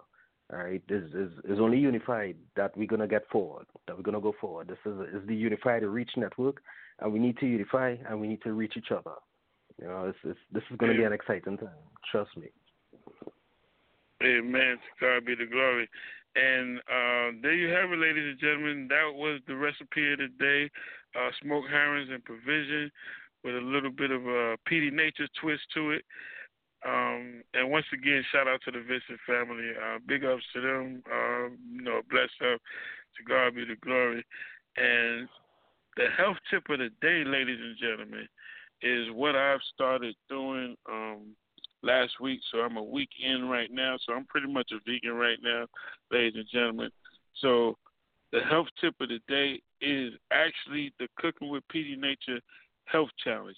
All 0.52 0.58
right, 0.58 0.82
this 0.88 1.02
is 1.14 1.30
is 1.44 1.60
only 1.60 1.78
unified 1.78 2.36
that 2.56 2.76
we're 2.76 2.86
gonna 2.86 3.08
get 3.08 3.28
forward. 3.30 3.66
That 3.86 3.96
we're 3.96 4.02
gonna 4.02 4.20
go 4.20 4.34
forward. 4.40 4.68
This 4.68 4.78
is 4.84 5.00
is 5.14 5.26
the 5.28 5.34
Unified 5.34 5.84
Reach 5.84 6.10
Network, 6.16 6.60
and 7.00 7.12
we 7.12 7.18
need 7.18 7.38
to 7.38 7.46
unify 7.46 7.96
and 8.08 8.20
we 8.20 8.28
need 8.28 8.42
to 8.42 8.52
reach 8.52 8.76
each 8.76 8.90
other. 8.90 9.14
You 9.80 9.88
know, 9.88 10.06
it's, 10.08 10.18
it's 10.24 10.38
this 10.52 10.62
is 10.70 10.76
gonna 10.78 10.94
be 10.94 11.04
an 11.04 11.12
exciting 11.12 11.58
time. 11.58 11.68
Trust 12.10 12.36
me. 12.36 12.48
Amen. 14.22 14.78
To 14.78 14.90
God 15.00 15.26
be 15.26 15.34
the 15.34 15.46
glory. 15.46 15.88
And 16.36 16.78
uh, 16.80 17.36
there 17.42 17.54
you 17.54 17.68
have 17.72 17.92
it, 17.92 17.98
ladies 17.98 18.36
and 18.36 18.40
gentlemen. 18.40 18.88
That 18.88 19.12
was 19.14 19.40
the 19.46 19.56
recipe 19.56 20.12
of 20.12 20.18
the 20.18 20.28
day: 20.38 20.70
uh, 21.16 21.30
smoked 21.42 21.68
herrings 21.70 22.10
and 22.12 22.24
provision, 22.24 22.90
with 23.44 23.56
a 23.56 23.60
little 23.60 23.90
bit 23.90 24.10
of 24.10 24.26
a 24.26 24.56
PD 24.68 24.92
Nature 24.92 25.28
twist 25.40 25.62
to 25.74 25.92
it. 25.92 26.04
Um, 26.86 27.42
and 27.54 27.70
once 27.70 27.86
again, 27.92 28.22
shout 28.32 28.48
out 28.48 28.60
to 28.64 28.70
the 28.70 28.80
Vincent 28.80 29.20
family. 29.26 29.70
Uh, 29.74 29.98
big 30.06 30.24
ups 30.24 30.44
to 30.54 30.60
them. 30.60 31.02
Uh, 31.10 31.48
you 31.72 31.82
know, 31.82 32.00
bless 32.10 32.30
up. 32.52 32.60
To 33.16 33.22
God 33.26 33.54
be 33.54 33.64
the 33.64 33.76
glory. 33.80 34.24
And 34.76 35.28
the 35.96 36.08
health 36.16 36.36
tip 36.50 36.68
of 36.68 36.78
the 36.78 36.90
day, 37.00 37.24
ladies 37.24 37.58
and 37.60 37.76
gentlemen, 37.80 38.28
is 38.82 39.08
what 39.12 39.36
I've 39.36 39.60
started 39.74 40.14
doing 40.28 40.76
um, 40.90 41.34
last 41.82 42.20
week. 42.20 42.40
So 42.52 42.58
I'm 42.58 42.76
a 42.76 42.82
week 42.82 43.10
in 43.22 43.48
right 43.48 43.70
now. 43.70 43.96
So 44.06 44.12
I'm 44.12 44.26
pretty 44.26 44.52
much 44.52 44.70
a 44.72 44.78
vegan 44.86 45.14
right 45.14 45.38
now, 45.42 45.66
ladies 46.10 46.34
and 46.36 46.46
gentlemen. 46.52 46.90
So 47.40 47.76
the 48.32 48.40
health 48.40 48.66
tip 48.80 48.94
of 49.00 49.08
the 49.08 49.20
day 49.28 49.60
is 49.80 50.12
actually 50.32 50.92
the 50.98 51.08
Cooking 51.18 51.50
with 51.50 51.62
PD 51.74 51.98
Nature 51.98 52.40
Health 52.84 53.10
Challenge. 53.22 53.56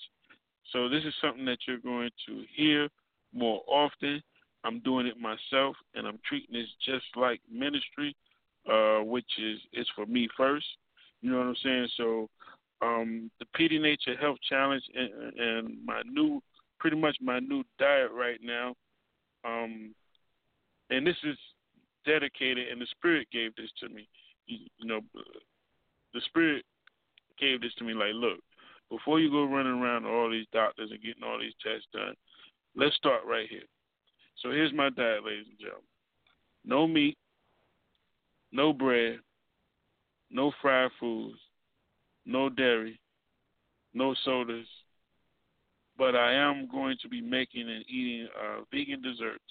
So 0.73 0.89
this 0.89 1.05
is 1.05 1.15
something 1.23 1.45
that 1.47 1.59
you're 1.67 1.79
going 1.79 2.11
to 2.27 2.45
hear 2.55 2.89
more 3.33 3.63
often. 3.67 4.23
I'm 4.65 4.81
doing 4.81 5.07
it 5.07 5.17
myself, 5.19 5.77
and 5.95 6.07
I'm 6.07 6.19
treating 6.29 6.55
this 6.55 6.69
just 6.85 7.07
like 7.17 7.41
ministry, 7.51 8.15
uh, 8.71 8.99
which 8.99 9.31
is 9.39 9.59
it's 9.73 9.89
for 9.95 10.05
me 10.07 10.29
first. 10.37 10.67
You 11.23 11.31
know 11.31 11.39
what 11.39 11.47
I'm 11.47 11.57
saying? 11.63 11.89
So 11.97 12.29
um, 12.83 13.31
the 13.39 13.47
PD 13.59 13.81
Nature 13.81 14.17
Health 14.21 14.39
Challenge 14.49 14.83
and, 14.95 15.39
and 15.39 15.85
my 15.85 16.03
new, 16.05 16.41
pretty 16.79 16.97
much 16.97 17.17
my 17.21 17.39
new 17.41 17.65
diet 17.79 18.11
right 18.13 18.39
now. 18.43 18.75
Um, 19.45 19.95
and 20.91 21.07
this 21.07 21.17
is 21.25 21.37
dedicated, 22.07 22.69
and 22.69 22.81
the 22.81 22.87
Spirit 22.91 23.29
gave 23.33 23.55
this 23.57 23.71
to 23.81 23.89
me. 23.89 24.09
You, 24.47 24.59
you 24.79 24.89
know, 24.89 25.01
the 26.15 26.21
Spirit 26.27 26.65
gave 27.39 27.61
this 27.61 27.75
to 27.79 27.85
me. 27.85 27.95
Like, 27.95 28.15
look, 28.15 28.39
before 28.91 29.21
you 29.21 29.31
go 29.31 29.45
running 29.45 29.81
around 29.81 30.03
to 30.03 30.09
all 30.09 30.31
these 30.31 30.47
doctors 30.53 30.91
and 30.91 31.03
getting 31.03 31.23
all 31.23 31.39
these 31.39 31.53
tests 31.63 31.87
done, 31.93 32.15
let's 32.77 32.97
start 32.97 33.23
right 33.27 33.49
here. 33.49 33.67
So 34.43 34.51
here's 34.51 34.73
my 34.73 34.89
diet, 34.91 35.25
ladies 35.25 35.47
and 35.51 35.59
gentlemen: 35.59 35.85
no 36.65 36.87
meat, 36.87 37.19
no 38.53 38.73
bread, 38.73 39.19
no 40.31 40.53
fried 40.63 40.91
foods, 41.01 41.39
no 42.29 42.49
dairy, 42.49 43.01
no 43.95 44.15
sodas. 44.25 44.67
But 45.97 46.15
I 46.15 46.33
am 46.33 46.69
going 46.71 46.97
to 47.03 47.09
be 47.09 47.21
making 47.21 47.69
and 47.69 47.85
eating 47.89 48.29
uh, 48.41 48.61
vegan 48.71 49.03
desserts, 49.03 49.43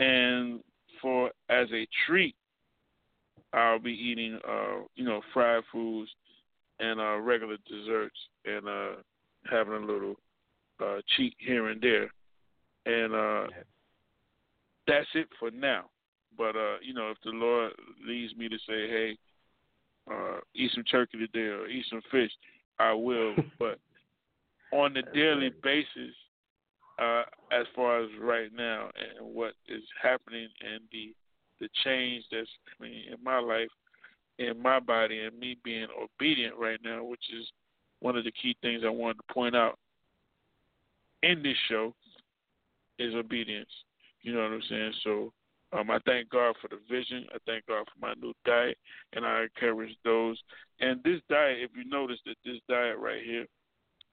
and 0.00 0.60
for 1.00 1.30
as 1.48 1.68
a 1.72 1.86
treat, 2.06 2.34
I'll 3.52 3.78
be 3.78 3.92
eating, 3.92 4.40
uh, 4.48 4.82
you 4.96 5.04
know, 5.04 5.20
fried 5.32 5.62
foods 5.70 6.10
and 6.80 6.98
uh, 6.98 7.18
regular 7.18 7.58
desserts, 7.68 8.16
and 8.44 8.66
uh, 8.66 9.02
having 9.48 9.74
a 9.74 9.86
little 9.86 10.16
uh, 10.82 10.98
cheat 11.16 11.36
here 11.38 11.68
and 11.68 11.80
there, 11.80 12.10
and 12.86 13.14
uh, 13.14 13.46
that's 14.88 15.06
it 15.14 15.28
for 15.38 15.52
now. 15.52 15.84
But 16.36 16.56
uh, 16.56 16.76
you 16.82 16.94
know, 16.94 17.10
if 17.10 17.18
the 17.22 17.30
Lord 17.30 17.72
leads 18.04 18.34
me 18.34 18.48
to 18.48 18.56
say, 18.66 18.88
"Hey, 18.88 19.16
uh, 20.10 20.38
eat 20.54 20.70
some 20.74 20.84
turkey 20.84 21.18
today 21.18 21.48
or 21.48 21.66
eat 21.66 21.84
some 21.90 22.02
fish," 22.10 22.30
I 22.78 22.92
will. 22.92 23.34
but 23.58 23.78
on 24.72 24.94
the 24.94 25.02
daily 25.14 25.50
basis, 25.62 26.14
uh, 26.98 27.22
as 27.52 27.66
far 27.74 28.02
as 28.02 28.08
right 28.20 28.50
now 28.56 28.90
and 28.96 29.34
what 29.34 29.54
is 29.68 29.82
happening 30.02 30.48
and 30.60 30.82
the 30.90 31.14
the 31.60 31.68
change 31.84 32.24
that's 32.32 32.48
happening 32.66 33.04
in 33.08 33.22
my 33.22 33.38
life, 33.38 33.68
in 34.38 34.60
my 34.60 34.80
body, 34.80 35.20
and 35.20 35.38
me 35.38 35.56
being 35.62 35.86
obedient 36.02 36.56
right 36.56 36.80
now, 36.82 37.04
which 37.04 37.22
is 37.38 37.46
one 38.00 38.16
of 38.16 38.24
the 38.24 38.32
key 38.32 38.56
things 38.62 38.82
I 38.84 38.90
wanted 38.90 39.18
to 39.18 39.32
point 39.32 39.54
out 39.54 39.78
in 41.22 41.40
this 41.40 41.56
show, 41.68 41.94
is 42.98 43.14
obedience. 43.14 43.68
You 44.22 44.34
know 44.34 44.42
what 44.42 44.52
I'm 44.52 44.62
saying? 44.68 44.92
So 45.04 45.32
um, 45.72 45.90
I 45.90 45.98
thank 46.04 46.28
God 46.28 46.54
for 46.60 46.68
the 46.68 46.78
vision. 46.90 47.26
I 47.34 47.38
thank 47.46 47.66
God 47.66 47.86
for 47.86 48.06
my 48.06 48.14
new 48.20 48.32
diet, 48.44 48.76
and 49.14 49.24
I 49.24 49.44
encourage 49.44 49.96
those. 50.04 50.38
And 50.80 51.02
this 51.02 51.20
diet, 51.28 51.58
if 51.60 51.70
you 51.76 51.88
notice 51.88 52.18
that 52.26 52.36
this 52.44 52.58
diet 52.68 52.98
right 52.98 53.22
here, 53.24 53.46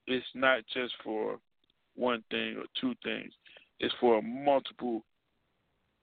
it's 0.08 0.26
not 0.34 0.62
just 0.74 0.94
for 1.04 1.40
one 1.96 2.24
thing 2.32 2.56
or 2.58 2.66
two 2.80 2.94
things. 3.04 3.34
It's 3.80 3.94
for 4.00 4.22
multiple. 4.22 5.04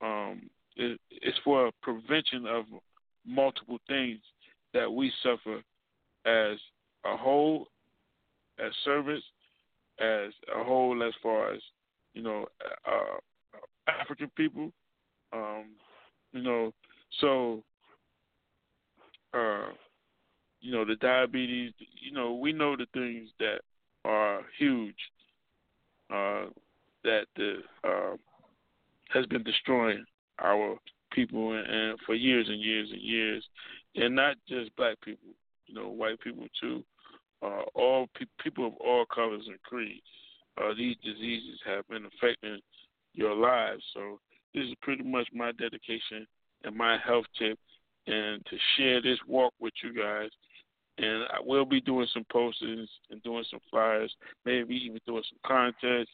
Um, 0.02 0.50
it, 0.76 1.00
it's 1.10 1.38
for 1.42 1.70
prevention 1.82 2.46
of 2.46 2.66
multiple 3.26 3.78
things 3.88 4.20
that 4.74 4.92
we 4.92 5.10
suffer 5.22 5.62
as 6.26 6.58
a 7.04 7.16
whole, 7.16 7.68
as 8.58 8.72
servants, 8.84 9.24
as 9.98 10.32
a 10.54 10.62
whole, 10.62 11.02
as 11.02 11.14
far 11.22 11.54
as 11.54 11.60
you 12.16 12.22
know, 12.22 12.46
uh, 12.86 13.18
African 13.86 14.30
people. 14.36 14.72
Um, 15.32 15.66
you 16.32 16.42
know, 16.42 16.72
so 17.20 17.62
uh, 19.34 19.68
you 20.60 20.72
know, 20.72 20.84
the 20.84 20.96
diabetes. 20.96 21.72
You 22.00 22.12
know, 22.12 22.34
we 22.34 22.52
know 22.52 22.76
the 22.76 22.86
things 22.92 23.30
that 23.38 23.60
are 24.04 24.42
huge 24.58 24.96
uh, 26.12 26.46
that 27.04 27.26
the 27.36 27.58
uh, 27.84 28.16
has 29.10 29.26
been 29.26 29.42
destroying 29.42 30.04
our 30.40 30.76
people 31.12 31.52
and, 31.52 31.66
and 31.66 31.98
for 32.04 32.14
years 32.14 32.46
and 32.48 32.60
years 32.60 32.88
and 32.92 33.00
years, 33.00 33.44
and 33.94 34.14
not 34.14 34.36
just 34.48 34.74
black 34.76 35.00
people. 35.02 35.28
You 35.66 35.74
know, 35.74 35.88
white 35.88 36.20
people 36.20 36.46
too. 36.60 36.84
Uh, 37.42 37.62
all 37.74 38.06
pe- 38.18 38.26
people 38.42 38.66
of 38.66 38.74
all 38.76 39.04
colors 39.06 39.42
and 39.46 39.60
creeds. 39.62 40.06
Uh, 40.58 40.72
these 40.76 40.96
diseases 41.04 41.60
have 41.66 41.86
been 41.88 42.06
affecting 42.06 42.58
your 43.14 43.34
lives. 43.34 43.82
So 43.92 44.20
this 44.54 44.64
is 44.64 44.74
pretty 44.82 45.02
much 45.02 45.28
my 45.32 45.52
dedication 45.52 46.26
and 46.64 46.76
my 46.76 46.98
health 46.98 47.26
tip, 47.38 47.58
and 48.06 48.44
to 48.46 48.56
share 48.76 49.02
this 49.02 49.18
walk 49.26 49.52
with 49.60 49.74
you 49.82 49.94
guys. 49.94 50.30
And 50.98 51.24
I 51.24 51.40
will 51.44 51.66
be 51.66 51.80
doing 51.80 52.06
some 52.14 52.24
postings 52.32 52.86
and 53.10 53.22
doing 53.22 53.44
some 53.50 53.60
flyers, 53.70 54.14
maybe 54.46 54.74
even 54.76 55.00
doing 55.06 55.22
some 55.28 55.38
contests. 55.46 56.12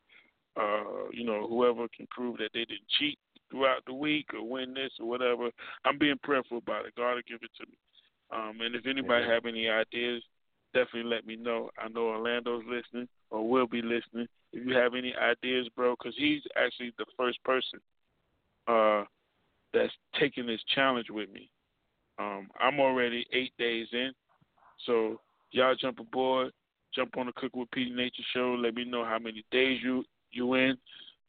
Uh, 0.57 1.09
you 1.13 1.25
know, 1.25 1.47
whoever 1.49 1.87
can 1.97 2.07
prove 2.11 2.39
that 2.39 2.51
they 2.53 2.65
didn't 2.65 2.89
cheat 2.99 3.19
throughout 3.51 3.85
the 3.87 3.95
week 3.95 4.27
or 4.35 4.43
win 4.47 4.75
this 4.75 4.91
or 4.99 5.09
whatever. 5.09 5.51
I'm 5.85 5.99
being 5.99 6.19
prayerful 6.23 6.59
about 6.59 6.87
it. 6.87 6.95
God 6.97 7.15
will 7.15 7.23
give 7.29 7.41
it 7.43 7.51
to 7.61 7.67
me. 7.67 7.77
Um, 8.33 8.61
and 8.61 8.75
if 8.75 8.87
anybody 8.87 9.25
have 9.27 9.47
any 9.47 9.69
ideas, 9.69 10.23
definitely 10.75 11.11
let 11.11 11.27
me 11.27 11.37
know. 11.37 11.71
I 11.79 11.89
know 11.89 12.09
Orlando's 12.09 12.65
listening 12.67 13.09
or 13.31 13.49
will 13.49 13.67
be 13.67 13.83
listening. 13.83 14.27
If 14.53 14.67
you 14.67 14.75
have 14.75 14.95
any 14.95 15.15
ideas, 15.15 15.69
bro, 15.77 15.95
because 15.99 16.15
he's 16.17 16.43
actually 16.57 16.93
the 16.99 17.07
first 17.17 17.43
person 17.45 17.79
uh, 18.69 19.05
that's 19.73 19.93
taking 20.19 20.47
this 20.47 20.61
challenge 20.75 21.07
with 21.11 21.31
me. 21.31 21.51
Um, 22.19 22.49
I'm 22.61 22.79
already 22.79 23.27
eight 23.33 23.53
days 23.59 23.87
in, 23.93 24.13
so 24.87 25.21
y'all 25.51 25.75
jump 25.75 25.99
aboard, 25.99 26.53
jump 26.95 27.17
on 27.17 27.27
the 27.27 27.33
Cook 27.33 27.57
with 27.57 27.71
PD 27.71 27.95
Nature 27.95 28.23
show. 28.35 28.57
Let 28.59 28.75
me 28.75 28.85
know 28.85 29.05
how 29.05 29.19
many 29.19 29.45
days 29.51 29.81
you 29.83 30.05
you 30.31 30.55
in. 30.55 30.77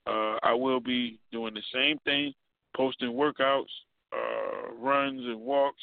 Uh, 0.05 0.38
I 0.43 0.53
will 0.53 0.80
be 0.80 1.19
doing 1.31 1.53
the 1.53 1.61
same 1.73 1.97
thing, 1.99 2.34
posting 2.76 3.14
workouts, 3.14 3.72
uh, 4.14 4.73
runs 4.77 5.22
and 5.22 5.39
walks, 5.39 5.81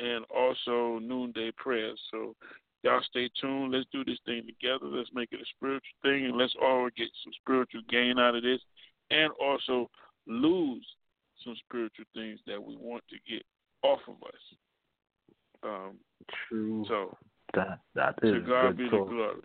and 0.00 0.24
also 0.34 0.98
noonday 1.00 1.52
prayers. 1.56 2.00
So 2.10 2.34
y'all 2.82 3.02
stay 3.08 3.28
tuned. 3.40 3.72
Let's 3.72 3.86
do 3.92 4.04
this 4.04 4.18
thing 4.24 4.46
together. 4.46 4.86
Let's 4.86 5.10
make 5.14 5.28
it 5.32 5.40
a 5.40 5.46
spiritual 5.56 5.96
thing, 6.02 6.24
and 6.26 6.36
let's 6.36 6.54
all 6.60 6.88
get 6.96 7.08
some 7.22 7.32
spiritual 7.40 7.82
gain 7.90 8.18
out 8.18 8.34
of 8.34 8.42
this, 8.42 8.60
and 9.10 9.30
also 9.40 9.90
lose 10.26 10.86
some 11.44 11.54
spiritual 11.66 12.04
things 12.14 12.40
that 12.46 12.62
we 12.62 12.76
want 12.76 13.04
to 13.10 13.16
get 13.30 13.42
off 13.82 14.00
of 14.08 14.16
us. 14.22 14.40
Um, 15.62 15.98
True. 16.48 16.84
So 16.88 17.16
that 17.54 17.80
that 17.94 18.14
is 18.22 18.34
to 18.34 18.40
God 18.40 18.76
be 18.76 18.88
talk. 18.88 19.06
the 19.08 19.12
glory. 19.12 19.40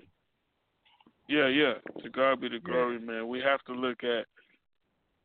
Yeah, 1.28 1.48
yeah. 1.48 1.74
To 2.04 2.10
God 2.10 2.42
be 2.42 2.50
the 2.50 2.60
glory, 2.60 3.00
man. 3.00 3.28
We 3.28 3.40
have 3.40 3.64
to 3.66 3.74
look 3.74 4.04
at 4.04 4.26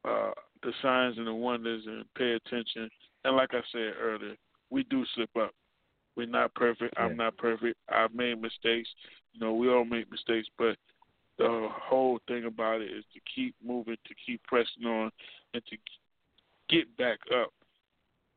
uh, 0.09 0.32
the 0.62 0.72
signs 0.82 1.16
and 1.16 1.26
the 1.26 1.35
wonders 1.35 1.82
and 1.86 2.05
pay 2.16 2.32
attention. 2.32 2.90
And 3.24 3.36
like 3.36 3.51
I 3.52 3.60
said 3.72 3.94
earlier, 4.01 4.35
we 4.70 4.85
do 4.85 5.05
slip 5.14 5.31
up. 5.40 5.52
We're 6.16 6.26
not 6.26 6.55
perfect. 6.55 6.94
I'm 6.98 7.16
not 7.16 7.36
perfect. 7.39 7.76
I've 7.89 8.14
made 8.14 8.40
mistakes. 8.40 8.89
You 9.32 9.40
know, 9.40 9.55
we 9.55 9.68
all 9.68 9.85
make 9.85 10.10
mistakes, 10.10 10.47
but 10.59 10.76
the 11.39 11.69
whole 11.70 12.20
thing 12.28 12.44
about 12.44 12.81
it 12.81 12.90
is 12.90 13.05
to 13.12 13.20
keep 13.35 13.55
moving, 13.65 13.97
to 14.06 14.15
keep 14.27 14.43
pressing 14.44 14.85
on, 14.85 15.11
and 15.52 15.62
to 15.66 15.77
get 16.69 16.97
back 16.97 17.19
up 17.35 17.52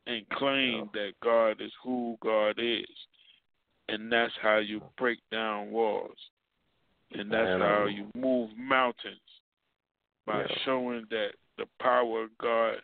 and 0.07 0.27
claim 0.29 0.89
that 0.93 1.11
God 1.23 1.61
is 1.61 1.71
who 1.83 2.17
God 2.21 2.55
is. 2.57 2.85
And 3.89 4.11
that's 4.11 4.33
how 4.41 4.57
you 4.57 4.81
break 4.97 5.19
down 5.31 5.71
walls. 5.71 6.17
And 7.13 7.31
that's 7.31 7.61
how 7.61 7.85
um, 7.85 7.91
you 7.91 8.07
move 8.15 8.49
mountains 8.57 9.19
by 10.25 10.41
Yeah. 10.41 10.57
showing 10.65 11.05
that 11.09 11.31
the 11.57 11.65
power 11.79 12.23
of 12.23 12.37
God 12.37 12.81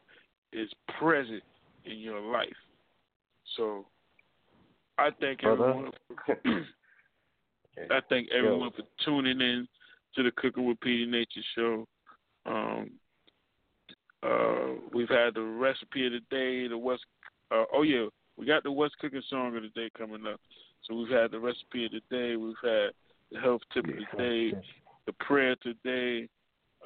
is 0.54 0.70
present 0.98 1.44
in 1.86 1.98
your 1.98 2.22
life. 2.22 2.56
So 3.58 3.86
I 4.98 5.10
thank 5.20 5.42
Brother. 5.42 5.64
everyone 5.64 5.92
I 7.92 8.00
thank 8.08 8.30
everyone 8.32 8.72
for 8.72 8.84
tuning 9.04 9.42
in 9.42 9.68
to 10.16 10.24
the 10.24 10.32
Cooking 10.32 10.66
with 10.66 10.80
PD 10.80 11.08
Nature 11.08 11.42
show. 11.56 11.88
Um, 12.46 12.92
uh, 14.24 14.80
we've 14.94 15.10
had 15.10 15.34
the 15.36 15.42
recipe 15.42 16.06
of 16.08 16.14
the 16.14 16.22
day, 16.30 16.68
the 16.68 16.78
West. 16.78 17.04
Uh, 17.52 17.66
oh 17.74 17.84
yeah, 17.84 18.06
we 18.38 18.46
got 18.46 18.64
the 18.64 18.72
West 18.72 18.96
Cooking 19.00 19.22
Song 19.30 19.56
of 19.56 19.64
the 19.64 19.70
Day 19.70 19.90
coming 19.98 20.26
up. 20.26 20.40
So 20.84 20.96
we've 20.96 21.10
had 21.10 21.32
the 21.32 21.40
recipe 21.40 21.86
of 21.86 21.92
the 21.92 22.02
day. 22.10 22.36
We've 22.36 22.56
had 22.64 22.92
the 23.32 23.40
health 23.40 23.62
tip 23.74 23.86
of 23.86 23.92
the 23.92 24.18
day, 24.18 24.54
the 25.06 25.14
prayer 25.20 25.56
today, 25.62 26.28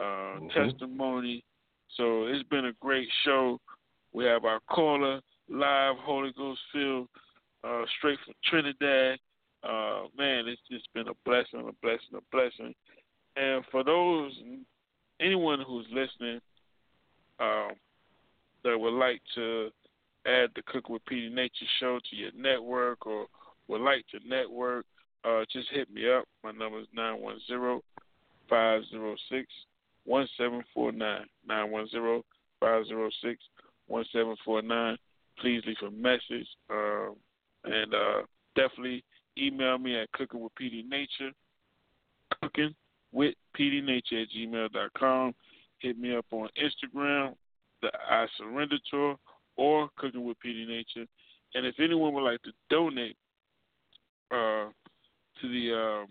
uh, 0.01 0.39
testimony. 0.53 1.43
So 1.95 2.25
it's 2.25 2.47
been 2.49 2.65
a 2.65 2.73
great 2.79 3.07
show. 3.25 3.59
We 4.13 4.25
have 4.25 4.45
our 4.45 4.59
caller 4.69 5.21
live, 5.49 5.95
Holy 5.99 6.31
Ghost 6.37 6.59
filled, 6.73 7.07
uh, 7.63 7.83
straight 7.97 8.19
from 8.25 8.33
Trinidad. 8.45 9.19
Uh, 9.63 10.03
man, 10.17 10.47
it's 10.47 10.61
just 10.69 10.91
been 10.93 11.07
a 11.07 11.13
blessing, 11.25 11.67
a 11.67 11.73
blessing, 11.81 12.15
a 12.15 12.21
blessing. 12.31 12.73
And 13.37 13.63
for 13.71 13.83
those, 13.83 14.31
anyone 15.19 15.61
who's 15.65 15.85
listening, 15.91 16.39
um, 17.39 17.71
that 18.63 18.77
would 18.77 18.93
like 18.93 19.21
to 19.35 19.69
add 20.25 20.49
the 20.55 20.63
Cook 20.65 20.89
with 20.89 21.05
PD 21.05 21.31
Nature 21.31 21.65
show 21.79 21.99
to 22.09 22.15
your 22.15 22.31
network 22.35 23.05
or 23.05 23.27
would 23.67 23.81
like 23.81 24.05
to 24.11 24.27
network, 24.27 24.85
uh, 25.23 25.43
just 25.51 25.69
hit 25.71 25.91
me 25.91 26.09
up. 26.11 26.25
My 26.43 26.51
number 26.51 26.79
is 26.79 26.87
910 26.93 27.81
506 28.49 29.47
1749. 30.05 31.25
910 31.47 32.23
506 32.59 33.43
1749. 33.87 34.97
Please 35.39 35.61
leave 35.65 35.75
a 35.85 35.91
message. 35.91 36.47
Um, 36.69 37.15
and 37.65 37.93
uh, 37.93 38.21
definitely 38.55 39.03
email 39.37 39.77
me 39.77 39.99
at 39.99 40.11
cooking 40.13 40.41
with 40.41 40.55
Petey 40.55 40.83
Nature. 40.89 41.31
Cooking 42.41 42.73
with 43.11 43.35
Petey 43.53 43.81
Nature 43.81 44.21
at 44.21 44.27
gmail.com. 44.35 45.33
Hit 45.79 45.99
me 45.99 46.15
up 46.15 46.25
on 46.31 46.49
Instagram, 46.61 47.35
the 47.81 47.89
I 48.09 48.25
Surrender 48.37 48.77
Tour, 48.89 49.17
or 49.55 49.89
Cooking 49.97 50.25
with 50.25 50.39
Petey 50.39 50.65
Nature. 50.65 51.07
And 51.53 51.65
if 51.65 51.75
anyone 51.79 52.13
would 52.13 52.23
like 52.23 52.41
to 52.43 52.51
donate 52.69 53.15
uh, 54.31 54.69
to 55.41 55.43
the 55.43 55.73
um, 55.73 56.07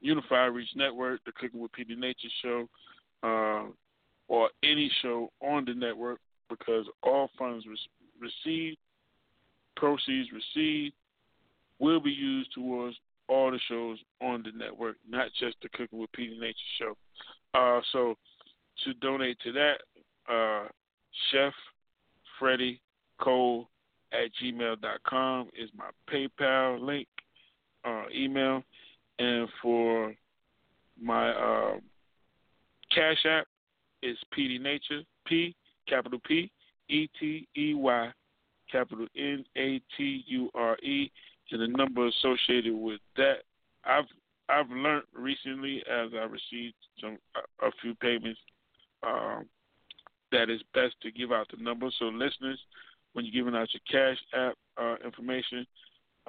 Unified 0.00 0.54
Reach 0.54 0.70
Network, 0.76 1.20
the 1.24 1.32
Cooking 1.32 1.60
with 1.60 1.72
PD 1.72 1.98
Nature 1.98 2.28
show, 2.42 2.68
uh, 3.22 3.70
or 4.28 4.48
any 4.62 4.90
show 5.02 5.30
on 5.40 5.64
the 5.64 5.74
network, 5.74 6.20
because 6.48 6.86
all 7.02 7.30
funds 7.38 7.66
re- 7.66 8.30
received, 8.44 8.78
proceeds 9.76 10.30
received, 10.32 10.94
will 11.78 12.00
be 12.00 12.10
used 12.10 12.52
towards 12.54 12.96
all 13.30 13.50
the 13.50 13.60
shows 13.68 13.98
on 14.20 14.42
the 14.42 14.50
network, 14.56 14.96
not 15.08 15.28
just 15.38 15.56
the 15.62 15.68
Cooking 15.70 15.98
with 15.98 16.10
PD 16.12 16.38
Nature 16.38 16.56
show. 16.78 16.96
Uh, 17.54 17.80
so 17.92 18.16
to 18.84 18.94
donate 18.94 19.38
to 19.44 19.52
that, 19.52 19.74
uh, 20.28 20.68
Chef 21.30 21.52
Freddie 22.38 22.80
Cole 23.20 23.68
at 24.12 24.30
gmail.com 24.42 25.48
is 25.58 25.70
my 25.76 25.90
PayPal 26.12 26.80
link, 26.80 27.06
uh, 27.84 28.04
email. 28.14 28.62
And 29.18 29.48
for 29.62 30.14
my 31.00 31.30
uh, 31.30 31.74
Cash 32.94 33.24
App, 33.26 33.46
is 34.02 34.16
Petey 34.32 34.58
Nature, 34.58 35.02
P, 35.26 35.54
capital 35.88 36.20
P, 36.26 36.50
E 36.88 37.08
T 37.18 37.46
E 37.56 37.74
Y, 37.74 38.10
capital 38.70 39.06
N 39.16 39.44
A 39.56 39.80
T 39.96 40.24
U 40.26 40.50
R 40.54 40.76
E, 40.78 41.10
and 41.52 41.60
the 41.60 41.68
number 41.68 42.06
associated 42.06 42.74
with 42.74 43.00
that. 43.16 43.42
I've 43.84 44.04
I've 44.48 44.70
learned 44.70 45.04
recently 45.14 45.82
as 45.90 46.10
I 46.12 46.24
received 46.24 46.74
some 47.00 47.18
a, 47.36 47.66
a 47.66 47.70
few 47.80 47.94
payments 47.96 48.40
um, 49.06 49.46
that 50.32 50.50
it's 50.50 50.62
best 50.74 50.94
to 51.02 51.10
give 51.10 51.32
out 51.32 51.48
the 51.56 51.62
number. 51.62 51.88
So 51.98 52.06
listeners, 52.06 52.58
when 53.12 53.24
you're 53.24 53.44
giving 53.44 53.58
out 53.58 53.68
your 53.72 53.80
cash 53.90 54.18
app 54.34 54.54
uh, 54.80 54.96
information, 55.04 55.66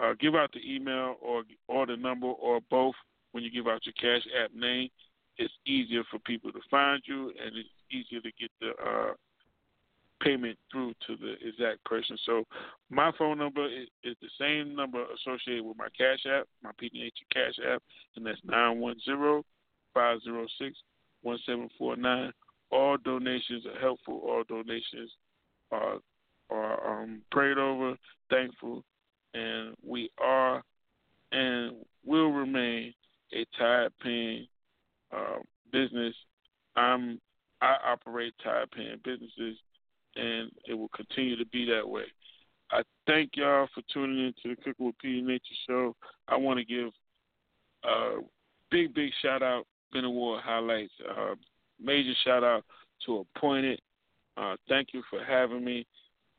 uh, 0.02 0.14
give 0.20 0.36
out 0.36 0.52
the 0.54 0.62
email 0.64 1.16
or 1.22 1.44
or 1.68 1.86
the 1.86 1.98
number 1.98 2.28
or 2.28 2.60
both. 2.70 2.96
When 3.32 3.44
you 3.46 3.52
give 3.52 3.68
out 3.68 3.86
your 3.86 3.94
cash 3.94 4.28
app 4.44 4.54
name, 4.54 4.90
it's 5.38 5.54
easier 5.66 6.04
for 6.12 6.20
people 6.20 6.52
to 6.52 6.60
find 6.70 7.02
you 7.06 7.32
and 7.42 7.56
it's 7.56 7.70
easier 7.90 8.20
to 8.20 8.32
get 8.40 8.52
the 8.60 8.70
uh, 8.70 9.14
payment 10.24 10.58
through 10.72 10.94
to 11.08 11.16
the 11.18 11.34
exact 11.48 11.84
person. 11.86 12.18
So 12.26 12.44
my 12.90 13.12
phone 13.18 13.38
number 13.38 13.66
is, 13.66 13.88
is 14.04 14.16
the 14.22 14.30
same 14.40 14.76
number 14.76 15.04
associated 15.04 15.64
with 15.66 15.78
my 15.78 15.88
cash 15.98 16.26
app, 16.32 16.48
my 16.64 16.72
PDH 16.82 17.12
cash 17.34 17.56
app, 17.74 17.82
and 18.16 18.26
that's 18.26 18.40
nine 18.44 18.80
one 18.80 18.98
zero 19.06 19.44
five 19.94 20.20
zero 20.24 20.46
six 20.60 20.76
one 21.22 21.40
seven 21.46 21.70
four 21.78 21.96
nine. 21.96 22.32
All 22.72 22.98
donations 22.98 23.66
are 23.66 23.80
helpful. 23.80 24.22
All 24.24 24.44
donations 24.48 25.12
are 25.72 25.98
are 26.50 27.02
um, 27.02 27.22
prayed 27.32 27.58
over, 27.58 27.96
thankful, 28.30 28.84
and 29.34 29.76
we 29.86 30.10
are 30.18 30.64
and 31.32 31.76
will 32.06 32.32
remain 32.32 32.94
a 33.34 33.46
tide 33.58 33.92
paying 34.04 34.48
uh, 35.16 35.40
business. 35.72 36.14
I'm 36.76 37.20
I 37.62 37.76
operate 37.86 38.34
tide 38.44 38.72
paying 38.76 39.00
businesses, 39.04 39.58
and 40.16 40.52
it 40.68 40.74
will 40.74 40.90
continue 40.90 41.36
to 41.38 41.46
be 41.46 41.66
that 41.66 41.88
way. 41.88 42.04
I 42.72 42.84
thank 43.06 43.32
y'all 43.36 43.68
for 43.74 43.82
tuning 43.94 44.28
in 44.28 44.34
to 44.44 44.56
the 44.56 44.62
Cooking 44.62 44.86
with 44.86 44.96
PD 45.04 45.24
Nature 45.24 45.44
show. 45.68 45.96
I 46.28 46.38
want 46.38 46.60
to 46.60 46.66
give 46.66 46.92
a 47.84 48.20
big, 48.70 48.94
big 48.94 49.12
shout 49.22 49.44
out, 49.44 49.66
Ben 49.92 50.06
Award 50.06 50.42
highlights. 50.44 50.94
Uh, 51.10 51.36
major 51.82 52.14
shout 52.24 52.44
out 52.44 52.64
to 53.06 53.26
Appointed. 53.36 53.82
Uh, 54.38 54.56
thank 54.70 54.90
you 54.94 55.04
for 55.10 55.24
having 55.24 55.64
me. 55.66 55.86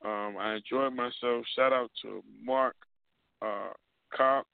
Um, 0.05 0.36
I 0.39 0.55
enjoyed 0.55 0.94
myself. 0.94 1.44
Shout 1.55 1.73
out 1.73 1.90
to 2.03 2.23
Mark 2.43 2.74
uh, 3.43 3.70
Kopp 4.16 4.47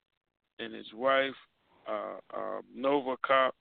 and 0.59 0.73
his 0.73 0.87
wife, 0.93 1.33
uh, 1.87 2.17
uh, 2.35 2.61
Nova 2.75 3.15
Kopp. 3.25 3.55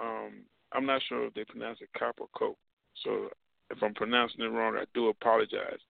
Um, 0.00 0.44
I'm 0.72 0.86
not 0.86 1.02
sure 1.08 1.26
if 1.26 1.34
they 1.34 1.44
pronounce 1.44 1.78
it 1.80 1.90
Cop 1.98 2.16
or 2.18 2.28
Cope. 2.36 2.58
So 3.04 3.28
if 3.72 3.82
I'm 3.82 3.94
pronouncing 3.94 4.42
it 4.44 4.48
wrong, 4.48 4.76
I 4.76 4.84
do 4.94 5.08
apologize. 5.08 5.80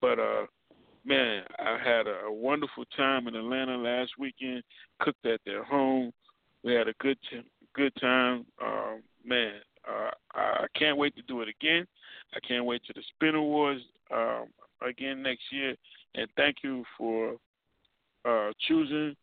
But 0.00 0.18
uh, 0.18 0.46
man, 1.04 1.42
I 1.58 1.78
had 1.82 2.06
a, 2.06 2.26
a 2.26 2.32
wonderful 2.32 2.84
time 2.96 3.28
in 3.28 3.36
Atlanta 3.36 3.76
last 3.76 4.12
weekend. 4.18 4.62
Cooked 5.00 5.24
at 5.26 5.40
their 5.46 5.62
home. 5.62 6.12
We 6.64 6.74
had 6.74 6.88
a 6.88 6.94
good 7.00 7.18
good 7.74 7.92
time. 8.00 8.46
Um, 8.62 9.02
man, 9.24 9.52
uh, 9.86 10.10
I 10.34 10.66
can't 10.76 10.96
wait 10.96 11.14
to 11.16 11.22
do 11.22 11.42
it 11.42 11.48
again. 11.48 11.86
I 12.34 12.40
can't 12.46 12.64
wait 12.64 12.82
to 12.86 12.92
the 12.94 13.02
Spin 13.14 13.34
Awards 13.34 13.82
um, 14.12 14.46
again 14.86 15.22
next 15.22 15.42
year. 15.50 15.76
And 16.14 16.28
thank 16.36 16.56
you 16.64 16.84
for 16.96 17.36
uh, 18.24 18.50
choosing 18.66 19.14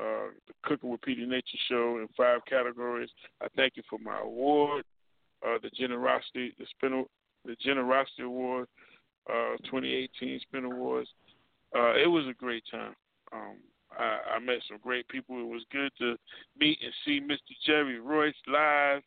uh, 0.00 0.32
the 0.48 0.54
Cooking 0.64 0.90
with 0.90 1.00
PD 1.02 1.28
Nature 1.28 1.58
show 1.68 1.98
in 1.98 2.08
five 2.16 2.40
categories. 2.48 3.10
I 3.42 3.46
thank 3.56 3.76
you 3.76 3.82
for 3.88 3.98
my 3.98 4.18
award, 4.20 4.84
uh, 5.46 5.58
the 5.62 5.70
generosity, 5.70 6.54
the 6.58 6.66
Spin, 6.70 7.04
the 7.44 7.56
generosity 7.60 8.22
award, 8.22 8.68
uh, 9.28 9.56
2018 9.64 10.40
Spin 10.40 10.64
Awards. 10.64 11.08
Uh, 11.74 11.94
it 11.94 12.06
was 12.06 12.26
a 12.28 12.34
great 12.34 12.64
time. 12.70 12.94
Um, 13.32 13.56
I, 13.96 14.36
I 14.36 14.38
met 14.38 14.58
some 14.68 14.78
great 14.82 15.06
people. 15.08 15.40
It 15.40 15.48
was 15.48 15.64
good 15.72 15.90
to 15.98 16.16
meet 16.58 16.78
and 16.82 16.92
see 17.04 17.20
Mr. 17.20 17.54
Jerry 17.64 18.00
Royce 18.00 18.34
live. 18.46 19.02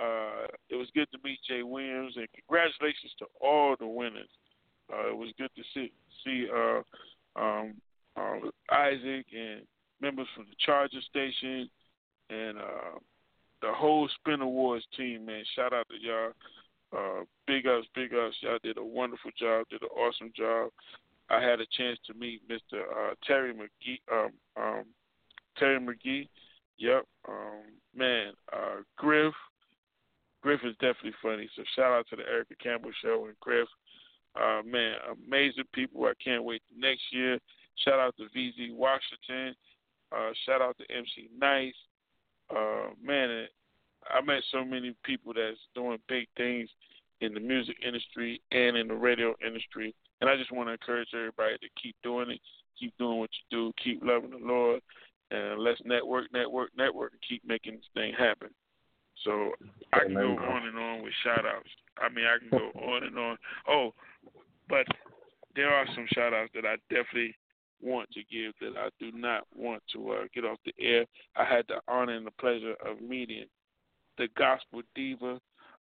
Uh, 0.00 0.46
it 0.70 0.76
was 0.76 0.88
good 0.94 1.08
to 1.12 1.18
meet 1.22 1.38
Jay 1.48 1.62
Williams, 1.62 2.14
and 2.16 2.26
congratulations 2.34 3.12
to 3.18 3.26
all 3.40 3.76
the 3.78 3.86
winners. 3.86 4.28
Uh, 4.92 5.10
it 5.10 5.16
was 5.16 5.30
good 5.38 5.50
to 5.56 5.62
see 5.72 5.92
see 6.24 6.48
uh, 6.52 6.82
um, 7.40 7.74
uh, 8.16 8.50
Isaac 8.70 9.26
and 9.32 9.62
members 10.00 10.26
from 10.34 10.46
the 10.46 10.56
Charger 10.58 11.00
Station 11.08 11.68
and 12.30 12.58
uh, 12.58 12.98
the 13.62 13.72
whole 13.72 14.08
Spin 14.20 14.40
Awards 14.40 14.84
team. 14.96 15.26
Man, 15.26 15.44
shout 15.54 15.72
out 15.72 15.86
to 15.88 15.96
y'all. 16.00 16.32
Uh, 16.94 17.24
big 17.46 17.66
ups, 17.66 17.86
big 17.94 18.12
ups. 18.14 18.36
Y'all 18.40 18.58
did 18.62 18.78
a 18.78 18.84
wonderful 18.84 19.30
job. 19.38 19.66
Did 19.70 19.82
an 19.82 19.88
awesome 19.88 20.32
job. 20.36 20.70
I 21.30 21.40
had 21.40 21.60
a 21.60 21.66
chance 21.76 21.98
to 22.06 22.14
meet 22.14 22.42
Mr. 22.48 22.82
Uh, 22.82 23.14
Terry 23.26 23.52
McGee. 23.54 24.00
Um, 24.12 24.30
um, 24.56 24.84
Terry 25.58 25.80
McGee. 25.80 26.28
Yep. 26.78 27.04
Um, 27.28 27.62
man, 27.96 28.32
uh, 28.52 28.82
Griff. 28.96 29.34
Griff 30.42 30.60
is 30.64 30.74
definitely 30.74 31.14
funny. 31.22 31.48
So 31.56 31.62
shout 31.74 31.92
out 31.92 32.06
to 32.10 32.16
the 32.16 32.22
Erica 32.22 32.54
Campbell 32.62 32.90
show 33.02 33.26
and 33.26 33.38
Griff. 33.40 33.68
Uh, 34.36 34.60
man, 34.64 34.96
amazing 35.26 35.64
people. 35.72 36.04
I 36.04 36.12
can't 36.22 36.44
wait 36.44 36.62
next 36.76 37.02
year. 37.12 37.38
Shout 37.84 37.98
out 37.98 38.14
to 38.18 38.24
VZ 38.36 38.74
Washington. 38.74 39.54
Uh, 40.12 40.30
shout 40.44 40.60
out 40.60 40.76
to 40.78 40.94
MC 40.94 41.30
Nice. 41.38 41.74
Uh, 42.54 42.90
man, 43.02 43.46
I 44.10 44.20
met 44.20 44.42
so 44.52 44.64
many 44.64 44.94
people 45.02 45.32
that's 45.34 45.58
doing 45.74 45.98
big 46.08 46.26
things 46.36 46.68
in 47.20 47.34
the 47.34 47.40
music 47.40 47.76
industry 47.86 48.40
and 48.50 48.76
in 48.76 48.88
the 48.88 48.94
radio 48.94 49.34
industry. 49.46 49.94
And 50.20 50.28
I 50.28 50.36
just 50.36 50.52
want 50.52 50.68
to 50.68 50.72
encourage 50.72 51.08
everybody 51.14 51.56
to 51.58 51.68
keep 51.80 51.96
doing 52.02 52.30
it, 52.30 52.40
keep 52.78 52.96
doing 52.98 53.18
what 53.18 53.30
you 53.32 53.56
do, 53.56 53.72
keep 53.82 54.02
loving 54.04 54.30
the 54.30 54.38
Lord, 54.38 54.80
and 55.30 55.60
let's 55.60 55.80
network, 55.84 56.32
network, 56.32 56.70
network, 56.76 57.12
and 57.12 57.20
keep 57.28 57.42
making 57.46 57.74
this 57.74 57.90
thing 57.94 58.12
happen. 58.16 58.48
So 59.24 59.52
I 59.92 60.00
can 60.00 60.14
go 60.14 60.36
on 60.36 60.66
and 60.66 60.78
on 60.78 61.02
with 61.02 61.12
shout 61.22 61.46
outs. 61.46 61.68
I 61.98 62.08
mean, 62.08 62.26
I 62.26 62.38
can 62.38 62.50
go 62.50 62.78
on 62.80 63.04
and 63.04 63.18
on. 63.18 63.36
Oh, 63.68 63.94
but 64.68 64.86
there 65.54 65.72
are 65.72 65.86
some 65.94 66.06
shout 66.12 66.34
outs 66.34 66.50
that 66.54 66.66
I 66.66 66.76
definitely 66.90 67.34
want 67.80 68.10
to 68.12 68.20
give 68.30 68.52
that 68.60 68.78
I 68.78 68.88
do 68.98 69.16
not 69.16 69.46
want 69.54 69.82
to 69.92 70.12
uh, 70.12 70.24
get 70.34 70.44
off 70.44 70.58
the 70.64 70.74
air. 70.80 71.04
I 71.36 71.44
had 71.44 71.64
the 71.68 71.80
honor 71.86 72.16
and 72.16 72.26
the 72.26 72.32
pleasure 72.32 72.74
of 72.84 73.00
meeting 73.00 73.44
the 74.18 74.28
gospel 74.36 74.82
diva, 74.94 75.40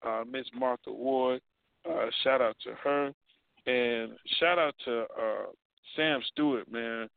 uh, 0.05 0.25
Miss 0.31 0.47
Martha 0.55 0.91
Ward. 0.91 1.41
Uh, 1.89 2.07
shout 2.25 2.41
out 2.41 2.57
to 2.65 2.73
her. 2.83 3.13
And 3.67 4.13
shout 4.39 4.59
out 4.59 4.75
to 4.85 5.03
uh, 5.03 5.47
Sam 5.95 6.21
Stewart, 6.33 6.71
man. 6.71 7.09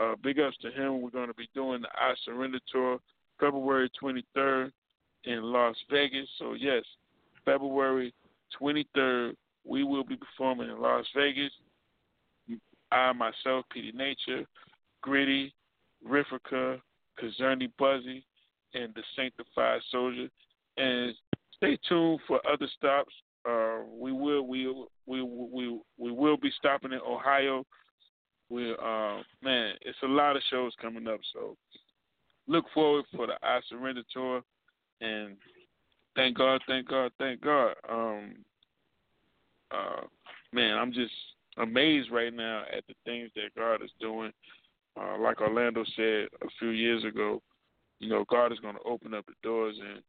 Uh, 0.00 0.14
big 0.22 0.40
ups 0.40 0.56
to 0.62 0.70
him. 0.70 1.00
We're 1.00 1.10
going 1.10 1.28
to 1.28 1.34
be 1.34 1.48
doing 1.54 1.82
the 1.82 1.88
I 1.94 2.14
Surrender 2.24 2.58
Tour 2.72 2.98
February 3.38 3.90
23rd 4.02 4.72
in 5.24 5.42
Las 5.42 5.76
Vegas. 5.90 6.28
So, 6.38 6.54
yes, 6.54 6.82
February 7.44 8.12
23rd, 8.60 9.34
we 9.64 9.84
will 9.84 10.04
be 10.04 10.16
performing 10.16 10.68
in 10.68 10.80
Las 10.80 11.06
Vegas. 11.16 11.52
I, 12.90 13.12
myself, 13.12 13.64
PD 13.74 13.94
Nature, 13.94 14.44
Gritty, 15.00 15.52
Riffica, 16.06 16.80
Kazerny 17.20 17.70
Buzzy, 17.78 18.24
and 18.74 18.94
the 18.94 19.02
Sanctified 19.16 19.80
Soldier. 19.90 20.28
And 20.76 21.14
stay 21.64 21.78
tuned 21.88 22.20
for 22.26 22.40
other 22.50 22.68
stops. 22.76 23.12
Uh, 23.48 23.80
we 23.98 24.12
will 24.12 24.46
we 24.46 24.66
we 25.06 25.22
we 25.22 25.80
we 25.98 26.12
will 26.12 26.36
be 26.36 26.50
stopping 26.58 26.92
in 26.92 27.00
Ohio. 27.06 27.64
We 28.48 28.72
uh 28.72 29.18
man, 29.42 29.74
it's 29.82 29.98
a 30.02 30.06
lot 30.06 30.36
of 30.36 30.42
shows 30.50 30.72
coming 30.80 31.06
up, 31.08 31.20
so 31.32 31.56
look 32.46 32.64
forward 32.72 33.04
for 33.14 33.26
the 33.26 33.34
I 33.42 33.60
Surrender 33.68 34.02
tour, 34.12 34.42
and 35.00 35.36
thank 36.16 36.38
God, 36.38 36.60
thank 36.66 36.88
God, 36.88 37.12
thank 37.18 37.40
God. 37.40 37.74
Um, 37.88 38.36
uh, 39.70 40.02
man, 40.52 40.76
I'm 40.78 40.92
just 40.92 41.12
amazed 41.58 42.10
right 42.10 42.32
now 42.32 42.62
at 42.76 42.84
the 42.86 42.94
things 43.04 43.30
that 43.34 43.54
God 43.56 43.82
is 43.82 43.90
doing. 44.00 44.32
Uh, 44.98 45.18
like 45.18 45.40
Orlando 45.40 45.84
said 45.96 46.28
a 46.42 46.48
few 46.58 46.68
years 46.68 47.04
ago, 47.04 47.42
you 47.98 48.08
know, 48.08 48.24
God 48.30 48.52
is 48.52 48.60
going 48.60 48.76
to 48.76 48.82
open 48.82 49.12
up 49.12 49.26
the 49.26 49.32
doors 49.42 49.76
and 49.80 50.02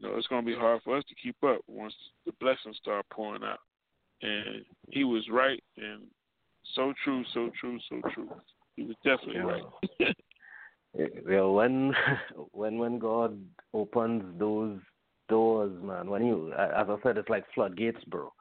you 0.00 0.08
know, 0.08 0.16
it's 0.16 0.26
going 0.28 0.44
to 0.44 0.50
be 0.50 0.56
hard 0.56 0.80
for 0.82 0.96
us 0.96 1.04
to 1.08 1.14
keep 1.22 1.36
up 1.44 1.60
once 1.66 1.94
the 2.24 2.32
blessings 2.40 2.76
start 2.80 3.04
pouring 3.10 3.42
out. 3.44 3.58
And 4.22 4.64
he 4.88 5.04
was 5.04 5.26
right, 5.30 5.62
and 5.76 6.02
so 6.74 6.92
true, 7.04 7.24
so 7.32 7.50
true, 7.58 7.78
so 7.88 8.00
true. 8.12 8.28
He 8.76 8.82
was 8.84 8.96
definitely 9.04 9.36
yeah. 9.98 10.06
right. 10.06 10.16
well, 11.26 11.54
when 11.54 11.94
when 12.52 12.78
when 12.78 12.98
God 12.98 13.38
opens 13.72 14.22
those 14.38 14.78
doors, 15.28 15.72
man, 15.82 16.10
when 16.10 16.26
you, 16.26 16.52
as 16.52 16.86
I 16.88 16.96
said, 17.02 17.16
it's 17.16 17.30
like 17.30 17.44
floodgates, 17.54 18.04
bro. 18.04 18.32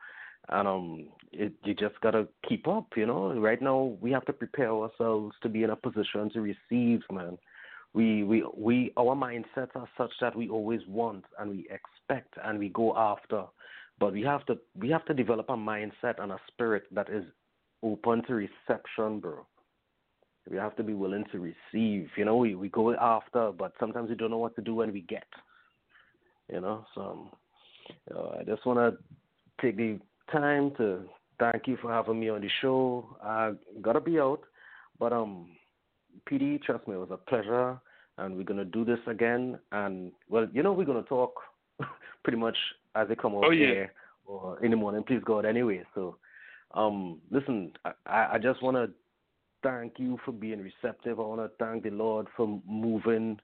And 0.49 0.67
um, 0.67 1.07
it, 1.31 1.53
you 1.63 1.73
just 1.73 1.99
gotta 2.01 2.27
keep 2.47 2.67
up, 2.67 2.87
you 2.97 3.05
know. 3.05 3.33
Right 3.39 3.61
now, 3.61 3.97
we 4.01 4.11
have 4.11 4.25
to 4.25 4.33
prepare 4.33 4.71
ourselves 4.71 5.35
to 5.43 5.49
be 5.49 5.63
in 5.63 5.69
a 5.69 5.75
position 5.75 6.29
to 6.31 6.41
receive, 6.41 7.01
man 7.11 7.37
we 7.93 8.23
we 8.23 8.43
we 8.55 8.91
our 8.97 9.15
mindsets 9.15 9.75
are 9.75 9.89
such 9.97 10.11
that 10.21 10.35
we 10.35 10.49
always 10.49 10.81
want 10.87 11.25
and 11.39 11.49
we 11.49 11.67
expect 11.69 12.33
and 12.43 12.59
we 12.59 12.69
go 12.69 12.95
after 12.95 13.45
but 13.99 14.13
we 14.13 14.21
have 14.21 14.45
to 14.45 14.57
we 14.75 14.89
have 14.89 15.05
to 15.05 15.13
develop 15.13 15.49
a 15.49 15.55
mindset 15.55 16.21
and 16.21 16.31
a 16.31 16.39
spirit 16.47 16.83
that 16.91 17.09
is 17.09 17.23
open 17.83 18.23
to 18.25 18.35
reception 18.35 19.19
bro. 19.19 19.45
We 20.49 20.57
have 20.57 20.75
to 20.77 20.83
be 20.83 20.93
willing 20.93 21.25
to 21.31 21.39
receive 21.39 22.09
you 22.15 22.25
know 22.25 22.37
we 22.37 22.55
we 22.55 22.69
go 22.69 22.93
after 22.95 23.51
but 23.51 23.73
sometimes 23.79 24.09
we 24.09 24.15
don't 24.15 24.31
know 24.31 24.37
what 24.37 24.55
to 24.55 24.61
do 24.61 24.75
when 24.75 24.93
we 24.93 25.01
get 25.01 25.27
you 26.51 26.61
know 26.61 26.85
so 26.93 27.29
you 27.89 28.15
know, 28.15 28.35
i 28.39 28.43
just 28.43 28.65
want 28.65 28.79
to 28.79 28.97
take 29.61 29.77
the 29.77 29.99
time 30.31 30.71
to 30.77 31.01
thank 31.39 31.67
you 31.67 31.77
for 31.81 31.91
having 31.91 32.19
me 32.19 32.29
on 32.29 32.41
the 32.41 32.49
show. 32.61 33.17
I 33.23 33.53
gotta 33.81 34.01
be 34.01 34.19
out 34.19 34.41
but 34.99 35.13
um 35.13 35.49
PD, 36.29 36.61
trust 36.61 36.87
me, 36.87 36.95
it 36.95 36.99
was 36.99 37.11
a 37.11 37.17
pleasure, 37.17 37.79
and 38.17 38.35
we're 38.35 38.43
gonna 38.43 38.65
do 38.65 38.85
this 38.85 38.99
again. 39.07 39.59
And 39.71 40.11
well, 40.29 40.47
you 40.53 40.63
know, 40.63 40.73
we're 40.73 40.85
gonna 40.85 41.03
talk 41.03 41.33
pretty 42.23 42.37
much 42.37 42.57
as 42.95 43.07
they 43.07 43.15
come 43.15 43.35
over 43.35 43.47
oh, 43.47 43.51
yeah. 43.51 43.67
here 43.67 43.93
or 44.25 44.63
in 44.63 44.71
the 44.71 44.77
morning. 44.77 45.03
Please 45.03 45.21
God, 45.25 45.45
anyway. 45.45 45.83
So, 45.95 46.17
um, 46.73 47.19
listen, 47.31 47.73
I, 48.05 48.33
I 48.33 48.37
just 48.37 48.61
want 48.61 48.77
to 48.77 48.89
thank 49.63 49.93
you 49.97 50.19
for 50.23 50.31
being 50.31 50.59
receptive. 50.61 51.19
I 51.19 51.23
want 51.23 51.41
to 51.41 51.63
thank 51.63 51.83
the 51.83 51.89
Lord 51.89 52.27
for 52.37 52.61
moving 52.67 53.39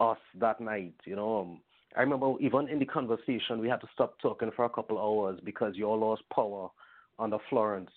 us 0.00 0.18
that 0.40 0.60
night. 0.60 0.94
You 1.04 1.16
know, 1.16 1.40
um, 1.40 1.60
I 1.96 2.00
remember 2.00 2.34
even 2.40 2.68
in 2.68 2.78
the 2.78 2.84
conversation 2.84 3.58
we 3.60 3.68
had 3.68 3.80
to 3.80 3.88
stop 3.94 4.20
talking 4.20 4.50
for 4.54 4.64
a 4.64 4.70
couple 4.70 4.98
hours 4.98 5.40
because 5.44 5.74
you 5.76 5.86
all 5.86 5.98
lost 5.98 6.22
power 6.34 6.68
under 7.18 7.38
Florence. 7.48 7.90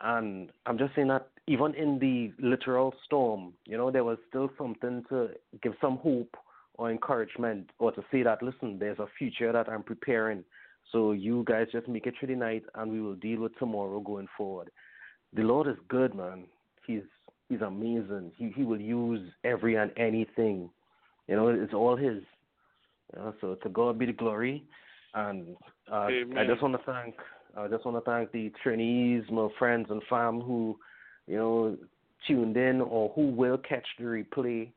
And 0.00 0.50
I'm 0.66 0.78
just 0.78 0.94
saying 0.94 1.08
that 1.08 1.28
even 1.46 1.74
in 1.74 1.98
the 1.98 2.32
literal 2.44 2.94
storm, 3.04 3.54
you 3.66 3.76
know, 3.76 3.90
there 3.90 4.04
was 4.04 4.18
still 4.28 4.50
something 4.58 5.04
to 5.08 5.30
give 5.62 5.74
some 5.80 5.96
hope 5.98 6.36
or 6.74 6.90
encouragement 6.90 7.70
or 7.78 7.92
to 7.92 8.04
say 8.10 8.22
that, 8.22 8.42
listen, 8.42 8.78
there's 8.78 8.98
a 8.98 9.06
future 9.18 9.52
that 9.52 9.68
I'm 9.68 9.82
preparing. 9.82 10.44
So 10.92 11.12
you 11.12 11.44
guys 11.46 11.68
just 11.72 11.88
make 11.88 12.06
it 12.06 12.14
through 12.18 12.28
the 12.28 12.34
night 12.34 12.64
and 12.74 12.90
we 12.90 13.00
will 13.00 13.14
deal 13.14 13.40
with 13.40 13.56
tomorrow 13.58 14.00
going 14.00 14.28
forward. 14.36 14.70
The 15.34 15.42
Lord 15.42 15.68
is 15.68 15.76
good, 15.88 16.14
man. 16.14 16.44
He's 16.86 17.02
he's 17.48 17.60
amazing. 17.60 18.32
He 18.36 18.52
he 18.54 18.62
will 18.62 18.80
use 18.80 19.20
every 19.44 19.76
and 19.76 19.90
anything. 19.96 20.70
You 21.26 21.36
know, 21.36 21.48
it's 21.48 21.74
all 21.74 21.96
his. 21.96 22.22
You 23.14 23.20
know, 23.20 23.34
so 23.40 23.54
to 23.56 23.68
God 23.68 23.98
be 23.98 24.06
the 24.06 24.12
glory. 24.12 24.64
And 25.14 25.56
uh, 25.90 26.08
I 26.36 26.44
just 26.46 26.62
want 26.62 26.74
to 26.74 26.82
thank 26.84 27.14
I 27.58 27.68
just 27.68 27.84
want 27.84 27.96
to 27.96 28.10
thank 28.10 28.32
the 28.32 28.52
Trinis, 28.64 29.30
my 29.30 29.48
friends 29.58 29.86
and 29.90 30.02
fam 30.10 30.40
who, 30.40 30.78
you 31.26 31.36
know, 31.36 31.76
tuned 32.26 32.56
in 32.56 32.80
or 32.80 33.10
who 33.14 33.28
will 33.28 33.58
catch 33.58 33.86
the 33.98 34.04
replay. 34.04 34.70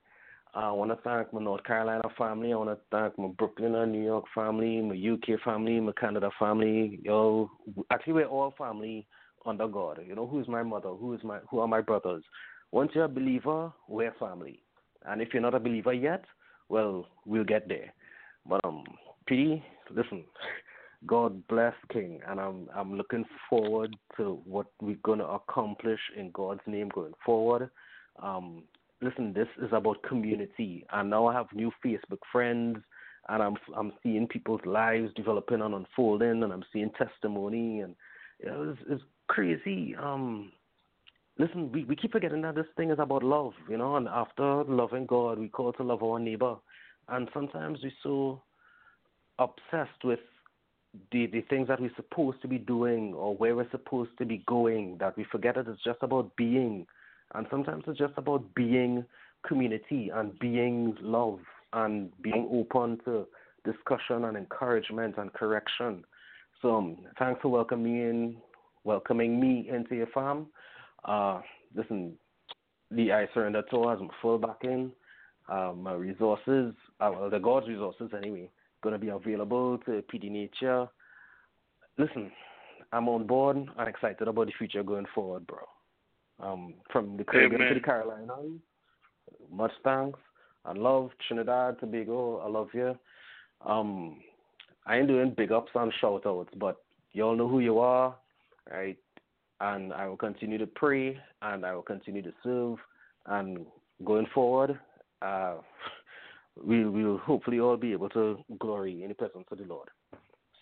I 0.54 0.72
want 0.72 0.92
to 0.92 0.98
thank 1.04 1.32
my 1.34 1.42
North 1.42 1.64
Carolina 1.64 2.02
family. 2.18 2.54
I 2.54 2.56
want 2.56 2.70
to 2.70 2.78
thank 2.90 3.18
my 3.20 3.28
Brooklyn 3.28 3.76
and 3.76 3.92
New 3.92 4.04
York 4.04 4.26
family, 4.34 4.82
my 4.82 4.96
UK 4.96 5.40
family, 5.44 5.80
my 5.80 5.92
Canada 6.00 6.32
family. 6.40 7.00
Yo, 7.04 7.52
actually, 7.92 8.14
we're 8.14 8.26
all 8.26 8.54
family 8.58 9.06
under 9.46 9.68
God. 9.68 10.00
You 10.08 10.16
know, 10.16 10.26
who's 10.26 10.48
my 10.48 10.64
mother? 10.64 10.90
Who 10.90 11.14
is 11.14 11.24
my? 11.24 11.40
Who 11.52 11.60
are 11.60 11.68
my 11.68 11.82
brothers? 11.82 12.24
Once 12.72 12.92
you're 12.96 13.06
a 13.06 13.10
believer, 13.10 13.72
we're 13.88 14.14
family. 14.20 14.62
And 15.06 15.22
if 15.22 15.30
you're 15.34 15.42
not 15.42 15.56
a 15.56 15.60
believer 15.60 15.94
yet, 15.94 16.24
well, 16.68 17.08
we'll 17.26 17.44
get 17.44 17.68
there. 17.68 17.94
But 18.48 18.62
um, 18.64 18.84
P, 19.28 19.64
listen, 19.92 20.24
God 21.06 21.48
bless 21.48 21.74
King, 21.92 22.20
and 22.28 22.40
I'm 22.40 22.70
I'm 22.76 22.96
looking 22.96 23.26
forward 23.50 23.96
to 24.18 24.42
what 24.46 24.68
we're 24.82 24.98
gonna 25.04 25.26
accomplish 25.26 26.00
in 26.18 26.32
God's 26.32 26.62
name 26.68 26.90
going 26.90 27.14
forward. 27.26 27.70
Um, 28.22 28.64
listen, 29.02 29.32
this 29.34 29.48
is 29.62 29.70
about 29.72 30.04
community, 30.04 30.86
and 30.92 31.10
now 31.10 31.28
I 31.28 31.34
have 31.34 31.48
new 31.54 31.72
Facebook 31.86 32.20
friends, 32.32 32.80
and 33.30 33.42
I'm 33.42 33.56
I'm 33.76 33.94
seeing 34.04 34.28
people's 34.28 34.66
lives 34.66 35.12
developing 35.16 35.62
and 35.62 35.74
unfolding, 35.74 36.44
and 36.44 36.52
I'm 36.52 36.66
seeing 36.74 36.92
testimony, 36.98 37.80
and 37.80 37.96
you 38.44 38.50
know, 38.50 38.72
it's, 38.72 38.82
it's 38.90 39.04
crazy. 39.28 39.96
Um, 39.96 40.52
listen, 41.38 41.72
we 41.72 41.86
we 41.86 41.96
keep 41.96 42.12
forgetting 42.12 42.42
that 42.42 42.56
this 42.56 42.68
thing 42.76 42.92
is 42.92 43.00
about 43.00 43.24
love, 43.24 43.54
you 43.70 43.78
know, 43.78 43.96
and 43.96 44.10
after 44.10 44.66
loving 44.66 45.06
God, 45.06 45.40
we 45.40 45.48
call 45.48 45.72
to 45.74 45.84
love 45.84 46.04
our 46.04 46.20
neighbor, 46.20 46.58
and 47.08 47.30
sometimes 47.34 47.80
we're 47.82 47.92
so 48.04 48.42
obsessed 49.40 50.04
with 50.04 50.20
the 51.12 51.28
the 51.28 51.42
things 51.42 51.68
that 51.68 51.80
we're 51.80 51.96
supposed 51.96 52.42
to 52.42 52.48
be 52.48 52.58
doing 52.58 53.14
or 53.14 53.36
where 53.36 53.56
we're 53.56 53.70
supposed 53.72 54.12
to 54.18 54.26
be 54.26 54.44
going 54.48 54.98
that 55.00 55.16
we 55.18 55.24
forget 55.32 55.56
that 55.56 55.68
it's 55.68 55.84
just 55.84 56.00
about 56.02 56.36
being. 56.36 56.88
And 57.36 57.46
sometimes 57.52 57.84
it's 57.88 58.00
just 58.00 58.14
about 58.18 58.44
being 58.56 59.06
community 59.48 60.10
and 60.14 60.38
being 60.40 60.98
love 61.02 61.40
and 61.74 62.12
being 62.22 62.50
open 62.52 63.00
to 63.06 63.28
discussion 63.64 64.26
and 64.26 64.36
encouragement 64.36 65.16
and 65.18 65.32
correction. 65.34 66.04
So 66.62 66.76
um, 66.76 66.98
thanks 67.20 67.42
for 67.42 67.50
welcoming 67.50 68.38
welcoming 68.84 69.40
me 69.40 69.70
into 69.70 69.96
your 69.96 70.08
farm. 70.08 70.48
Uh 71.06 71.42
listen 71.76 72.14
the 72.92 73.12
I 73.12 73.28
surrender 73.34 73.62
tour 73.70 73.92
has 73.92 74.00
my 74.00 74.08
full 74.22 74.38
backing 74.38 74.92
uh, 75.48 75.74
my 75.76 75.94
resources 75.94 76.74
uh, 77.00 77.12
well 77.12 77.30
the 77.30 77.40
God's 77.40 77.68
resources 77.68 78.10
anyway 78.18 78.50
going 78.82 78.94
to 78.94 79.00
be 79.00 79.10
available 79.10 79.78
to 79.80 80.04
PD 80.14 80.32
Nature. 80.32 80.88
Listen, 81.98 82.32
I'm 82.92 83.10
on 83.10 83.28
board 83.28 83.58
and 83.58 83.88
excited 83.88 84.28
about 84.28 84.48
the 84.48 84.54
future 84.58 84.84
going 84.84 85.06
forward, 85.14 85.46
bro. 85.48 85.60
Um, 86.42 86.76
from 86.92 87.18
the 87.18 87.24
Caribbean 87.24 87.62
Amen. 87.62 87.74
to 87.74 87.80
the 87.80 87.86
Carolinas, 87.86 88.60
much 89.52 89.72
thanks. 89.84 90.18
I 90.66 90.74
love 90.74 91.10
Trinidad, 91.28 91.80
Tobago. 91.80 92.38
I 92.38 92.48
love 92.48 92.70
you. 92.74 92.98
Um, 93.66 94.22
I 94.86 94.98
ain't 94.98 95.08
doing 95.08 95.34
big 95.36 95.52
ups 95.52 95.72
and 95.76 95.92
shout 96.00 96.26
outs, 96.26 96.54
but 96.58 96.78
y'all 97.12 97.36
know 97.36 97.48
who 97.48 97.60
you 97.60 97.80
are, 97.80 98.16
right? 98.72 98.98
And 99.62 99.94
I 99.94 100.08
will 100.08 100.18
continue 100.18 100.58
to 100.58 100.68
pray 100.68 101.20
and 101.42 101.66
I 101.66 101.76
will 101.76 101.82
continue 101.82 102.22
to 102.22 102.32
serve. 102.44 102.78
And 103.26 103.66
going 104.06 104.28
forward, 104.34 104.80
uh, 105.22 105.56
we 106.64 106.86
will 106.86 107.18
hopefully 107.20 107.60
all 107.60 107.78
be 107.78 107.92
able 107.92 108.10
to 108.10 108.38
glory 108.60 109.04
in 109.04 109.10
the 109.10 109.16
presence 109.16 109.46
of 109.52 109.58
the 109.58 109.66
Lord. 109.66 109.90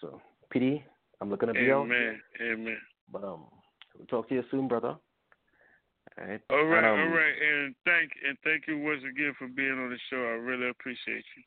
So, 0.02 0.22
PD, 0.54 0.84
I'm 1.22 1.30
looking 1.30 1.48
to 1.48 1.54
be 1.54 1.72
out. 1.72 1.86
Amen. 1.86 2.22
Amen. 2.42 2.78
But 3.12 3.24
um, 3.24 3.46
we'll 3.98 4.08
talk 4.08 4.30
to 4.30 4.36
you 4.36 4.44
soon, 4.52 4.68
brother. 4.68 4.96
All 6.20 6.28
right. 6.28 6.42
All 6.50 6.66
right, 6.66 6.78
And, 6.78 7.02
um, 7.02 7.08
all 7.08 7.18
right, 7.18 7.34
and 7.42 7.76
thank 7.86 8.12
and 8.28 8.38
thank 8.44 8.64
you 8.68 8.80
once 8.80 9.02
again 9.02 9.34
for 9.38 9.48
being 9.48 9.72
on 9.72 9.90
the 9.90 9.98
show. 10.10 10.18
I 10.18 10.38
really 10.38 10.70
appreciate 10.70 11.24
you. 11.36 11.44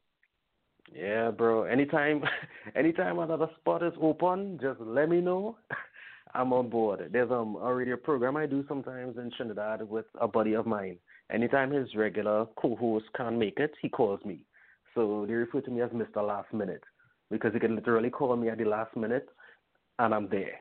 Yeah, 0.93 1.31
bro. 1.31 1.64
Anytime, 1.64 2.22
anytime 2.77 3.18
another 3.18 3.48
spot 3.59 3.82
is 3.82 3.93
open, 4.01 4.59
just 4.60 4.81
let 4.81 5.09
me 5.09 5.20
know. 5.20 5.56
I'm 6.35 6.52
on 6.52 6.68
board. 6.68 7.09
There's 7.12 7.31
um 7.31 7.56
already 7.56 7.90
a 7.90 7.97
program 7.97 8.36
I 8.36 8.47
do 8.47 8.64
sometimes 8.68 9.16
in 9.16 9.31
Trinidad 9.36 9.89
with 9.89 10.06
a 10.20 10.28
buddy 10.28 10.55
of 10.55 10.66
mine. 10.66 10.98
Anytime 11.32 11.70
his 11.70 11.94
regular 11.94 12.47
co-host 12.57 13.07
can't 13.16 13.39
make 13.39 13.59
it, 13.59 13.73
he 13.81 13.89
calls 13.89 14.20
me. 14.24 14.44
So 14.94 15.24
they 15.27 15.35
refer 15.35 15.61
to 15.62 15.70
me 15.70 15.82
as 15.82 15.90
Mr. 15.90 16.27
Last 16.27 16.52
Minute 16.52 16.82
because 17.31 17.52
he 17.52 17.61
can 17.61 17.77
literally 17.77 18.11
call 18.11 18.35
me 18.36 18.48
at 18.48 18.59
the 18.59 18.65
last 18.65 18.97
minute, 18.97 19.28
and 19.98 20.12
I'm 20.12 20.28
there. 20.28 20.61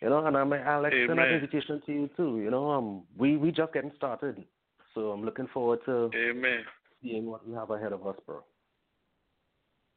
You 0.00 0.10
know, 0.10 0.24
and 0.24 0.36
I'm, 0.36 0.52
I'll 0.52 0.84
extend 0.84 1.18
that 1.18 1.32
invitation 1.32 1.82
to 1.84 1.92
you 1.92 2.10
too. 2.16 2.38
You 2.38 2.50
know, 2.50 2.70
um, 2.70 3.02
we 3.16 3.36
we 3.36 3.50
just 3.50 3.72
getting 3.72 3.90
started, 3.96 4.44
so 4.94 5.10
I'm 5.10 5.24
looking 5.24 5.48
forward 5.52 5.80
to 5.86 6.10
Amen. 6.14 6.60
seeing 7.02 7.26
what 7.26 7.46
we 7.46 7.54
have 7.54 7.70
ahead 7.70 7.92
of 7.92 8.06
us, 8.06 8.16
bro. 8.24 8.44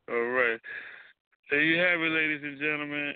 All 0.10 0.16
right. 0.16 0.60
There 1.52 1.62
you 1.62 1.80
have 1.80 2.02
it, 2.02 2.12
ladies 2.12 2.42
and 2.44 2.60
gentlemen. 2.60 3.14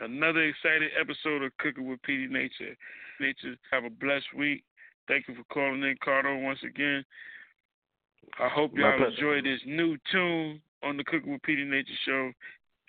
Another 0.00 0.42
exciting 0.44 0.90
episode 0.98 1.42
of 1.42 1.56
Cooking 1.58 1.88
with 1.88 2.00
PD 2.02 2.30
Nature. 2.30 2.76
Nature, 3.20 3.56
have 3.70 3.84
a 3.84 3.90
blessed 3.90 4.32
week. 4.36 4.64
Thank 5.08 5.28
you 5.28 5.34
for 5.34 5.44
calling 5.52 5.82
in, 5.82 5.96
Carter, 6.02 6.36
once 6.38 6.60
again. 6.64 7.04
I 8.38 8.48
hope 8.48 8.72
y'all 8.74 9.04
enjoy 9.04 9.42
this 9.42 9.60
new 9.66 9.96
tune 10.10 10.60
on 10.82 10.96
the 10.96 11.04
Cooking 11.04 11.32
with 11.32 11.42
PD 11.42 11.66
Nature 11.68 11.92
show. 12.06 12.32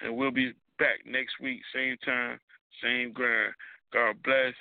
And 0.01 0.15
we'll 0.15 0.31
be 0.31 0.53
back 0.79 0.99
next 1.05 1.33
week, 1.41 1.61
same 1.73 1.97
time, 2.05 2.39
same 2.81 3.11
grind. 3.13 3.53
God 3.93 4.15
bless. 4.23 4.53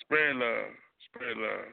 Spread 0.00 0.36
love. 0.36 0.72
Spread 1.08 1.36
love. 1.36 1.66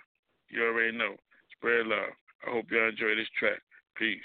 You 0.50 0.66
already 0.66 0.98
know. 0.98 1.16
Spread 1.58 1.88
love. 1.88 2.12
I 2.48 2.52
hope 2.52 2.66
y'all 2.72 2.90
enjoy 2.90 3.16
this 3.16 3.28
track. 3.38 3.60
Peace. 3.96 4.20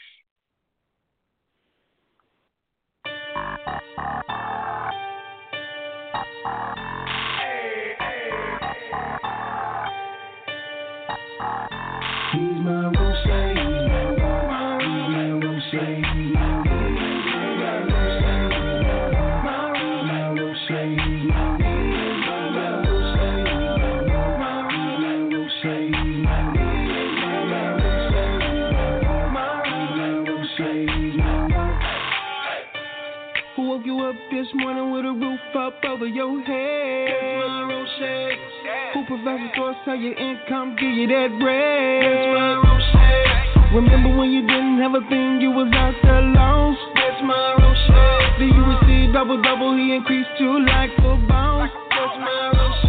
Morning 34.54 34.92
with 34.92 35.04
a 35.04 35.12
roof 35.12 35.40
up 35.56 35.74
over 35.84 36.06
your 36.06 36.40
head? 36.42 37.10
Who 38.94 39.04
provides 39.06 39.42
the 39.42 39.50
source 39.56 39.76
of 39.86 40.00
your 40.00 40.14
income, 40.14 40.76
give 40.78 40.90
you 40.90 41.06
that 41.08 41.28
bread? 41.40 42.64
Remember 43.74 44.16
when 44.16 44.30
you 44.30 44.42
didn't 44.46 44.78
have 44.78 44.94
a 44.94 45.00
thing, 45.08 45.40
you 45.40 45.50
was 45.50 45.66
out 45.74 45.94
there 46.02 46.22
lost? 46.22 46.78
That's 46.94 47.20
my 47.26 47.58
Roche. 47.58 47.90
Then 48.38 48.48
you 48.54 48.62
receive 48.62 49.12
double 49.12 49.42
double, 49.42 49.74
he 49.76 49.94
increased 49.94 50.38
you 50.38 50.64
like 50.64 50.90
a 50.98 51.16
bounce. 51.26 51.72
That's 51.90 52.16
my 52.22 52.52
Roche. 52.54 52.86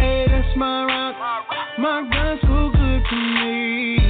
Hey, 0.00 0.24
that's 0.28 0.56
my 0.56 0.84
rock. 0.84 1.16
My 1.78 2.08
God's 2.08 2.40
so 2.40 2.72
good 2.72 3.04
to 3.04 3.16
me. 3.16 4.00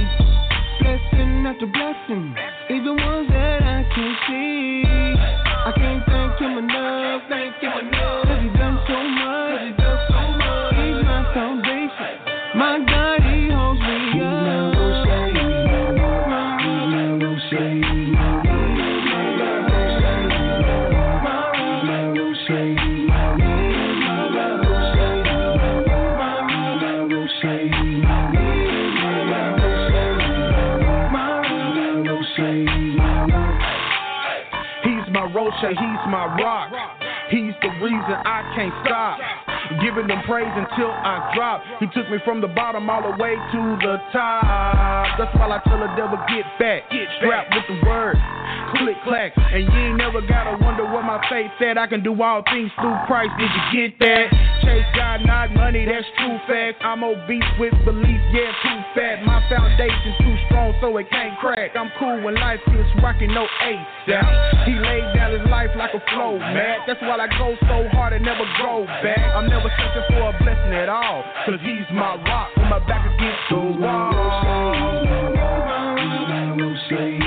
Blessing 0.79 1.43
after 1.43 1.67
blessing, 1.67 1.94
even 2.09 2.97
ones 3.01 3.27
that 3.29 3.63
I 3.63 3.81
can't 3.89 4.17
see. 4.27 4.83
I 4.85 5.71
can't 5.75 6.05
thank 6.05 6.39
him 6.39 6.57
enough, 6.59 7.23
thank 7.29 7.55
him 7.57 7.87
enough. 7.87 8.27
Cause 8.27 8.41
he 8.43 8.49
done 8.53 8.77
so 8.85 8.93
much, 8.93 9.61
he 9.65 9.71
done 9.73 9.99
so 10.13 10.21
much. 10.37 10.73
He's 10.77 11.01
my 11.01 11.33
foundation. 11.33 12.13
My 12.55 12.77
God, 12.85 12.94
reason 37.85 38.17
I 38.25 38.41
can't 38.57 38.73
stop. 38.81 39.21
Giving 39.81 40.09
them 40.09 40.21
praise 40.25 40.49
until 40.49 40.89
I 40.89 41.33
drop. 41.37 41.61
He 41.79 41.85
took 41.93 42.09
me 42.09 42.17
from 42.25 42.41
the 42.41 42.49
bottom 42.49 42.89
all 42.89 43.01
the 43.01 43.13
way 43.21 43.37
to 43.37 43.61
the 43.81 43.97
top. 44.13 45.17
That's 45.17 45.33
why 45.37 45.49
I 45.53 45.61
tell 45.69 45.77
the 45.77 45.89
devil, 45.93 46.17
get 46.29 46.45
back. 46.57 46.89
Get 46.89 47.05
strapped 47.21 47.53
with 47.53 47.65
the 47.69 47.77
word. 47.85 48.17
Click 48.77 48.97
clack. 49.05 49.33
And 49.37 49.69
you 49.69 49.79
ain't 49.93 49.97
never 49.97 50.21
gotta 50.21 50.57
wonder 50.57 50.84
my 51.15 51.29
faith 51.29 51.51
said. 51.59 51.77
I 51.77 51.87
can 51.87 52.03
do 52.03 52.11
all 52.21 52.43
things 52.51 52.71
through 52.75 52.95
Christ. 53.07 53.31
Did 53.39 53.47
you 53.47 53.63
get 53.71 53.99
that? 53.99 54.27
Chase 54.63 54.89
God, 54.95 55.23
not 55.23 55.53
money, 55.53 55.85
that's 55.85 56.07
true 56.19 56.37
fact. 56.47 56.83
I'm 56.83 57.03
obese 57.03 57.43
with 57.59 57.73
belief, 57.85 58.19
yeah, 58.33 58.51
too 58.63 58.79
fat. 58.95 59.23
My 59.23 59.39
foundation's 59.47 60.17
too 60.19 60.35
strong, 60.47 60.73
so 60.81 60.97
it 60.97 61.07
can't 61.09 61.39
crack. 61.39 61.71
I'm 61.75 61.91
cool 61.99 62.21
when 62.23 62.35
life 62.35 62.59
gets 62.67 62.89
rocking, 63.01 63.31
no 63.31 63.47
ace 63.63 63.87
down. 64.09 64.27
He 64.65 64.73
laid 64.75 65.07
down 65.15 65.31
his 65.31 65.47
life 65.47 65.69
like 65.77 65.93
a 65.93 66.01
flow, 66.11 66.39
man. 66.39 66.79
That's 66.87 66.99
why 67.01 67.15
I 67.15 67.27
go 67.39 67.55
so 67.63 67.87
hard 67.95 68.11
and 68.13 68.25
never 68.25 68.43
grow 68.59 68.85
back. 68.85 69.35
I'm 69.35 69.47
never 69.47 69.71
searching 69.71 70.03
for 70.11 70.35
a 70.35 70.43
blessing 70.43 70.73
at 70.73 70.89
all, 70.89 71.23
cause 71.45 71.59
he's 71.61 71.87
my 71.95 72.19
rock 72.27 72.49
when 72.57 72.69
my 72.69 72.79
back 72.87 73.07
against 73.07 73.39
the 73.51 73.61
wall. 73.79 74.11
The 76.85 77.24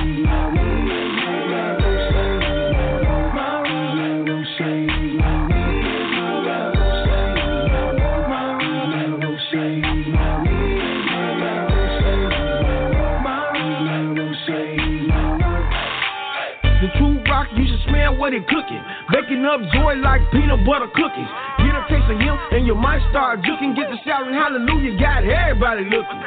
smell 18.29 18.45
cooking. 18.49 18.83
Baking 19.13 19.45
up 19.45 19.61
joy 19.73 19.95
like 19.97 20.21
peanut 20.31 20.65
butter 20.67 20.89
cookies. 20.93 21.31
Get 21.59 21.73
a 21.73 21.83
taste 21.89 22.11
of 22.11 22.19
him 22.21 22.37
and 22.53 22.67
you 22.67 22.75
might 22.75 23.01
start 23.11 23.41
juking. 23.41 23.75
Get 23.77 23.91
the 23.91 23.97
shouting 24.05 24.35
hallelujah, 24.35 24.99
got 24.99 25.25
everybody 25.25 25.85
looking. 25.85 26.21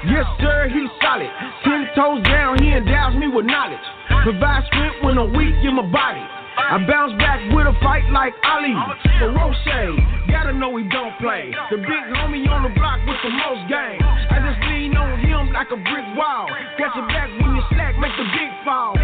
Yes, 0.00 0.24
sir, 0.40 0.68
he's 0.72 0.90
solid. 1.02 1.28
Ten 1.62 1.86
toes 1.94 2.24
down, 2.24 2.62
he 2.62 2.72
endows 2.72 3.14
me 3.14 3.28
with 3.28 3.44
knowledge. 3.44 3.84
Provide 4.24 4.64
strength 4.66 5.04
when 5.04 5.18
I'm 5.18 5.32
weak 5.36 5.54
in 5.62 5.76
my 5.76 5.86
body. 5.86 6.24
I 6.56 6.76
bounce 6.88 7.12
back 7.18 7.40
with 7.52 7.66
a 7.66 7.76
fight 7.80 8.04
like 8.10 8.34
Ali. 8.44 8.74
For 9.18 9.32
Roche, 9.32 9.96
gotta 10.28 10.52
know 10.52 10.76
he 10.76 10.84
don't 10.88 11.16
play. 11.20 11.52
The 11.70 11.76
big 11.76 12.04
homie 12.16 12.48
on 12.48 12.64
the 12.64 12.72
block 12.74 13.00
with 13.06 13.16
the 13.22 13.30
most 13.30 13.68
game. 13.68 14.00
I 14.00 14.40
just 14.40 14.60
lean 14.68 14.96
on 14.96 15.20
him 15.20 15.52
like 15.52 15.68
a 15.68 15.76
brick 15.76 16.06
wall. 16.16 16.48
Got 16.78 16.96
your 16.96 17.06
back 17.08 17.28
when 17.40 17.56
you 17.56 17.62
slack, 17.70 17.96
make 18.00 18.12
the 18.16 18.24
big 18.32 18.50
fall. 18.64 18.96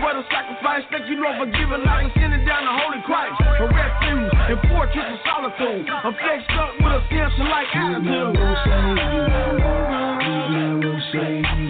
For 0.00 0.16
the 0.16 0.24
sacrifice. 0.32 0.82
Thank 0.90 1.06
you, 1.08 1.20
Lord, 1.20 1.36
for 1.36 1.46
giving 1.46 1.84
life 1.84 2.08
and 2.08 2.12
sending 2.16 2.44
down 2.48 2.64
the 2.64 2.72
Holy 2.72 3.00
Christ. 3.04 3.36
A 3.40 3.68
refuge 3.68 4.32
and 4.32 4.58
fortress 4.72 5.04
of 5.12 5.20
solitude. 5.28 5.86
I'm 5.88 6.16
flexed 6.16 6.50
up 6.56 6.72
with 6.80 6.96
a 6.96 7.02
Samson 7.12 7.46
like 7.48 7.68
attitude. 7.76 8.40
It's 11.12 11.69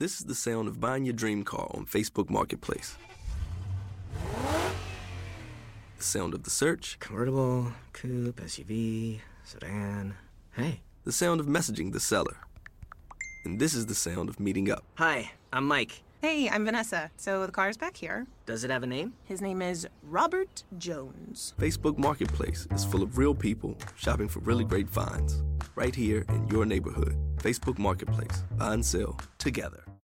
This 0.00 0.18
is 0.18 0.24
the 0.24 0.34
sound 0.34 0.66
of 0.66 0.80
buying 0.80 1.04
your 1.04 1.12
dream 1.12 1.44
car 1.44 1.70
on 1.74 1.84
Facebook 1.84 2.30
Marketplace. 2.30 2.96
The 5.98 6.02
sound 6.02 6.32
of 6.32 6.44
the 6.44 6.48
search. 6.48 6.98
Convertible, 7.00 7.74
coupe, 7.92 8.40
SUV, 8.40 9.18
sedan. 9.44 10.14
Hey. 10.52 10.80
The 11.04 11.12
sound 11.12 11.38
of 11.38 11.46
messaging 11.48 11.92
the 11.92 12.00
seller. 12.00 12.38
And 13.44 13.60
this 13.60 13.74
is 13.74 13.84
the 13.84 13.94
sound 13.94 14.30
of 14.30 14.40
meeting 14.40 14.70
up. 14.70 14.84
Hi, 14.94 15.32
I'm 15.52 15.68
Mike. 15.68 16.02
Hey, 16.22 16.48
I'm 16.48 16.64
Vanessa. 16.64 17.10
So 17.18 17.44
the 17.44 17.52
car's 17.52 17.76
back 17.76 17.94
here. 17.94 18.26
Does 18.46 18.64
it 18.64 18.70
have 18.70 18.82
a 18.82 18.86
name? 18.86 19.12
His 19.24 19.42
name 19.42 19.60
is 19.60 19.86
Robert 20.02 20.62
Jones. 20.78 21.52
Facebook 21.58 21.98
Marketplace 21.98 22.66
is 22.74 22.86
full 22.86 23.02
of 23.02 23.18
real 23.18 23.34
people 23.34 23.76
shopping 23.96 24.28
for 24.28 24.40
really 24.40 24.64
great 24.64 24.88
finds. 24.88 25.42
Right 25.74 25.94
here 25.94 26.24
in 26.30 26.48
your 26.48 26.64
neighborhood. 26.64 27.16
Facebook 27.36 27.78
Marketplace. 27.78 28.44
Buy 28.56 28.72
and 28.72 28.84
sell 28.84 29.18
together. 29.36 29.84